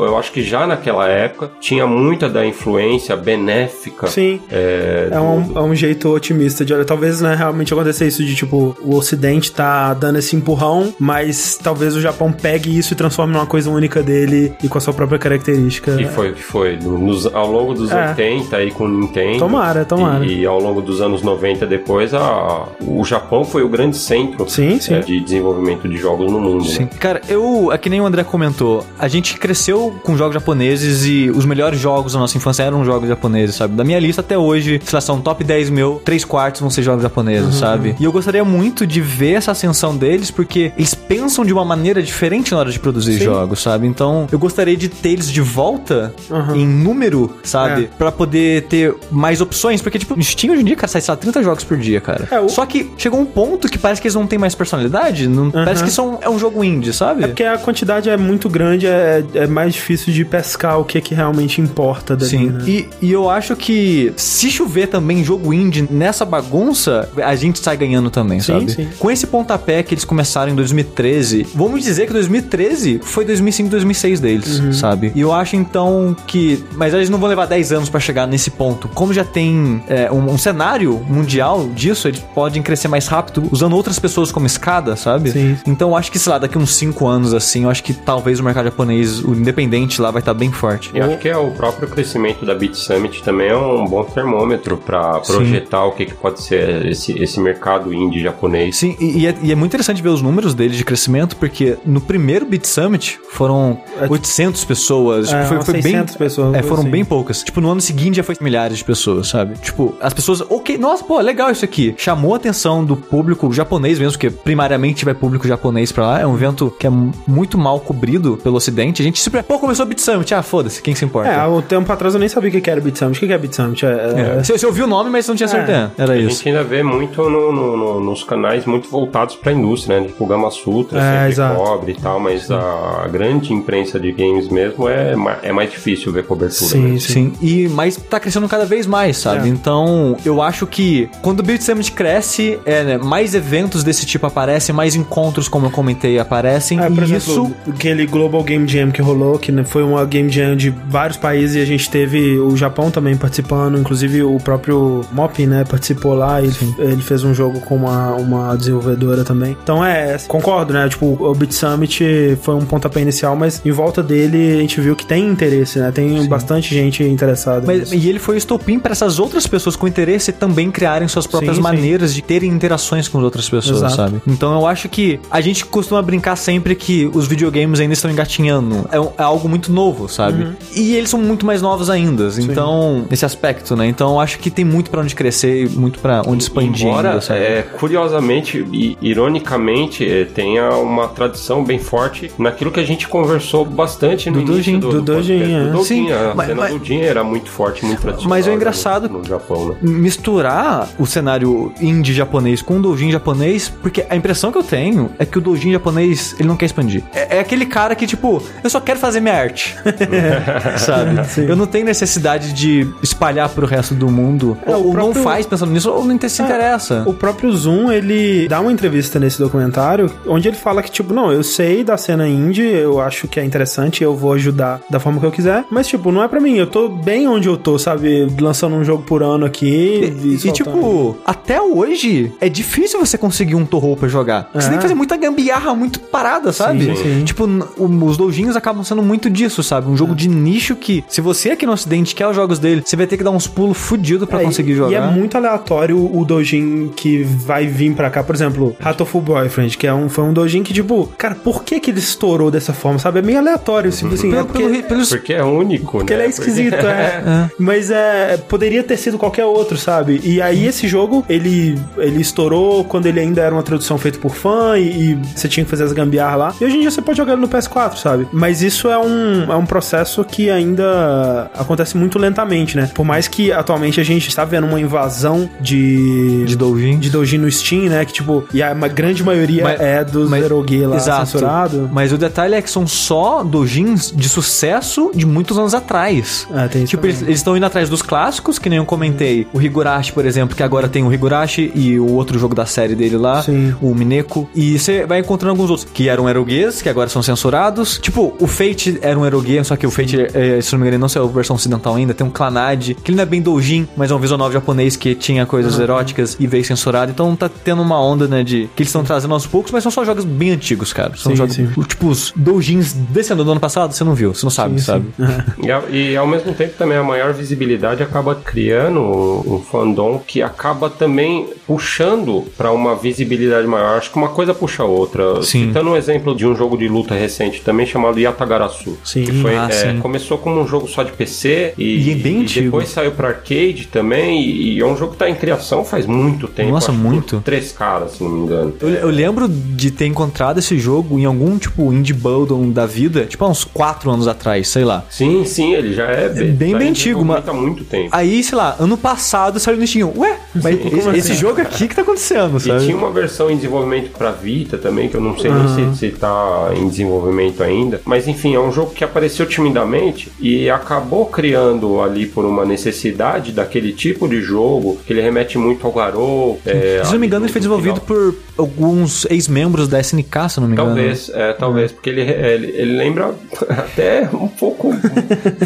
eu 0.00 0.16
acho 0.16 0.32
que 0.32 0.42
já 0.42 0.66
naquela 0.66 1.08
época 1.08 1.50
tinha 1.60 1.86
muita 1.86 2.28
da 2.28 2.44
influência 2.44 3.16
benéfica. 3.16 4.06
Sim. 4.06 4.40
É, 4.50 5.08
é, 5.10 5.20
um, 5.20 5.58
é 5.58 5.62
um 5.62 5.74
jeito 5.74 6.08
otimista 6.08 6.64
de, 6.64 6.74
olha, 6.74 6.84
talvez 6.84 7.20
né, 7.20 7.34
realmente 7.34 7.72
aconteça 7.72 8.04
isso 8.04 8.24
de 8.24 8.34
tipo, 8.34 8.76
o 8.82 8.96
Ocidente 8.96 9.52
tá 9.52 9.94
dando 9.94 10.18
esse 10.18 10.36
empurrão, 10.36 10.94
mas 10.98 11.58
talvez 11.62 11.94
o 11.94 12.00
Japão 12.00 12.32
pegue 12.32 12.76
isso 12.76 12.92
e 12.92 12.96
transforme 12.96 13.32
numa 13.32 13.46
coisa 13.46 13.70
única 13.70 14.02
dele 14.02 14.52
e 14.62 14.68
com 14.68 14.78
a 14.78 14.80
sua 14.80 14.92
própria 14.92 15.18
característica. 15.18 16.00
E 16.00 16.06
foi 16.06 16.30
o 16.30 16.34
que 16.34 16.42
foi. 16.42 16.76
Nos, 16.76 17.26
ao 17.26 17.50
longo 17.50 17.74
dos 17.74 17.90
é. 17.90 18.08
80 18.10 18.56
aí 18.56 18.70
com 18.70 18.84
o 18.84 18.88
Nintendo. 18.88 19.38
Tomara, 19.38 19.84
tomara. 19.84 20.24
E, 20.24 20.40
e, 20.40 20.46
ao 20.46 20.60
longo 20.60 20.80
dos 20.80 21.00
anos 21.00 21.22
90 21.22 21.66
depois, 21.66 22.12
a, 22.14 22.66
o 22.80 23.04
Japão 23.04 23.44
foi 23.44 23.62
o 23.62 23.68
grande 23.68 23.96
centro 23.96 24.48
sim, 24.48 24.78
sim. 24.80 24.94
É, 24.94 25.00
de 25.00 25.20
desenvolvimento 25.20 25.88
de 25.88 25.96
jogos 25.96 26.30
no 26.30 26.40
mundo. 26.40 26.64
Sim. 26.64 26.84
Né? 26.84 26.90
Cara, 26.98 27.20
eu, 27.28 27.70
é 27.72 27.78
que 27.78 27.88
nem 27.88 28.00
o 28.00 28.06
André 28.06 28.24
comentou, 28.24 28.84
a 28.98 29.08
gente 29.08 29.38
cresceu 29.38 29.98
com 30.02 30.16
jogos 30.16 30.34
japoneses 30.34 31.04
e 31.04 31.30
os 31.30 31.44
melhores 31.44 31.78
jogos 31.78 32.12
da 32.12 32.18
nossa 32.18 32.36
infância 32.36 32.62
eram 32.62 32.84
jogos 32.84 33.08
japoneses, 33.08 33.56
sabe? 33.56 33.74
Da 33.74 33.84
minha 33.84 33.98
lista 33.98 34.20
até 34.20 34.36
hoje, 34.36 34.80
sei 34.84 34.96
lá, 34.96 35.00
são 35.00 35.20
top 35.20 35.44
10 35.44 35.70
mil, 35.70 36.00
3 36.04 36.24
quartos 36.24 36.60
vão 36.60 36.70
ser 36.70 36.82
jogos 36.82 37.02
japoneses, 37.02 37.46
uhum. 37.46 37.52
sabe? 37.52 37.96
E 37.98 38.04
eu 38.04 38.12
gostaria 38.12 38.44
muito 38.44 38.86
de 38.86 39.00
ver 39.00 39.34
essa 39.34 39.52
ascensão 39.52 39.96
deles, 39.96 40.30
porque 40.30 40.72
eles 40.76 40.94
pensam 40.94 41.44
de 41.44 41.52
uma 41.52 41.64
maneira 41.64 42.02
diferente 42.02 42.52
na 42.52 42.58
hora 42.58 42.70
de 42.70 42.78
produzir 42.78 43.18
Sim. 43.18 43.24
jogos, 43.24 43.62
sabe? 43.62 43.86
Então, 43.86 44.26
eu 44.30 44.38
gostaria 44.38 44.47
de 44.76 44.88
ter 44.88 45.10
eles 45.10 45.30
de 45.30 45.40
volta 45.40 46.14
uhum. 46.30 46.56
em 46.56 46.66
número, 46.66 47.36
sabe? 47.42 47.84
É. 47.84 47.88
Pra 47.98 48.12
poder 48.12 48.62
ter 48.64 48.94
mais 49.10 49.40
opções, 49.40 49.80
porque, 49.80 49.98
tipo, 49.98 50.16
no 50.16 50.22
Steam 50.22 50.52
hoje 50.52 50.62
em 50.62 50.64
dia, 50.64 50.76
cara, 50.76 50.88
sai, 50.88 51.00
sei 51.00 51.12
lá, 51.12 51.16
30 51.16 51.42
jogos 51.42 51.64
por 51.64 51.76
dia, 51.76 52.00
cara. 52.00 52.28
É, 52.30 52.40
o... 52.40 52.48
Só 52.48 52.64
que 52.66 52.90
chegou 52.96 53.20
um 53.20 53.26
ponto 53.26 53.68
que 53.68 53.78
parece 53.78 54.00
que 54.00 54.08
eles 54.08 54.14
não 54.14 54.26
têm 54.26 54.38
mais 54.38 54.54
personalidade, 54.54 55.28
não, 55.28 55.44
uhum. 55.44 55.50
parece 55.50 55.84
que 55.84 55.90
são, 55.90 56.18
é 56.20 56.28
um 56.28 56.38
jogo 56.38 56.62
indie, 56.64 56.92
sabe? 56.92 57.24
É 57.24 57.26
porque 57.28 57.44
a 57.44 57.58
quantidade 57.58 58.08
é 58.10 58.16
muito 58.16 58.48
grande, 58.48 58.86
é, 58.86 59.24
é 59.34 59.46
mais 59.46 59.74
difícil 59.74 60.12
de 60.12 60.24
pescar 60.24 60.80
o 60.80 60.84
que 60.84 60.98
é 60.98 61.00
que 61.00 61.14
realmente 61.14 61.60
importa 61.60 62.16
dali, 62.16 62.30
Sim. 62.30 62.46
Né? 62.50 62.64
E, 62.66 62.88
e 63.02 63.12
eu 63.12 63.30
acho 63.30 63.54
que 63.56 64.12
se 64.16 64.50
chover 64.50 64.88
também 64.88 65.24
jogo 65.24 65.52
indie 65.52 65.86
nessa 65.90 66.24
bagunça, 66.24 67.08
a 67.16 67.34
gente 67.34 67.58
sai 67.58 67.76
ganhando 67.76 68.10
também, 68.10 68.40
sim, 68.40 68.52
sabe? 68.52 68.72
Sim. 68.72 68.88
Com 68.98 69.10
esse 69.10 69.26
pontapé 69.26 69.82
que 69.82 69.94
eles 69.94 70.04
começaram 70.04 70.52
em 70.52 70.54
2013, 70.54 71.46
vamos 71.54 71.82
dizer 71.82 72.06
que 72.06 72.12
2013 72.12 73.00
foi 73.02 73.24
2005, 73.24 73.70
2006 73.70 74.20
deles, 74.20 74.37
deles, 74.44 74.76
sabe? 74.76 75.12
E 75.14 75.20
eu 75.20 75.32
acho 75.32 75.56
então 75.56 76.16
que. 76.26 76.64
Mas 76.72 76.94
eles 76.94 77.10
não 77.10 77.18
vão 77.18 77.28
levar 77.28 77.46
10 77.46 77.72
anos 77.72 77.88
pra 77.88 78.00
chegar 78.00 78.26
nesse 78.26 78.50
ponto. 78.50 78.88
Como 78.88 79.12
já 79.12 79.24
tem 79.24 79.82
é, 79.88 80.10
um, 80.10 80.30
um 80.30 80.38
cenário 80.38 81.00
mundial 81.08 81.68
disso, 81.68 82.08
eles 82.08 82.20
podem 82.20 82.62
crescer 82.62 82.88
mais 82.88 83.06
rápido 83.06 83.48
usando 83.50 83.74
outras 83.74 83.98
pessoas 83.98 84.32
como 84.32 84.46
escada, 84.46 84.96
sabe? 84.96 85.30
Sim. 85.30 85.56
Então 85.66 85.90
eu 85.90 85.96
acho 85.96 86.10
que, 86.10 86.18
sei 86.18 86.32
lá, 86.32 86.38
daqui 86.38 86.58
uns 86.58 86.74
5 86.74 87.06
anos 87.06 87.34
assim, 87.34 87.64
eu 87.64 87.70
acho 87.70 87.82
que 87.82 87.92
talvez 87.92 88.40
o 88.40 88.44
mercado 88.44 88.64
japonês, 88.64 89.22
o 89.22 89.32
independente 89.32 90.00
lá, 90.00 90.10
vai 90.10 90.20
estar 90.20 90.34
bem 90.34 90.52
forte. 90.52 90.90
E 90.94 91.00
acho 91.00 91.18
que 91.18 91.28
é 91.28 91.36
o 91.36 91.50
próprio 91.50 91.88
crescimento 91.88 92.44
da 92.44 92.54
Beat 92.54 92.74
Summit 92.74 93.22
também 93.22 93.48
é 93.48 93.56
um 93.56 93.84
bom 93.84 94.04
termômetro 94.04 94.76
para 94.76 95.20
projetar 95.20 95.84
o 95.84 95.92
que, 95.92 96.06
que 96.06 96.14
pode 96.14 96.42
ser 96.42 96.86
esse, 96.86 97.12
esse 97.20 97.40
mercado 97.40 97.92
indie 97.92 98.20
japonês. 98.20 98.76
Sim, 98.76 98.96
e, 99.00 99.20
e 99.20 99.26
é, 99.26 99.34
e 99.42 99.52
é 99.52 99.54
muito 99.54 99.70
interessante 99.70 100.02
ver 100.02 100.08
os 100.10 100.22
números 100.22 100.54
deles 100.54 100.76
de 100.76 100.84
crescimento, 100.84 101.36
porque 101.36 101.76
no 101.84 102.00
primeiro 102.00 102.46
Beat 102.46 102.64
Summit 102.64 103.18
foram 103.30 103.80
800 104.08 104.27
pessoas. 104.66 105.32
É, 105.32 105.36
tipo, 105.36 105.46
foi, 105.48 105.56
umas 105.56 105.64
foi 105.66 105.74
bem. 105.74 105.82
600 105.82 106.16
pessoas, 106.16 106.54
É, 106.54 106.62
foram 106.62 106.82
assim. 106.82 106.90
bem 106.90 107.04
poucas. 107.04 107.42
Tipo, 107.42 107.60
no 107.60 107.70
ano 107.70 107.80
seguinte 107.80 108.16
já 108.16 108.22
foi 108.22 108.36
milhares 108.40 108.78
de 108.78 108.84
pessoas, 108.84 109.28
sabe? 109.28 109.54
Tipo, 109.58 109.94
as 110.00 110.12
pessoas, 110.12 110.40
ok, 110.42 110.78
nossa, 110.78 111.04
pô, 111.04 111.18
legal 111.20 111.50
isso 111.50 111.64
aqui. 111.64 111.94
Chamou 111.96 112.34
a 112.34 112.36
atenção 112.36 112.84
do 112.84 112.96
público 112.96 113.52
japonês 113.52 113.98
mesmo, 113.98 114.12
porque 114.12 114.30
primariamente 114.30 115.04
vai 115.04 115.14
público 115.14 115.46
japonês 115.46 115.92
pra 115.92 116.06
lá. 116.06 116.20
É 116.20 116.26
um 116.26 116.34
evento 116.34 116.72
que 116.78 116.86
é 116.86 116.90
mu- 116.90 117.12
muito 117.26 117.56
mal 117.58 117.80
cobrido 117.80 118.38
pelo 118.42 118.56
ocidente. 118.56 119.02
A 119.02 119.04
gente 119.04 119.20
sempre, 119.20 119.42
pô, 119.42 119.58
começou 119.58 119.84
o 119.84 119.88
Beat 119.88 120.00
Summit. 120.00 120.34
Ah, 120.34 120.42
foda-se, 120.42 120.80
quem 120.82 120.94
se 120.94 121.04
importa? 121.04 121.30
É, 121.30 121.38
há 121.40 121.48
um 121.48 121.60
tempo 121.60 121.90
atrás 121.92 122.14
eu 122.14 122.20
nem 122.20 122.28
sabia 122.28 122.48
o 122.48 122.52
que 122.52 122.60
que 122.60 122.70
era 122.70 122.80
Beat 122.80 122.96
Summit. 122.96 123.16
O 123.16 123.20
que 123.20 123.26
que 123.26 123.32
é 123.32 123.38
Beat 123.38 123.52
Summit? 123.54 123.84
É, 123.84 123.88
É. 123.88 124.20
é- 124.38 124.42
Você, 124.44 124.56
você 124.58 124.66
ouviu 124.66 124.84
o 124.84 124.88
nome, 124.88 125.10
mas 125.10 125.24
você 125.24 125.30
não 125.32 125.36
tinha 125.36 125.48
certeza. 125.48 125.92
Era 125.98 126.12
A 126.12 126.16
isso. 126.16 126.36
gente 126.36 126.48
ainda 126.50 126.64
vê 126.64 126.82
muito 126.82 127.22
no- 127.28 127.52
no- 127.52 127.76
no- 127.76 128.00
nos 128.00 128.22
canais 128.24 128.64
muito 128.66 128.88
voltados 128.88 129.36
para 129.36 129.50
a 129.50 129.54
indústria, 129.54 130.00
né? 130.00 130.06
Tipo 130.06 130.26
Gama 130.26 130.50
Sutra, 130.50 130.98
É, 130.98 131.12
sempre 131.12 131.28
exato. 131.28 131.56
cobre 131.62 131.92
e 131.92 131.94
tal, 131.96 132.20
mas 132.20 132.50
a 132.50 133.06
grande 133.10 133.52
imprensa 133.52 133.98
de 133.98 134.07
games 134.12 134.48
mesmo 134.48 134.88
é, 134.88 135.14
é 135.42 135.52
mais 135.52 135.70
difícil 135.70 136.12
ver 136.12 136.24
cobertura. 136.24 136.70
Sim, 136.70 136.80
mesmo. 136.80 137.12
Sim, 137.12 137.32
e 137.40 137.68
mas 137.68 137.96
tá 137.96 138.18
crescendo 138.20 138.48
cada 138.48 138.64
vez 138.64 138.86
mais, 138.86 139.16
sabe? 139.16 139.48
É. 139.48 139.50
Então, 139.50 140.16
eu 140.24 140.42
acho 140.42 140.66
que 140.66 141.08
quando 141.22 141.40
o 141.40 141.42
Build 141.42 141.62
Summit 141.62 141.92
cresce, 141.92 142.58
é, 142.64 142.84
né, 142.84 142.98
mais 142.98 143.34
eventos 143.34 143.82
desse 143.82 144.06
tipo 144.06 144.26
aparecem, 144.26 144.74
mais 144.74 144.94
encontros, 144.94 145.48
como 145.48 145.66
eu 145.66 145.70
comentei, 145.70 146.18
aparecem. 146.18 146.78
É, 146.80 146.88
por 146.88 146.98
e 146.98 147.02
exemplo, 147.02 147.32
isso. 147.32 147.54
aquele 147.68 148.06
Global 148.06 148.42
Game 148.42 148.66
Jam 148.66 148.90
que 148.90 149.02
rolou, 149.02 149.38
que 149.38 149.52
né, 149.52 149.64
foi 149.64 149.82
uma 149.82 150.04
Game 150.04 150.30
Jam 150.30 150.56
de 150.56 150.70
vários 150.70 151.16
países 151.16 151.56
e 151.56 151.60
a 151.60 151.64
gente 151.64 151.88
teve 151.90 152.38
o 152.38 152.56
Japão 152.56 152.90
também 152.90 153.16
participando, 153.16 153.78
inclusive 153.78 154.22
o 154.22 154.38
próprio 154.38 155.04
Mop, 155.12 155.46
né, 155.46 155.64
participou 155.64 156.14
lá 156.14 156.40
e 156.40 156.50
ele 156.78 157.02
fez 157.02 157.24
um 157.24 157.34
jogo 157.34 157.60
com 157.60 157.76
uma, 157.76 158.14
uma 158.14 158.56
desenvolvedora 158.56 159.24
também. 159.24 159.56
Então 159.62 159.84
é, 159.84 160.16
concordo, 160.26 160.72
né, 160.72 160.88
tipo, 160.88 161.06
o 161.06 161.34
Beat 161.34 161.52
Summit 161.52 162.38
foi 162.42 162.54
um 162.54 162.64
pontapé 162.64 163.00
inicial, 163.00 163.36
mas 163.36 163.60
em 163.64 163.70
volta 163.70 163.97
dele 164.02 164.56
a 164.58 164.60
gente 164.60 164.80
viu 164.80 164.94
que 164.96 165.04
tem 165.06 165.26
interesse, 165.28 165.78
né, 165.78 165.90
tem 165.92 166.26
bastante 166.26 166.74
gente 166.74 167.02
interessada. 167.04 167.64
Mas, 167.66 167.92
e 167.92 168.08
ele 168.08 168.18
foi 168.18 168.36
o 168.36 168.38
estopim 168.38 168.78
para 168.78 168.92
essas 168.92 169.18
outras 169.18 169.46
pessoas 169.46 169.76
com 169.76 169.86
interesse 169.88 170.32
também 170.32 170.70
criarem 170.70 171.08
suas 171.08 171.26
próprias 171.26 171.56
Sim, 171.56 171.62
sim. 171.62 171.68
maneiras 171.68 172.14
de 172.14 172.22
terem 172.22 172.50
interações 172.50 173.08
com 173.08 173.18
as 173.18 173.24
outras 173.24 173.48
pessoas, 173.48 173.78
Exato. 173.78 173.94
sabe? 173.96 174.20
Então 174.26 174.52
eu 174.58 174.66
acho 174.66 174.88
que 174.88 175.18
a 175.30 175.40
gente 175.40 175.64
costuma 175.64 176.00
brincar 176.02 176.36
sempre 176.36 176.74
que 176.74 177.10
os 177.12 177.26
videogames 177.26 177.80
ainda 177.80 177.94
estão 177.94 178.10
engatinhando. 178.10 178.86
É, 178.90 178.98
um- 179.00 179.10
é 179.18 179.22
algo 179.22 179.48
muito 179.48 179.72
novo, 179.72 180.08
sabe? 180.08 180.44
Uhum. 180.44 180.52
E 180.74 180.94
eles 180.94 181.10
são 181.10 181.20
muito 181.20 181.44
mais 181.46 181.60
novos 181.62 181.88
ainda. 181.90 182.28
Então, 182.38 183.04
nesse 183.10 183.24
aspecto, 183.24 183.76
né? 183.76 183.86
Então 183.86 184.12
eu 184.12 184.20
acho 184.20 184.38
que 184.38 184.50
tem 184.50 184.64
muito 184.64 184.90
pra 184.90 185.00
onde 185.00 185.14
crescer 185.14 185.64
e 185.64 185.68
muito 185.68 185.98
pra 185.98 186.22
onde 186.26 186.42
expandir 186.42 186.86
Embora, 186.86 187.10
ainda, 187.10 187.20
sabe? 187.20 187.40
é, 187.40 187.62
curiosamente 187.62 188.64
e 188.72 188.96
ironicamente, 189.00 190.04
é, 190.08 190.24
tenha 190.24 190.70
uma 190.70 191.08
tradição 191.08 191.62
bem 191.64 191.78
forte 191.78 192.30
naquilo 192.38 192.70
que 192.70 192.80
a 192.80 192.84
gente 192.84 193.06
conversou 193.08 193.64
bastante 193.64 193.87
no 194.30 194.32
Do 194.32 194.40
início 194.40 194.54
Doujin. 194.54 194.78
do, 194.78 194.88
Do 194.90 195.00
do 195.02 195.12
podcast, 195.14 195.38
Doujin, 195.38 195.54
é. 195.54 195.70
do. 195.70 195.84
Sim, 195.84 196.12
a 196.12 196.34
mas- 196.34 196.46
cena 196.48 196.60
mas- 196.60 196.72
do 196.72 196.78
Doujin 196.78 197.00
era 197.00 197.24
muito 197.24 197.50
forte, 197.50 197.84
muito 197.84 198.00
tradicional. 198.00 198.30
Mas 198.30 198.46
é 198.46 198.50
né, 198.50 198.56
engraçado- 198.56 199.08
No, 199.08 199.18
no 199.18 199.24
Japão, 199.24 199.68
né? 199.70 199.74
misturar 199.82 200.88
o 200.98 201.06
cenário 201.06 201.72
indie 201.80 202.12
japonês 202.12 202.60
com 202.62 202.78
o 202.78 202.82
doujin 202.82 203.10
japonês, 203.10 203.68
porque 203.68 204.04
a 204.08 204.16
impressão 204.16 204.50
que 204.52 204.58
eu 204.58 204.62
tenho 204.62 205.10
é 205.18 205.24
que 205.24 205.38
o 205.38 205.40
doujin 205.40 205.72
japonês, 205.72 206.34
ele 206.38 206.48
não 206.48 206.56
quer 206.56 206.66
expandir. 206.66 207.02
É, 207.14 207.36
é 207.36 207.40
aquele 207.40 207.66
cara 207.66 207.94
que, 207.94 208.06
tipo, 208.06 208.42
eu 208.62 208.70
só 208.70 208.80
quero 208.80 208.98
fazer 208.98 209.20
minha 209.20 209.34
arte. 209.34 209.76
Sabe? 210.78 211.18
Eu 211.48 211.56
não 211.56 211.66
tenho 211.66 211.84
necessidade 211.84 212.52
de 212.52 212.86
espalhar 213.02 213.48
pro 213.48 213.66
resto 213.66 213.94
do 213.94 214.08
mundo. 214.10 214.56
É, 214.66 214.70
o 214.72 214.78
ou 214.78 214.84
não 214.86 214.92
próprio- 214.92 215.22
faz 215.22 215.46
pensando 215.46 215.72
nisso, 215.72 215.90
ou 215.90 216.04
não 216.04 216.18
se 216.28 216.42
É, 216.42 216.44
interessa. 216.44 217.02
O 217.06 217.14
próprio 217.14 217.50
Zoom, 217.52 217.90
ele 217.92 218.46
dá 218.48 218.60
uma 218.60 218.72
entrevista 218.72 219.18
nesse 219.20 219.38
documentário, 219.38 220.10
onde 220.26 220.48
ele 220.48 220.56
fala 220.56 220.82
que, 220.82 220.90
tipo, 220.90 221.14
não, 221.14 221.32
eu 221.32 221.42
sei 221.42 221.84
da 221.84 221.96
cena 221.96 222.28
indie, 222.28 222.62
eu 222.66 223.00
acho 223.00 223.28
que 223.28 223.38
é 223.38 223.44
interessante, 223.44 223.77
eu 224.02 224.14
vou 224.16 224.32
ajudar 224.32 224.80
da 224.90 224.98
forma 225.00 225.20
que 225.20 225.26
eu 225.26 225.30
quiser, 225.30 225.64
mas, 225.70 225.86
tipo, 225.86 226.10
não 226.10 226.22
é 226.22 226.28
pra 226.28 226.40
mim, 226.40 226.54
eu 226.56 226.66
tô 226.66 226.88
bem 226.88 227.26
onde 227.28 227.48
eu 227.48 227.56
tô, 227.56 227.78
sabe? 227.78 228.26
Lançando 228.40 228.74
um 228.76 228.84
jogo 228.84 229.02
por 229.02 229.22
ano 229.22 229.44
aqui 229.46 229.66
e, 229.66 230.28
E, 230.28 230.48
e, 230.48 230.52
tipo, 230.52 231.16
até 231.24 231.60
hoje 231.60 232.32
é 232.40 232.48
difícil 232.48 232.98
você 232.98 233.16
conseguir 233.18 233.54
um 233.54 233.64
torro 233.64 233.96
pra 233.96 234.08
jogar. 234.08 234.44
Porque 234.44 234.58
Você 234.60 234.66
É. 234.66 234.70
tem 234.70 234.78
que 234.78 234.82
fazer 234.82 234.94
muita 234.94 235.16
gambiarra, 235.16 235.74
muito 235.74 236.00
parada, 236.00 236.52
sabe? 236.52 236.84
Sim, 236.84 236.96
sim. 236.96 237.24
Tipo, 237.24 237.44
o- 237.76 238.04
os 238.04 238.16
doujins 238.16 238.56
acabam 238.56 238.82
sendo 238.84 239.02
muito 239.02 239.28
disso, 239.30 239.62
sabe? 239.62 239.88
Um 239.88 239.96
jogo 239.96 240.14
de 240.14 240.28
nicho 240.28 240.74
que, 240.76 241.04
se 241.08 241.20
você 241.20 241.50
aqui 241.50 241.66
no 241.66 241.72
ocidente 241.72 242.14
quer 242.14 242.26
os 242.26 242.36
jogos 242.36 242.58
dele, 242.58 242.82
você 242.84 242.96
vai 242.96 243.06
ter 243.06 243.16
que 243.16 243.24
dar 243.24 243.30
uns 243.30 243.46
pulos 243.46 243.76
fudidos 243.76 244.28
pra 244.28 244.40
É, 244.40 244.44
conseguir 244.44 244.74
jogar. 244.74 244.90
E 244.92 244.94
é 244.94 245.00
muito 245.10 245.36
aleatório 245.36 245.98
o 245.98 246.24
doujin 246.24 246.90
que 246.94 247.22
vai 247.22 247.66
vir 247.66 247.94
pra 247.94 248.10
cá. 248.10 248.22
Por 248.22 248.34
exemplo, 248.34 248.74
Hatoful 248.82 249.20
Boyfriend, 249.20 249.76
que 249.76 249.86
é 249.86 249.92
um, 249.94 250.08
foi 250.08 250.24
um 250.24 250.32
doujin 250.32 250.62
que, 250.62 250.72
tipo, 250.72 251.08
cara, 251.18 251.34
por 251.34 251.62
que 251.64 251.80
que 251.80 251.90
ele 251.90 251.98
estourou 251.98 252.50
dessa 252.50 252.72
forma, 252.72 252.98
sabe? 252.98 253.18
É 253.18 253.22
meio 253.22 253.38
aleatório, 253.38 253.58
tipo 253.72 254.14
assim, 254.14 254.28
é 254.28 254.30
Pelo- 254.32 254.46
porque... 254.46 254.62
pelo- 254.68 254.82
pelos- 254.84 255.08
Porque 255.10 255.32
é 255.34 255.44
único, 255.44 255.98
Porque 255.98 256.12
né? 256.14 256.20
ele 256.20 256.26
é 256.26 256.30
esquisito, 256.30 256.74
é. 256.74 257.50
Mas 257.58 257.90
é, 257.90 258.36
poderia 258.48 258.82
ter 258.82 258.96
sido 258.96 259.18
qualquer 259.18 259.44
outro, 259.44 259.76
sabe? 259.76 260.20
E 260.24 260.40
aí 260.40 260.66
esse 260.66 260.86
jogo, 260.88 261.24
ele, 261.28 261.78
ele 261.96 262.20
estourou 262.20 262.84
quando 262.84 263.06
ele 263.06 263.20
ainda 263.20 263.40
era 263.42 263.54
uma 263.54 263.62
tradução 263.62 263.98
feita 263.98 264.18
por 264.18 264.34
fã 264.34 264.78
e, 264.78 265.12
e 265.12 265.14
você 265.34 265.48
tinha 265.48 265.64
que 265.64 265.70
fazer 265.70 265.84
as 265.84 265.92
gambiarras 265.92 266.38
lá. 266.38 266.54
E 266.60 266.64
hoje 266.64 266.76
em 266.76 266.80
dia 266.80 266.90
você 266.90 267.02
pode 267.02 267.16
jogar 267.18 267.32
ele 267.32 267.42
no 267.42 267.48
PS4, 267.48 267.96
sabe? 267.96 268.26
Mas 268.32 268.62
isso 268.62 268.88
é 268.88 268.98
um, 268.98 269.52
é 269.52 269.56
um 269.56 269.66
processo 269.66 270.24
que 270.24 270.50
ainda 270.50 271.50
acontece 271.54 271.96
muito 271.96 272.18
lentamente, 272.18 272.76
né? 272.76 272.90
Por 272.94 273.04
mais 273.04 273.28
que 273.28 273.52
atualmente 273.52 274.00
a 274.00 274.04
gente 274.04 274.28
está 274.28 274.44
vendo 274.44 274.66
uma 274.66 274.80
invasão 274.80 275.48
de... 275.60 276.44
De 276.44 276.56
doujin. 276.56 276.98
de 276.98 277.10
doujin 277.10 277.38
no 277.38 277.50
Steam, 277.50 277.84
né? 277.84 278.04
Que 278.04 278.12
tipo, 278.12 278.44
e 278.52 278.62
a 278.62 278.72
grande 278.74 279.22
maioria 279.22 279.62
Mas- 279.64 279.80
é 279.80 280.04
dos 280.04 280.28
mas- 280.30 280.44
erogue 280.44 280.84
lá 280.86 280.96
Exato. 280.96 281.26
censurado. 281.26 281.90
Mas 281.92 282.12
o 282.12 282.18
detalhe 282.18 282.54
é 282.54 282.62
que 282.62 282.70
são 282.70 282.86
só 282.86 283.42
doujins 283.58 284.12
de 284.14 284.28
sucesso 284.28 285.10
de 285.14 285.26
muitos 285.26 285.58
anos 285.58 285.74
atrás. 285.74 286.46
É, 286.52 286.68
tem 286.68 286.84
Tipo, 286.84 287.06
eles 287.06 287.22
estão 287.28 287.56
indo 287.56 287.66
atrás 287.66 287.88
dos 287.88 288.02
clássicos, 288.02 288.58
que 288.58 288.68
nem 288.68 288.78
eu 288.78 288.84
comentei. 288.84 289.46
O 289.52 289.60
Higurashi, 289.60 290.12
por 290.12 290.24
exemplo, 290.24 290.56
que 290.56 290.62
agora 290.62 290.88
tem 290.88 291.02
o 291.04 291.12
Higurashi 291.12 291.72
e 291.74 291.98
o 291.98 292.12
outro 292.12 292.38
jogo 292.38 292.54
da 292.54 292.64
série 292.64 292.94
dele 292.94 293.16
lá, 293.16 293.42
Sim. 293.42 293.74
o 293.82 293.94
Mineko. 293.94 294.48
E 294.54 294.78
você 294.78 295.04
vai 295.04 295.18
encontrando 295.20 295.50
alguns 295.50 295.70
outros 295.70 295.88
que 295.92 296.08
eram 296.08 296.28
eroguês, 296.28 296.80
que 296.80 296.88
agora 296.88 297.08
são 297.08 297.22
censurados. 297.22 297.98
Tipo, 297.98 298.34
o 298.38 298.46
Fate 298.46 298.98
era 299.02 299.18
um 299.18 299.26
eroguê, 299.26 299.62
só 299.64 299.76
que 299.76 299.86
o 299.86 299.90
Fate, 299.90 300.26
é, 300.32 300.60
se 300.60 300.72
não 300.72 300.80
me 300.80 300.86
engano, 300.86 301.00
não 301.00 301.08
saiu 301.08 301.24
a 301.24 301.28
versão 301.28 301.56
ocidental 301.56 301.96
ainda. 301.96 302.14
Tem 302.14 302.26
um 302.26 302.30
Clanad, 302.30 302.94
que 302.94 303.10
ele 303.10 303.16
não 303.16 303.22
é 303.22 303.26
bem 303.26 303.42
doujin, 303.42 303.86
mas 303.96 304.10
é 304.10 304.14
um 304.14 304.18
visual 304.18 304.38
novel 304.38 304.54
japonês 304.54 304.96
que 304.96 305.14
tinha 305.14 305.44
coisas 305.46 305.78
eróticas 305.78 306.36
e 306.38 306.46
veio 306.46 306.64
censurado. 306.64 307.10
Então 307.10 307.34
tá 307.34 307.48
tendo 307.48 307.82
uma 307.82 308.00
onda, 308.00 308.28
né, 308.28 308.42
de 308.42 308.68
que 308.74 308.82
eles 308.82 308.88
estão 308.88 309.02
trazendo 309.02 309.34
aos 309.34 309.46
poucos, 309.46 309.72
mas 309.72 309.82
são 309.82 309.90
só 309.90 310.04
jogos 310.04 310.24
bem 310.24 310.50
antigos, 310.50 310.92
cara. 310.92 311.16
São 311.16 311.32
Sim, 311.32 311.36
jogos, 311.36 311.54
sim. 311.54 311.68
tipo, 311.86 312.08
os 312.08 312.32
doujins 312.36 312.92
desse 312.92 313.32
ano, 313.32 313.44
do 313.48 313.52
ano 313.52 313.60
passado, 313.60 313.92
você 313.92 314.04
não 314.04 314.14
viu, 314.14 314.34
você 314.34 314.44
não 314.46 314.50
sabe, 314.50 314.78
Sim, 314.78 314.84
sabe? 314.86 315.04
sim. 315.16 315.24
E, 315.66 315.70
a- 315.72 315.82
e, 315.90 316.16
ao 316.16 316.26
mesmo 316.26 316.52
tempo 316.54 316.74
também 316.78 316.96
a 316.96 317.02
maior 317.02 317.32
visibilidade 317.32 318.02
acaba 318.02 318.34
criando 318.34 319.00
um, 319.00 319.54
um 319.54 319.58
fandom 319.62 320.18
que 320.24 320.40
acaba 320.42 320.88
também 320.88 321.48
puxando 321.66 322.44
para 322.56 322.72
uma 322.72 322.94
visibilidade 322.96 323.66
maior. 323.66 323.98
Acho 323.98 324.10
que 324.10 324.16
uma 324.16 324.28
coisa 324.28 324.52
puxa 324.54 324.82
a 324.82 324.86
outra. 324.86 325.42
Sim. 325.42 325.68
Citando 325.68 325.90
um 325.90 325.96
exemplo 325.96 326.34
de 326.34 326.46
um 326.46 326.54
jogo 326.54 326.76
de 326.76 326.88
luta 326.88 327.14
recente 327.14 327.60
também 327.60 327.86
chamado 327.86 328.18
Yatagarasu. 328.18 328.96
Sim. 329.04 329.24
Que 329.24 329.32
foi, 329.32 329.56
Ah, 329.56 329.68
é, 329.68 329.72
sim. 329.72 329.98
começou 330.00 330.38
como 330.38 330.60
um 330.60 330.66
jogo 330.66 330.86
só 330.88 331.02
de 331.02 331.12
PC 331.12 331.74
e, 331.78 332.08
E 332.08 332.12
é 332.12 332.14
bem 332.14 332.40
antigo. 332.42 332.64
depois 332.66 332.88
saiu 332.88 333.12
para 333.12 333.28
arcade 333.28 333.88
também. 333.90 334.42
E, 334.42 334.74
e 334.76 334.80
é 334.80 334.86
um 334.86 334.96
jogo 334.96 335.12
que 335.12 335.18
tá 335.18 335.28
em 335.28 335.34
criação 335.34 335.84
faz 335.84 336.06
muito 336.06 336.48
tempo. 336.48 336.70
Nossa, 336.70 336.92
muito. 336.92 337.40
Três 337.44 337.72
caras, 337.72 338.12
se 338.12 338.22
não 338.22 338.30
me 338.30 338.40
engano. 338.44 338.74
Eu, 338.80 338.88
eu 338.88 339.08
lembro 339.10 339.48
de 339.48 339.90
ter 339.90 340.06
encontrado 340.06 340.58
esse 340.58 340.78
jogo 340.78 341.18
em 341.18 341.24
algum, 341.24 341.58
tipo, 341.58 341.92
indie 341.92 342.12
bundle 342.14 342.64
da 342.70 342.86
vida, 342.86 343.24
tipo, 343.26 343.37
há 343.46 343.48
uns 343.50 343.64
4 343.64 344.10
anos 344.10 344.26
atrás, 344.28 344.68
sei 344.68 344.84
lá. 344.84 345.04
Sim, 345.10 345.44
sim, 345.44 345.74
ele 345.74 345.94
já 345.94 346.04
é, 346.04 346.28
bem, 346.28 346.52
tá 346.52 346.78
bem 346.78 346.88
em 346.88 346.90
antigo, 346.90 347.20
desenvolvimento 347.20 347.48
há 347.48 347.52
muito 347.52 347.84
tempo. 347.84 348.08
Aí, 348.12 348.42
sei 348.42 348.56
lá, 348.58 348.76
ano 348.78 348.96
passado 348.96 349.58
saiu 349.58 349.76
no 349.76 349.86
Steam. 349.86 350.12
Ué, 350.16 350.38
mas 350.54 350.78
esse, 350.92 351.08
esse 351.18 351.34
jogo 351.34 351.60
aqui 351.60 351.88
que 351.88 351.94
tá 351.94 352.02
acontecendo, 352.02 352.56
E 352.56 352.60
sabe? 352.60 352.84
tinha 352.84 352.96
uma 352.96 353.10
versão 353.10 353.50
em 353.50 353.56
desenvolvimento 353.56 354.10
pra 354.16 354.30
Vita 354.30 354.78
também, 354.78 355.08
que 355.08 355.16
eu 355.16 355.20
não 355.20 355.38
sei 355.38 355.50
nem 355.50 355.92
se, 355.94 355.98
se 355.98 356.10
tá 356.10 356.70
em 356.76 356.88
desenvolvimento 356.88 357.62
ainda. 357.62 358.00
Mas 358.04 358.26
enfim, 358.28 358.54
é 358.54 358.60
um 358.60 358.72
jogo 358.72 358.92
que 358.92 359.04
apareceu 359.04 359.46
timidamente 359.46 360.30
e 360.40 360.68
acabou 360.70 361.26
criando 361.26 362.00
ali 362.00 362.26
por 362.26 362.44
uma 362.44 362.64
necessidade 362.64 363.52
daquele 363.52 363.92
tipo 363.92 364.28
de 364.28 364.40
jogo, 364.40 364.98
que 365.06 365.12
ele 365.12 365.20
remete 365.20 365.58
muito 365.58 365.86
ao 365.86 365.92
Garou. 365.92 366.60
É, 366.64 367.02
Se 367.04 367.12
não 367.12 367.18
me 367.18 367.26
engano, 367.26 367.44
ele 367.44 367.52
foi 367.52 367.60
desenvolvido 367.60 368.00
por 368.00 368.34
alguns 368.56 369.24
ex-membros 369.30 369.88
da 369.88 370.00
SNK, 370.00 370.48
se 370.48 370.60
não 370.60 370.66
me 370.66 370.72
engano. 370.74 370.88
Talvez, 370.94 371.30
é, 371.34 371.52
talvez, 371.52 371.92
porque 371.92 372.10
ele, 372.10 372.22
ele, 372.22 372.66
ele 372.76 372.96
lembra 372.96 373.27
era 373.28 373.34
até 373.82 374.28
um 374.32 374.48
pouco 374.48 374.90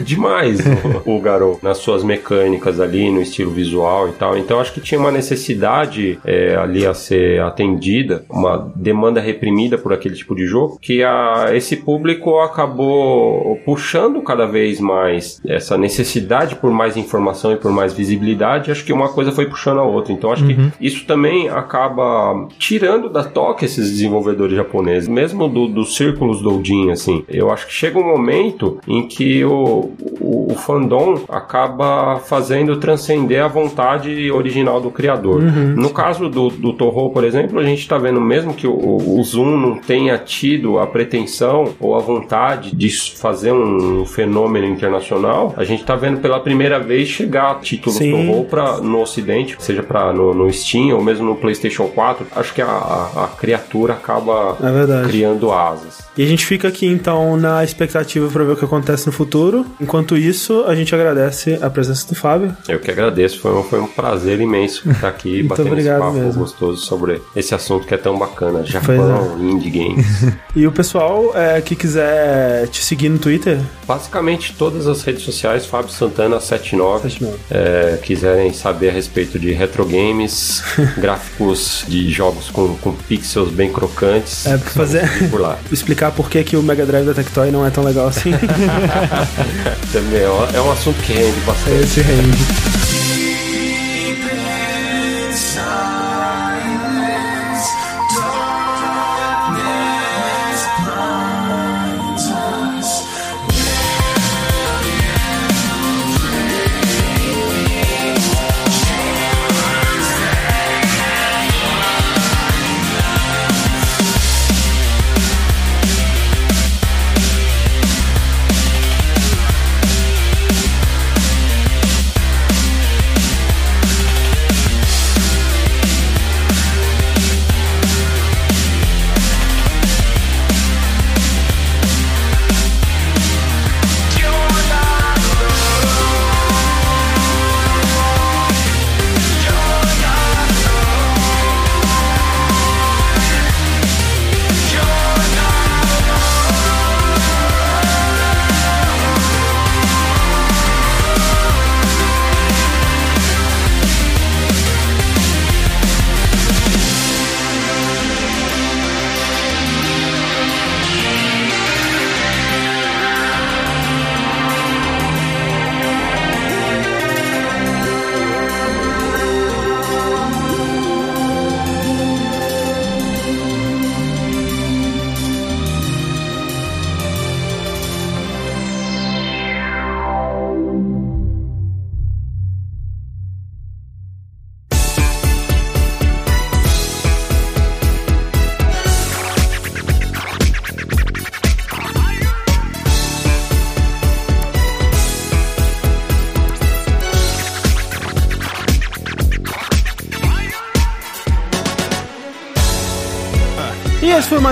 demais 0.05 0.61
o, 1.05 1.17
o 1.17 1.21
Garou 1.21 1.59
nas 1.63 1.79
suas 1.79 2.03
mecânicas 2.03 2.81
ali, 2.81 3.11
no 3.11 3.21
estilo 3.21 3.51
visual 3.51 4.09
e 4.09 4.13
tal. 4.13 4.37
Então 4.37 4.61
acho 4.61 4.73
que 4.73 4.81
tinha 4.81 5.01
uma 5.01 5.11
necessidade 5.11 6.19
é, 6.25 6.57
ali 6.57 6.87
a 6.87 6.95
ser 6.95 7.41
atendida, 7.41 8.25
uma 8.29 8.73
demanda 8.75 9.21
reprimida 9.21 9.79
por 9.79 9.93
aquele 9.93 10.15
tipo 10.15 10.35
de 10.35 10.47
jogo, 10.47 10.79
que 10.81 11.03
a, 11.03 11.47
esse 11.53 11.77
público 11.77 12.39
acabou 12.41 13.61
puxando 13.65 14.21
cada 14.23 14.47
vez 14.47 14.81
mais 14.81 15.41
essa 15.47 15.77
necessidade 15.77 16.57
por 16.57 16.71
mais 16.71 16.97
informação 16.97 17.53
e 17.53 17.57
por 17.57 17.73
mais 17.73 17.93
visibilidade. 17.93 18.71
Acho 18.71 18.85
que 18.85 18.93
uma 18.93 19.09
coisa 19.09 19.33
foi 19.33 19.47
puxando 19.47 19.79
a 19.79 19.85
outra. 19.85 20.13
Então 20.13 20.33
acho 20.33 20.45
uhum. 20.45 20.71
que 20.71 20.87
isso 20.87 21.07
também 21.07 21.49
acaba 21.49 22.49
tirando 22.59 23.09
da 23.09 23.25
toca 23.25 23.65
esses 23.65 23.91
desenvolvedores 23.91 24.57
japoneses, 24.57 25.09
mesmo 25.09 25.49
do, 25.49 25.67
dos 25.67 25.97
círculos 25.97 26.43
doujin, 26.43 26.91
assim. 26.91 27.25
Eu 27.29 27.42
acho 27.51 27.67
que 27.67 27.73
chega 27.73 27.99
um 27.99 28.07
momento 28.07 28.79
em 28.87 29.07
que 29.07 29.45
o, 29.45 29.91
o, 30.21 30.53
o 30.53 30.55
fandom 30.55 31.21
acaba 31.29 32.19
fazendo 32.19 32.77
transcender 32.77 33.43
a 33.43 33.49
vontade 33.49 34.31
original 34.31 34.81
do 34.81 34.91
criador. 34.91 35.43
Uhum. 35.43 35.75
No 35.77 35.91
caso 35.91 36.29
do, 36.29 36.49
do 36.49 36.73
Toho, 36.73 37.11
por 37.11 37.25
exemplo, 37.25 37.59
a 37.59 37.65
gente 37.65 37.81
está 37.81 37.99
vendo 37.99 38.21
mesmo 38.21 38.55
que 38.55 38.67
o, 38.67 38.73
o 39.19 39.23
Zoom 39.23 39.57
não 39.57 39.79
tenha 39.79 40.19
tido 40.19 40.79
a 40.79 40.87
pretensão 40.87 41.75
ou 41.81 41.97
a 41.97 42.01
vontade 42.01 42.75
de 42.75 42.91
fazer 43.17 43.53
um 43.53 44.05
fenômeno 44.05 44.67
internacional, 44.67 45.55
a 45.57 45.65
gente 45.65 45.81
está 45.81 45.95
vendo 45.95 46.21
pela 46.21 46.41
primeira 46.41 46.79
vez 46.79 47.09
chegar 47.09 47.61
títulos 47.61 47.99
Toho 47.99 48.45
para 48.45 48.79
no 48.79 49.01
Ocidente, 49.01 49.57
seja 49.59 49.83
para 49.83 50.13
no, 50.13 50.35
no, 50.35 50.53
Steam 50.53 50.95
ou 50.95 51.03
mesmo 51.03 51.27
no 51.27 51.37
PlayStation 51.37 51.89
4. 51.89 52.27
Acho 52.35 52.55
que 52.55 52.63
a, 52.63 52.67
a, 52.67 53.25
a 53.25 53.29
criatura 53.29 53.95
acaba 53.95 54.57
é 54.61 55.09
criando 55.09 55.53
asas. 55.53 56.03
E 56.17 56.23
a 56.23 56.27
gente 56.27 56.45
fica 56.45 56.69
aqui 56.69 56.87
então 56.87 57.32
na 57.37 57.63
expectativa 57.65 58.29
para 58.29 58.45
ver 58.45 58.53
o 58.53 58.57
que 58.57 58.65
acontece 58.65 59.07
no 59.07 59.13
futuro. 59.13 59.67
Enquanto 59.81 60.17
isso, 60.17 60.65
a 60.67 60.75
gente 60.75 60.95
agradece 60.95 61.59
a 61.61 61.71
presença 61.71 62.07
do 62.09 62.15
Fábio. 62.15 62.57
Eu 62.69 62.79
que 62.79 62.91
agradeço, 62.91 63.41
foi 63.41 63.53
um, 63.53 63.63
foi 63.63 63.81
um 63.81 63.87
prazer 63.87 64.41
imenso 64.41 64.89
estar 64.91 65.09
aqui 65.09 65.39
Muito 65.39 65.49
batendo 65.49 65.69
obrigado 65.69 66.01
esse 66.01 66.07
papo 66.07 66.19
mesmo. 66.19 66.41
gostoso 66.41 66.83
sobre 66.83 67.21
esse 67.35 67.55
assunto 67.55 67.87
que 67.87 67.95
é 67.95 67.99
tão 67.99 68.19
bacana. 68.19 68.65
Japão, 68.65 69.37
é. 69.39 69.43
indie 69.43 69.71
games. 69.71 70.07
e 70.55 70.67
o 70.67 70.73
pessoal 70.73 71.33
é, 71.35 71.61
que 71.61 71.75
quiser 71.75 72.69
te 72.69 72.83
seguir 72.83 73.09
no 73.09 73.19
Twitter? 73.19 73.59
Basicamente 73.87 74.55
todas 74.57 74.87
as 74.87 75.03
redes 75.03 75.23
sociais, 75.23 75.67
Fábio 75.67 75.91
Santana 75.91 76.41
79. 76.41 77.11
79. 77.11 77.39
É, 77.51 77.99
quiserem 78.03 78.53
saber 78.53 78.91
a 78.91 78.93
respeito 78.93 79.39
de 79.39 79.53
retro 79.53 79.85
games, 79.85 80.63
gráficos 80.99 81.85
de 81.87 82.11
jogos 82.11 82.51
com, 82.51 82.77
com 82.77 82.93
pixels 82.93 83.51
bem 83.51 83.73
crocantes. 83.73 84.47
É, 84.47 84.59
fazer. 84.59 85.03
Por 85.31 85.41
lá. 85.41 85.59
Explicar 85.71 86.13
por 86.13 86.29
que, 86.29 86.43
que 86.43 86.57
o 86.57 86.63
Mega 86.63 86.87
Drive 86.87 87.07
da 87.07 87.15
Tectoy 87.23 87.51
não 87.53 87.65
é 87.65 87.71
tão 87.71 87.85
legal 87.85 88.09
assim. 88.09 88.33
Também 89.93 90.23
é 90.23 90.61
um 90.61 90.73
assunto 90.73 91.01
que 91.03 91.13
rende 91.13 91.41
bastante. 91.41 91.83
Esse 91.83 92.01
rende. 92.01 92.72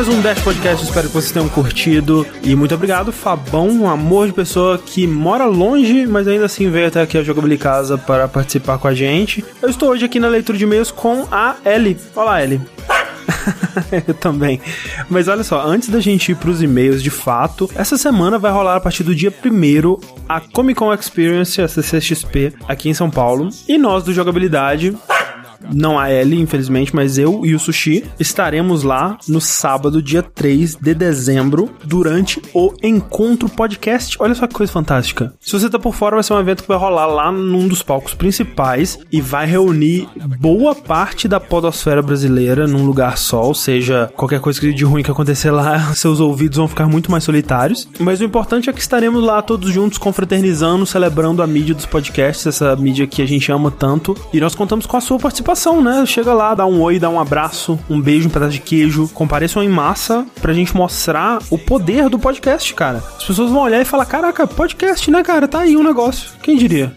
Mais 0.01 0.09
um 0.09 0.22
Dash 0.22 0.40
Podcast. 0.40 0.82
Espero 0.82 1.09
que 1.09 1.12
vocês 1.12 1.31
tenham 1.31 1.47
curtido. 1.47 2.27
E 2.43 2.56
muito 2.56 2.74
obrigado, 2.74 3.12
Fabão, 3.12 3.68
um 3.68 3.86
amor 3.86 4.28
de 4.28 4.32
pessoa 4.32 4.78
que 4.78 5.06
mora 5.06 5.44
longe, 5.44 6.06
mas 6.06 6.27
ainda 6.27 6.47
assim 6.47 6.70
veio 6.70 6.89
até 6.89 7.02
aqui 7.02 7.18
a 7.18 7.22
Jogabilidade 7.22 7.62
Casa 7.62 7.98
para 7.98 8.27
participar 8.27 8.78
com 8.78 8.89
a 8.89 8.94
gente. 8.94 9.44
Eu 9.60 9.68
estou 9.68 9.90
hoje 9.90 10.06
aqui 10.06 10.18
na 10.18 10.28
leitura 10.28 10.56
de 10.56 10.64
e-mails 10.64 10.90
com 10.90 11.28
a 11.31 11.56
Ellie. 11.66 11.98
Olá, 12.16 12.43
Ellie. 12.43 12.62
eu 14.09 14.14
também. 14.14 14.59
Mas 15.10 15.28
olha 15.28 15.44
só, 15.44 15.60
antes 15.66 15.90
da 15.90 16.01
gente 16.01 16.32
ir 16.32 16.35
pros 16.35 16.62
e-mails 16.62 17.02
de 17.02 17.10
fato, 17.10 17.70
essa 17.74 17.98
semana 17.98 18.39
vai 18.39 18.51
rolar 18.51 18.77
a 18.77 18.81
partir 18.81 19.02
do 19.02 19.14
dia 19.14 19.31
1 19.31 20.01
a 20.27 20.40
Comic 20.40 20.78
Con 20.78 20.94
Experience, 20.94 21.60
a 21.60 21.68
CCXP, 21.68 22.55
aqui 22.66 22.89
em 22.89 22.94
São 22.94 23.10
Paulo. 23.10 23.51
E 23.68 23.77
nós 23.77 24.02
do 24.02 24.14
Jogabilidade 24.14 24.97
não 25.72 25.98
a 25.98 26.10
Ellie, 26.10 26.40
infelizmente, 26.40 26.94
mas 26.94 27.18
eu 27.18 27.44
e 27.44 27.54
o 27.54 27.58
Sushi 27.58 28.04
estaremos 28.18 28.82
lá 28.82 29.18
no 29.28 29.40
sábado, 29.40 30.02
dia 30.02 30.22
3 30.22 30.76
de 30.76 30.94
dezembro, 30.94 31.70
durante 31.84 32.40
o 32.54 32.72
Encontro 32.82 33.48
Podcast. 33.48 34.16
Olha 34.20 34.34
só 34.34 34.46
que 34.46 34.54
coisa 34.54 34.72
fantástica. 34.72 35.32
Se 35.40 35.52
você 35.52 35.68
tá 35.68 35.78
por 35.78 35.94
fora, 35.94 36.16
vai 36.16 36.22
ser 36.22 36.32
um 36.32 36.40
evento 36.40 36.62
que 36.62 36.68
vai 36.68 36.78
rolar 36.78 37.06
lá 37.06 37.30
num 37.30 37.68
dos 37.68 37.82
palcos 37.82 38.14
principais 38.14 38.98
e 39.12 39.20
vai 39.20 39.46
reunir 39.46 40.08
boa 40.38 40.74
parte 40.74 41.28
da 41.28 41.38
podosfera 41.38 42.02
brasileira 42.02 42.66
num 42.66 42.84
lugar 42.84 43.18
só, 43.18 43.42
ou 43.42 43.54
seja, 43.54 44.10
qualquer 44.16 44.40
coisa 44.40 44.60
de 44.60 44.84
ruim 44.84 45.02
que 45.02 45.10
acontecer 45.10 45.50
lá, 45.50 45.92
seus 45.94 46.20
ouvidos 46.20 46.58
vão 46.58 46.68
ficar 46.68 46.86
muito 46.86 47.10
mais 47.10 47.24
solitários. 47.24 47.88
Mas 47.98 48.20
o 48.20 48.24
importante 48.24 48.70
é 48.70 48.72
que 48.72 48.80
estaremos 48.80 49.22
lá 49.22 49.42
todos 49.42 49.70
juntos 49.72 49.98
confraternizando, 49.98 50.86
celebrando 50.86 51.42
a 51.42 51.46
mídia 51.46 51.74
dos 51.74 51.86
podcasts, 51.86 52.46
essa 52.46 52.74
mídia 52.76 53.06
que 53.06 53.22
a 53.22 53.26
gente 53.26 53.50
ama 53.52 53.70
tanto, 53.70 54.16
e 54.32 54.40
nós 54.40 54.54
contamos 54.54 54.86
com 54.86 54.96
a 54.96 55.00
sua 55.00 55.18
participação 55.18 55.49
participação, 55.51 55.82
né? 55.82 56.05
Chega 56.06 56.32
lá, 56.32 56.55
dá 56.55 56.66
um 56.66 56.81
oi, 56.81 56.98
dá 56.98 57.09
um 57.09 57.18
abraço, 57.18 57.78
um 57.89 58.01
beijo, 58.01 58.28
um 58.28 58.31
pedaço 58.31 58.52
de 58.52 58.60
queijo. 58.60 59.09
Compareçam 59.09 59.62
em 59.62 59.68
massa 59.68 60.27
pra 60.40 60.52
gente 60.52 60.74
mostrar 60.77 61.40
o 61.51 61.59
poder 61.59 62.09
do 62.09 62.18
podcast, 62.18 62.72
cara. 62.74 63.02
As 63.16 63.24
pessoas 63.24 63.51
vão 63.51 63.62
olhar 63.62 63.81
e 63.81 63.85
falar: 63.85 64.06
caraca, 64.06 64.47
podcast, 64.47 65.10
né, 65.10 65.22
cara? 65.22 65.48
Tá 65.48 65.60
aí 65.60 65.77
um 65.77 65.82
negócio. 65.82 66.31
Quem 66.43 66.56
diria? 66.56 66.94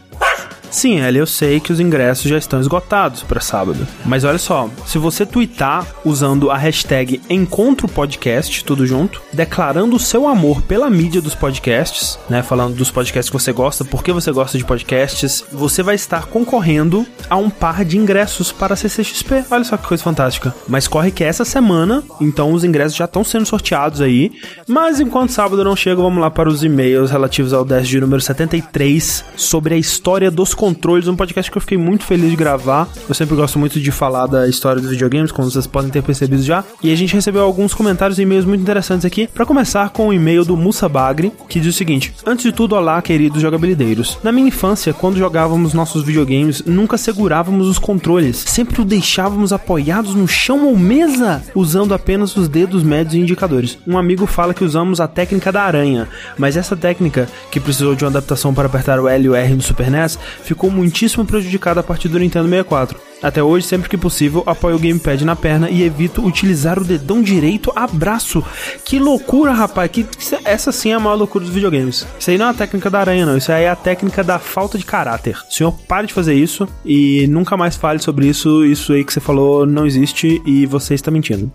Sim, 0.74 1.00
Eli, 1.00 1.20
eu 1.20 1.28
sei 1.28 1.60
que 1.60 1.72
os 1.72 1.80
ingressos 1.80 2.28
já 2.28 2.38
estão 2.38 2.60
esgotados 2.60 3.22
para 3.22 3.40
sábado. 3.40 3.88
Mas 4.04 4.24
olha 4.24 4.40
só, 4.40 4.68
se 4.88 4.98
você 4.98 5.24
twittar 5.24 5.86
usando 6.04 6.50
a 6.50 6.58
hashtag 6.58 7.22
Encontro 7.30 7.88
Podcast, 7.88 8.66
tudo 8.66 8.84
junto, 8.84 9.22
declarando 9.32 9.96
o 9.96 10.00
seu 10.00 10.28
amor 10.28 10.64
pela 10.64 10.90
mídia 10.90 11.22
dos 11.22 11.36
podcasts, 11.36 12.18
né? 12.28 12.42
Falando 12.42 12.74
dos 12.74 12.90
podcasts 12.90 13.30
que 13.30 13.40
você 13.40 13.54
gosta, 13.54 13.86
por 13.86 14.04
que 14.04 14.12
você 14.12 14.32
gosta 14.32 14.58
de 14.58 14.66
podcasts, 14.66 15.46
você 15.52 15.84
vai 15.84 15.94
estar 15.94 16.26
concorrendo 16.26 17.06
a 17.30 17.38
um 17.38 17.52
par 17.52 17.86
de 17.86 18.00
ingressos 18.00 18.52
para 18.52 18.74
a 18.74 18.78
CCXP. 18.78 19.46
Olha 19.52 19.64
só 19.64 19.78
que 19.78 19.88
coisa 19.88 20.04
fantástica. 20.04 20.56
Mas 20.68 20.88
corre 20.88 21.12
que 21.12 21.24
é 21.24 21.28
essa 21.28 21.46
semana, 21.46 22.04
então 22.20 22.52
os 22.52 22.64
ingressos 22.64 22.98
já 22.98 23.06
estão 23.06 23.24
sendo 23.24 23.46
sorteados 23.46 24.02
aí. 24.02 24.32
Mas 24.68 25.00
enquanto 25.00 25.34
sábado 25.34 25.64
não 25.64 25.76
chega, 25.76 26.02
vamos 26.02 26.20
lá 26.20 26.32
para 26.32 26.50
os 26.50 26.64
e-mails 26.64 27.12
relativos 27.12 27.54
ao 27.54 27.64
10 27.64 27.88
de 27.88 28.02
número 28.02 28.22
73 28.22 29.24
sobre 29.36 29.76
a 29.76 29.78
história 29.78 30.32
dos 30.32 30.56
controles, 30.64 31.10
um 31.10 31.16
podcast 31.18 31.52
que 31.52 31.58
eu 31.58 31.62
fiquei 31.62 31.78
muito 31.78 32.06
feliz 32.06 32.30
de 32.30 32.38
gravar. 32.38 32.88
Eu 33.10 33.14
sempre 33.14 33.36
gosto 33.36 33.60
muito 33.60 33.82
de 33.82 33.92
falar 33.92 34.28
da 34.28 34.48
história 34.48 34.82
dos 34.82 34.92
videogames, 34.92 35.30
como 35.30 35.52
vocês 35.52 35.68
podem 35.68 35.92
ter 35.92 36.02
percebido 36.02 36.42
já. 36.42 36.64
E 36.82 36.90
a 36.90 36.96
gente 36.96 37.14
recebeu 37.14 37.44
alguns 37.44 37.74
comentários 37.74 38.18
e 38.18 38.22
e-mails 38.22 38.46
muito 38.46 38.62
interessantes 38.62 39.04
aqui. 39.04 39.28
Para 39.28 39.46
começar 39.46 39.90
com 39.90 40.08
o 40.08 40.14
e-mail 40.14 40.46
do 40.46 40.56
Musa 40.56 40.88
Bagri, 40.88 41.34
que 41.50 41.60
diz 41.60 41.76
o 41.76 41.78
seguinte: 41.78 42.14
Antes 42.26 42.46
de 42.46 42.54
tudo, 42.54 42.78
olá, 42.78 43.02
queridos 43.02 43.42
jogabilideiros. 43.42 44.18
Na 44.24 44.32
minha 44.32 44.48
infância, 44.48 44.94
quando 44.94 45.18
jogávamos 45.18 45.74
nossos 45.74 46.02
videogames, 46.02 46.64
nunca 46.66 46.98
segurávamos 46.98 47.68
os 47.68 47.78
controles, 47.78 48.38
sempre 48.38 48.82
o 48.82 48.86
deixávamos 48.86 49.52
apoiados 49.52 50.16
no 50.16 50.30
chão 50.30 50.66
ou 50.66 50.78
mesa, 50.78 51.44
usando 51.54 51.94
apenas 51.94 52.38
os 52.38 52.48
dedos 52.48 52.84
médios 52.84 53.16
e 53.16 53.20
indicadores. 53.20 53.78
Um 53.86 53.98
amigo 53.98 54.26
fala 54.26 54.54
que 54.54 54.64
usamos 54.64 55.02
a 55.02 55.10
técnica 55.10 55.52
da 55.52 55.64
aranha, 55.64 56.08
mas 56.38 56.56
essa 56.56 56.78
técnica, 56.78 57.28
que 57.52 57.60
precisou 57.60 57.96
de 57.96 58.06
uma 58.06 58.12
adaptação 58.12 58.54
para 58.54 58.68
apertar 58.68 58.98
o 58.98 59.10
L 59.10 59.26
e 59.26 59.30
o 59.30 59.36
R 59.36 59.54
no 59.56 59.62
Super 59.62 59.92
NES, 59.92 60.18
ficou 60.42 60.53
muitíssimo 60.72 61.26
prejudicada 61.26 61.80
a 61.80 61.84
partir 61.84 62.10
do 62.10 62.20
Nintendo 62.20 62.48
64. 62.48 63.13
Até 63.24 63.42
hoje, 63.42 63.66
sempre 63.66 63.90
que 63.90 63.98
possível, 63.98 64.44
apoio 64.46 64.76
o 64.76 64.80
gamepad 64.80 65.24
na 65.24 65.36
perna 65.36 65.70
e 65.70 65.82
evito 65.82 66.24
utilizar 66.24 66.78
o 66.78 66.84
dedão 66.84 67.22
direito 67.22 67.72
a 67.76 67.88
braço. 67.88 68.44
Que 68.84 69.00
loucura, 69.00 69.54
rapaz! 69.54 69.90
Que, 69.90 70.06
essa 70.44 70.72
sim 70.72 70.92
é 70.92 70.96
a 70.96 71.00
maior 71.00 71.16
loucura 71.16 71.46
dos 71.46 71.54
videogames. 71.54 72.06
Isso 72.20 72.30
aí 72.30 72.38
não 72.38 72.48
é 72.48 72.50
a 72.50 72.54
técnica 72.54 72.90
da 72.90 73.00
aranha, 73.00 73.26
não. 73.26 73.38
Isso 73.38 73.52
aí 73.52 73.64
é 73.64 73.70
a 73.70 73.76
técnica 73.76 74.24
da 74.24 74.38
falta 74.38 74.78
de 74.78 74.86
caráter. 74.86 75.38
O 75.50 75.54
senhor 75.54 75.72
pare 75.88 76.08
de 76.08 76.14
fazer 76.14 76.34
isso 76.34 76.68
e 76.86 77.26
nunca 77.28 77.56
mais 77.56 77.78
fale 77.78 78.00
sobre 78.00 78.28
isso. 78.28 78.66
Isso 78.66 78.92
aí 78.92 79.04
que 79.06 79.14
você 79.14 79.20
falou 79.20 79.66
não 79.66 79.86
existe 79.86 80.42
e 80.46 80.66
você 80.66 80.94
está 80.94 81.10
mentindo. 81.10 81.52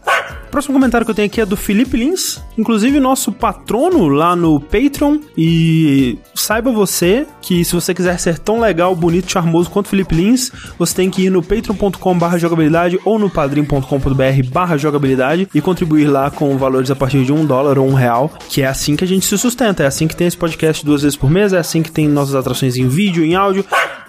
Próximo 0.51 0.75
comentário 0.75 1.05
que 1.05 1.11
eu 1.11 1.15
tenho 1.15 1.27
aqui 1.27 1.41
é 1.41 1.47
do 1.47 1.57
Felipe 1.57 1.97
Lins, 1.97 2.43
inclusive 2.57 2.99
nosso 2.99 3.31
patrono 3.31 4.09
lá 4.09 4.35
no 4.35 4.59
Patreon. 4.59 5.19
E 5.37 6.19
saiba 6.35 6.73
você 6.73 7.27
que 7.43 7.65
se 7.65 7.75
você 7.75 7.93
quiser 7.95 8.19
ser 8.19 8.39
tão 8.39 8.61
legal, 8.61 8.95
bonito, 8.97 9.31
charmoso 9.31 9.71
quanto 9.71 9.89
Felipe 9.89 10.15
Lins, 10.15 10.51
você 10.79 10.95
tem 10.95 11.11
que 11.11 11.23
ir 11.23 11.31
no 11.31 11.43
patreon.com/barra 11.63 12.39
jogabilidade 12.39 12.99
ou 13.05 13.19
no 13.19 13.29
padrim.com.br/barra 13.31 14.77
jogabilidade 14.77 15.49
e 15.55 15.61
contribuir 15.61 16.07
lá 16.07 16.31
com 16.31 16.57
valores 16.57 16.91
a 16.91 16.97
partir 16.97 17.25
de 17.25 17.33
um 17.33 17.45
dólar 17.45 17.79
ou 17.79 17.89
um 17.89 17.95
real, 17.95 18.31
que 18.49 18.63
é 18.63 18.67
assim 18.67 18.97
que 18.97 19.05
a 19.05 19.09
gente 19.09 19.27
se 19.27 19.37
sustenta. 19.37 19.83
É 19.83 19.87
assim 19.87 20.07
que 20.07 20.17
tem 20.17 20.27
esse 20.27 20.37
podcast 20.37 20.85
duas 20.85 21.03
vezes 21.03 21.17
por 21.17 21.31
mês, 21.31 21.53
é 21.53 21.59
assim 21.59 21.83
que 21.83 21.91
tem 21.91 22.09
nossas 22.09 22.35
atrações 22.35 22.77
em 22.77 22.89
vídeo, 22.89 23.25
em 23.25 23.35
áudio. 23.35 23.65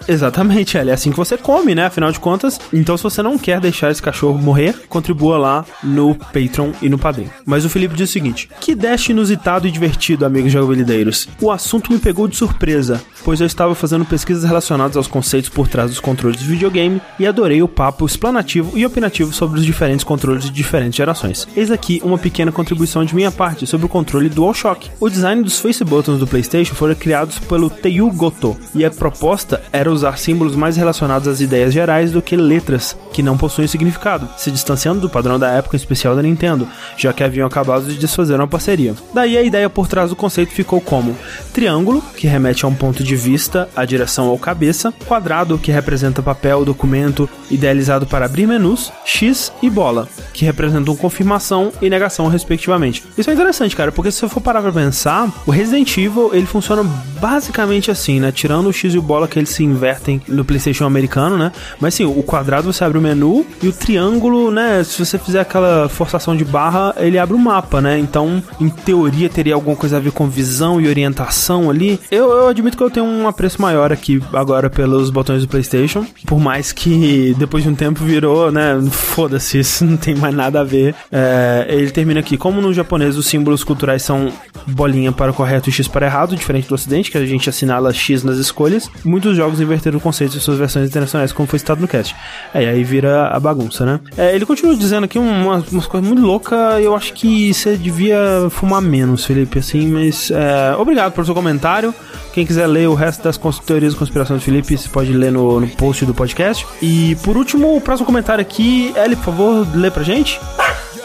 Exatamente, 0.08 0.78
é 0.78 0.92
assim 0.92 1.10
que 1.10 1.16
você 1.16 1.36
come, 1.36 1.74
né? 1.74 1.86
Afinal 1.86 2.10
de 2.10 2.18
contas. 2.18 2.58
Então, 2.72 2.96
se 2.96 3.02
você 3.02 3.22
não 3.22 3.38
quer 3.38 3.60
deixar 3.60 3.90
esse 3.90 4.02
cachorro 4.02 4.38
morrer, 4.38 4.74
contribua 4.88 5.38
lá 5.38 5.64
no 5.82 6.14
Patreon 6.14 6.72
e 6.80 6.88
no 6.88 6.98
Padrim. 6.98 7.28
Mas 7.44 7.64
o 7.64 7.70
Felipe 7.70 7.94
diz 7.94 8.08
o 8.08 8.12
seguinte: 8.12 8.48
Que 8.60 8.74
dash 8.74 9.10
inusitado 9.10 9.66
e 9.66 9.70
divertido, 9.70 10.24
amigos 10.24 10.52
jogabilideiros. 10.52 11.28
O 11.40 11.50
assunto 11.50 11.92
me 11.92 11.98
pegou 11.98 12.26
de 12.26 12.36
surpresa, 12.36 13.00
pois 13.24 13.40
eu 13.40 13.46
estava 13.46 13.74
fazendo 13.74 14.04
pesquisas 14.04 14.44
relacionadas 14.44 14.96
aos 14.96 15.06
conceitos 15.06 15.50
por 15.50 15.68
trás 15.68 15.90
dos 15.90 16.00
controles 16.00 16.40
de 16.40 16.46
videogame 16.46 17.00
e 17.18 17.26
adorei 17.30 17.62
o 17.62 17.68
papo 17.68 18.04
explanativo 18.04 18.76
e 18.76 18.84
opinativo 18.84 19.32
sobre 19.32 19.58
os 19.58 19.64
diferentes 19.64 20.04
controles 20.04 20.44
de 20.44 20.50
diferentes 20.50 20.96
gerações. 20.96 21.48
Eis 21.56 21.70
aqui 21.70 22.00
uma 22.04 22.18
pequena 22.18 22.52
contribuição 22.52 23.04
de 23.04 23.14
minha 23.14 23.30
parte 23.30 23.66
sobre 23.66 23.86
o 23.86 23.88
controle 23.88 24.28
DualShock. 24.28 24.90
O 25.00 25.08
design 25.08 25.42
dos 25.42 25.58
face 25.58 25.82
buttons 25.82 26.18
do 26.18 26.26
PlayStation 26.26 26.74
foram 26.74 26.94
criados 26.94 27.38
pelo 27.38 27.70
Teiyu 27.70 28.10
Goto 28.10 28.56
e 28.74 28.84
a 28.84 28.90
proposta 28.90 29.62
era 29.72 29.90
usar 29.90 30.18
símbolos 30.18 30.54
mais 30.54 30.76
relacionados 30.76 31.26
às 31.26 31.40
ideias 31.40 31.72
gerais 31.72 32.12
do 32.12 32.20
que 32.20 32.36
letras 32.36 32.96
que 33.12 33.22
não 33.22 33.38
possuem 33.38 33.68
significado, 33.68 34.28
se 34.36 34.50
distanciando 34.50 35.00
do 35.00 35.10
padrão 35.10 35.38
da 35.38 35.50
época 35.50 35.76
especial 35.76 36.14
da 36.14 36.22
Nintendo, 36.22 36.68
já 36.96 37.12
que 37.12 37.24
haviam 37.24 37.46
acabado 37.46 37.86
de 37.86 37.96
desfazer 37.98 38.36
uma 38.36 38.46
parceria. 38.46 38.94
Daí 39.14 39.36
a 39.36 39.42
ideia 39.42 39.70
por 39.70 39.88
trás 39.88 40.10
do 40.10 40.16
conceito 40.16 40.52
ficou 40.52 40.80
como 40.80 41.16
triângulo, 41.52 42.02
que 42.16 42.26
remete 42.26 42.64
a 42.64 42.68
um 42.68 42.74
ponto 42.74 43.02
de 43.02 43.16
vista, 43.16 43.68
a 43.74 43.84
direção 43.84 44.28
ou 44.28 44.38
cabeça, 44.38 44.92
quadrado, 45.06 45.58
que 45.58 45.72
representa 45.72 46.22
papel, 46.22 46.64
documento, 46.64 47.19
idealizado 47.50 48.06
para 48.06 48.26
abrir 48.26 48.46
menus, 48.46 48.92
X 49.04 49.52
e 49.62 49.68
bola, 49.68 50.08
que 50.32 50.44
representam 50.44 50.94
confirmação 50.96 51.72
e 51.80 51.90
negação 51.90 52.28
respectivamente. 52.28 53.02
Isso 53.16 53.30
é 53.30 53.32
interessante, 53.32 53.74
cara, 53.74 53.90
porque 53.90 54.10
se 54.10 54.20
você 54.20 54.28
for 54.28 54.40
parar 54.40 54.62
pra 54.62 54.72
pensar, 54.72 55.28
o 55.46 55.50
Resident 55.50 55.96
Evil 55.96 56.30
ele 56.32 56.46
funciona 56.46 56.82
basicamente 57.20 57.90
assim, 57.90 58.20
né? 58.20 58.32
Tirando 58.32 58.68
o 58.68 58.72
X 58.72 58.94
e 58.94 58.98
o 58.98 59.02
bola 59.02 59.28
que 59.28 59.38
eles 59.38 59.50
se 59.50 59.64
invertem 59.64 60.20
no 60.28 60.44
PlayStation 60.44 60.84
americano, 60.84 61.36
né? 61.36 61.52
Mas 61.80 61.94
sim, 61.94 62.04
o 62.04 62.22
quadrado 62.22 62.72
você 62.72 62.84
abre 62.84 62.98
o 62.98 63.00
menu 63.00 63.44
e 63.62 63.68
o 63.68 63.72
triângulo, 63.72 64.50
né? 64.50 64.82
Se 64.84 65.04
você 65.04 65.18
fizer 65.18 65.40
aquela 65.40 65.88
forçação 65.88 66.36
de 66.36 66.44
barra, 66.44 66.94
ele 66.98 67.18
abre 67.18 67.34
o 67.34 67.38
mapa, 67.38 67.80
né? 67.80 67.98
Então, 67.98 68.42
em 68.60 68.68
teoria, 68.68 69.28
teria 69.28 69.54
alguma 69.54 69.76
coisa 69.76 69.96
a 69.96 70.00
ver 70.00 70.12
com 70.12 70.28
visão 70.28 70.80
e 70.80 70.88
orientação 70.88 71.70
ali. 71.70 72.00
Eu, 72.10 72.30
eu 72.30 72.48
admito 72.48 72.76
que 72.76 72.82
eu 72.82 72.90
tenho 72.90 73.06
um 73.06 73.28
apreço 73.28 73.60
maior 73.60 73.92
aqui 73.92 74.22
agora 74.32 74.70
pelos 74.70 75.10
botões 75.10 75.42
do 75.42 75.48
PlayStation, 75.48 76.06
por 76.26 76.38
mais 76.38 76.72
que 76.72 76.90
depois 77.38 77.62
de 77.64 77.70
um 77.70 77.74
tempo 77.74 78.04
virou, 78.04 78.50
né? 78.50 78.80
Foda-se, 78.90 79.58
isso 79.58 79.84
não 79.84 79.96
tem 79.96 80.14
mais 80.14 80.34
nada 80.34 80.60
a 80.60 80.64
ver. 80.64 80.94
É, 81.10 81.66
ele 81.68 81.90
termina 81.90 82.20
aqui. 82.20 82.36
Como 82.36 82.60
no 82.60 82.72
japonês 82.72 83.16
os 83.16 83.26
símbolos 83.26 83.64
culturais 83.64 84.02
são 84.02 84.32
bolinha 84.66 85.12
para 85.12 85.30
o 85.30 85.34
correto 85.34 85.68
e 85.68 85.72
X 85.72 85.88
para 85.88 86.06
errado, 86.06 86.36
diferente 86.36 86.68
do 86.68 86.74
ocidente, 86.74 87.10
que 87.10 87.18
a 87.18 87.24
gente 87.24 87.48
assinala 87.48 87.92
X 87.92 88.22
nas 88.22 88.38
escolhas, 88.38 88.90
muitos 89.04 89.36
jogos 89.36 89.60
inverteram 89.60 89.98
o 89.98 90.00
conceito 90.00 90.36
em 90.36 90.40
suas 90.40 90.58
versões 90.58 90.88
internacionais, 90.88 91.32
como 91.32 91.48
foi 91.48 91.58
citado 91.58 91.80
no 91.80 91.88
cast. 91.88 92.14
É, 92.54 92.68
aí 92.68 92.84
vira 92.84 93.28
a 93.28 93.40
bagunça, 93.40 93.84
né? 93.84 94.00
É, 94.16 94.34
ele 94.34 94.46
continua 94.46 94.76
dizendo 94.76 95.04
aqui 95.04 95.18
umas, 95.18 95.70
umas 95.70 95.86
coisas 95.86 96.08
muito 96.08 96.22
loucas. 96.22 96.82
Eu 96.82 96.94
acho 96.94 97.12
que 97.14 97.52
você 97.52 97.76
devia 97.76 98.48
fumar 98.50 98.82
menos, 98.82 99.24
Felipe, 99.24 99.58
assim, 99.58 99.88
mas 99.88 100.30
é, 100.30 100.74
obrigado 100.76 101.12
pelo 101.12 101.24
seu 101.24 101.34
comentário. 101.34 101.94
Quem 102.32 102.46
quiser 102.46 102.66
ler 102.66 102.88
o 102.88 102.94
resto 102.94 103.24
das 103.24 103.36
teorias 103.60 103.92
de 103.92 103.98
conspiração 103.98 104.36
do 104.36 104.42
Felipe, 104.42 104.76
você 104.76 104.88
pode 104.88 105.12
ler 105.12 105.32
no, 105.32 105.60
no 105.60 105.68
post 105.68 106.04
do 106.06 106.14
podcast. 106.14 106.64
E 106.80 106.99
por 107.22 107.36
último, 107.36 107.76
o 107.76 107.80
próximo 107.80 108.06
comentário 108.06 108.42
aqui, 108.42 108.92
Eli, 108.96 109.16
por 109.16 109.26
favor, 109.26 109.66
lê 109.74 109.90
pra 109.90 110.02
gente. 110.02 110.40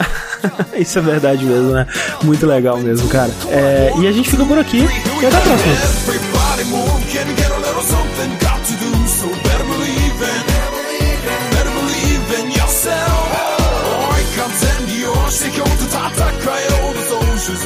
Isso 0.77 0.99
é 0.99 1.01
verdade 1.01 1.43
mesmo, 1.45 1.72
né? 1.72 1.88
Muito 2.23 2.45
legal 2.45 2.77
mesmo, 2.77 3.07
cara. 3.09 3.31
É, 3.47 3.91
e 3.99 4.07
a 4.07 4.11
gente 4.11 4.30
fica 4.30 4.45
por 4.45 4.57
aqui 4.57 4.80
e 4.80 5.26
até 5.26 5.38
a 5.38 5.41
próxima. 5.41 5.73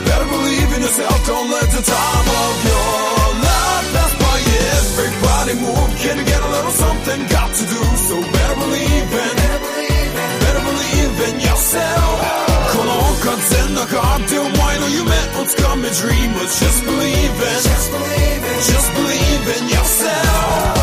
Better 0.06 0.28
believe 0.28 0.76
in 0.76 0.82
yourself, 0.82 1.26
don't 1.26 1.50
let 1.50 1.70
the 1.72 1.82
time 1.82 2.28
of 2.44 2.54
your 2.68 3.20
life 3.46 3.90
by. 4.20 4.40
Everybody 5.00 5.54
move, 5.62 5.92
can 6.00 6.18
get 6.26 6.42
a 6.42 6.50
little 6.50 6.72
something? 6.72 7.20
Got 7.28 7.56
to 7.56 7.64
do, 7.64 7.99
dreams 15.50 15.66
come 15.66 15.86
a 15.86 15.90
dreamer. 15.92 16.40
Just 16.40 16.84
believe 16.84 17.32
in, 17.32 17.64
just 17.64 17.92
believe 17.92 18.44
in, 18.44 18.60
just 18.60 18.94
believe 18.94 19.58
in 19.58 19.70
yourself. 19.70 20.79